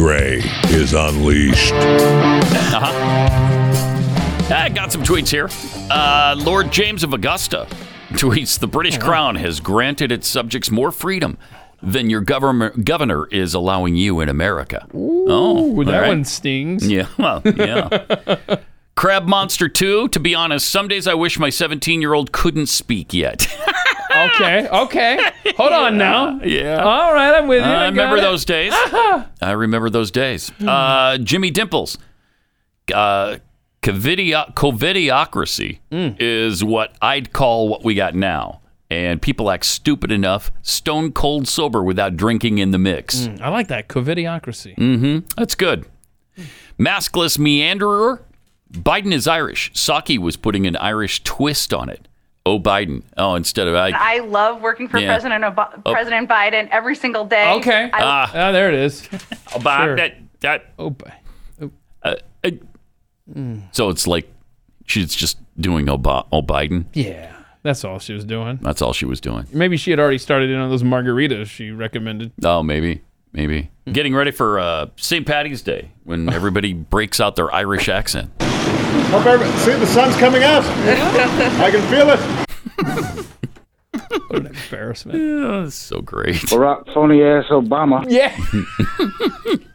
Gray 0.08 0.40
is 0.70 0.94
unleashed. 0.94 1.74
Uh-huh. 1.74 2.94
I 4.56 4.70
got 4.70 4.94
some 4.94 5.04
tweets 5.04 5.28
here. 5.28 5.50
Uh, 5.92 6.34
Lord 6.38 6.72
James 6.72 7.04
of 7.04 7.12
Augusta 7.12 7.68
tweets 8.12 8.58
The 8.58 8.68
British 8.68 8.98
Crown 8.98 9.36
has 9.36 9.60
granted 9.60 10.14
its 10.14 10.26
subjects 10.26 10.72
more 10.72 10.94
freedom 10.94 11.38
than 11.84 12.10
your 12.10 12.22
governor, 12.22 12.70
governor 12.70 13.28
is 13.32 13.54
allowing 13.54 13.98
you 13.98 14.22
in 14.22 14.30
America. 14.30 14.88
oh, 14.94 15.84
that 15.84 15.94
all 15.94 16.00
right. 16.00 16.08
one 16.08 16.24
stings. 16.24 16.88
Yeah, 16.90 17.08
well, 17.20 17.42
yeah. 17.44 18.60
Crab 18.96 19.26
Monster 19.26 19.68
2, 19.68 20.08
to 20.08 20.20
be 20.22 20.34
honest, 20.34 20.70
some 20.70 20.88
days 20.88 21.06
I 21.06 21.16
wish 21.16 21.38
my 21.38 21.50
17 21.50 22.00
year 22.00 22.14
old 22.14 22.32
couldn't 22.32 22.68
speak 22.68 23.14
yet. 23.14 23.46
okay, 24.26 24.68
okay. 24.68 25.20
Hold 25.58 25.72
on 25.74 25.98
now. 26.08 26.40
Yeah. 26.44 26.84
All 26.84 27.14
right, 27.14 27.36
I'm 27.36 27.48
with 27.48 27.64
you. 27.64 27.72
I 27.72 27.84
I 27.84 27.88
remember 27.88 28.20
those 28.22 28.46
days. 28.46 28.74
I 28.76 29.52
remember 29.56 29.90
those 29.90 30.12
days. 30.12 30.52
Uh, 30.66 31.18
Jimmy 31.20 31.52
Dimples. 31.52 31.98
Uh, 32.94 33.38
covidio- 33.82 34.54
covidiocracy 34.56 35.80
is 35.92 36.64
what 36.64 36.96
I'd 37.02 37.34
call 37.34 37.68
what 37.70 37.84
we 37.84 37.96
got 37.96 38.16
now. 38.16 38.62
And 38.90 39.22
people 39.22 39.52
act 39.52 39.66
stupid 39.66 40.14
enough, 40.14 40.50
stone 40.62 41.12
cold 41.12 41.46
sober 41.48 41.84
without 41.84 42.16
drinking 42.16 42.60
in 42.60 42.72
the 42.72 42.78
mix. 42.78 43.28
Mm, 43.28 43.42
I 43.42 43.50
like 43.50 43.68
that 43.68 43.90
covidiocracy. 43.90 44.78
Mm-hmm. 44.78 45.28
That's 45.38 45.56
good. 45.56 45.86
Maskless 46.80 47.38
meanderer. 47.38 48.22
Biden 48.72 49.12
is 49.14 49.28
Irish. 49.28 49.72
Psaki 49.74 50.18
was 50.18 50.38
putting 50.38 50.66
an 50.68 50.76
Irish 50.78 51.24
twist 51.24 51.74
on 51.74 51.90
it. 51.90 52.08
Oh, 52.48 52.60
Biden. 52.60 53.04
Oh, 53.18 53.36
instead 53.36 53.68
of 53.68 53.76
I. 53.76 53.92
I 53.94 54.20
love 54.20 54.62
working 54.62 54.88
for 54.88 55.00
Yeah. 55.00 55.08
President 55.14 55.44
Ob- 55.44 55.82
Oh. 55.86 55.92
President 55.92 56.30
Biden 56.30 56.70
every 56.72 56.96
single 56.96 57.26
day. 57.26 57.52
Okay. 57.56 57.90
I, 57.92 58.00
Ah. 58.02 58.32
Ah, 58.34 58.52
there 58.52 58.70
it 58.70 58.76
is. 58.76 59.08
Oh, 59.56 59.60
Bi- 59.60 59.86
Sure. 59.86 59.96
that, 59.98 60.18
that, 60.42 60.66
Oh, 60.80 60.90
boy. 60.92 61.12
uh, 62.04 62.16
uh, 62.44 62.50
So 63.72 63.90
it's 63.90 64.08
like 64.08 64.32
she's 64.86 65.14
just 65.14 65.38
doing 65.60 65.90
oh, 65.90 65.98
Bi- 65.98 66.24
oh 66.32 66.42
Biden. 66.42 66.86
Yeah, 66.94 67.32
that's 67.64 67.84
all 67.84 68.00
she 68.00 68.14
was 68.14 68.24
doing. 68.24 68.60
That's 68.62 68.82
all 68.82 68.94
she 68.94 69.06
was 69.06 69.20
doing. 69.20 69.46
Maybe 69.52 69.76
she 69.78 69.92
had 69.92 70.00
already 70.00 70.18
started 70.18 70.50
in 70.50 70.58
on 70.58 70.70
those 70.70 70.84
margaritas 70.84 71.48
she 71.48 71.72
recommended. 71.72 72.32
Oh, 72.44 72.64
maybe, 72.64 73.02
maybe. 73.34 73.70
Getting 73.92 74.16
ready 74.16 74.32
for 74.32 74.60
uh, 74.60 74.88
St. 74.96 75.26
Patty's 75.26 75.62
Day 75.62 75.92
when 76.06 76.30
everybody 76.34 76.72
breaks 76.74 77.20
out 77.20 77.36
their 77.36 77.54
Irish 77.54 77.90
accent. 77.90 78.32
Hope 79.12 79.26
every- 79.26 79.48
see 79.60 79.74
the 79.80 79.86
sun's 79.88 80.16
coming 80.18 80.44
out. 80.44 80.64
I 81.62 81.72
can 81.72 81.82
feel 81.90 82.10
it. 82.10 82.20
What 84.28 84.40
an 84.40 84.48
embarrassment. 84.48 85.20
Yeah, 85.20 85.62
that's 85.64 85.76
so 85.76 86.02
great. 86.02 86.36
Barack 86.36 86.94
phony 86.94 87.22
ass 87.24 87.46
Obama. 87.50 88.06
Yeah. 88.10 88.36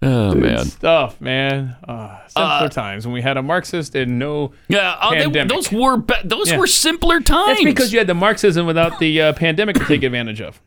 Oh 0.00 0.32
Good 0.32 0.42
man. 0.42 0.64
stuff, 0.64 1.20
man. 1.20 1.74
Uh, 1.82 2.18
simpler 2.28 2.68
times 2.68 3.04
when 3.04 3.12
we 3.12 3.20
had 3.20 3.36
a 3.36 3.42
Marxist 3.42 3.96
and 3.96 4.16
no 4.16 4.52
Yeah, 4.68 4.96
oh, 5.02 5.10
they- 5.10 5.44
those 5.44 5.72
were 5.72 5.96
be- 5.96 6.14
those 6.24 6.50
Yeah. 6.50 6.58
were 6.58 6.68
simpler 6.68 7.20
times. 7.20 7.48
That's 7.58 7.64
because 7.64 7.92
you 7.92 7.98
had 7.98 8.06
the 8.06 8.14
Marxism 8.14 8.64
without 8.64 9.00
the 9.00 9.20
uh, 9.20 9.32
pandemic 9.32 9.74
to 9.74 9.84
take 9.86 10.04
advantage 10.04 10.40
of. 10.40 10.60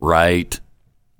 right. 0.00 0.58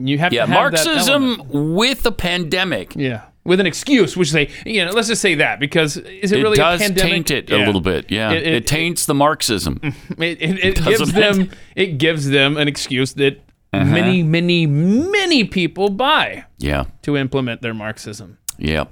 You 0.01 0.19
have 0.19 0.33
Yeah, 0.33 0.47
to 0.47 0.53
have 0.53 0.73
that. 0.73 0.85
Marxism 0.87 1.43
with 1.79 2.05
a 2.07 2.13
pandemic. 2.13 2.95
Yeah, 2.97 3.23
with 3.49 3.59
an 3.61 3.67
excuse, 3.67 4.17
which 4.17 4.31
say, 4.31 4.49
you 4.65 4.85
know, 4.85 4.93
let's 4.93 5.09
just 5.09 5.21
say 5.23 5.35
that 5.37 5.59
because 5.59 5.97
is 5.97 6.31
it, 6.31 6.39
It 6.39 6.43
really 6.43 6.57
does 6.57 6.81
a 6.81 6.85
pandemic? 6.85 7.11
taint 7.13 7.31
it 7.33 7.51
Yeah. 7.51 7.65
a 7.65 7.67
little 7.67 7.81
bit. 7.81 8.11
Yeah, 8.11 8.31
It- 8.33 8.47
it, 8.47 8.55
it- 8.55 8.67
taints 8.69 9.07
the 9.07 9.15
Marxism. 9.15 9.81
It, 10.19 10.41
it, 10.41 10.65
it 10.65 10.75
Doesn't 10.77 10.87
gives 10.91 11.13
them 11.13 11.51
it 11.75 11.99
gives 11.99 12.29
them 12.29 12.57
an 12.57 12.69
excuse 12.69 13.15
that 13.15 13.43
Uh-huh. 13.73 13.85
many, 13.85 14.23
many, 14.23 14.67
many 14.67 15.45
people 15.45 15.91
buy 15.91 16.45
Yeah, 16.59 16.85
to 17.03 17.17
implement 17.17 17.61
their 17.63 17.75
Marxism. 17.75 18.39
yeah. 18.59 18.85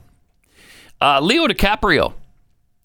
Uh, 1.00 1.20
Leo 1.20 1.46
DiCaprio 1.46 2.14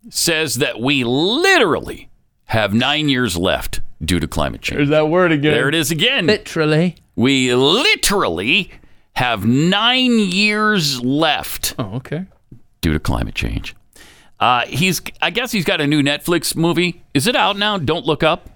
says 0.09 0.55
that 0.55 0.79
we 0.79 1.03
literally 1.03 2.09
have 2.45 2.73
nine 2.73 3.07
years 3.09 3.37
left 3.37 3.79
due 4.03 4.19
to 4.19 4.27
climate 4.27 4.61
change. 4.61 4.77
There's 4.77 4.89
that 4.89 5.07
word 5.09 5.31
again. 5.31 5.53
There 5.53 5.69
it 5.69 5.75
is 5.75 5.91
again. 5.91 6.25
Literally. 6.27 6.95
We 7.15 7.53
literally 7.53 8.71
have 9.15 9.45
nine 9.45 10.17
years 10.19 11.01
left. 11.03 11.75
Oh, 11.79 11.95
okay. 11.95 12.25
Due 12.81 12.93
to 12.93 12.99
climate 12.99 13.35
change. 13.35 13.75
Uh, 14.39 14.65
he's, 14.65 15.01
I 15.21 15.29
guess 15.29 15.51
he's 15.51 15.65
got 15.65 15.81
a 15.81 15.87
new 15.87 16.01
Netflix 16.01 16.55
movie. 16.55 17.03
Is 17.13 17.27
it 17.27 17.35
out 17.35 17.57
now? 17.57 17.77
Don't 17.77 18.05
Look 18.05 18.23
Up. 18.23 18.49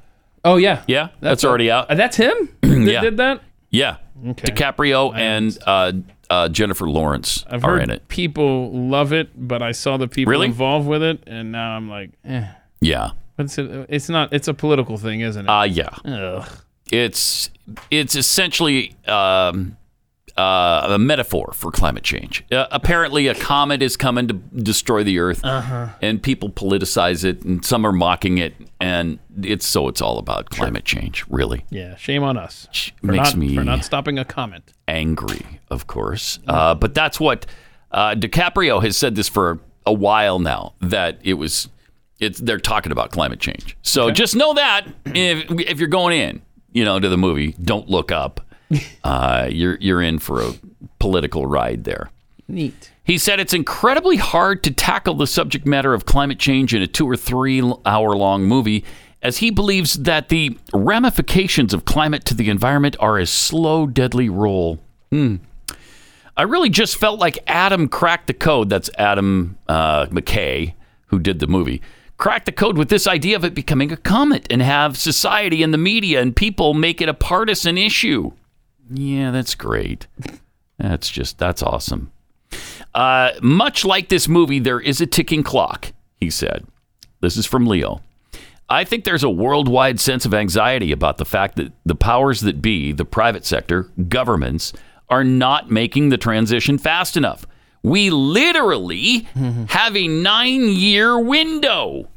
Oh 0.43 0.57
yeah, 0.57 0.83
Yeah, 0.87 1.09
that's, 1.21 1.43
already 1.43 1.71
out. 1.71 1.89
Uh, 1.89 1.95
that's 1.95 2.17
him. 2.17 2.49
that 2.61 2.77
Yeah. 2.91 3.01
did 3.01 3.17
that. 3.17 3.41
Yeah. 3.71 3.97
Okay. 4.27 4.47
DiCaprio 4.53 5.13
and 5.15 5.57
uh, 5.65 5.91
uh, 6.29 6.49
Jennifer 6.49 6.87
Lawrence 6.87 7.43
I've 7.49 7.63
are 7.65 7.79
in 7.79 7.89
it. 7.89 8.07
people 8.07 8.71
love 8.71 9.11
it, 9.11 9.29
but 9.35 9.61
I 9.63 9.71
saw 9.71 9.97
the 9.97 10.07
people 10.07 10.31
Really? 10.31 10.45
involved 10.47 10.87
with 10.87 11.01
it, 11.03 11.23
and 11.27 11.51
now 11.51 11.71
I'm 11.75 11.89
like, 11.89 12.11
eh. 12.23 12.47
Yeah. 12.79 13.11
It's 13.39 13.57
a, 13.57 13.85
it's 13.93 14.07
not. 14.07 14.31
It's 14.33 14.47
a 14.47 14.53
political 14.53 14.97
thing, 14.97 15.21
isn't 15.21 15.45
it? 15.45 15.49
Uh, 15.49 15.63
yeah. 15.63 15.89
Ugh. 16.05 16.47
It's 16.91 17.49
it's 17.91 18.15
essentially 18.15 18.95
um, 19.07 19.75
uh, 20.37 20.87
a 20.89 20.99
metaphor 20.99 21.51
for 21.53 21.71
climate 21.71 22.03
change. 22.03 22.43
Uh, 22.51 22.67
apparently, 22.71 23.27
a 23.27 23.35
comet 23.35 23.81
is 23.81 23.95
coming 23.95 24.27
to 24.27 24.33
destroy 24.33 25.03
the 25.03 25.19
Earth, 25.19 25.43
Uh-huh. 25.45 25.87
and 26.01 26.21
people 26.21 26.49
politicize 26.49 27.23
it, 27.23 27.43
and 27.43 27.63
some 27.63 27.85
are 27.85 27.91
mocking 27.93 28.37
it, 28.37 28.53
and 28.81 29.19
it's 29.41 29.65
so 29.65 29.87
it's 29.87 30.01
all 30.01 30.17
about 30.17 30.49
climate 30.49 30.83
change. 30.85 31.23
Really 31.29 31.63
Yeah, 31.69 31.95
shame 31.95 32.23
on 32.23 32.37
us 32.37 32.67
for 33.01 33.07
makes 33.07 33.29
not, 33.31 33.37
me 33.37 33.55
for 33.55 33.63
not 33.63 33.85
stopping 33.85 34.19
a 34.19 34.25
comment. 34.25 34.73
angry, 34.87 35.45
of 35.69 35.87
course. 35.87 36.39
Uh, 36.47 36.75
but 36.75 36.93
that's 36.93 37.19
what 37.19 37.45
uh, 37.91 38.13
DiCaprio 38.15 38.83
has 38.83 38.97
said 38.97 39.15
this 39.15 39.29
for 39.29 39.59
a 39.85 39.93
while 39.93 40.39
now 40.39 40.73
that 40.81 41.19
it 41.23 41.35
was. 41.35 41.69
It's 42.19 42.39
they're 42.39 42.59
talking 42.59 42.91
about 42.93 43.11
climate 43.11 43.39
change. 43.41 43.77
So 43.81 44.09
just 44.09 44.35
know 44.37 44.53
that 44.53 44.85
if 45.05 45.49
if 45.51 45.79
you're 45.79 45.89
going 45.89 46.17
in, 46.19 46.41
you 46.71 46.85
know, 46.85 46.97
to 46.99 47.09
the 47.09 47.17
movie, 47.17 47.55
don't 47.61 47.89
look 47.89 48.09
up. 48.11 48.39
Uh, 49.03 49.47
you're 49.51 49.77
you're 49.79 50.01
in 50.01 50.19
for 50.19 50.41
a 50.41 50.53
political 50.99 51.45
ride 51.45 51.83
there. 51.83 52.09
Neat. 52.47 52.91
He 53.03 53.17
said 53.17 53.39
it's 53.39 53.53
incredibly 53.53 54.17
hard 54.17 54.63
to 54.63 54.71
tackle 54.71 55.13
the 55.13 55.27
subject 55.27 55.65
matter 55.65 55.93
of 55.93 56.05
climate 56.05 56.39
change 56.39 56.73
in 56.73 56.81
a 56.81 56.87
two 56.87 57.07
or 57.07 57.15
three 57.15 57.61
hour 57.85 58.15
long 58.15 58.45
movie, 58.45 58.83
as 59.21 59.37
he 59.37 59.51
believes 59.51 59.93
that 60.03 60.29
the 60.29 60.57
ramifications 60.73 61.73
of 61.73 61.85
climate 61.85 62.25
to 62.25 62.33
the 62.33 62.49
environment 62.49 62.95
are 62.99 63.17
a 63.17 63.25
slow, 63.25 63.87
deadly 63.87 64.29
roll. 64.29 64.79
Hmm. 65.11 65.37
I 66.37 66.43
really 66.43 66.69
just 66.69 66.97
felt 66.97 67.19
like 67.19 67.39
Adam 67.47 67.87
cracked 67.87 68.27
the 68.27 68.33
code. 68.33 68.69
That's 68.69 68.89
Adam 68.97 69.57
uh, 69.67 70.07
McKay, 70.07 70.73
who 71.07 71.19
did 71.19 71.39
the 71.39 71.47
movie. 71.47 71.81
Cracked 72.17 72.45
the 72.45 72.51
code 72.51 72.77
with 72.77 72.89
this 72.89 73.07
idea 73.07 73.35
of 73.35 73.45
it 73.45 73.53
becoming 73.53 73.91
a 73.91 73.97
comet 73.97 74.47
and 74.49 74.61
have 74.61 74.97
society 74.97 75.63
and 75.63 75.73
the 75.73 75.77
media 75.77 76.21
and 76.21 76.35
people 76.35 76.73
make 76.73 77.01
it 77.01 77.09
a 77.09 77.13
partisan 77.13 77.77
issue. 77.77 78.31
Yeah, 78.89 79.31
that's 79.31 79.55
great. 79.55 80.07
That's 80.77 81.09
just, 81.09 81.37
that's 81.37 81.63
awesome. 81.63 82.11
Uh, 82.93 83.31
much 83.41 83.83
like 83.85 84.09
this 84.09 84.27
movie, 84.27 84.59
there 84.59 84.79
is 84.79 85.01
a 85.01 85.05
ticking 85.05 85.43
clock, 85.43 85.91
he 86.17 86.29
said. 86.29 86.65
This 87.21 87.37
is 87.37 87.45
from 87.45 87.65
Leo. 87.65 88.01
I 88.69 88.83
think 88.83 89.03
there's 89.03 89.23
a 89.23 89.29
worldwide 89.29 89.99
sense 89.99 90.25
of 90.25 90.33
anxiety 90.33 90.91
about 90.91 91.17
the 91.17 91.25
fact 91.25 91.55
that 91.57 91.71
the 91.85 91.95
powers 91.95 92.41
that 92.41 92.61
be, 92.61 92.91
the 92.91 93.05
private 93.05 93.45
sector, 93.45 93.91
governments, 94.07 94.73
are 95.09 95.23
not 95.23 95.69
making 95.69 96.09
the 96.09 96.17
transition 96.17 96.77
fast 96.77 97.15
enough. 97.15 97.45
We 97.83 98.09
literally 98.09 99.27
have 99.69 99.95
a 99.95 100.07
nine 100.07 100.69
year 100.69 101.19
window. 101.19 102.07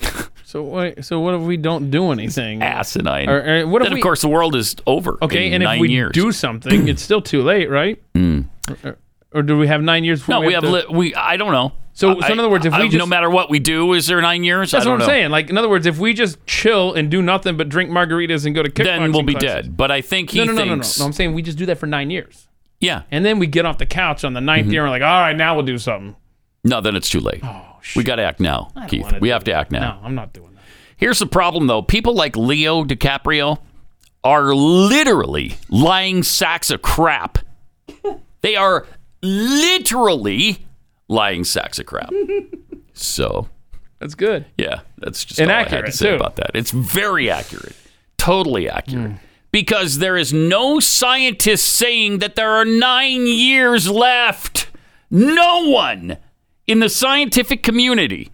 So 0.48 0.62
wait, 0.62 1.04
so 1.04 1.20
what 1.20 1.34
if 1.34 1.42
we 1.42 1.58
don't 1.58 1.90
do 1.90 2.10
anything? 2.10 2.62
Asinine. 2.62 3.28
Or, 3.28 3.42
or 3.42 3.66
what 3.66 3.82
if 3.82 3.88
then, 3.88 3.94
we, 3.96 4.00
of 4.00 4.02
course, 4.02 4.22
the 4.22 4.28
world 4.30 4.56
is 4.56 4.76
over. 4.86 5.18
Okay, 5.20 5.52
and 5.52 5.62
if 5.62 5.78
we 5.78 5.90
years. 5.90 6.12
do 6.14 6.32
something, 6.32 6.88
it's 6.88 7.02
still 7.02 7.20
too 7.20 7.42
late, 7.42 7.68
right? 7.68 8.02
Mm. 8.14 8.48
Or, 8.82 8.96
or 9.32 9.42
do 9.42 9.58
we 9.58 9.66
have 9.66 9.82
nine 9.82 10.04
years? 10.04 10.26
No, 10.26 10.40
we 10.40 10.54
have, 10.54 10.62
to- 10.62 10.70
li- 10.70 10.86
we. 10.90 11.14
I 11.14 11.36
don't 11.36 11.52
know. 11.52 11.74
So- 11.92 12.18
so 12.18 12.32
in 12.32 12.38
other 12.38 12.48
words, 12.48 12.64
if 12.64 12.72
I- 12.72 12.78
we 12.80 12.84
no 12.88 12.90
just- 13.00 13.08
matter 13.10 13.28
what 13.28 13.50
we 13.50 13.58
do, 13.58 13.92
is 13.92 14.06
there 14.06 14.22
nine 14.22 14.42
years? 14.42 14.70
That's 14.70 14.86
I 14.86 14.88
what 14.88 14.94
I'm 14.94 14.98
know. 15.00 15.06
saying. 15.06 15.30
Like, 15.30 15.50
in 15.50 15.58
other 15.58 15.68
words, 15.68 15.84
if 15.84 15.98
we 15.98 16.14
just 16.14 16.44
chill 16.46 16.94
and 16.94 17.10
do 17.10 17.20
nothing 17.20 17.58
but 17.58 17.68
drink 17.68 17.90
margaritas 17.90 18.46
and 18.46 18.54
go 18.54 18.62
to 18.62 18.70
kickboxing 18.70 18.84
Then 18.84 19.12
we'll 19.12 19.22
be 19.24 19.34
classes- 19.34 19.66
dead. 19.66 19.76
But 19.76 19.90
I 19.90 20.00
think 20.00 20.30
he 20.30 20.38
no, 20.38 20.44
no, 20.44 20.52
no, 20.52 20.58
no, 20.60 20.64
no, 20.64 20.72
thinks. 20.76 20.98
no. 20.98 21.04
I'm 21.04 21.12
saying 21.12 21.34
we 21.34 21.42
just 21.42 21.58
do 21.58 21.66
that 21.66 21.76
for 21.76 21.86
nine 21.86 22.08
years, 22.08 22.48
Yeah. 22.80 23.02
and 23.10 23.22
then 23.22 23.38
we 23.38 23.46
get 23.48 23.66
off 23.66 23.76
the 23.76 23.84
couch 23.86 24.24
on 24.24 24.32
the 24.32 24.40
9th 24.40 24.64
Mhm. 24.68 24.72
year 24.72 24.82
and 24.84 24.90
we're 24.90 24.98
like, 24.98 25.02
all 25.02 25.20
right, 25.20 25.36
now 25.36 25.54
we'll 25.56 25.66
do 25.66 25.76
something. 25.76 26.16
No, 26.64 26.80
then 26.80 26.96
it's 26.96 27.10
too 27.10 27.20
late. 27.20 27.40
Oh. 27.44 27.67
We 27.96 28.04
got 28.04 28.16
to 28.16 28.22
act 28.22 28.40
now, 28.40 28.70
Keith. 28.88 29.10
We 29.20 29.28
do 29.28 29.32
have 29.32 29.44
to 29.44 29.52
act 29.52 29.70
now. 29.72 29.98
No, 30.00 30.06
I'm 30.06 30.14
not 30.14 30.32
doing 30.32 30.52
that. 30.54 30.62
Here's 30.96 31.18
the 31.18 31.26
problem, 31.26 31.66
though. 31.66 31.82
People 31.82 32.14
like 32.14 32.36
Leo 32.36 32.84
DiCaprio 32.84 33.58
are 34.24 34.54
literally 34.54 35.56
lying 35.68 36.22
sacks 36.22 36.70
of 36.70 36.82
crap. 36.82 37.38
they 38.42 38.56
are 38.56 38.86
literally 39.22 40.66
lying 41.08 41.44
sacks 41.44 41.78
of 41.78 41.86
crap. 41.86 42.10
so, 42.92 43.48
That's 43.98 44.14
good. 44.14 44.46
yeah, 44.56 44.80
that's 44.98 45.24
just 45.24 45.40
all 45.40 45.48
I 45.48 45.52
had 45.52 45.64
to 45.64 45.68
Inaccurate, 45.70 45.94
say 45.94 46.10
too. 46.10 46.16
about 46.16 46.36
that. 46.36 46.50
It's 46.54 46.70
very 46.70 47.30
accurate, 47.30 47.76
totally 48.16 48.68
accurate. 48.68 49.12
Hmm. 49.12 49.16
Because 49.50 49.98
there 49.98 50.16
is 50.18 50.30
no 50.32 50.78
scientist 50.78 51.66
saying 51.74 52.18
that 52.18 52.34
there 52.36 52.50
are 52.50 52.66
nine 52.66 53.26
years 53.26 53.88
left. 53.90 54.68
No 55.10 55.70
one 55.70 56.18
in 56.68 56.80
the 56.80 56.88
scientific 56.90 57.62
community, 57.62 58.30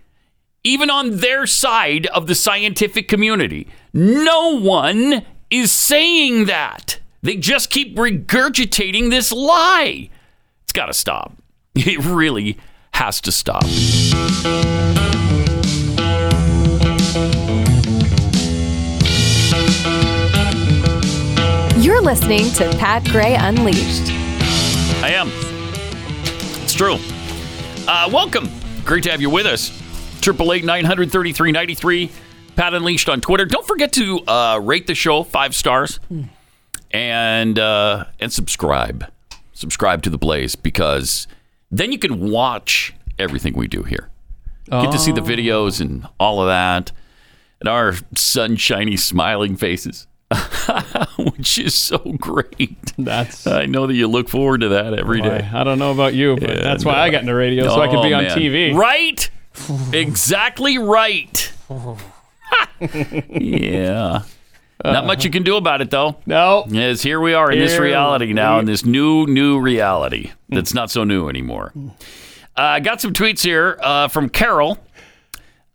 even 0.65 0.91
on 0.91 1.19
their 1.19 1.47
side 1.47 2.07
of 2.09 2.27
the 2.27 2.35
scientific 2.35 3.07
community, 3.07 3.69
no 3.95 4.59
one 4.59 5.25
is 5.51 5.71
saying 5.71 6.47
that. 6.47 6.99
They 7.23 7.37
just 7.37 7.71
keep 7.71 7.97
regurgitating 7.97 9.09
this 9.09 9.33
lie. 9.33 10.11
It's 10.65 10.73
got 10.73 10.87
to 10.87 10.93
stop. 10.93 11.33
It 11.77 12.05
really 12.05 12.57
has 12.93 13.21
to 13.23 13.33
stop. 13.33 13.65
You're 21.83 22.01
listening 22.01 22.51
to 22.53 22.71
Pat 22.79 23.05
Gray 23.07 23.35
Unleashed. 23.35 24.13
I 25.03 25.11
am. 25.11 25.31
It's 26.63 26.75
true. 26.75 26.99
Uh, 27.87 28.09
welcome. 28.13 28.49
Great 28.85 29.03
to 29.05 29.11
have 29.11 29.21
you 29.21 29.31
with 29.31 29.47
us. 29.47 29.71
Triple 30.21 30.53
eight 30.53 30.65
nine 30.65 30.85
hundred 30.85 31.11
thirty 31.11 31.33
three 31.33 31.53
ninety 31.53 31.75
three. 31.75 32.11
Pat 32.57 32.73
Unleashed 32.73 33.09
on 33.09 33.21
Twitter. 33.21 33.45
Don't 33.45 33.67
forget 33.67 33.93
to 33.95 34.21
uh, 34.27 34.61
rate 34.63 34.87
the 34.87 34.95
show 34.95 35.23
five 35.23 35.55
stars 35.55 35.99
and 36.93 37.59
uh, 37.59 38.05
and 38.21 38.33
subscribe. 38.33 39.11
Subscribe 39.53 40.03
to 40.03 40.11
the 40.11 40.19
Blaze 40.19 40.55
because 40.55 41.27
then 41.71 41.93
you 41.93 41.99
can 41.99 42.31
watch 42.31 42.95
everything 43.19 43.55
we 43.55 43.69
do 43.69 43.83
here. 43.83 44.09
Get 44.71 44.93
to 44.93 44.99
see 44.99 45.13
the 45.13 45.21
Oh. 45.21 45.25
videos 45.25 45.81
and 45.81 46.07
all 46.19 46.41
of 46.41 46.47
that, 46.49 46.91
and 47.61 47.69
our 47.69 47.95
sunshiny, 48.17 48.97
smiling 48.97 49.57
faces, 49.57 50.07
which 51.19 51.59
is 51.59 51.75
so 51.75 51.99
great. 51.99 52.93
That's. 52.99 53.47
I 53.47 53.67
know 53.67 53.87
that 53.87 53.95
you 53.95 54.07
look 54.09 54.29
forward 54.29 54.61
to 54.63 54.69
that 54.71 54.95
every 54.99 55.21
Boy, 55.21 55.29
day. 55.29 55.51
I 55.53 55.65
don't 55.65 55.79
know 55.79 55.91
about 55.93 56.15
you, 56.15 56.37
but 56.37 56.49
that's 56.63 56.85
why 56.85 56.95
I 57.01 57.11
got 57.11 57.23
into 57.23 57.35
radio, 57.35 57.67
so 57.69 57.81
I 57.81 57.89
could 57.89 57.99
Oh, 57.99 58.03
be 58.03 58.15
on. 58.15 58.25
TV. 58.25 58.75
Right? 58.75 59.31
exactly 59.93 60.79
right. 60.79 61.53
yeah. 63.31 64.23
Not 64.85 65.07
much 65.07 65.25
you 65.25 65.31
can 65.31 65.45
do 65.45 65.57
about 65.57 65.81
it, 65.81 65.91
though. 65.91 66.17
No. 66.27 66.65
Yes, 66.69 67.01
here 67.03 67.21
we 67.21 67.33
are 67.35 67.51
in 67.51 67.59
this 67.59 67.79
reality 67.79 68.33
now, 68.33 68.55
we- 68.57 68.61
in 68.61 68.67
this 68.67 68.85
new, 68.85 69.27
new 69.27 69.59
reality 69.61 70.33
that's 70.49 70.75
not 70.75 70.91
so 70.91 71.05
new 71.05 71.29
anymore. 71.29 71.73
Uh, 71.77 71.91
I 72.61 72.81
got 72.81 73.01
some 73.01 73.13
tweets 73.13 73.43
here 73.43 73.79
uh, 73.83 74.09
from 74.09 74.29
Carol. 74.29 74.79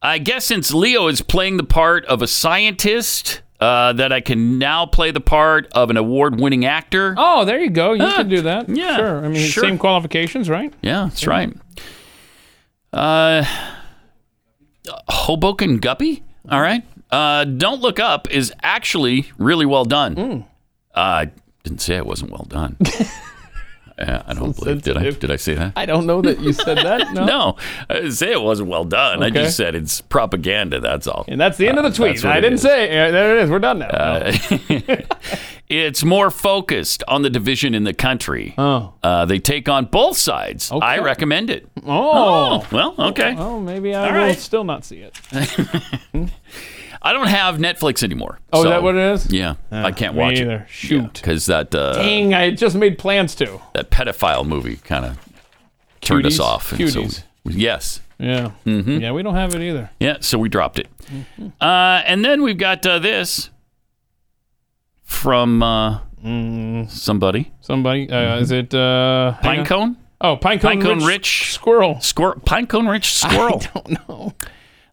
I 0.02 0.18
guess 0.18 0.46
since 0.46 0.74
Leo 0.74 1.08
is 1.08 1.22
playing 1.22 1.58
the 1.58 1.64
part 1.64 2.06
of 2.06 2.22
a 2.22 2.28
scientist, 2.28 3.41
uh, 3.60 3.94
that 3.94 4.11
I 4.14 4.22
can 4.22 4.57
now 4.57 4.86
play 4.86 5.11
the 5.11 5.19
part 5.22 5.68
of 5.73 5.90
an 5.90 5.98
award-winning 5.98 6.65
actor. 6.65 7.14
Oh, 7.18 7.44
there 7.45 7.60
you 7.60 7.69
go. 7.69 7.94
You 7.94 8.03
Ah, 8.03 8.15
can 8.18 8.30
do 8.30 8.41
that. 8.41 8.69
yeah, 8.69 8.95
Sure. 8.98 9.26
I 9.26 9.27
mean, 9.27 9.48
sure. 9.49 9.64
same 9.64 9.77
qualifications, 9.77 10.49
right? 10.49 10.73
Yeah, 10.81 11.06
that's 11.10 11.27
right. 11.27 11.52
Uh, 12.94 13.44
Hoboken 15.10 15.77
Guppy. 15.77 16.23
All 16.49 16.61
right. 16.61 16.84
Uh, 17.11 17.44
Don't 17.44 17.81
Look 17.81 17.99
Up 17.99 18.30
is 18.31 18.53
actually 18.64 19.31
really 19.38 19.65
well 19.65 19.86
done. 19.86 20.15
Hmm. 20.15 20.41
Uh, 20.95 20.99
I 21.27 21.31
didn't 21.64 21.81
say 21.81 21.95
it 21.98 22.06
wasn't 22.06 22.31
well 22.31 22.45
done. 22.48 22.77
Uh, 23.99 24.23
I 24.27 24.34
don't 24.34 24.55
believe. 24.55 24.81
Did 24.81 24.95
I? 24.97 25.09
Did 25.11 25.30
I 25.30 25.35
say 25.35 25.55
that? 25.55 25.73
I 25.76 25.85
don't 25.85 26.05
know 26.05 26.21
that 26.21 26.39
you 26.39 26.53
said 26.53 26.77
that. 26.77 27.13
No. 27.13 27.26
No, 27.30 27.57
I 27.89 27.93
didn't 27.95 28.13
say 28.13 28.31
it 28.31 28.41
wasn't 28.41 28.69
well 28.69 28.85
done. 28.85 29.21
I 29.21 29.30
just 29.30 29.55
said 29.57 29.76
it's 29.76 30.01
propaganda. 30.01 30.80
That's 30.80 31.05
all. 31.05 31.26
And 31.27 31.39
that's 31.39 31.57
the 31.57 31.67
end 31.67 31.77
of 31.77 31.84
the 31.84 31.89
Uh, 31.91 31.93
tweet. 31.93 32.23
I 32.26 32.39
didn't 32.39 32.53
is. 32.55 32.61
say. 32.61 32.85
uh, 33.07 33.11
There 33.11 33.38
it 33.38 33.43
is. 33.43 33.49
We're 33.51 33.59
done 33.59 33.80
now. 33.80 33.88
Uh, 33.88 34.35
it's 35.69 36.03
more 36.03 36.31
focused 36.31 37.03
on 37.07 37.21
the 37.21 37.30
division 37.30 37.76
in 37.76 37.84
the 37.84 37.93
country. 37.93 38.55
Oh. 38.57 38.93
Uh, 39.03 39.26
they 39.26 39.38
take 39.39 39.69
on 39.69 39.85
both 39.85 40.17
sides. 40.17 40.71
I 40.71 40.99
recommend 40.99 41.49
it. 41.49 41.67
oh. 41.85 42.65
well, 42.71 42.95
okay. 42.97 43.35
Oh, 43.38 43.59
maybe 43.59 43.93
I 43.93 44.07
All 44.07 44.13
will 44.13 44.19
right. 44.19 44.39
still 44.39 44.63
not 44.63 44.85
see 44.85 45.05
it. 45.07 45.19
I 47.01 47.13
don't 47.13 47.27
have 47.27 47.55
Netflix 47.57 48.03
anymore. 48.03 48.39
Oh, 48.51 48.59
is 48.63 48.69
that 48.69 48.84
what 48.84 48.95
it 48.95 49.01
is? 49.13 49.31
Yeah, 49.31 49.55
Ah, 49.71 49.85
I 49.85 49.91
can't 49.91 50.15
watch 50.15 50.39
either. 50.39 50.65
it. 50.67 50.69
Shoot. 50.69 51.13
because 51.13 51.45
that 51.45 51.73
uh, 51.73 51.93
Dang, 51.93 52.34
I 52.34 52.51
just 52.51 52.76
made 52.76 52.97
plans 52.97 53.35
to. 53.35 53.61
that 53.73 53.89
pedophile 53.89 54.45
movie 54.45 54.77
kind 54.77 55.05
of 55.05 55.17
turned 56.01 56.26
us 56.26 56.39
off. 56.39 56.71
And 56.73 56.89
so- 56.89 57.01
Cuties. 57.03 57.23
yes. 57.45 58.01
Yeah. 58.17 58.51
Mhm. 58.65 58.99
Yeah, 58.99 59.13
we 59.13 59.23
don't 59.23 59.35
have 59.35 59.55
it 59.55 59.61
either. 59.61 59.91
Yeah, 60.01 60.17
so 60.19 60.38
we 60.38 60.49
dropped 60.49 60.77
it. 60.77 60.88
Mm-hmm. 61.05 61.47
Uh, 61.61 62.01
and 62.05 62.26
then 62.26 62.41
we've 62.41 62.57
got 62.57 62.85
uh, 62.85 62.99
this 62.99 63.49
from 65.03 65.63
uh, 65.63 65.99
somebody. 66.88 67.51
Somebody. 67.61 68.09
Uh, 68.09 68.38
Is 68.39 68.51
it 68.51 68.73
uh. 68.73 69.35
Pinecone? 69.41 69.95
Oh, 70.21 70.35
Pinecone, 70.35 70.81
Pinecone 70.81 70.97
Rich, 70.97 71.05
Rich 71.07 71.53
Squirrel. 71.53 71.95
Squir- 72.01 72.35
Pinecone 72.41 72.89
Rich 72.91 73.13
Squirrel. 73.21 73.61
I 73.63 73.80
don't 73.80 74.09
know. 74.09 74.34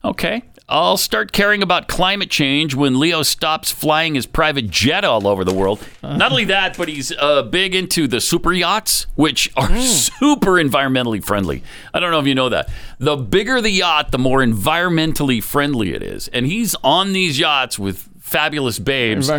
Okay. 0.04 0.42
I'll 0.68 0.96
start 0.96 1.30
caring 1.30 1.62
about 1.62 1.86
climate 1.86 2.28
change 2.28 2.74
when 2.74 2.98
Leo 2.98 3.22
stops 3.22 3.70
flying 3.70 4.16
his 4.16 4.26
private 4.26 4.68
jet 4.68 5.04
all 5.04 5.28
over 5.28 5.44
the 5.44 5.54
world. 5.54 5.78
Not 6.02 6.32
only 6.32 6.46
that, 6.46 6.76
but 6.76 6.88
he's 6.88 7.12
uh, 7.12 7.42
big 7.42 7.74
into 7.76 8.08
the 8.08 8.20
super 8.20 8.52
yachts, 8.52 9.06
which 9.14 9.48
are 9.56 9.76
super 9.78 10.52
environmentally 10.52 11.24
friendly. 11.24 11.62
I 11.94 12.00
don't 12.00 12.10
know 12.10 12.18
if 12.18 12.26
you 12.26 12.34
know 12.34 12.48
that. 12.48 12.68
The 12.98 13.16
bigger 13.16 13.60
the 13.60 13.70
yacht, 13.70 14.10
the 14.10 14.18
more 14.18 14.40
environmentally 14.40 15.40
friendly 15.40 15.94
it 15.94 16.02
is. 16.02 16.26
And 16.28 16.46
he's 16.46 16.74
on 16.82 17.12
these 17.12 17.38
yachts 17.38 17.78
with 17.78 18.08
fabulous 18.18 18.80
babes 18.80 19.30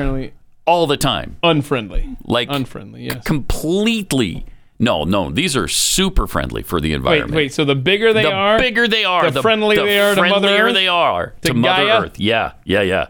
all 0.66 0.88
the 0.88 0.98
time. 0.98 1.36
unfriendly. 1.44 2.16
Like 2.24 2.48
Unfriendly, 2.50 3.04
yes. 3.04 3.24
completely. 3.26 4.46
No, 4.80 5.04
no, 5.06 5.32
these 5.32 5.56
are 5.58 5.68
super 5.68 6.28
friendly 6.28 6.62
for 6.62 6.80
the 6.80 6.94
environment. 6.94 7.32
wait. 7.32 7.46
wait. 7.46 7.54
So 7.54 7.66
the 7.66 7.74
bigger 7.76 8.14
they 8.14 8.24
the 8.24 8.32
are, 8.32 8.58
the 8.58 8.64
bigger 8.64 8.88
they 8.88 9.06
are, 9.06 9.32
the, 9.32 9.42
friendlier 9.42 9.84
they 9.84 10.00
are 10.00 10.14
to 10.16 10.22
Mother 10.22 10.30
friendlier 10.48 10.66
Earth. 10.66 10.74
they 10.76 10.88
are 10.88 11.34
to, 11.42 11.48
To 11.50 11.54
Mother 11.56 11.86
Gaia? 11.88 12.02
Earth. 12.04 12.20
Yeah, 12.20 12.52
yeah, 12.64 12.82
yeah, 12.82 13.08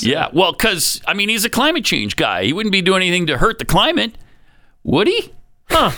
yeah. 0.00 0.28
Well, 0.32 0.52
because 0.52 1.00
I 1.06 1.14
mean, 1.14 1.28
he's 1.30 1.44
a 1.44 1.50
climate 1.50 1.84
change 1.86 2.16
guy. 2.16 2.44
He 2.44 2.52
wouldn't 2.52 2.72
be 2.72 2.82
doing 2.82 3.00
anything 3.02 3.26
to 3.28 3.38
hurt 3.38 3.58
the 3.58 3.64
climate, 3.64 4.16
would 4.82 5.06
he? 5.06 5.32
Huh. 5.70 5.90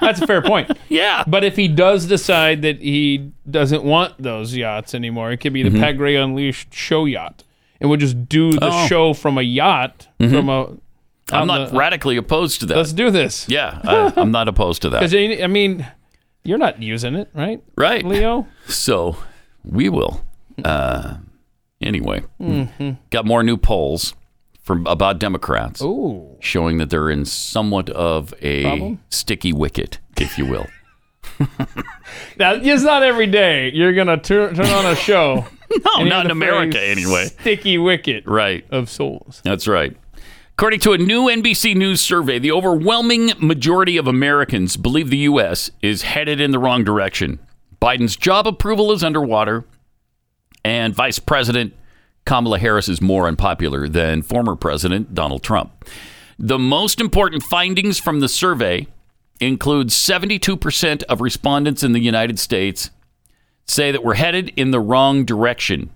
That's 0.00 0.20
a 0.20 0.26
fair 0.28 0.42
point. 0.42 0.70
Yeah. 0.88 1.24
But 1.26 1.42
if 1.42 1.56
he 1.56 1.66
does 1.68 2.06
decide 2.06 2.62
that 2.62 2.80
he 2.80 3.32
doesn't 3.50 3.82
want 3.82 4.14
those 4.22 4.54
yachts 4.56 4.94
anymore, 4.94 5.32
it 5.32 5.38
could 5.38 5.52
be 5.52 5.62
the 5.64 5.70
Mhm. 5.70 5.80
Pat 5.80 5.96
Unleashed 5.96 6.72
show 6.72 7.04
yacht, 7.04 7.42
and 7.80 7.90
we'll 7.90 7.98
just 7.98 8.28
do 8.28 8.52
the 8.52 8.70
Oh. 8.72 8.86
show 8.86 9.12
from 9.14 9.36
a 9.36 9.42
yacht 9.42 10.06
Mhm. 10.20 10.30
from 10.30 10.48
a. 10.48 10.68
I'm 11.32 11.46
not 11.46 11.70
the- 11.70 11.76
radically 11.76 12.16
opposed 12.16 12.60
to 12.60 12.66
that. 12.66 12.76
Let's 12.76 12.92
do 12.92 13.10
this. 13.10 13.48
Yeah, 13.48 13.80
I, 13.84 14.12
I'm 14.16 14.30
not 14.30 14.48
opposed 14.48 14.82
to 14.82 14.90
Because 14.90 15.10
that. 15.12 15.42
I 15.42 15.46
mean, 15.46 15.86
you're 16.44 16.58
not 16.58 16.82
using 16.82 17.14
it, 17.14 17.28
right? 17.34 17.62
Right, 17.76 18.04
Leo. 18.04 18.46
So 18.66 19.16
we 19.64 19.88
will. 19.88 20.24
Uh, 20.64 21.16
anyway, 21.80 22.22
Mhm. 22.40 22.98
got 23.10 23.24
more 23.26 23.42
new 23.42 23.56
polls 23.56 24.14
from 24.62 24.86
about 24.86 25.18
Democrats 25.18 25.80
Ooh. 25.82 26.36
showing 26.40 26.78
that 26.78 26.90
they're 26.90 27.10
in 27.10 27.24
somewhat 27.24 27.88
of 27.90 28.34
a 28.42 28.62
Problem? 28.64 29.00
sticky 29.10 29.52
wicket, 29.52 29.98
if 30.18 30.36
you 30.38 30.46
will. 30.46 30.66
Now, 32.38 32.54
it's 32.54 32.82
not 32.82 33.02
every 33.02 33.26
day 33.26 33.70
you're 33.72 33.92
gonna 33.92 34.16
turn 34.16 34.54
turn 34.54 34.66
on 34.66 34.86
a 34.86 34.96
show. 34.96 35.46
No, 35.96 36.04
not 36.04 36.24
in 36.24 36.30
America 36.30 36.82
anyway. 36.82 37.26
Sticky 37.26 37.76
wicket 37.78 38.24
Right. 38.26 38.64
of 38.70 38.88
souls. 38.88 39.40
That's 39.44 39.68
right. 39.68 39.94
According 40.58 40.80
to 40.80 40.92
a 40.92 40.98
new 40.98 41.26
NBC 41.26 41.76
News 41.76 42.00
survey, 42.00 42.40
the 42.40 42.50
overwhelming 42.50 43.30
majority 43.38 43.96
of 43.96 44.08
Americans 44.08 44.76
believe 44.76 45.08
the 45.08 45.18
U.S. 45.18 45.70
is 45.82 46.02
headed 46.02 46.40
in 46.40 46.50
the 46.50 46.58
wrong 46.58 46.82
direction. 46.82 47.38
Biden's 47.80 48.16
job 48.16 48.44
approval 48.44 48.90
is 48.90 49.04
underwater, 49.04 49.64
and 50.64 50.96
Vice 50.96 51.20
President 51.20 51.74
Kamala 52.26 52.58
Harris 52.58 52.88
is 52.88 53.00
more 53.00 53.28
unpopular 53.28 53.88
than 53.88 54.22
former 54.22 54.56
President 54.56 55.14
Donald 55.14 55.44
Trump. 55.44 55.84
The 56.40 56.58
most 56.58 57.00
important 57.00 57.44
findings 57.44 58.00
from 58.00 58.18
the 58.18 58.28
survey 58.28 58.88
include 59.38 59.90
72% 59.90 61.04
of 61.04 61.20
respondents 61.20 61.84
in 61.84 61.92
the 61.92 62.00
United 62.00 62.40
States 62.40 62.90
say 63.64 63.92
that 63.92 64.02
we're 64.02 64.14
headed 64.14 64.52
in 64.56 64.72
the 64.72 64.80
wrong 64.80 65.24
direction 65.24 65.90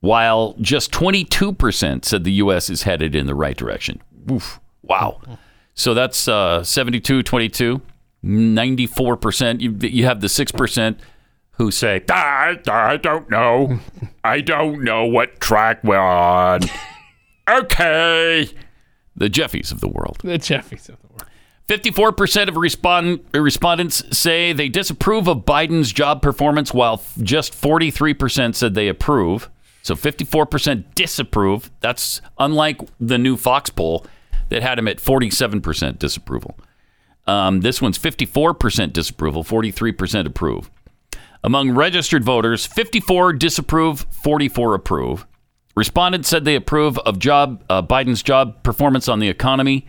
while 0.00 0.54
just 0.60 0.92
22% 0.92 2.04
said 2.04 2.24
the 2.24 2.32
U.S. 2.32 2.70
is 2.70 2.82
headed 2.82 3.14
in 3.14 3.26
the 3.26 3.34
right 3.34 3.56
direction. 3.56 4.00
Oof. 4.30 4.60
Wow. 4.82 5.20
So 5.74 5.94
that's 5.94 6.28
uh, 6.28 6.62
72, 6.62 7.22
22, 7.22 7.80
94%. 8.24 9.60
You, 9.60 9.76
you 9.88 10.04
have 10.04 10.20
the 10.20 10.26
6% 10.26 10.98
who 11.52 11.70
say, 11.70 12.02
I, 12.08 12.58
I 12.68 12.96
don't 12.96 13.28
know. 13.30 13.80
I 14.22 14.40
don't 14.40 14.82
know 14.82 15.04
what 15.04 15.40
track 15.40 15.82
we're 15.82 15.98
on. 15.98 16.60
okay. 17.48 18.48
The 19.16 19.28
Jeffies 19.28 19.72
of 19.72 19.80
the 19.80 19.88
world. 19.88 20.18
The 20.22 20.38
Jeffies 20.38 20.88
of 20.88 21.00
the 21.00 21.08
world. 21.08 21.24
54% 21.66 22.48
of 22.48 22.56
respond, 22.56 23.20
respondents 23.34 24.16
say 24.16 24.52
they 24.52 24.68
disapprove 24.68 25.28
of 25.28 25.38
Biden's 25.38 25.92
job 25.92 26.22
performance, 26.22 26.72
while 26.72 27.02
just 27.20 27.52
43% 27.52 28.54
said 28.54 28.74
they 28.74 28.88
approve. 28.88 29.50
So 29.88 29.94
54% 29.94 30.84
disapprove. 30.94 31.70
That's 31.80 32.20
unlike 32.38 32.82
the 33.00 33.16
new 33.16 33.38
Fox 33.38 33.70
poll 33.70 34.04
that 34.50 34.62
had 34.62 34.78
him 34.78 34.86
at 34.86 34.98
47% 34.98 35.98
disapproval. 35.98 36.58
Um, 37.26 37.62
this 37.62 37.80
one's 37.80 37.98
54% 37.98 38.92
disapproval, 38.92 39.44
43% 39.44 40.26
approve. 40.26 40.70
Among 41.42 41.70
registered 41.70 42.22
voters, 42.22 42.66
54 42.66 43.32
disapprove, 43.32 44.04
44 44.10 44.74
approve. 44.74 45.26
Respondents 45.74 46.28
said 46.28 46.44
they 46.44 46.54
approve 46.54 46.98
of 46.98 47.18
job 47.18 47.64
uh, 47.70 47.80
Biden's 47.80 48.22
job 48.22 48.62
performance 48.62 49.08
on 49.08 49.20
the 49.20 49.28
economy. 49.28 49.86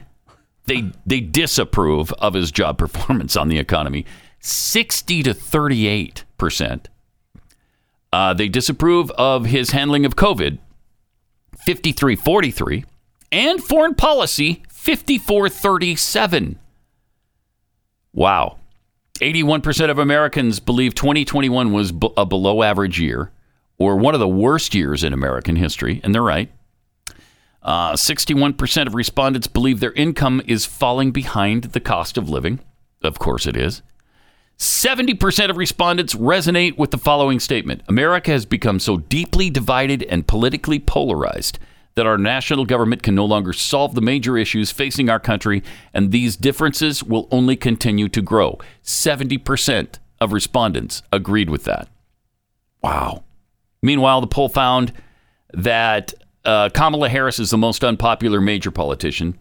They 0.63 0.93
they 1.05 1.19
disapprove 1.19 2.13
of 2.13 2.35
his 2.35 2.53
job 2.53 2.77
performance 2.77 3.35
on 3.35 3.49
the 3.49 3.59
economy. 3.59 4.05
60 4.39 5.23
to 5.23 5.33
38 5.33 6.23
percent. 6.37 6.87
Uh, 8.11 8.33
they 8.33 8.47
disapprove 8.47 9.11
of 9.11 9.45
his 9.45 9.71
handling 9.71 10.05
of 10.05 10.15
COVID. 10.15 10.59
53 11.65 12.15
43. 12.15 12.85
And 13.31 13.63
foreign 13.63 13.95
policy 13.95 14.63
54 14.69 15.49
37. 15.49 16.59
Wow. 18.13 18.57
81% 19.19 19.89
of 19.89 19.99
Americans 19.99 20.59
believe 20.59 20.95
2021 20.95 21.73
was 21.73 21.91
b- 21.91 22.09
a 22.15 22.25
below 22.25 22.63
average 22.63 22.99
year 22.99 23.31
or 23.77 23.97
one 23.97 24.13
of 24.13 24.19
the 24.19 24.27
worst 24.27 24.73
years 24.73 25.03
in 25.03 25.13
American 25.13 25.55
history, 25.55 25.99
and 26.03 26.13
they're 26.13 26.21
right. 26.21 26.51
Uh, 27.61 27.93
61% 27.93 28.87
of 28.87 28.95
respondents 28.95 29.47
believe 29.47 29.79
their 29.79 29.93
income 29.93 30.41
is 30.47 30.65
falling 30.65 31.11
behind 31.11 31.65
the 31.65 31.79
cost 31.79 32.17
of 32.17 32.29
living. 32.29 32.59
Of 33.01 33.19
course 33.19 33.45
it 33.45 33.57
is. 33.57 33.81
70% 34.59 35.49
of 35.49 35.55
respondents 35.55 36.15
resonate 36.15 36.77
with 36.77 36.91
the 36.91 36.97
following 36.97 37.39
statement 37.39 37.81
America 37.87 38.31
has 38.31 38.45
become 38.45 38.77
so 38.77 38.97
deeply 38.97 39.49
divided 39.49 40.03
and 40.03 40.27
politically 40.27 40.79
polarized 40.79 41.59
that 41.95 42.05
our 42.05 42.17
national 42.17 42.65
government 42.65 43.01
can 43.01 43.15
no 43.15 43.25
longer 43.25 43.53
solve 43.53 43.95
the 43.95 44.01
major 44.01 44.37
issues 44.37 44.69
facing 44.71 45.09
our 45.09 45.19
country, 45.19 45.63
and 45.93 46.11
these 46.11 46.35
differences 46.35 47.03
will 47.03 47.27
only 47.31 47.55
continue 47.55 48.07
to 48.09 48.21
grow. 48.21 48.57
70% 48.83 49.97
of 50.21 50.33
respondents 50.33 51.03
agreed 51.11 51.49
with 51.49 51.63
that. 51.63 51.87
Wow. 52.83 53.23
Meanwhile, 53.81 54.21
the 54.21 54.27
poll 54.27 54.49
found 54.49 54.93
that 55.53 56.13
uh, 56.45 56.69
Kamala 56.69 57.09
Harris 57.09 57.39
is 57.39 57.49
the 57.49 57.57
most 57.57 57.83
unpopular 57.83 58.41
major 58.41 58.71
politician 58.71 59.37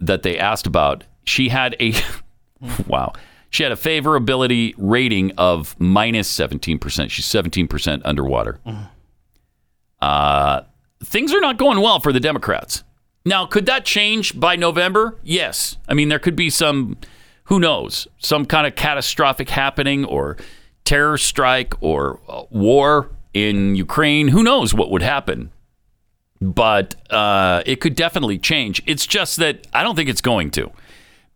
that 0.00 0.22
they 0.22 0.38
asked 0.38 0.66
about. 0.66 1.04
She 1.24 1.48
had 1.48 1.76
a 1.80 1.94
wow. 2.86 3.12
She 3.54 3.62
had 3.62 3.70
a 3.70 3.76
favorability 3.76 4.74
rating 4.76 5.30
of 5.38 5.78
minus 5.78 6.28
17%. 6.36 7.08
She's 7.08 7.24
17% 7.24 8.02
underwater. 8.04 8.58
Uh, 10.02 10.62
things 11.04 11.32
are 11.32 11.38
not 11.40 11.56
going 11.56 11.80
well 11.80 12.00
for 12.00 12.12
the 12.12 12.18
Democrats. 12.18 12.82
Now, 13.24 13.46
could 13.46 13.66
that 13.66 13.84
change 13.84 14.40
by 14.40 14.56
November? 14.56 15.20
Yes. 15.22 15.76
I 15.88 15.94
mean, 15.94 16.08
there 16.08 16.18
could 16.18 16.34
be 16.34 16.50
some, 16.50 16.96
who 17.44 17.60
knows, 17.60 18.08
some 18.18 18.44
kind 18.44 18.66
of 18.66 18.74
catastrophic 18.74 19.50
happening 19.50 20.04
or 20.04 20.36
terror 20.84 21.16
strike 21.16 21.74
or 21.80 22.18
uh, 22.28 22.42
war 22.50 23.12
in 23.34 23.76
Ukraine. 23.76 24.26
Who 24.26 24.42
knows 24.42 24.74
what 24.74 24.90
would 24.90 25.02
happen? 25.02 25.52
But 26.40 26.96
uh, 27.08 27.62
it 27.66 27.80
could 27.80 27.94
definitely 27.94 28.38
change. 28.38 28.82
It's 28.84 29.06
just 29.06 29.36
that 29.36 29.68
I 29.72 29.84
don't 29.84 29.94
think 29.94 30.08
it's 30.08 30.20
going 30.20 30.50
to 30.50 30.72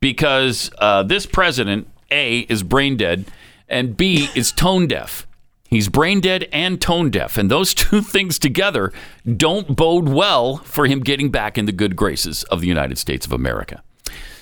because 0.01 0.73
uh, 0.78 1.05
this 1.05 1.24
president, 1.24 1.86
A, 2.10 2.40
is 2.40 2.62
brain 2.62 2.97
dead, 2.97 3.26
and 3.68 3.97
B, 3.97 4.28
is 4.35 4.52
tone 4.52 4.86
deaf. 4.86 5.26
He's 5.68 5.89
brain 5.89 6.20
dead 6.20 6.48
and 6.51 6.80
tone 6.80 7.10
deaf. 7.10 7.36
And 7.36 7.51
those 7.51 7.74
two 7.74 8.01
things 8.01 8.39
together 8.39 8.93
don't 9.36 9.76
bode 9.76 10.09
well 10.09 10.59
for 10.59 10.86
him 10.86 11.01
getting 11.01 11.30
back 11.30 11.59
in 11.59 11.66
the 11.66 11.72
good 11.72 11.94
graces 11.94 12.44
of 12.44 12.60
the 12.60 12.66
United 12.66 12.98
States 12.98 13.26
of 13.26 13.32
America. 13.32 13.82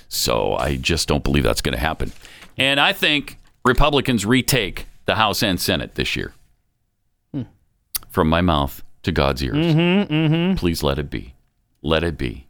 So 0.09 0.55
I 0.55 0.77
just 0.77 1.09
don't 1.09 1.25
believe 1.25 1.43
that's 1.43 1.63
going 1.63 1.75
to 1.75 1.81
happen. 1.81 2.13
And 2.57 2.79
I 2.79 2.93
think 2.93 3.39
Republicans 3.65 4.25
retake 4.25 4.87
the 5.07 5.17
House 5.17 5.43
and 5.43 5.61
Senate 5.61 5.97
this 5.97 6.17
year. 6.17 6.33
From 8.09 8.29
my 8.29 8.41
mouth 8.41 8.83
to 9.03 9.13
God's 9.13 9.43
ears. 9.43 9.57
Mm-hmm, 9.57 10.13
mm-hmm. 10.13 10.55
Please 10.57 10.83
let 10.83 10.99
it 10.99 11.11
be. 11.11 11.35
Let 11.83 12.03
it 12.03 12.17
be. 12.17 12.46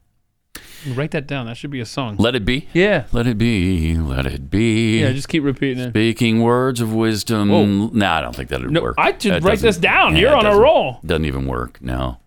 Write 0.95 1.11
that 1.13 1.27
down. 1.27 1.47
That 1.47 1.57
should 1.57 1.71
be 1.71 1.81
a 1.81 1.87
song. 1.87 2.17
Let 2.19 2.35
it 2.35 2.45
be. 2.45 2.69
Yeah. 2.73 3.05
Let 3.13 3.27
it 3.27 3.39
be. 3.39 3.97
Let 3.97 4.27
it 4.27 4.51
be. 4.51 5.01
Yeah, 5.01 5.13
just 5.13 5.29
keep 5.29 5.43
repeating 5.43 5.83
it. 5.85 5.91
Speaking 5.91 6.43
words 6.43 6.81
of 6.81 6.93
wisdom. 6.95 7.49
Whoa. 7.51 7.65
No, 7.67 8.07
I 8.11 8.21
don't 8.21 8.35
think 8.37 8.49
that 8.51 8.61
would 8.61 8.71
No, 8.71 8.83
work. 8.83 8.95
I 8.99 9.11
should 9.19 9.33
That 9.33 9.43
write 9.43 9.59
this 9.61 9.79
down. 9.79 10.15
Yeah, 10.15 10.21
You're 10.23 10.37
on 10.37 10.47
a 10.47 10.57
roll. 10.57 11.01
Doesn't 11.05 11.25
even 11.25 11.47
work. 11.47 11.81
No. 11.83 12.19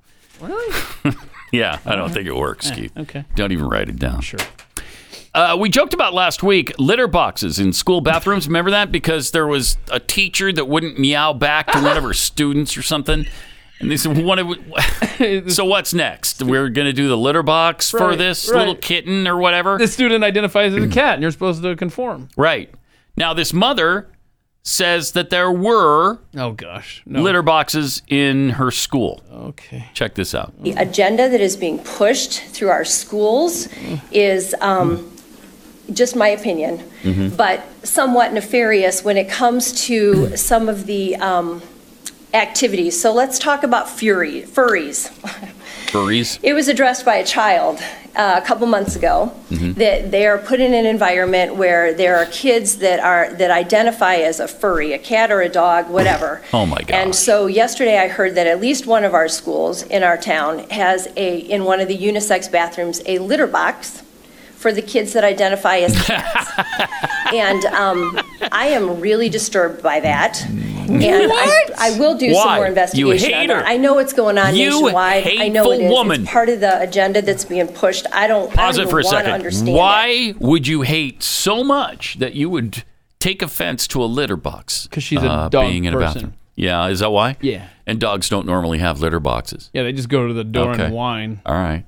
Really? 0.42 0.76
Yeah, 1.52 1.80
I 1.84 1.96
don't 1.96 2.12
think 2.12 2.28
it 2.28 2.36
works, 2.36 2.70
Keith. 2.70 2.96
okay. 2.96 3.26
Don't 3.34 3.52
even 3.52 3.68
write 3.68 3.90
it 3.90 3.98
down. 3.98 4.22
Sure. 4.22 4.40
Uh, 5.34 5.58
we 5.60 5.68
joked 5.68 5.96
about 5.96 6.14
last 6.14 6.44
week 6.44 6.72
litter 6.78 7.08
boxes 7.08 7.58
in 7.58 7.74
school 7.74 8.02
bathrooms. 8.02 8.46
Remember 8.46 8.70
that? 8.70 8.92
Because 8.92 9.32
there 9.32 9.48
was 9.48 9.76
a 9.92 10.00
teacher 10.00 10.52
that 10.54 10.68
wouldn't 10.68 11.00
meow 11.00 11.34
back 11.34 11.72
to 11.72 11.82
one 11.82 11.98
of 11.98 12.04
her 12.04 12.14
students 12.30 12.78
or 12.78 12.84
something. 12.84 13.26
And 13.80 13.90
they 13.90 13.98
said, 13.98 14.18
what 14.24 14.36
do- 14.36 15.50
So 15.50 15.66
what's 15.66 15.94
next? 15.94 16.44
We're 16.44 16.70
going 16.70 16.88
to 16.88 16.94
do 16.94 17.08
the 17.08 17.18
litter 17.18 17.44
box 17.44 17.90
for 17.90 18.16
this 18.16 18.50
right. 18.50 18.60
little 18.60 18.76
kitten 18.76 19.28
or 19.28 19.38
whatever? 19.38 19.78
The 19.78 19.88
student 19.88 20.24
identifies 20.24 20.74
as 20.76 20.84
a 20.84 20.88
cat, 20.88 21.14
and 21.16 21.22
you're 21.22 21.32
supposed 21.32 21.62
to 21.64 21.76
conform. 21.76 22.28
Right. 22.36 22.74
Now, 23.16 23.34
this 23.34 23.54
mother 23.54 24.10
says 24.64 25.14
that 25.14 25.30
there 25.30 25.50
were 25.52 26.20
oh 26.36 26.52
gosh 26.52 27.02
no. 27.06 27.22
litter 27.22 27.42
boxes 27.42 28.02
in 28.10 28.50
her 28.52 28.70
school. 28.70 29.24
Okay. 29.32 29.86
Check 29.94 30.16
this 30.16 30.36
out. 30.36 30.54
The 30.62 30.72
agenda 30.72 31.30
that 31.30 31.40
is 31.42 31.56
being 31.56 31.80
pushed 31.80 32.42
through 32.42 32.70
our 32.70 32.84
schools 32.86 33.70
is 34.12 34.54
um, 34.60 35.12
just 35.94 36.16
my 36.16 36.28
opinion, 36.28 36.80
Mhm. 37.04 37.36
but 37.38 37.64
somewhat 37.84 38.34
nefarious 38.34 39.04
when 39.04 39.16
it 39.18 39.30
comes 39.30 39.72
to 39.86 40.36
some 40.36 40.68
of 40.68 40.86
the 40.86 41.16
um, 41.16 41.62
activities. 42.34 43.00
So 43.00 43.12
let's 43.14 43.40
talk 43.40 43.64
about 43.64 43.90
fury, 43.90 44.42
furries. 44.44 45.10
Furries. 45.88 46.40
It 46.44 46.54
was 46.54 46.68
addressed 46.68 47.04
by 47.06 47.16
a 47.16 47.26
child 47.26 47.80
uh, 48.16 48.40
a 48.42 48.46
couple 48.46 48.68
months 48.68 48.96
ago 48.96 49.32
Mhm. 49.52 49.76
that 49.76 50.12
they 50.12 50.26
are 50.28 50.38
put 50.38 50.60
in 50.60 50.74
an 50.74 50.86
environment 50.86 51.56
where 51.56 51.94
there 51.94 52.18
are 52.18 52.26
kids 52.26 52.78
that 52.78 53.00
are 53.00 53.34
that 53.36 53.50
identify 53.52 54.16
as 54.16 54.40
a 54.40 54.48
furry, 54.48 54.94
a 54.94 54.98
cat 55.00 55.32
or 55.32 55.42
a 55.42 55.50
dog, 55.50 55.90
whatever. 55.90 56.42
Oh 56.54 56.66
my 56.66 56.78
God. 56.80 56.92
And 56.92 57.16
so 57.16 57.48
yesterday 57.48 57.98
I 58.00 58.08
heard 58.08 58.36
that 58.36 58.46
at 58.48 58.60
least 58.60 58.86
one 58.88 59.04
of 59.06 59.14
our 59.14 59.28
schools 59.28 59.84
in 59.84 60.04
our 60.04 60.18
town 60.18 60.60
has 60.70 61.08
a 61.18 61.38
in 61.38 61.64
one 61.66 61.80
of 61.80 61.88
the 61.88 61.98
unisex 61.98 62.52
bathrooms 62.52 63.02
a 63.06 63.20
litter 63.20 63.48
box 63.48 64.02
for 64.56 64.72
the 64.74 64.82
kids 64.82 65.14
that 65.14 65.24
identify 65.24 65.78
as 65.78 65.96
cats. 66.06 66.52
and 67.34 67.64
um, 67.66 68.20
I 68.52 68.68
am 68.68 69.00
really 69.00 69.30
disturbed 69.30 69.82
by 69.82 70.00
that. 70.02 70.44
And 70.90 71.04
I, 71.04 71.28
What? 71.28 71.80
I 71.80 72.00
will 72.00 72.18
do 72.18 72.34
some 72.34 72.56
more 72.56 72.66
investigation 72.66 73.34
on 73.34 73.40
hate 73.42 73.50
her. 73.50 73.64
I 73.66 73.78
know 73.78 73.94
what's 73.94 74.14
going 74.14 74.38
on 74.38 74.56
You 74.56 74.70
nationwide. 74.72 75.28
I 75.40 75.48
know 75.50 75.72
it 75.72 75.82
is. 75.82 75.92
woman. 75.92 76.22
It's 76.24 76.32
part 76.32 76.50
of 76.50 76.60
the 76.60 76.82
agenda 76.82 77.22
that's 77.22 77.46
being 77.46 77.68
pushed. 77.68 78.06
I 78.12 78.28
don't. 78.28 78.52
Pause 78.54 78.80
I 78.80 78.82
don't 78.84 78.90
for 78.92 79.00
a 79.00 79.04
second. 79.04 79.32
understand 79.32 79.70
it. 79.70 79.74
Why 79.74 80.34
would 80.40 80.68
you 80.68 80.82
hate 80.82 81.22
so 81.24 81.64
much 81.64 82.18
that 82.20 82.34
you 82.36 82.50
would 82.50 82.84
take 83.20 83.42
offense 83.42 83.88
to 83.90 84.04
a 84.04 84.06
litter 84.06 84.36
box? 84.38 84.88
Because 84.88 85.04
she's 85.04 85.22
a 85.22 85.50
dog 85.50 85.52
being 85.52 85.86
in 85.86 85.94
a 85.94 85.98
person. 85.98 86.14
bathroom. 86.14 86.34
Yeah, 86.56 86.88
is 86.88 87.00
that 87.00 87.12
why? 87.12 87.38
Yeah. 87.42 87.68
And 87.88 88.00
dogs 88.00 88.28
don't 88.28 88.46
normally 88.46 88.80
have 88.80 89.00
litter 89.00 89.20
boxes. 89.22 89.70
Yeah, 89.74 89.84
they 89.84 89.94
just 89.94 90.10
go 90.10 90.28
to 90.28 90.34
the 90.34 90.44
door 90.44 90.72
Okay. 90.72 90.86
and 90.86 90.94
whine. 90.94 91.42
All 91.46 91.54
right. 91.56 91.86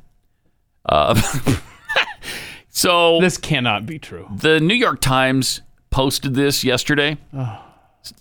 Uh, 0.86 1.14
so 2.70 3.20
this 3.20 3.38
cannot 3.38 3.86
be 3.86 4.00
true. 4.00 4.28
The 4.36 4.60
New 4.60 4.74
York 4.76 5.02
Times 5.02 5.62
posted 5.90 6.34
this 6.36 6.64
yesterday. 6.64 7.18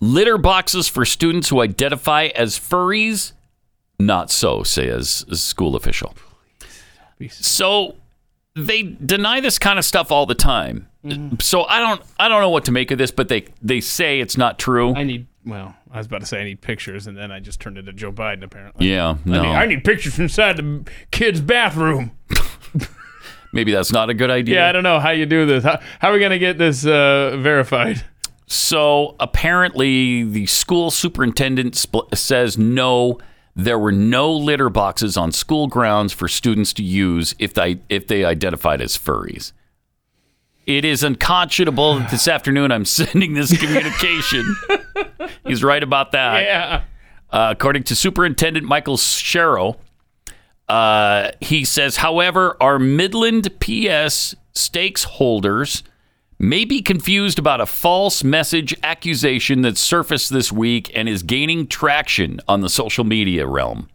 Litter 0.01 0.39
boxes 0.39 0.89
for 0.89 1.05
students 1.05 1.49
who 1.49 1.61
identify 1.61 2.27
as 2.35 2.59
furries? 2.59 3.33
Not 3.99 4.31
so, 4.31 4.63
says 4.63 5.25
a 5.31 5.37
school 5.37 5.77
official. 5.77 6.15
So 7.29 7.97
they 8.55 8.83
deny 8.83 9.41
this 9.41 9.59
kind 9.59 9.79
of 9.79 9.85
stuff 9.85 10.11
all 10.11 10.27
the 10.27 10.35
time. 10.35 10.89
So 11.41 11.65
I 11.65 11.81
don't 11.81 12.03
I 12.19 12.29
don't 12.29 12.41
know 12.43 12.51
what 12.51 12.67
to 12.67 12.73
make 12.73 12.91
of 12.91 12.99
this, 12.99 13.11
but 13.11 13.29
they 13.29 13.47
they 13.63 13.81
say 13.81 14.21
it's 14.21 14.37
not 14.37 14.59
true. 14.59 14.95
I 14.95 15.05
need. 15.05 15.27
Well, 15.47 15.75
I 15.91 15.97
was 15.97 16.07
about 16.07 16.21
to 16.21 16.27
say 16.27 16.41
I 16.43 16.45
need 16.45 16.61
pictures, 16.61 17.07
and 17.07 17.17
then 17.17 17.33
I 17.33 17.41
just 17.41 17.61
turned 17.61 17.79
into 17.79 17.93
Joe 17.95 18.13
Biden. 18.13 18.43
Apparently. 18.43 18.91
Yeah, 18.91 19.17
I 19.25 19.29
need, 19.29 19.37
I 19.37 19.67
need 19.67 19.85
pictures 19.85 20.15
from 20.15 20.25
inside 20.25 20.59
the 20.59 20.85
kid's 21.11 21.41
bathroom. 21.41 22.13
Maybe 23.53 23.73
that's 23.73 23.93
not 23.93 24.11
a 24.11 24.15
good 24.15 24.31
idea. 24.31 24.57
Yeah, 24.57 24.69
I 24.69 24.73
don't 24.73 24.83
know 24.83 25.01
how 25.01 25.11
you 25.11 25.27
do 25.27 25.47
this. 25.47 25.65
How, 25.65 25.81
how 25.99 26.11
are 26.11 26.13
we 26.13 26.21
going 26.21 26.31
to 26.31 26.39
get 26.39 26.59
this 26.59 26.87
uh, 26.87 27.37
verified? 27.41 28.05
So 28.51 29.15
apparently, 29.21 30.25
the 30.25 30.47
school 30.47 30.91
superintendent 30.91 31.75
spl- 31.75 32.13
says 32.19 32.59
no, 32.59 33.21
there 33.55 33.79
were 33.79 33.93
no 33.93 34.33
litter 34.33 34.69
boxes 34.69 35.17
on 35.17 35.31
school 35.31 35.69
grounds 35.69 36.13
for 36.13 36.27
students 36.27 36.73
to 36.73 36.83
use 36.83 37.33
if 37.39 37.55
they 37.55 37.79
if 37.89 38.09
they 38.09 38.25
identified 38.25 38.81
as 38.81 38.99
furries. 38.99 39.53
It 40.67 40.85
is 40.85 41.05
unconscionable 41.05 42.01
that 42.01 42.11
this 42.11 42.27
afternoon 42.27 42.73
I'm 42.73 42.85
sending 42.87 43.35
this 43.35 43.57
communication. 43.57 44.57
He's 45.47 45.63
right 45.63 45.83
about 45.83 46.11
that. 46.11 46.43
Yeah. 46.43 46.83
Uh, 47.31 47.55
according 47.57 47.85
to 47.85 47.95
Superintendent 47.95 48.67
Michael 48.67 48.97
Sharrow, 48.97 49.77
uh, 50.69 51.31
he 51.41 51.65
says, 51.65 51.99
however, 51.99 52.57
our 52.61 52.81
Midland 52.81 53.49
PS 53.61 54.35
stakes 54.55 55.05
holders 55.05 55.85
may 56.41 56.65
be 56.65 56.81
confused 56.81 57.39
about 57.39 57.61
a 57.61 57.67
false 57.67 58.25
message 58.25 58.75
accusation 58.83 59.61
that 59.61 59.77
surfaced 59.77 60.33
this 60.33 60.51
week 60.51 60.91
and 60.95 61.07
is 61.07 61.23
gaining 61.23 61.67
traction 61.67 62.41
on 62.49 62.63
the 62.63 62.69
social 62.71 63.05
media 63.05 63.47
realm. 63.47 63.87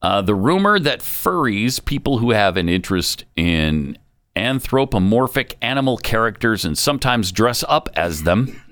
Uh, 0.00 0.22
the 0.22 0.36
rumor 0.36 0.78
that 0.78 1.00
furries, 1.00 1.84
people 1.84 2.18
who 2.18 2.30
have 2.30 2.56
an 2.56 2.68
interest 2.68 3.24
in 3.34 3.98
anthropomorphic 4.36 5.56
animal 5.60 5.96
characters 5.96 6.64
and 6.64 6.78
sometimes 6.78 7.32
dress 7.32 7.64
up 7.66 7.88
as 7.94 8.22
them, 8.22 8.62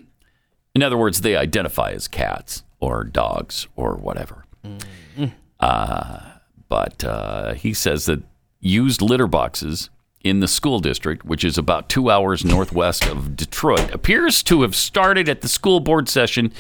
in 0.77 0.83
other 0.83 0.97
words, 0.97 1.23
they 1.23 1.35
identify 1.35 1.91
as 1.91 2.07
cats 2.07 2.63
or 2.79 3.03
dogs 3.03 3.67
or 3.75 3.97
whatever. 3.97 4.45
Uh, 5.59 6.21
but 6.69 7.03
uh, 7.03 7.55
he 7.55 7.75
says 7.75 8.07
that 8.07 8.23
used 8.61 9.03
litter 9.03 9.27
boxes 9.27 9.91
in 10.25 10.41
the 10.41 10.49
school 10.49 10.81
district, 10.81 11.25
which 11.25 11.45
is 11.45 11.57
about 11.59 11.89
two 11.89 12.11
hours 12.11 12.45
northwest 12.45 13.07
of 13.07 13.37
Detroit, 13.37 13.93
appears 13.93 14.43
to 14.45 14.63
have 14.63 14.75
started 14.75 15.29
at 15.29 15.43
the 15.43 15.49
school 15.49 15.79
board 15.81 16.09
session 16.09 16.53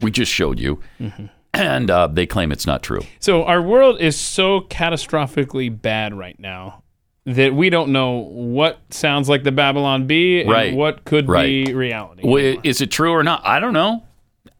we 0.00 0.10
just 0.10 0.32
showed 0.32 0.58
you. 0.58 0.80
And 1.52 1.90
uh, 1.90 2.06
they 2.06 2.26
claim 2.26 2.52
it's 2.52 2.64
not 2.64 2.80
true. 2.80 3.00
So 3.18 3.42
our 3.44 3.60
world 3.60 4.00
is 4.00 4.16
so 4.16 4.60
catastrophically 4.60 5.68
bad 5.82 6.14
right 6.16 6.38
now 6.38 6.84
that 7.26 7.52
we 7.52 7.70
don't 7.70 7.90
know 7.90 8.18
what 8.18 8.78
sounds 8.90 9.28
like 9.28 9.42
the 9.42 9.50
Babylon 9.50 10.06
Bee 10.06 10.42
and 10.42 10.48
Right. 10.48 10.72
what 10.72 11.04
could 11.04 11.28
Right. 11.28 11.66
be 11.66 11.74
reality. 11.74 12.22
Well, 12.24 12.56
Is 12.62 12.80
it 12.80 12.92
true 12.92 13.10
or 13.10 13.24
not? 13.24 13.42
I 13.44 13.58
don't 13.58 13.72
know. 13.72 14.04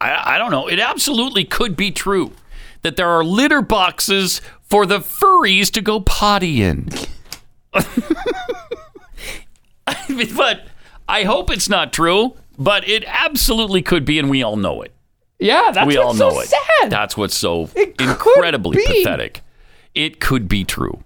I, 0.01 0.35
I 0.35 0.39
don't 0.39 0.51
know. 0.51 0.67
It 0.67 0.81
absolutely 0.81 1.45
could 1.45 1.77
be 1.77 1.93
true 1.93 2.33
that 2.83 2.97
there 2.97 3.09
are 3.09 3.23
litter 3.23 3.63
boxes 3.63 4.41
for 4.61 4.85
the 4.85 4.99
furries 4.99 5.71
to 5.71 5.81
go 5.81 6.01
potty 6.01 6.61
in. 6.61 6.89
But 10.37 10.67
I 11.09 11.25
hope 11.25 11.51
it's 11.51 11.69
not 11.69 11.93
true. 11.93 12.37
But 12.59 12.87
it 12.87 13.05
absolutely 13.07 13.81
could 13.81 14.05
be, 14.05 14.19
and 14.19 14.29
we 14.29 14.43
all 14.43 14.57
know 14.57 14.83
it. 14.83 14.93
Yeah, 15.39 15.71
that's 15.73 15.87
we 15.87 15.97
what's 15.97 16.21
all 16.21 16.33
so 16.33 16.41
it. 16.41 16.49
sad. 16.49 16.91
That's 16.91 17.17
what's 17.17 17.35
so 17.35 17.71
incredibly 17.99 18.85
pathetic. 18.85 19.41
It 19.95 20.21
could 20.21 20.47
be 20.47 20.65
true. 20.65 21.03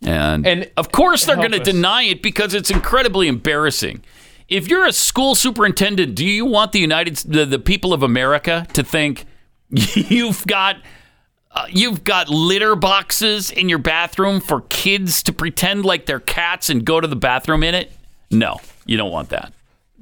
And, 0.00 0.46
And 0.46 0.70
of 0.76 0.92
course 0.92 1.24
they're 1.24 1.36
going 1.36 1.52
to 1.52 1.58
deny 1.58 2.02
it 2.04 2.22
because 2.22 2.54
it's 2.54 2.70
incredibly 2.70 3.28
embarrassing. 3.28 4.02
If 4.48 4.68
you're 4.68 4.86
a 4.86 4.92
school 4.92 5.34
superintendent, 5.34 6.14
do 6.14 6.24
you 6.24 6.44
want 6.44 6.72
the 6.72 6.80
United 6.80 7.16
the, 7.16 7.44
the 7.46 7.58
people 7.58 7.92
of 7.92 8.02
America 8.02 8.66
to 8.74 8.82
think 8.82 9.26
you've 9.70 10.46
got 10.46 10.76
uh, 11.54 11.66
you've 11.70 12.04
got 12.04 12.28
litter 12.28 12.74
boxes 12.76 13.50
in 13.50 13.68
your 13.68 13.78
bathroom 13.78 14.40
for 14.40 14.62
kids 14.62 15.22
to 15.24 15.32
pretend 15.32 15.84
like 15.84 16.06
they're 16.06 16.20
cats 16.20 16.68
and 16.70 16.84
go 16.84 17.00
to 17.00 17.06
the 17.08 17.16
bathroom 17.16 17.62
in 17.62 17.74
it? 17.74 17.92
No, 18.30 18.60
you 18.86 18.96
don't 18.96 19.12
want 19.12 19.28
that. 19.30 19.52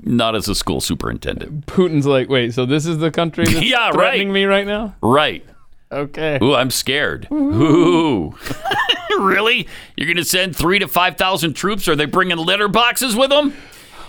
Not 0.02 0.34
as 0.34 0.48
a 0.48 0.54
school 0.54 0.80
superintendent. 0.80 1.66
Putin's 1.66 2.06
like, 2.06 2.28
wait, 2.28 2.54
so 2.54 2.64
this 2.66 2.86
is 2.86 2.98
the 2.98 3.10
country 3.10 3.44
that's 3.44 3.60
Yeah, 3.66 3.86
right. 3.88 3.94
threatening 3.94 4.32
me 4.32 4.44
right 4.46 4.66
now? 4.66 4.94
Right. 5.02 5.44
Okay. 5.92 6.38
Ooh, 6.42 6.54
I'm 6.54 6.70
scared. 6.70 7.28
Ooh. 7.30 8.34
really? 9.18 9.68
You're 9.96 10.06
going 10.06 10.16
to 10.16 10.24
send 10.24 10.56
three 10.56 10.78
to 10.78 10.88
5,000 10.88 11.52
troops? 11.52 11.86
Are 11.88 11.94
they 11.94 12.06
bringing 12.06 12.38
litter 12.38 12.68
boxes 12.68 13.14
with 13.14 13.28
them? 13.28 13.54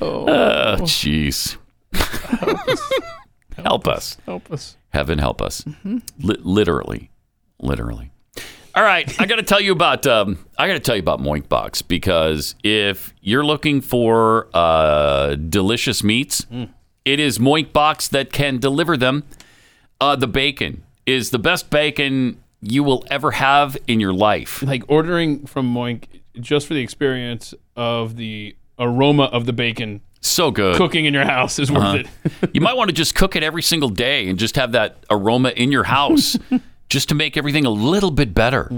Oh, 0.01 0.77
jeez. 0.81 1.57
help 3.57 3.87
us. 3.87 4.17
Help 4.25 4.51
us. 4.51 4.77
Heaven 4.93 5.19
help 5.19 5.41
us. 5.41 5.65
Li- 5.83 6.01
literally. 6.39 7.09
Literally. 7.59 8.11
All 8.75 8.83
right, 8.83 9.19
I 9.21 9.27
got 9.27 9.35
to 9.35 9.43
tell 9.43 9.61
you 9.61 9.71
about 9.71 10.07
um, 10.07 10.39
I 10.57 10.67
got 10.67 10.73
to 10.73 10.79
tell 10.79 10.95
you 10.95 11.01
about 11.01 11.19
Moink 11.19 11.47
Box 11.47 11.83
because 11.83 12.55
if 12.63 13.13
you're 13.21 13.45
looking 13.45 13.81
for 13.81 14.47
uh, 14.53 15.35
delicious 15.35 16.03
meats, 16.03 16.47
it 17.05 17.19
is 17.19 17.37
Moink 17.37 17.71
Box 17.71 18.07
that 18.07 18.33
can 18.33 18.57
deliver 18.57 18.97
them. 18.97 19.23
Uh, 20.01 20.15
the 20.15 20.27
bacon 20.27 20.83
is 21.05 21.29
the 21.29 21.37
best 21.37 21.69
bacon 21.69 22.41
you 22.61 22.83
will 22.83 23.05
ever 23.11 23.31
have 23.31 23.77
in 23.87 23.99
your 23.99 24.13
life. 24.13 24.63
Like 24.63 24.83
ordering 24.87 25.45
from 25.45 25.71
Moink 25.71 26.05
just 26.39 26.65
for 26.65 26.73
the 26.73 26.81
experience 26.81 27.53
of 27.75 28.15
the 28.15 28.55
aroma 28.79 29.25
of 29.25 29.45
the 29.45 29.53
bacon 29.53 30.01
So 30.21 30.49
good. 30.49 30.77
cooking 30.77 31.05
in 31.05 31.13
your 31.13 31.25
house 31.25 31.59
is 31.59 31.71
worth 31.71 31.83
Uh-huh. 31.83 32.29
it. 32.41 32.49
you 32.55 32.61
might 32.61 32.75
want 32.75 32.89
to 32.89 32.93
just 32.95 33.13
cook 33.13 33.35
it 33.35 33.43
every 33.43 33.61
single 33.61 33.89
day 33.89 34.27
and 34.27 34.39
just 34.39 34.55
have 34.55 34.71
that 34.71 35.03
aroma 35.11 35.49
in 35.49 35.71
your 35.71 35.83
house 35.83 36.35
just 36.93 37.09
to 37.09 37.15
make 37.15 37.35
everything 37.35 37.65
a 37.65 37.71
little 37.71 38.11
bit 38.11 38.35
better. 38.35 38.69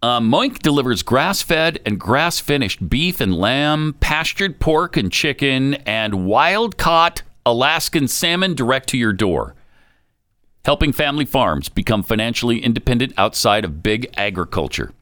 Um, 0.00 0.30
Moink 0.30 0.60
delivers 0.60 1.02
grass 1.02 1.42
fed 1.42 1.80
and 1.84 1.98
grass 1.98 2.38
finished 2.38 2.88
beef 2.88 3.20
and 3.20 3.34
lamb, 3.34 3.96
pastured 3.98 4.60
pork 4.60 4.96
and 4.96 5.10
chicken, 5.10 5.74
and 5.74 6.24
wild 6.24 6.78
caught 6.78 7.22
Alaskan 7.44 8.06
salmon 8.06 8.54
direct 8.54 8.88
to 8.90 8.96
your 8.96 9.12
door. 9.12 9.56
Helping 10.64 10.92
family 10.92 11.24
farms 11.24 11.68
become 11.68 12.04
financially 12.04 12.60
independent 12.60 13.12
outside 13.18 13.64
of 13.64 13.82
big 13.82 14.08
agriculture. 14.16 14.92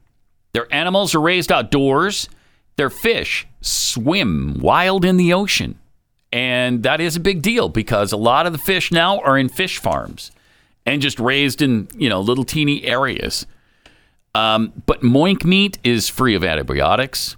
Their 0.53 0.71
animals 0.73 1.13
are 1.13 1.21
raised 1.21 1.51
outdoors. 1.51 2.27
Their 2.75 2.89
fish 2.89 3.45
swim 3.61 4.57
wild 4.59 5.05
in 5.05 5.17
the 5.17 5.31
ocean. 5.31 5.77
And 6.33 6.81
that 6.81 6.99
is 6.99 7.15
a 7.15 7.19
big 7.19 7.43
deal 7.43 7.69
because 7.69 8.11
a 8.11 8.17
lot 8.17 8.47
of 8.47 8.51
the 8.51 8.57
fish 8.57 8.91
now 8.91 9.19
are 9.19 9.37
in 9.37 9.47
fish 9.47 9.77
farms 9.77 10.31
and 10.85 11.01
just 11.01 11.19
raised 11.19 11.61
in, 11.61 11.87
you 11.95 12.09
know, 12.09 12.21
little 12.21 12.43
teeny 12.43 12.83
areas. 12.83 13.45
Um, 14.33 14.73
but 14.85 15.01
moink 15.01 15.43
meat 15.43 15.77
is 15.83 16.07
free 16.07 16.35
of 16.35 16.43
antibiotics, 16.43 17.35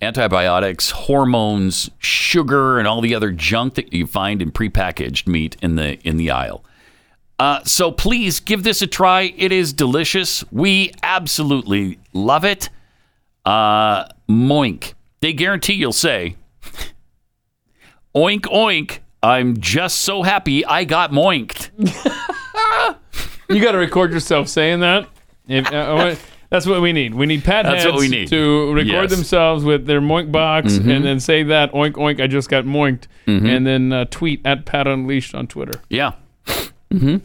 antibiotics, 0.00 0.90
hormones, 0.90 1.90
sugar, 1.98 2.78
and 2.78 2.86
all 2.86 3.00
the 3.00 3.14
other 3.14 3.32
junk 3.32 3.74
that 3.74 3.92
you 3.92 4.06
find 4.06 4.40
in 4.40 4.52
prepackaged 4.52 5.26
meat 5.26 5.56
in 5.60 5.76
the 5.76 5.98
in 6.06 6.16
the 6.16 6.30
aisle. 6.30 6.64
Uh, 7.38 7.62
so 7.64 7.90
please 7.92 8.40
give 8.40 8.62
this 8.62 8.80
a 8.80 8.86
try. 8.86 9.34
It 9.36 9.52
is 9.52 9.72
delicious. 9.72 10.44
We 10.50 10.92
absolutely 11.02 11.98
love 12.12 12.44
it. 12.44 12.70
Uh, 13.44 14.06
moink. 14.28 14.94
They 15.20 15.32
guarantee 15.32 15.74
you'll 15.74 15.92
say, 15.92 16.36
"Oink 18.14 18.42
oink." 18.42 19.00
I'm 19.22 19.58
just 19.58 20.02
so 20.02 20.22
happy 20.22 20.64
I 20.64 20.84
got 20.84 21.10
moinked. 21.10 21.70
You 23.48 23.60
got 23.62 23.72
to 23.72 23.78
record 23.78 24.10
yourself 24.12 24.48
saying 24.48 24.80
that. 24.80 25.08
If, 25.46 25.72
uh, 25.72 25.94
I 25.94 26.16
that's 26.50 26.66
what 26.66 26.80
we 26.82 26.92
need. 26.92 27.14
We 27.14 27.26
need 27.26 27.44
Pat 27.44 27.64
That's 27.64 27.84
heads 27.84 27.92
what 27.92 28.00
we 28.00 28.08
need. 28.08 28.26
to 28.28 28.72
record 28.72 28.86
Yes. 28.88 29.10
themselves 29.10 29.64
with 29.64 29.86
their 29.86 30.00
moink 30.00 30.32
box 30.32 30.76
and 30.76 31.04
then 31.04 31.20
say 31.20 31.44
that 31.44 31.70
oink 31.72 31.92
oink. 31.92 32.20
I 32.20 32.26
just 32.26 32.48
got 32.48 32.64
moinked, 32.64 33.04
Mhm. 33.26 33.48
and 33.48 33.64
then 33.66 33.92
uh, 33.92 34.04
tweet 34.06 34.40
at 34.44 34.64
Pat 34.64 34.86
Unleashed 34.88 35.32
on 35.34 35.46
Twitter. 35.46 35.80
Yeah. 35.88 36.12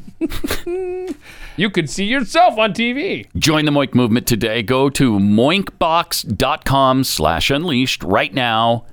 You 1.58 1.70
could 1.70 1.90
see 1.90 2.06
yourself 2.06 2.58
on 2.58 2.74
TV. 2.74 3.28
Join 3.38 3.66
the 3.66 3.72
Moink 3.72 3.94
movement 3.94 4.26
today. 4.26 4.64
Go 4.64 4.90
to 4.92 5.20
moinkbox.com 5.20 7.04
slash 7.04 7.52
unleashed 7.52 8.04
right 8.04 8.34
now. 8.34 8.86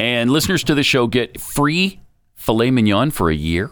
And 0.00 0.30
listeners 0.30 0.64
to 0.64 0.74
the 0.74 0.82
show 0.82 1.06
get 1.06 1.40
free 1.40 2.00
filet 2.34 2.70
mignon 2.70 3.10
for 3.10 3.30
a 3.30 3.34
year. 3.34 3.70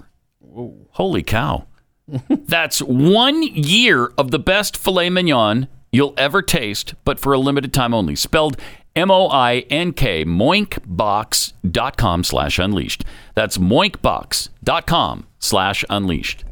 Holy 0.90 1.22
cow. 1.22 1.66
That's 2.28 2.80
one 2.80 3.42
year 3.42 4.12
of 4.18 4.30
the 4.30 4.38
best 4.38 4.76
filet 4.76 5.10
mignon 5.10 5.68
you'll 5.92 6.14
ever 6.16 6.42
taste, 6.42 6.94
but 7.04 7.18
for 7.18 7.32
a 7.32 7.38
limited 7.38 7.72
time 7.72 7.94
only. 7.94 8.16
Spelled 8.16 8.56
M-O-I-N-K, 8.96 10.24
moinkbox.com 10.24 12.24
slash 12.24 12.58
unleashed. 12.58 13.04
That's 13.34 13.58
moinkbox.com 13.58 15.26
slash 15.38 15.84
unleashed. 15.90 16.44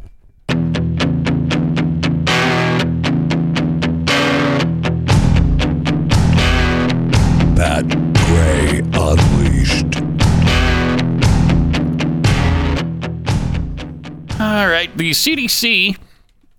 All 14.53 14.69
right. 14.69 14.95
The 14.95 15.12
CDC 15.12 15.97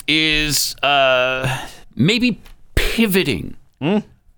is 0.07 0.75
uh, 0.81 1.67
maybe 1.95 2.41
pivoting 2.73 3.55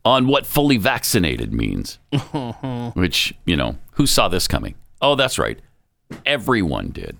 on 0.03 0.27
what 0.27 0.45
fully 0.45 0.75
vaccinated 0.75 1.53
means, 1.53 1.97
which, 2.95 3.33
you 3.45 3.55
know, 3.55 3.77
who 3.91 4.07
saw 4.07 4.27
this 4.27 4.49
coming? 4.49 4.75
Oh, 5.01 5.15
that's 5.15 5.39
right. 5.39 5.57
Everyone 6.25 6.89
did. 6.89 7.15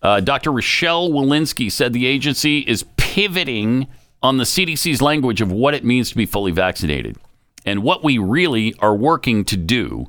Uh, 0.00 0.20
Dr. 0.20 0.52
Rochelle 0.52 1.10
Walensky 1.10 1.70
said 1.70 1.92
the 1.92 2.06
agency 2.06 2.60
is 2.60 2.86
pivoting 2.96 3.88
on 4.22 4.38
the 4.38 4.44
CDC's 4.44 5.02
language 5.02 5.42
of 5.42 5.52
what 5.52 5.74
it 5.74 5.84
means 5.84 6.08
to 6.08 6.16
be 6.16 6.24
fully 6.24 6.50
vaccinated. 6.50 7.18
And 7.66 7.82
what 7.82 8.02
we 8.02 8.16
really 8.16 8.74
are 8.78 8.96
working 8.96 9.44
to 9.44 9.58
do 9.58 10.06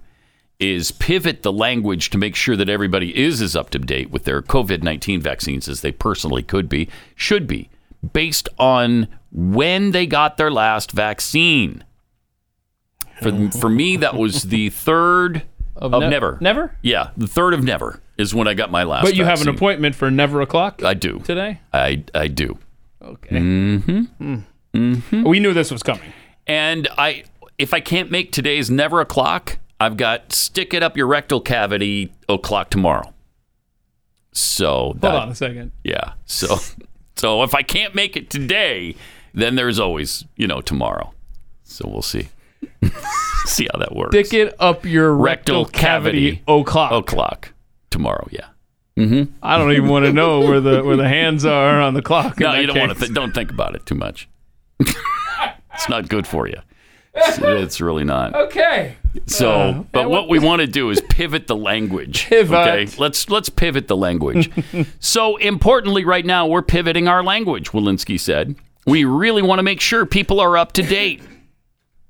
is 0.60 0.92
pivot 0.92 1.44
the 1.44 1.54
language 1.54 2.10
to 2.10 2.18
make 2.18 2.36
sure 2.36 2.56
that 2.56 2.70
everybody 2.70 3.16
is 3.18 3.42
as 3.42 3.56
up 3.56 3.70
to 3.70 3.80
date 3.80 4.10
with 4.10 4.24
their 4.24 4.42
COVID 4.42 4.82
19 4.84 5.22
vaccines 5.22 5.68
as 5.70 5.82
they 5.82 5.92
personally 5.92 6.44
could 6.44 6.68
be, 6.68 6.90
should 7.16 7.48
be, 7.48 7.70
based 8.14 8.50
on 8.58 9.08
when 9.32 9.92
they 9.92 10.06
got 10.06 10.38
their 10.38 10.52
last 10.52 10.92
vaccine. 10.92 11.84
For, 13.22 13.50
for 13.52 13.70
me, 13.70 13.98
that 13.98 14.16
was 14.16 14.44
the 14.44 14.70
third 14.72 15.44
of, 15.76 15.92
ne- 15.92 16.10
never. 16.10 16.38
never? 16.42 16.76
Yeah, 16.82 17.10
the 17.18 17.28
third 17.28 17.54
of 17.54 17.64
never 17.64 18.02
is 18.18 18.34
when 18.34 18.48
I 18.48 18.54
got 18.54 18.72
my 18.72 18.84
last 18.84 19.04
But 19.04 19.16
you 19.16 19.26
have 19.26 19.42
an 19.42 19.50
appointment 19.50 19.96
for 19.96 20.10
never 20.10 20.42
o'clock 20.42 20.84
I 20.84 20.94
do. 20.94 21.20
today. 21.20 21.62
I, 21.74 22.04
I 22.16 22.28
do. 22.28 22.58
Okay. 23.02 23.36
Mm-hmm. 23.36 24.36
Mm-hmm. 24.74 25.24
We 25.24 25.40
knew 25.40 25.54
this 25.54 25.72
was 25.72 25.84
coming. 25.84 26.12
And 26.48 26.88
I, 26.98 27.24
if 27.58 27.74
I 27.74 27.80
can't 27.80 28.10
make 28.10 28.32
today's 28.32 28.70
never 28.72 29.02
o'clock, 29.02 29.60
I've 29.80 29.98
got 29.98 30.34
stick 30.34 30.74
it 30.74 30.82
up 30.84 30.98
your 30.98 31.08
rectal 31.08 31.42
cavity 31.42 32.12
o'clock 32.28 32.70
tomorrow. 32.70 33.14
So 34.32 34.96
Hold 35.02 35.04
on 35.04 35.30
a 35.30 35.36
second. 35.36 35.72
Yeah. 35.84 36.14
So, 36.26 36.58
so 37.16 37.44
if 37.44 37.54
I 37.56 37.62
can't 37.62 37.96
make 37.96 38.16
it 38.16 38.30
today, 38.30 38.96
then 39.34 39.56
there's 39.56 39.80
always 39.80 40.26
you 40.36 40.48
know 40.48 40.62
tomorrow. 40.62 41.14
So 41.64 41.88
we'll 41.88 42.02
see. 42.02 42.30
see 43.46 43.68
how 43.72 43.80
that 43.80 43.96
works. 43.96 44.16
Stick 44.16 44.34
it 44.34 44.56
up 44.60 44.86
your 44.86 45.14
rectal, 45.14 45.66
cavity, 45.66 46.42
o'clock. 46.48 46.92
O'clock 46.92 47.54
tomorrow. 47.90 48.28
Yeah. 48.32 48.48
Mm-hmm. 48.98 49.34
I 49.44 49.58
don't 49.58 49.72
even 49.74 49.90
want 49.90 50.06
to 50.06 50.14
know 50.14 50.40
where 50.40 50.60
the 50.60 50.84
where 50.84 50.98
the 50.98 51.08
hands 51.10 51.46
are 51.46 51.80
on 51.80 51.94
the 51.94 52.02
clock. 52.02 52.40
No, 52.40 52.54
you 52.56 52.66
don't 52.66 52.80
want 52.80 52.94
to. 52.94 53.00
Th- 53.00 53.14
don't 53.14 53.34
think 53.34 53.52
about 53.52 53.76
it 53.76 53.86
too 53.86 53.96
much. 53.96 54.28
it's 54.80 55.90
not 55.90 56.10
good 56.10 56.26
for 56.26 56.48
you. 56.48 56.60
It's, 57.14 57.40
it's 57.40 57.82
really 57.82 58.04
not. 58.04 58.36
Okay. 58.36 58.96
So, 59.26 59.52
Uh, 59.52 59.84
but 59.92 60.10
what 60.10 60.30
we 60.30 60.40
want 60.40 60.62
to 60.62 60.68
do 60.68 60.90
is 60.90 61.02
pivot 61.10 61.48
the 61.48 61.56
language. 61.56 62.26
Pivot. 62.30 62.54
Okay, 62.58 62.88
let's 62.98 63.30
let's 63.30 63.50
pivot 63.50 63.88
the 63.88 63.98
language. 63.98 64.50
so 65.00 65.38
importantly, 65.38 66.06
right 66.06 66.26
now 66.26 66.46
we're 66.48 66.62
pivoting 66.62 67.08
our 67.08 67.24
language. 67.24 67.72
Walensky 67.72 68.20
said 68.20 68.56
we 68.86 69.04
really 69.04 69.42
want 69.42 69.60
to 69.60 69.64
make 69.64 69.82
sure 69.82 70.06
people 70.06 70.40
are 70.40 70.58
up 70.58 70.72
to 70.74 70.84
date. 70.84 71.22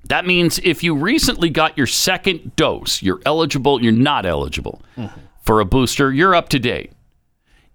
That 0.09 0.25
means 0.25 0.57
if 0.63 0.83
you 0.83 0.95
recently 0.95 1.49
got 1.49 1.77
your 1.77 1.87
second 1.87 2.55
dose, 2.55 3.01
you're 3.01 3.19
eligible. 3.25 3.83
You're 3.83 3.91
not 3.91 4.25
eligible 4.25 4.81
for 5.43 5.59
a 5.59 5.65
booster. 5.65 6.13
You're 6.13 6.33
up 6.33 6.47
to 6.49 6.59
date. 6.59 6.93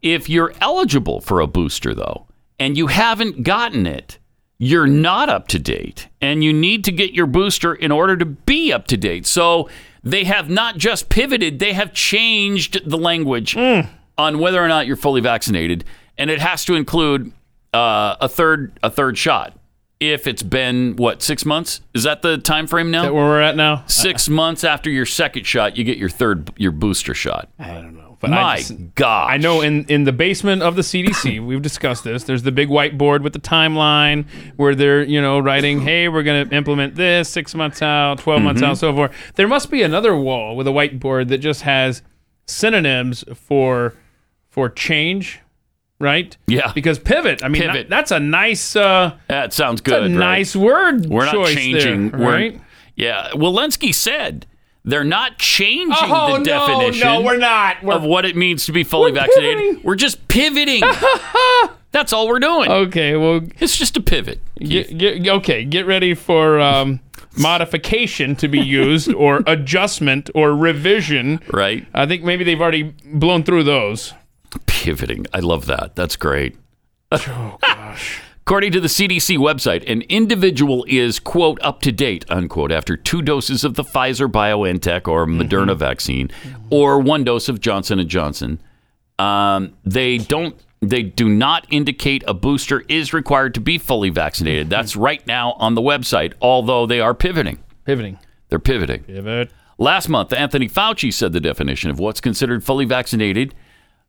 If 0.00 0.30
you're 0.30 0.54
eligible 0.62 1.20
for 1.20 1.40
a 1.40 1.46
booster, 1.46 1.94
though, 1.94 2.26
and 2.58 2.74
you 2.74 2.86
haven't 2.86 3.42
gotten 3.42 3.86
it, 3.86 4.16
you're 4.64 4.86
not 4.86 5.28
up 5.28 5.48
to 5.48 5.58
date 5.58 6.06
and 6.20 6.44
you 6.44 6.52
need 6.52 6.84
to 6.84 6.92
get 6.92 7.12
your 7.12 7.26
booster 7.26 7.74
in 7.74 7.90
order 7.90 8.16
to 8.16 8.24
be 8.24 8.72
up 8.72 8.86
to 8.86 8.96
date. 8.96 9.26
So 9.26 9.68
they 10.04 10.22
have 10.22 10.48
not 10.48 10.76
just 10.76 11.08
pivoted, 11.08 11.58
they 11.58 11.72
have 11.72 11.92
changed 11.92 12.88
the 12.88 12.96
language 12.96 13.56
on 13.56 14.38
whether 14.38 14.62
or 14.62 14.68
not 14.68 14.86
you're 14.86 14.94
fully 14.94 15.20
vaccinated 15.20 15.84
and 16.16 16.30
it 16.30 16.40
has 16.40 16.64
to 16.66 16.76
include 16.76 17.32
uh, 17.74 18.14
a 18.20 18.28
third 18.28 18.78
a 18.84 18.90
third 18.90 19.18
shot. 19.18 19.58
If 19.98 20.28
it's 20.28 20.44
been 20.44 20.94
what, 20.94 21.22
6 21.22 21.44
months? 21.44 21.80
Is 21.92 22.04
that 22.04 22.22
the 22.22 22.38
time 22.38 22.68
frame 22.68 22.92
now? 22.92 23.02
That 23.02 23.14
where 23.14 23.24
we're 23.24 23.40
at 23.40 23.56
now? 23.56 23.82
6 23.88 24.28
months 24.28 24.62
after 24.62 24.90
your 24.90 25.06
second 25.06 25.44
shot, 25.44 25.76
you 25.76 25.82
get 25.82 25.98
your 25.98 26.08
third 26.08 26.52
your 26.56 26.70
booster 26.72 27.14
shot. 27.14 27.48
I 27.58 27.74
don't 27.74 27.96
know. 27.96 28.11
But 28.22 28.32
I 28.32 28.42
My 28.42 28.56
just- 28.58 28.94
god. 28.94 29.30
I 29.30 29.36
know 29.36 29.60
in, 29.60 29.84
in 29.86 30.04
the 30.04 30.12
basement 30.12 30.62
of 30.62 30.76
the 30.76 30.82
CDC, 30.82 31.44
we've 31.46 31.60
discussed 31.60 32.04
this. 32.04 32.24
There's 32.24 32.44
the 32.44 32.52
big 32.52 32.68
whiteboard 32.68 33.22
with 33.22 33.34
the 33.34 33.40
timeline 33.40 34.24
where 34.56 34.74
they're, 34.74 35.02
you 35.02 35.20
know, 35.20 35.38
writing, 35.40 35.80
hey, 35.88 36.08
we're 36.08 36.22
going 36.22 36.48
to 36.48 36.56
implement 36.56 36.94
this 36.94 37.28
six 37.28 37.54
months 37.54 37.82
out, 37.82 38.20
12 38.20 38.40
months 38.42 38.62
Mhm. 38.62 38.66
out, 38.68 38.78
so 38.78 38.94
forth. 38.94 39.12
There 39.34 39.48
must 39.48 39.70
be 39.70 39.82
another 39.82 40.16
wall 40.16 40.56
with 40.56 40.66
a 40.66 40.70
whiteboard 40.70 41.28
that 41.28 41.38
just 41.38 41.62
has 41.62 42.02
synonyms 42.46 43.24
for 43.34 43.94
for 44.50 44.68
change, 44.68 45.40
right? 45.98 46.36
Yeah. 46.46 46.72
Because 46.74 46.98
pivot, 46.98 47.42
I 47.42 47.48
mean, 47.48 47.62
Pivot. 47.62 47.88
that- 47.88 47.88
that's 47.88 48.10
a 48.10 48.20
nice, 48.20 48.76
uh, 48.76 49.14
That 49.28 49.52
sounds 49.54 49.80
good. 49.80 49.98
a 49.98 50.02
right? 50.02 50.10
nice 50.10 50.54
word 50.54 51.06
We're 51.06 51.24
not 51.24 51.46
changing. 51.48 52.10
there, 52.10 52.20
we're, 52.20 52.32
right? 52.32 52.60
Yeah. 52.94 53.30
Walensky 53.32 53.94
said 53.94 54.46
they're 54.84 55.04
not 55.04 55.38
changing 55.38 55.94
Oh, 56.10 56.32
the 56.34 56.38
no, 56.38 56.44
definition 56.44 57.06
no, 57.06 57.20
we're 57.22 57.36
not. 57.36 57.82
We're- 57.82 57.96
of 57.96 58.02
what 58.04 58.24
it 58.24 58.36
means 58.36 58.66
to 58.66 58.72
be 58.72 58.82
fully 58.84 59.12
We're 59.12 59.20
vaccinated. 59.20 59.58
pivoting. 59.58 59.82
We're 59.84 59.94
just 59.96 60.26
pivoting. 60.28 60.82
That's 61.92 62.12
all 62.14 62.26
we're 62.26 62.40
doing. 62.40 62.70
Okay, 62.70 63.16
well, 63.16 63.40
it's 63.60 63.76
just 63.76 63.96
a 63.98 64.00
pivot. 64.00 64.40
Get, 64.58 64.96
get, 64.96 65.28
okay, 65.28 65.62
get 65.64 65.84
ready 65.86 66.14
for 66.14 66.58
um, 66.58 67.00
modification 67.38 68.34
to 68.36 68.48
be 68.48 68.60
used, 68.60 69.12
or 69.14 69.42
adjustment, 69.46 70.30
or 70.34 70.56
revision. 70.56 71.40
Right. 71.52 71.86
I 71.92 72.06
think 72.06 72.24
maybe 72.24 72.44
they've 72.44 72.60
already 72.60 72.94
blown 73.04 73.44
through 73.44 73.64
those. 73.64 74.14
Pivoting. 74.66 75.26
I 75.34 75.40
love 75.40 75.66
that. 75.66 75.94
That's 75.96 76.16
great. 76.16 76.56
Oh 77.14 77.58
gosh. 77.60 78.21
According 78.42 78.72
to 78.72 78.80
the 78.80 78.88
CDC 78.88 79.38
website, 79.38 79.88
an 79.90 80.02
individual 80.02 80.84
is, 80.88 81.20
quote, 81.20 81.60
up 81.62 81.80
to 81.82 81.92
date, 81.92 82.24
unquote, 82.28 82.72
after 82.72 82.96
two 82.96 83.22
doses 83.22 83.62
of 83.62 83.74
the 83.74 83.84
Pfizer 83.84 84.28
BioNTech 84.28 85.06
or 85.06 85.26
Moderna 85.26 85.76
vaccine 85.76 86.28
or 86.68 86.98
one 86.98 87.22
dose 87.22 87.48
of 87.48 87.60
Johnson 87.60 88.06
& 88.06 88.08
Johnson. 88.08 88.60
Um, 89.18 89.74
they 89.84 90.18
don't 90.18 90.56
they 90.80 91.04
do 91.04 91.28
not 91.28 91.68
indicate 91.70 92.24
a 92.26 92.34
booster 92.34 92.82
is 92.88 93.14
required 93.14 93.54
to 93.54 93.60
be 93.60 93.78
fully 93.78 94.10
vaccinated. 94.10 94.68
That's 94.68 94.96
right 94.96 95.24
now 95.28 95.52
on 95.52 95.76
the 95.76 95.80
website, 95.80 96.32
although 96.42 96.86
they 96.86 97.00
are 97.00 97.14
pivoting. 97.14 97.60
Pivoting. 97.84 98.18
They're 98.48 98.58
pivoting. 98.58 99.04
Pivot. 99.04 99.52
Last 99.78 100.08
month, 100.08 100.32
Anthony 100.32 100.68
Fauci 100.68 101.12
said 101.12 101.32
the 101.32 101.40
definition 101.40 101.90
of 101.90 102.00
what's 102.00 102.20
considered 102.20 102.64
fully 102.64 102.84
vaccinated 102.84 103.54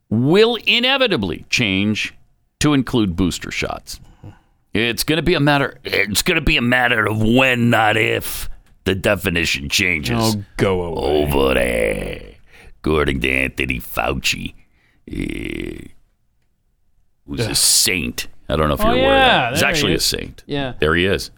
will 0.09 0.55
inevitably 0.65 1.45
change 1.51 2.15
to 2.59 2.73
include 2.73 3.15
booster 3.15 3.51
shots. 3.51 3.99
It's 4.73 5.03
going 5.03 5.17
to 5.17 5.23
be 5.23 5.35
a 5.35 5.39
matter. 5.39 5.79
It's 5.83 6.21
going 6.23 6.35
to 6.35 6.41
be 6.41 6.57
a 6.57 6.61
matter 6.61 7.05
of 7.07 7.21
when, 7.21 7.69
not 7.69 7.95
if, 7.97 8.49
the 8.85 8.95
definition 8.95 9.69
changes. 9.69 10.17
Oh, 10.35 10.43
go 10.57 10.81
away. 10.83 11.23
Over 11.23 11.53
there, 11.53 12.21
according 12.79 13.21
to 13.21 13.29
Anthony 13.29 13.79
Fauci, 13.79 14.55
eh, 15.11 15.87
who's 17.27 17.45
a 17.45 17.55
saint. 17.55 18.27
I 18.49 18.55
don't 18.55 18.67
know 18.67 18.73
if 18.73 18.81
Oh, 18.83 18.93
you're 18.93 19.03
aware 19.05 19.13
of 19.13 19.17
yeah, 19.19 19.27
that. 19.27 19.49
He's 19.51 19.59
there 19.61 19.67
he 19.67 19.71
actually 19.73 19.91
a 19.93 19.95
is. 19.95 20.05
saint. 20.05 20.43
Yeah. 20.47 20.73
There 20.79 20.95
he 20.95 21.05
is, 21.05 21.29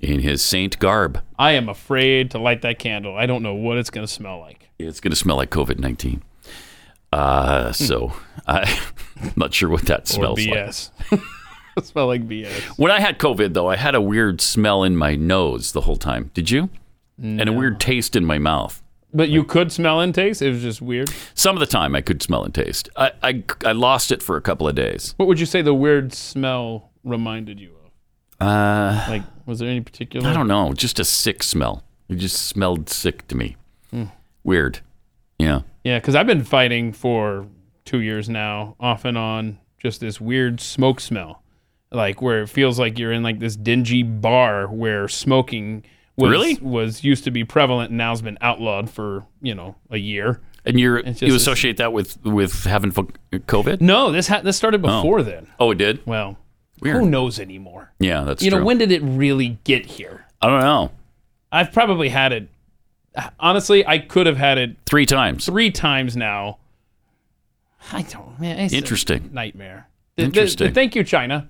in 0.00 0.20
his 0.20 0.40
saint 0.42 0.78
garb. 0.78 1.20
I 1.38 1.52
am 1.52 1.68
afraid 1.68 2.30
to 2.30 2.38
light 2.38 2.62
that 2.62 2.78
candle. 2.78 3.16
I 3.16 3.26
don't 3.26 3.42
know 3.42 3.54
what 3.54 3.78
it's 3.78 3.90
going 3.90 4.06
to 4.06 4.12
smell 4.12 4.38
like. 4.38 4.68
It's 4.78 5.00
going 5.00 5.10
to 5.10 5.16
smell 5.16 5.36
like 5.36 5.50
COVID 5.50 5.78
19. 5.80 6.22
Uh, 7.12 7.72
so 7.72 8.12
I, 8.46 8.80
I'm 9.20 9.32
not 9.36 9.52
sure 9.52 9.68
what 9.68 9.82
that 9.86 10.02
Or 10.02 10.12
smells 10.12 10.46
like. 10.46 10.54
BS. 10.68 10.90
smell 11.86 12.06
like 12.06 12.26
BS. 12.28 12.50
When 12.78 12.90
I 12.90 13.00
had 13.00 13.18
COVID, 13.18 13.54
though, 13.54 13.68
I 13.68 13.76
had 13.76 13.94
a 13.94 14.00
weird 14.00 14.40
smell 14.40 14.82
in 14.84 14.96
my 14.96 15.14
nose 15.16 15.72
the 15.72 15.82
whole 15.82 15.96
time. 15.96 16.30
Did 16.34 16.50
you? 16.50 16.70
And 17.22 17.48
a 17.48 17.52
weird 17.52 17.78
taste 17.80 18.16
in 18.16 18.24
my 18.24 18.38
mouth. 18.38 18.82
But 19.12 19.28
you 19.28 19.44
could 19.44 19.70
smell 19.72 20.00
and 20.00 20.14
taste. 20.14 20.40
It 20.40 20.50
was 20.50 20.62
just 20.62 20.80
weird. 20.80 21.10
Some 21.34 21.54
of 21.56 21.60
the 21.60 21.66
time 21.66 21.94
I 21.94 22.00
could 22.00 22.22
smell 22.22 22.44
and 22.44 22.54
taste. 22.54 22.88
I, 22.96 23.12
I, 23.22 23.42
I 23.64 23.72
lost 23.72 24.10
it 24.10 24.22
for 24.22 24.36
a 24.36 24.40
couple 24.40 24.66
of 24.66 24.74
days. 24.74 25.14
What 25.18 25.26
would 25.28 25.38
you 25.38 25.44
say 25.46 25.60
the 25.60 25.74
weird 25.74 26.14
smell 26.14 26.90
reminded 27.04 27.60
you 27.60 27.72
of? 28.40 28.46
Uh, 28.46 29.04
Like, 29.08 29.22
was 29.44 29.58
there 29.58 29.68
any 29.68 29.80
particular? 29.82 30.26
I 30.28 30.32
don't 30.32 30.48
know. 30.48 30.72
Just 30.72 30.98
a 30.98 31.04
sick 31.04 31.42
smell. 31.42 31.82
It 32.08 32.14
just 32.16 32.46
smelled 32.46 32.88
sick 32.88 33.28
to 33.28 33.36
me. 33.36 33.56
Hmm. 33.90 34.04
Weird. 34.44 34.80
Yeah. 35.38 35.62
Yeah, 35.84 35.98
because 35.98 36.14
I've 36.14 36.26
been 36.26 36.44
fighting 36.44 36.92
for 36.92 37.46
two 37.84 38.00
years 38.00 38.28
now, 38.28 38.76
off 38.80 39.04
and 39.04 39.18
on, 39.18 39.58
just 39.78 40.00
this 40.00 40.20
weird 40.20 40.60
smoke 40.60 41.00
smell, 41.00 41.39
like 41.92 42.22
where 42.22 42.42
it 42.42 42.48
feels 42.48 42.78
like 42.78 42.98
you're 42.98 43.12
in 43.12 43.22
like 43.22 43.38
this 43.40 43.56
dingy 43.56 44.02
bar 44.02 44.66
where 44.68 45.08
smoking 45.08 45.84
was, 46.16 46.30
Really? 46.30 46.54
was 46.60 47.02
used 47.04 47.24
to 47.24 47.30
be 47.30 47.44
prevalent 47.44 47.90
and 47.90 47.98
now's 47.98 48.22
been 48.22 48.38
outlawed 48.40 48.90
for 48.90 49.24
you 49.42 49.54
know 49.54 49.76
a 49.90 49.96
year. 49.98 50.40
And 50.64 50.78
you're 50.78 51.00
you 51.00 51.34
associate 51.34 51.78
that 51.78 51.92
with 51.92 52.22
with 52.24 52.64
having 52.64 52.92
COVID? 52.92 53.80
No, 53.80 54.12
this 54.12 54.28
ha- 54.28 54.42
this 54.42 54.56
started 54.56 54.84
oh. 54.84 55.00
before 55.00 55.20
Oh. 55.20 55.22
then. 55.22 55.46
Oh, 55.58 55.70
it 55.70 55.78
did. 55.78 56.04
Well, 56.06 56.36
Weird. 56.80 56.96
who 56.96 57.08
knows 57.08 57.40
anymore? 57.40 57.92
Yeah, 57.98 58.24
that's 58.24 58.42
you 58.42 58.50
true. 58.50 58.58
know 58.60 58.64
when 58.66 58.78
did 58.78 58.92
it 58.92 59.02
really 59.02 59.58
get 59.64 59.86
here? 59.86 60.26
I 60.42 60.46
don't 60.48 60.60
know. 60.60 60.90
I've 61.50 61.72
probably 61.72 62.10
had 62.10 62.32
it. 62.32 62.48
Honestly, 63.40 63.84
I 63.86 63.98
could 63.98 64.26
have 64.26 64.36
had 64.36 64.56
it 64.58 64.76
Three 64.86 65.06
times. 65.06 65.46
three 65.46 65.70
times 65.70 66.16
now. 66.16 66.58
I 67.92 68.02
don't. 68.02 68.38
Man, 68.38 68.58
it's 68.58 68.72
a 68.72 68.76
Interesting. 68.76 69.30
nightmare. 69.32 69.88
Th- 70.16 70.26
th- 70.26 70.36
Interesting. 70.36 70.74
thank 70.74 70.94
you, 70.94 71.02
China. 71.02 71.48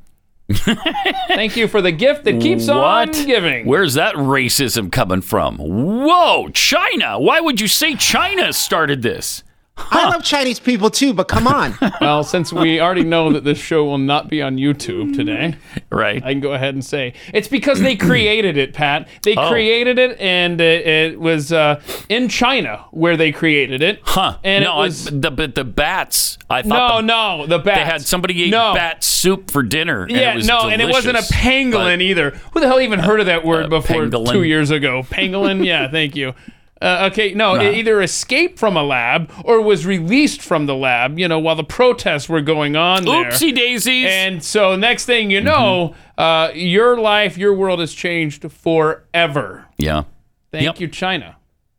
Thank 0.55 1.57
you 1.57 1.69
for 1.69 1.81
the 1.81 1.93
gift 1.93 2.25
that 2.25 2.41
keeps 2.41 2.69
on 2.69 3.11
giving. 3.13 3.67
Where's 3.67 3.95
that 3.95 4.15
racism 4.15 4.91
coming 4.91 5.21
from? 5.21 5.59
Whoa, 5.59 6.49
China! 6.51 7.19
Why 7.19 7.41
would 7.41 7.61
you 7.61 7.69
say 7.69 7.95
China 7.95 8.53
started 8.53 9.03
this? 9.03 9.43
I 9.91 10.09
love 10.11 10.23
Chinese 10.23 10.61
people 10.61 10.91
too, 10.91 11.13
but 11.13 11.29
come 11.29 11.47
on. 11.47 11.75
well, 12.01 12.23
since 12.25 12.53
we 12.53 12.81
already 12.81 13.05
know 13.05 13.33
that 13.33 13.45
this 13.45 13.59
show 13.59 13.85
will 13.85 13.99
not 13.99 14.29
be 14.29 14.43
on 14.43 14.57
YouTube 14.57 15.15
today, 15.15 15.57
right? 15.91 16.23
I 16.23 16.33
can 16.33 16.41
go 16.41 16.53
ahead 16.55 16.75
and 16.75 16.85
say 16.85 17.15
it's 17.33 17.49
because 17.49 17.81
they 17.81 17.97
created 17.97 18.57
it, 18.57 18.73
Pat. 18.75 19.09
They 19.23 19.35
Oh. 19.37 19.49
created 19.49 19.99
it, 19.99 20.19
and 20.21 20.61
it, 20.61 20.87
it 20.87 21.21
was 21.21 21.53
uh, 21.53 21.81
in 22.09 22.29
China 22.29 22.85
where 22.91 23.17
they 23.17 23.33
created 23.33 23.83
it. 23.83 24.01
Huh? 24.03 24.39
And 24.45 24.65
no, 24.65 24.75
it 24.81 24.87
was 24.87 25.07
I, 25.09 25.11
the 25.13 25.31
but 25.31 25.55
the 25.55 25.65
bats. 25.65 26.37
I 26.49 26.63
no, 26.63 26.69
thought 26.69 26.97
the, 27.03 27.07
no, 27.07 27.47
the 27.47 27.59
bats. 27.59 27.79
they 27.79 27.85
had 27.85 28.03
somebody 28.03 28.43
ate 28.45 28.51
no. 28.51 28.75
bat 28.75 29.03
soup 29.05 29.51
for 29.51 29.63
dinner. 29.63 30.03
and 30.03 30.11
Yeah, 30.13 30.33
it 30.33 30.37
was 30.37 30.47
no, 30.49 30.69
and 30.69 30.83
it 30.83 30.87
wasn't 30.91 31.17
a 31.17 31.21
delicious, 31.21 31.37
pangolin 31.37 32.03
either. 32.03 32.31
Who 32.53 32.61
the 32.61 32.67
hell 32.67 32.81
even 32.81 32.99
heard 32.99 33.21
of 33.21 33.27
that 33.27 33.45
word 33.45 33.71
before 33.71 34.03
pangolin. 34.07 34.33
two 34.33 34.43
years 34.43 34.71
ago? 34.71 35.03
Pangolin? 35.05 35.65
yeah, 35.65 35.89
thank 35.91 36.17
you. 36.17 36.35
Uh, 36.83 37.11
okay, 37.13 37.35
no, 37.35 37.57
Nah. 37.57 37.63
it 37.63 37.75
either 37.75 38.01
escaped 38.01 38.59
from 38.59 38.75
a 38.77 38.83
lab 38.83 39.31
or 39.45 39.61
was 39.61 39.85
released 39.85 40.41
from 40.41 40.65
the 40.65 40.75
lab, 40.75 41.19
you 41.19 41.29
know, 41.29 41.39
while 41.39 41.55
the 41.57 41.63
protests 41.65 42.27
were 42.29 42.41
going 42.41 42.75
on 42.75 43.05
there. 43.05 43.27
Oopsie 43.27 43.55
daisies. 43.55 44.07
And 44.09 44.43
so 44.43 44.77
next 44.77 45.05
thing 45.05 45.31
you 45.31 45.43
know, 45.43 45.95
uh, 46.17 46.51
your 46.55 46.99
life, 46.99 47.37
your 47.37 47.53
world 47.53 47.81
has 47.81 47.93
changed 47.93 48.51
forever. 48.51 49.67
Yeah. 49.77 50.05
Thank 50.53 50.65
Yep. 50.65 50.81
you, 50.81 50.89
China. 50.89 51.37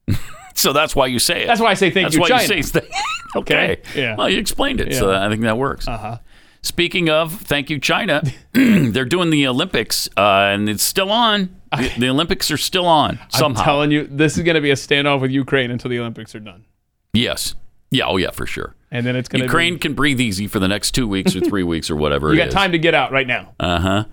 So 0.54 0.74
that's 0.74 0.96
why 0.96 1.08
you 1.08 1.18
say 1.18 1.44
it. 1.44 1.48
That's 1.48 1.62
why 1.62 1.72
I 1.72 1.74
say 1.74 1.90
thank 1.90 2.06
That's 2.08 2.16
you, 2.16 2.22
why 2.22 2.28
China. 2.28 2.56
you 2.56 2.62
say 2.62 2.80
th- 2.82 2.92
okay. 3.38 3.72
Okay? 3.82 4.00
Yeah. 4.00 4.16
Well, 4.16 4.30
you 4.30 4.38
explained 4.38 4.80
it, 4.82 4.94
so 4.94 5.12
I 5.12 5.28
think 5.30 5.42
that 5.42 5.58
works. 5.58 5.88
Uh-huh. 5.88 6.20
Speaking 6.62 7.10
of, 7.10 7.34
thank 7.34 7.70
you, 7.72 7.80
China. 7.80 8.22
they're 8.52 9.06
doing 9.06 9.32
the 9.32 9.48
Olympics, 9.48 10.08
uh, 10.18 10.22
and 10.54 10.70
it's 10.70 10.84
still 10.84 11.10
on. 11.10 11.56
The, 11.78 11.92
the 12.00 12.10
Olympics 12.10 12.52
are 12.52 12.58
still 12.58 12.86
on 12.86 13.20
somehow. 13.30 13.60
I'm 13.62 13.66
telling 13.66 13.92
you, 13.92 14.08
this 14.08 14.38
is 14.38 14.44
going 14.44 14.56
to 14.56 14.62
be 14.62 14.72
a 14.72 14.76
standoff 14.76 15.22
with 15.22 15.32
Ukraine 15.32 15.72
until 15.72 15.90
the 15.90 16.00
Olympics 16.00 16.36
are 16.36 16.40
done. 16.40 16.66
yes. 17.14 17.56
Yeah. 17.94 18.06
Oh, 18.08 18.16
yeah, 18.16 18.32
for 18.32 18.46
sure. 18.46 18.74
And 18.90 19.06
then 19.06 19.18
it's 19.18 19.28
going 19.28 19.40
to 19.42 19.46
Ukraine 19.46 19.78
can 19.78 19.94
breathe 19.94 20.22
easy 20.22 20.48
for 20.48 20.60
the 20.60 20.68
next 20.70 20.92
two 20.92 21.08
weeks 21.10 21.36
or 21.36 21.42
three 21.42 21.64
weeks 21.74 21.90
or 21.90 21.96
whatever 21.98 22.32
You 22.32 22.38
got 22.38 22.48
is. 22.48 22.54
time 22.54 22.72
to 22.72 22.80
get 22.80 22.94
out 22.96 23.12
right 23.12 23.28
now. 23.28 23.54
Uh 23.60 23.80
huh. 23.80 24.04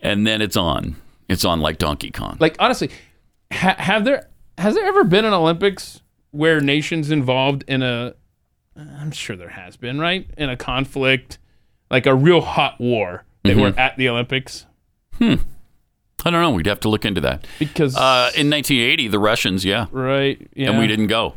And 0.00 0.26
then 0.26 0.42
it's 0.42 0.56
on. 0.56 0.96
It's 1.28 1.44
on 1.44 1.60
like 1.60 1.78
Donkey 1.78 2.10
Kong. 2.10 2.36
Like 2.38 2.56
honestly, 2.58 2.90
ha- 3.50 3.76
have 3.78 4.04
there 4.04 4.28
has 4.58 4.74
there 4.74 4.84
ever 4.84 5.04
been 5.04 5.24
an 5.24 5.32
Olympics 5.32 6.02
where 6.32 6.60
nations 6.60 7.10
involved 7.10 7.64
in 7.66 7.82
a? 7.82 8.14
I'm 8.76 9.10
sure 9.10 9.36
there 9.36 9.48
has 9.50 9.76
been, 9.78 9.98
right? 9.98 10.28
In 10.36 10.50
a 10.50 10.56
conflict, 10.56 11.38
like 11.90 12.04
a 12.04 12.14
real 12.14 12.40
hot 12.42 12.78
war 12.78 13.24
that 13.44 13.56
Mhm. 13.56 13.60
were 13.74 13.80
at 13.80 13.96
the 13.96 14.08
Olympics. 14.10 14.66
Hmm. 15.16 15.34
I 16.24 16.30
don't 16.30 16.40
know. 16.42 16.50
We'd 16.50 16.66
have 16.66 16.80
to 16.80 16.88
look 16.88 17.04
into 17.04 17.20
that. 17.22 17.46
Because 17.58 17.96
uh, 17.96 18.30
in 18.36 18.48
1980, 18.50 19.08
the 19.08 19.18
Russians, 19.18 19.64
yeah, 19.64 19.86
right, 19.90 20.40
yeah, 20.54 20.70
and 20.70 20.78
we 20.78 20.86
didn't 20.86 21.08
go. 21.08 21.34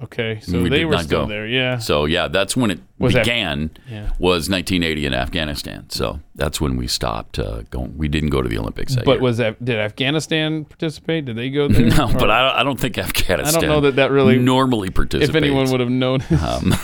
Okay, 0.00 0.38
so 0.42 0.62
we 0.62 0.68
they 0.68 0.84
were 0.84 0.96
still 0.98 1.22
go. 1.22 1.26
there, 1.28 1.44
yeah. 1.44 1.78
So 1.78 2.04
yeah, 2.04 2.28
that's 2.28 2.56
when 2.56 2.70
it 2.70 2.78
Was 3.00 3.14
that- 3.14 3.24
began. 3.24 3.70
Yeah. 3.90 4.10
Was 4.20 4.48
1980 4.48 5.06
in 5.06 5.12
Afghanistan. 5.12 5.90
So 5.90 6.20
that's 6.36 6.60
when 6.60 6.76
we 6.76 6.86
stopped 6.86 7.40
uh, 7.40 7.62
going. 7.70 7.98
We 7.98 8.06
didn't 8.06 8.30
go 8.30 8.40
to 8.40 8.48
the 8.48 8.58
Olympics 8.58 8.94
that 8.94 9.04
But 9.04 9.14
year. 9.14 9.22
was 9.22 9.38
that 9.38 9.64
did 9.64 9.76
Afghanistan 9.76 10.64
participate? 10.66 11.24
Did 11.24 11.34
they 11.34 11.50
go 11.50 11.66
there? 11.68 11.86
no, 11.86 12.10
Or- 12.10 12.12
but 12.14 12.30
I 12.30 12.62
don't, 12.62 12.78
think 12.78 12.96
Afghanistan. 12.96 13.56
I 13.56 13.60
don't 13.60 13.68
know 13.70 13.80
that 13.80 13.96
that 13.96 14.12
really- 14.12 14.38
normally 14.38 14.90
participates. 14.90 15.30
if 15.30 15.34
anyone 15.34 15.68
would 15.72 15.80
have 15.80 15.90
known. 15.90 16.22
Um, 16.30 16.74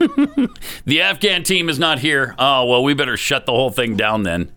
the 0.84 1.00
Afghan 1.00 1.44
team 1.44 1.68
is 1.68 1.78
not 1.78 2.00
here. 2.00 2.34
Oh 2.38 2.64
well, 2.66 2.82
we 2.82 2.94
better 2.94 3.16
shut 3.16 3.46
the 3.46 3.52
whole 3.52 3.70
thing 3.70 3.96
down 3.96 4.22
then, 4.24 4.50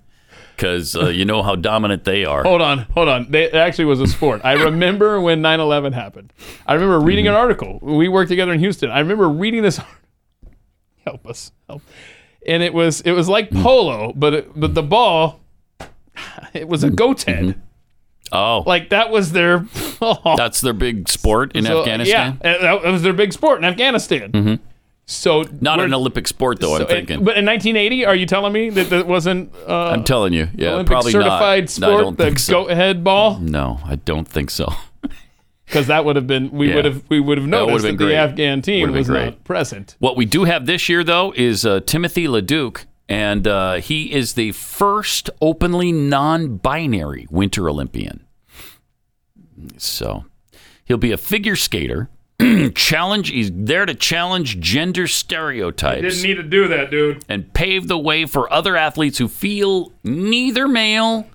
because 0.62 0.96
uh, 0.96 1.08
you 1.08 1.26
know 1.26 1.42
how 1.42 1.56
dominant 1.56 2.04
they 2.04 2.24
are. 2.24 2.44
Hold 2.44 2.62
on, 2.62 2.80
hold 2.94 3.08
on. 3.10 3.32
They, 3.32 3.46
it 3.46 3.56
actually 3.56 3.86
was 3.86 4.00
a 4.00 4.06
sport. 4.06 4.42
I 4.44 4.54
remember 4.66 5.20
when 5.20 5.42
9/11 5.42 5.94
happened. 5.94 6.32
I 6.68 6.74
remember 6.76 7.00
reading 7.00 7.26
Mm-hmm. 7.26 7.34
an 7.34 7.40
article. 7.42 7.80
We 7.82 8.08
worked 8.10 8.30
together 8.30 8.52
in 8.54 8.60
Houston. 8.60 8.92
I 8.92 9.00
remember 9.00 9.28
reading 9.28 9.64
this. 9.64 9.80
Help 11.06 11.26
us, 11.26 11.52
help. 11.68 11.82
And 12.46 12.62
it 12.62 12.76
was 12.76 13.02
it 13.02 13.14
was 13.14 13.28
like 13.28 13.50
Mm. 13.50 13.64
polo, 13.64 14.14
but 14.16 14.34
it, 14.36 14.52
but 14.60 14.76
the 14.76 14.84
ball, 14.84 15.40
it 16.54 16.68
was 16.68 16.84
a 16.84 16.88
head. 16.90 16.96
Mm-hmm. 16.96 17.60
Oh, 18.32 18.64
Like 18.68 18.90
that 18.92 19.10
was 19.10 19.32
their. 19.32 19.66
that's 20.38 20.62
their 20.62 20.74
big 20.74 21.10
sport 21.10 21.56
in 21.56 21.66
So, 21.66 21.80
Afghanistan. 21.80 22.40
Yeah, 22.44 22.58
that 22.60 22.84
was 22.84 23.02
their 23.02 23.14
big 23.14 23.34
sport 23.34 23.58
in 23.58 23.66
Afghanistan. 23.66 24.30
hmm 24.32 24.56
So 25.14 25.44
Not 25.60 25.80
an 25.82 25.94
Olympic 25.94 26.26
sport 26.28 26.60
though. 26.62 26.70
so 26.70 26.76
I'm 26.78 26.82
it- 26.84 26.88
thinking. 26.88 27.24
but 27.26 27.38
in 27.38 27.46
1980, 27.46 28.06
are 28.06 28.16
you 28.16 28.26
telling 28.26 28.54
me 28.54 28.70
that 28.70 28.90
that 28.92 29.08
wasn't? 29.08 29.54
Uh, 29.68 29.90
I'm 29.90 30.04
telling 30.04 30.32
you, 30.34 30.48
yeah, 30.56 30.70
Olympic 30.70 30.92
probably 30.92 31.12
certified 31.12 31.64
not. 31.64 31.70
sport, 31.70 31.92
No, 31.92 31.98
I 31.98 32.02
don't 32.02 32.18
the 32.18 32.24
think 32.26 32.40
so. 32.40 32.54
goat 32.66 32.72
head 32.72 33.04
ball. 33.04 33.40
No, 33.40 33.80
I 33.86 33.96
don't 33.98 34.28
think 34.28 34.50
so. 34.50 34.74
because 35.66 35.88
that 35.88 36.06
would 36.06 36.16
have 36.16 36.28
been 36.28 36.50
we 36.52 36.70
Yeah. 36.70 36.76
would 36.76 36.86
have 36.86 37.04
we 37.10 37.20
would 37.20 37.38
have 37.38 37.46
That 37.46 37.52
noticed 37.52 37.84
that, 37.86 37.98
been 37.98 38.08
the. 38.08 38.16
Afghan 38.16 38.62
team 38.62 38.92
was 38.94 39.08
great. 39.08 39.26
not 39.26 39.44
present. 39.44 39.96
What 40.00 40.16
we 40.16 40.26
do 40.26 40.46
have 40.46 40.66
this 40.66 40.88
year, 40.88 41.04
though, 41.04 41.34
is 41.36 41.66
uh, 41.66 41.82
Timothy 41.82 42.28
LeDuc, 42.28 42.86
and 43.10 43.46
uh, 43.48 43.74
he 43.76 44.14
is 44.14 44.34
the 44.36 44.54
first 44.54 45.30
openly 45.42 45.92
non-binary 45.92 47.28
Winter 47.30 47.68
Olympian. 47.70 48.26
So 49.78 50.26
he'll 50.86 50.98
be 50.98 51.12
a 51.12 51.18
figure 51.18 51.56
skater. 51.58 52.10
challenge. 52.76 53.30
He's 53.30 53.52
there 53.54 53.86
to 53.86 53.94
challenge 53.96 54.60
gender 54.60 55.08
stereotypes 55.08 56.02
Didn't 56.02 56.24
need 56.24 56.36
to 56.36 56.44
do 56.44 56.68
that, 56.68 56.92
dude. 56.92 57.24
and 57.30 57.52
pave 57.54 57.88
the 57.88 57.98
way 57.98 58.26
for 58.26 58.52
other 58.52 58.76
athletes 58.76 59.18
who 59.18 59.28
feel 59.28 59.92
neither 60.04 60.68
male 60.68 61.28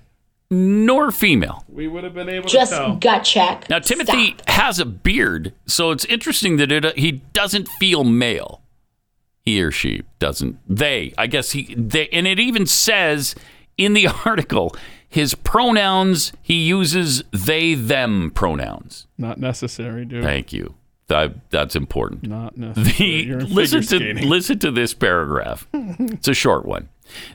nor 0.49 1.11
female. 1.11 1.65
We 1.67 1.87
would 1.87 2.03
have 2.03 2.13
been 2.13 2.29
able 2.29 2.47
Just 2.47 2.71
to 2.71 2.77
tell. 2.77 2.87
Just 2.91 2.99
gut 3.01 3.23
check. 3.23 3.69
Now 3.69 3.79
Timothy 3.79 4.35
has 4.47 4.79
a 4.79 4.85
beard, 4.85 5.53
so 5.65 5.91
it's 5.91 6.05
interesting 6.05 6.57
that 6.57 6.71
it, 6.71 6.97
he 6.97 7.11
doesn't 7.33 7.67
feel 7.67 8.03
male. 8.03 8.61
He 9.43 9.61
or 9.61 9.71
she 9.71 10.03
doesn't. 10.19 10.57
They, 10.67 11.13
I 11.17 11.27
guess 11.27 11.51
he. 11.51 11.73
They, 11.75 12.07
and 12.09 12.27
it 12.27 12.39
even 12.39 12.65
says 12.65 13.33
in 13.77 13.93
the 13.93 14.07
article 14.25 14.75
his 15.07 15.35
pronouns. 15.35 16.33
He 16.41 16.65
uses 16.65 17.23
they 17.31 17.73
them 17.73 18.31
pronouns. 18.31 19.07
Not 19.17 19.37
necessary, 19.37 20.05
dude. 20.05 20.23
Thank 20.23 20.51
you. 20.51 20.75
That, 21.07 21.49
that's 21.49 21.75
important. 21.75 22.27
Not 22.27 22.57
necessary. 22.57 23.25
The, 23.25 23.45
listen 23.45 23.81
to 23.81 23.85
skating. 23.87 24.27
listen 24.29 24.59
to 24.59 24.71
this 24.71 24.93
paragraph. 24.93 25.67
it's 25.73 26.27
a 26.27 26.33
short 26.33 26.65
one. 26.65 26.89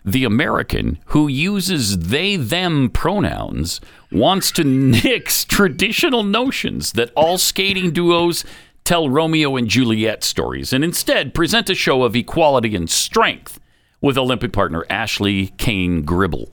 The 0.04 0.24
American 0.24 0.98
who 1.06 1.28
uses 1.28 1.98
they 1.98 2.36
them 2.36 2.90
pronouns 2.90 3.80
wants 4.10 4.50
to 4.52 4.64
nix 4.64 5.44
traditional 5.46 6.22
notions 6.22 6.92
that 6.92 7.10
all 7.16 7.38
skating 7.38 7.92
duos 7.92 8.44
tell 8.84 9.08
Romeo 9.08 9.56
and 9.56 9.68
Juliet 9.68 10.22
stories 10.24 10.74
and 10.74 10.84
instead 10.84 11.32
present 11.32 11.70
a 11.70 11.74
show 11.74 12.02
of 12.02 12.14
equality 12.14 12.76
and 12.76 12.90
strength 12.90 13.58
with 14.02 14.18
Olympic 14.18 14.52
partner 14.52 14.84
Ashley 14.90 15.48
Cain-Gribble, 15.56 16.52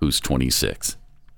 who's 0.00 0.18
26. 0.18 0.96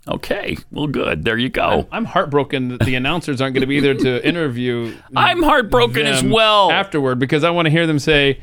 Okay, 0.08 0.56
well, 0.70 0.86
good. 0.86 1.24
There 1.24 1.36
you 1.36 1.50
go. 1.50 1.86
I'm 1.92 2.06
heartbroken 2.06 2.68
that 2.68 2.80
the 2.80 2.94
announcers 2.94 3.40
aren't 3.42 3.54
going 3.54 3.60
to 3.60 3.66
be 3.66 3.80
there 3.80 3.94
to 3.94 4.26
interview. 4.26 4.96
I'm 5.14 5.42
heartbroken 5.42 6.06
as 6.06 6.22
well. 6.24 6.70
afterward 6.72 7.18
because 7.18 7.44
I 7.44 7.50
want 7.50 7.66
to 7.66 7.70
hear 7.70 7.86
them 7.86 7.98
say. 7.98 8.40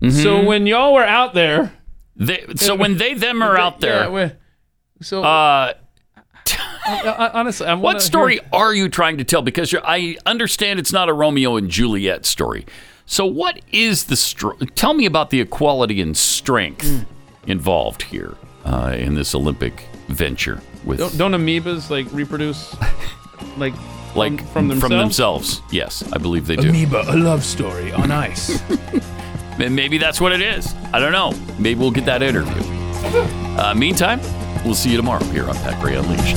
Mhm. 0.00 0.12
So 0.22 0.44
when 0.44 0.66
y'all 0.66 0.94
were 0.94 1.04
out 1.04 1.34
there, 1.34 1.72
They, 2.16 2.44
so 2.56 2.74
when 2.76 2.98
they 2.98 3.14
them 3.14 3.42
are 3.42 3.58
out 3.64 3.80
there, 3.80 4.08
Yeah, 4.10 4.30
so 5.00 5.22
uh, 5.24 5.72
honestly, 6.86 7.66
I 7.66 7.74
what 7.74 8.02
story 8.02 8.34
hear- 8.34 8.42
are 8.52 8.74
you 8.74 8.88
trying 8.88 9.18
to 9.18 9.24
tell? 9.24 9.42
Because 9.42 9.72
you're, 9.72 9.84
I 9.86 10.16
understand 10.26 10.78
it's 10.78 10.92
not 10.92 11.08
a 11.08 11.12
Romeo 11.12 11.56
and 11.56 11.68
Juliet 11.70 12.26
story. 12.26 12.66
So 13.06 13.26
what 13.26 13.60
is 13.72 14.04
the 14.04 14.16
str- 14.16 14.52
tell 14.74 14.94
me 14.94 15.06
about 15.06 15.30
the 15.30 15.40
equality 15.40 16.00
and 16.00 16.16
strength 16.16 16.88
Hmm. 16.88 17.50
involved 17.50 18.02
here 18.02 18.34
uh, 18.64 18.94
in 18.96 19.14
this 19.14 19.34
Olympic 19.34 19.86
venture 20.08 20.60
with 20.84 20.98
Don't, 20.98 21.16
don't 21.18 21.32
amoebas 21.32 21.90
like 21.90 22.06
reproduce, 22.12 22.74
like 23.56 23.74
like 24.14 24.40
from, 24.48 24.68
from 24.68 24.68
themselves? 24.68 24.90
themselves? 24.90 25.62
Yes, 25.70 26.04
I 26.12 26.18
believe 26.18 26.46
they 26.46 26.56
do. 26.56 26.68
Amoeba, 26.68 27.04
a 27.08 27.16
love 27.16 27.44
story 27.44 27.92
on 27.92 28.10
ice. 28.10 28.62
And 29.58 29.76
Maybe 29.76 29.98
that's 29.98 30.18
what 30.20 30.32
it 30.32 30.40
is. 30.40 30.74
I 30.92 30.98
don't 30.98 31.12
know. 31.12 31.32
Maybe 31.58 31.78
we'll 31.78 31.90
get 31.90 32.06
that 32.06 32.22
interview. 32.22 32.62
Uh, 33.60 33.74
meantime, 33.76 34.18
we'll 34.64 34.74
see 34.74 34.90
you 34.90 34.96
tomorrow 34.96 35.22
here 35.24 35.48
on 35.48 35.54
Pat 35.56 35.80
Gray 35.80 35.94
Unleashed. 35.94 36.36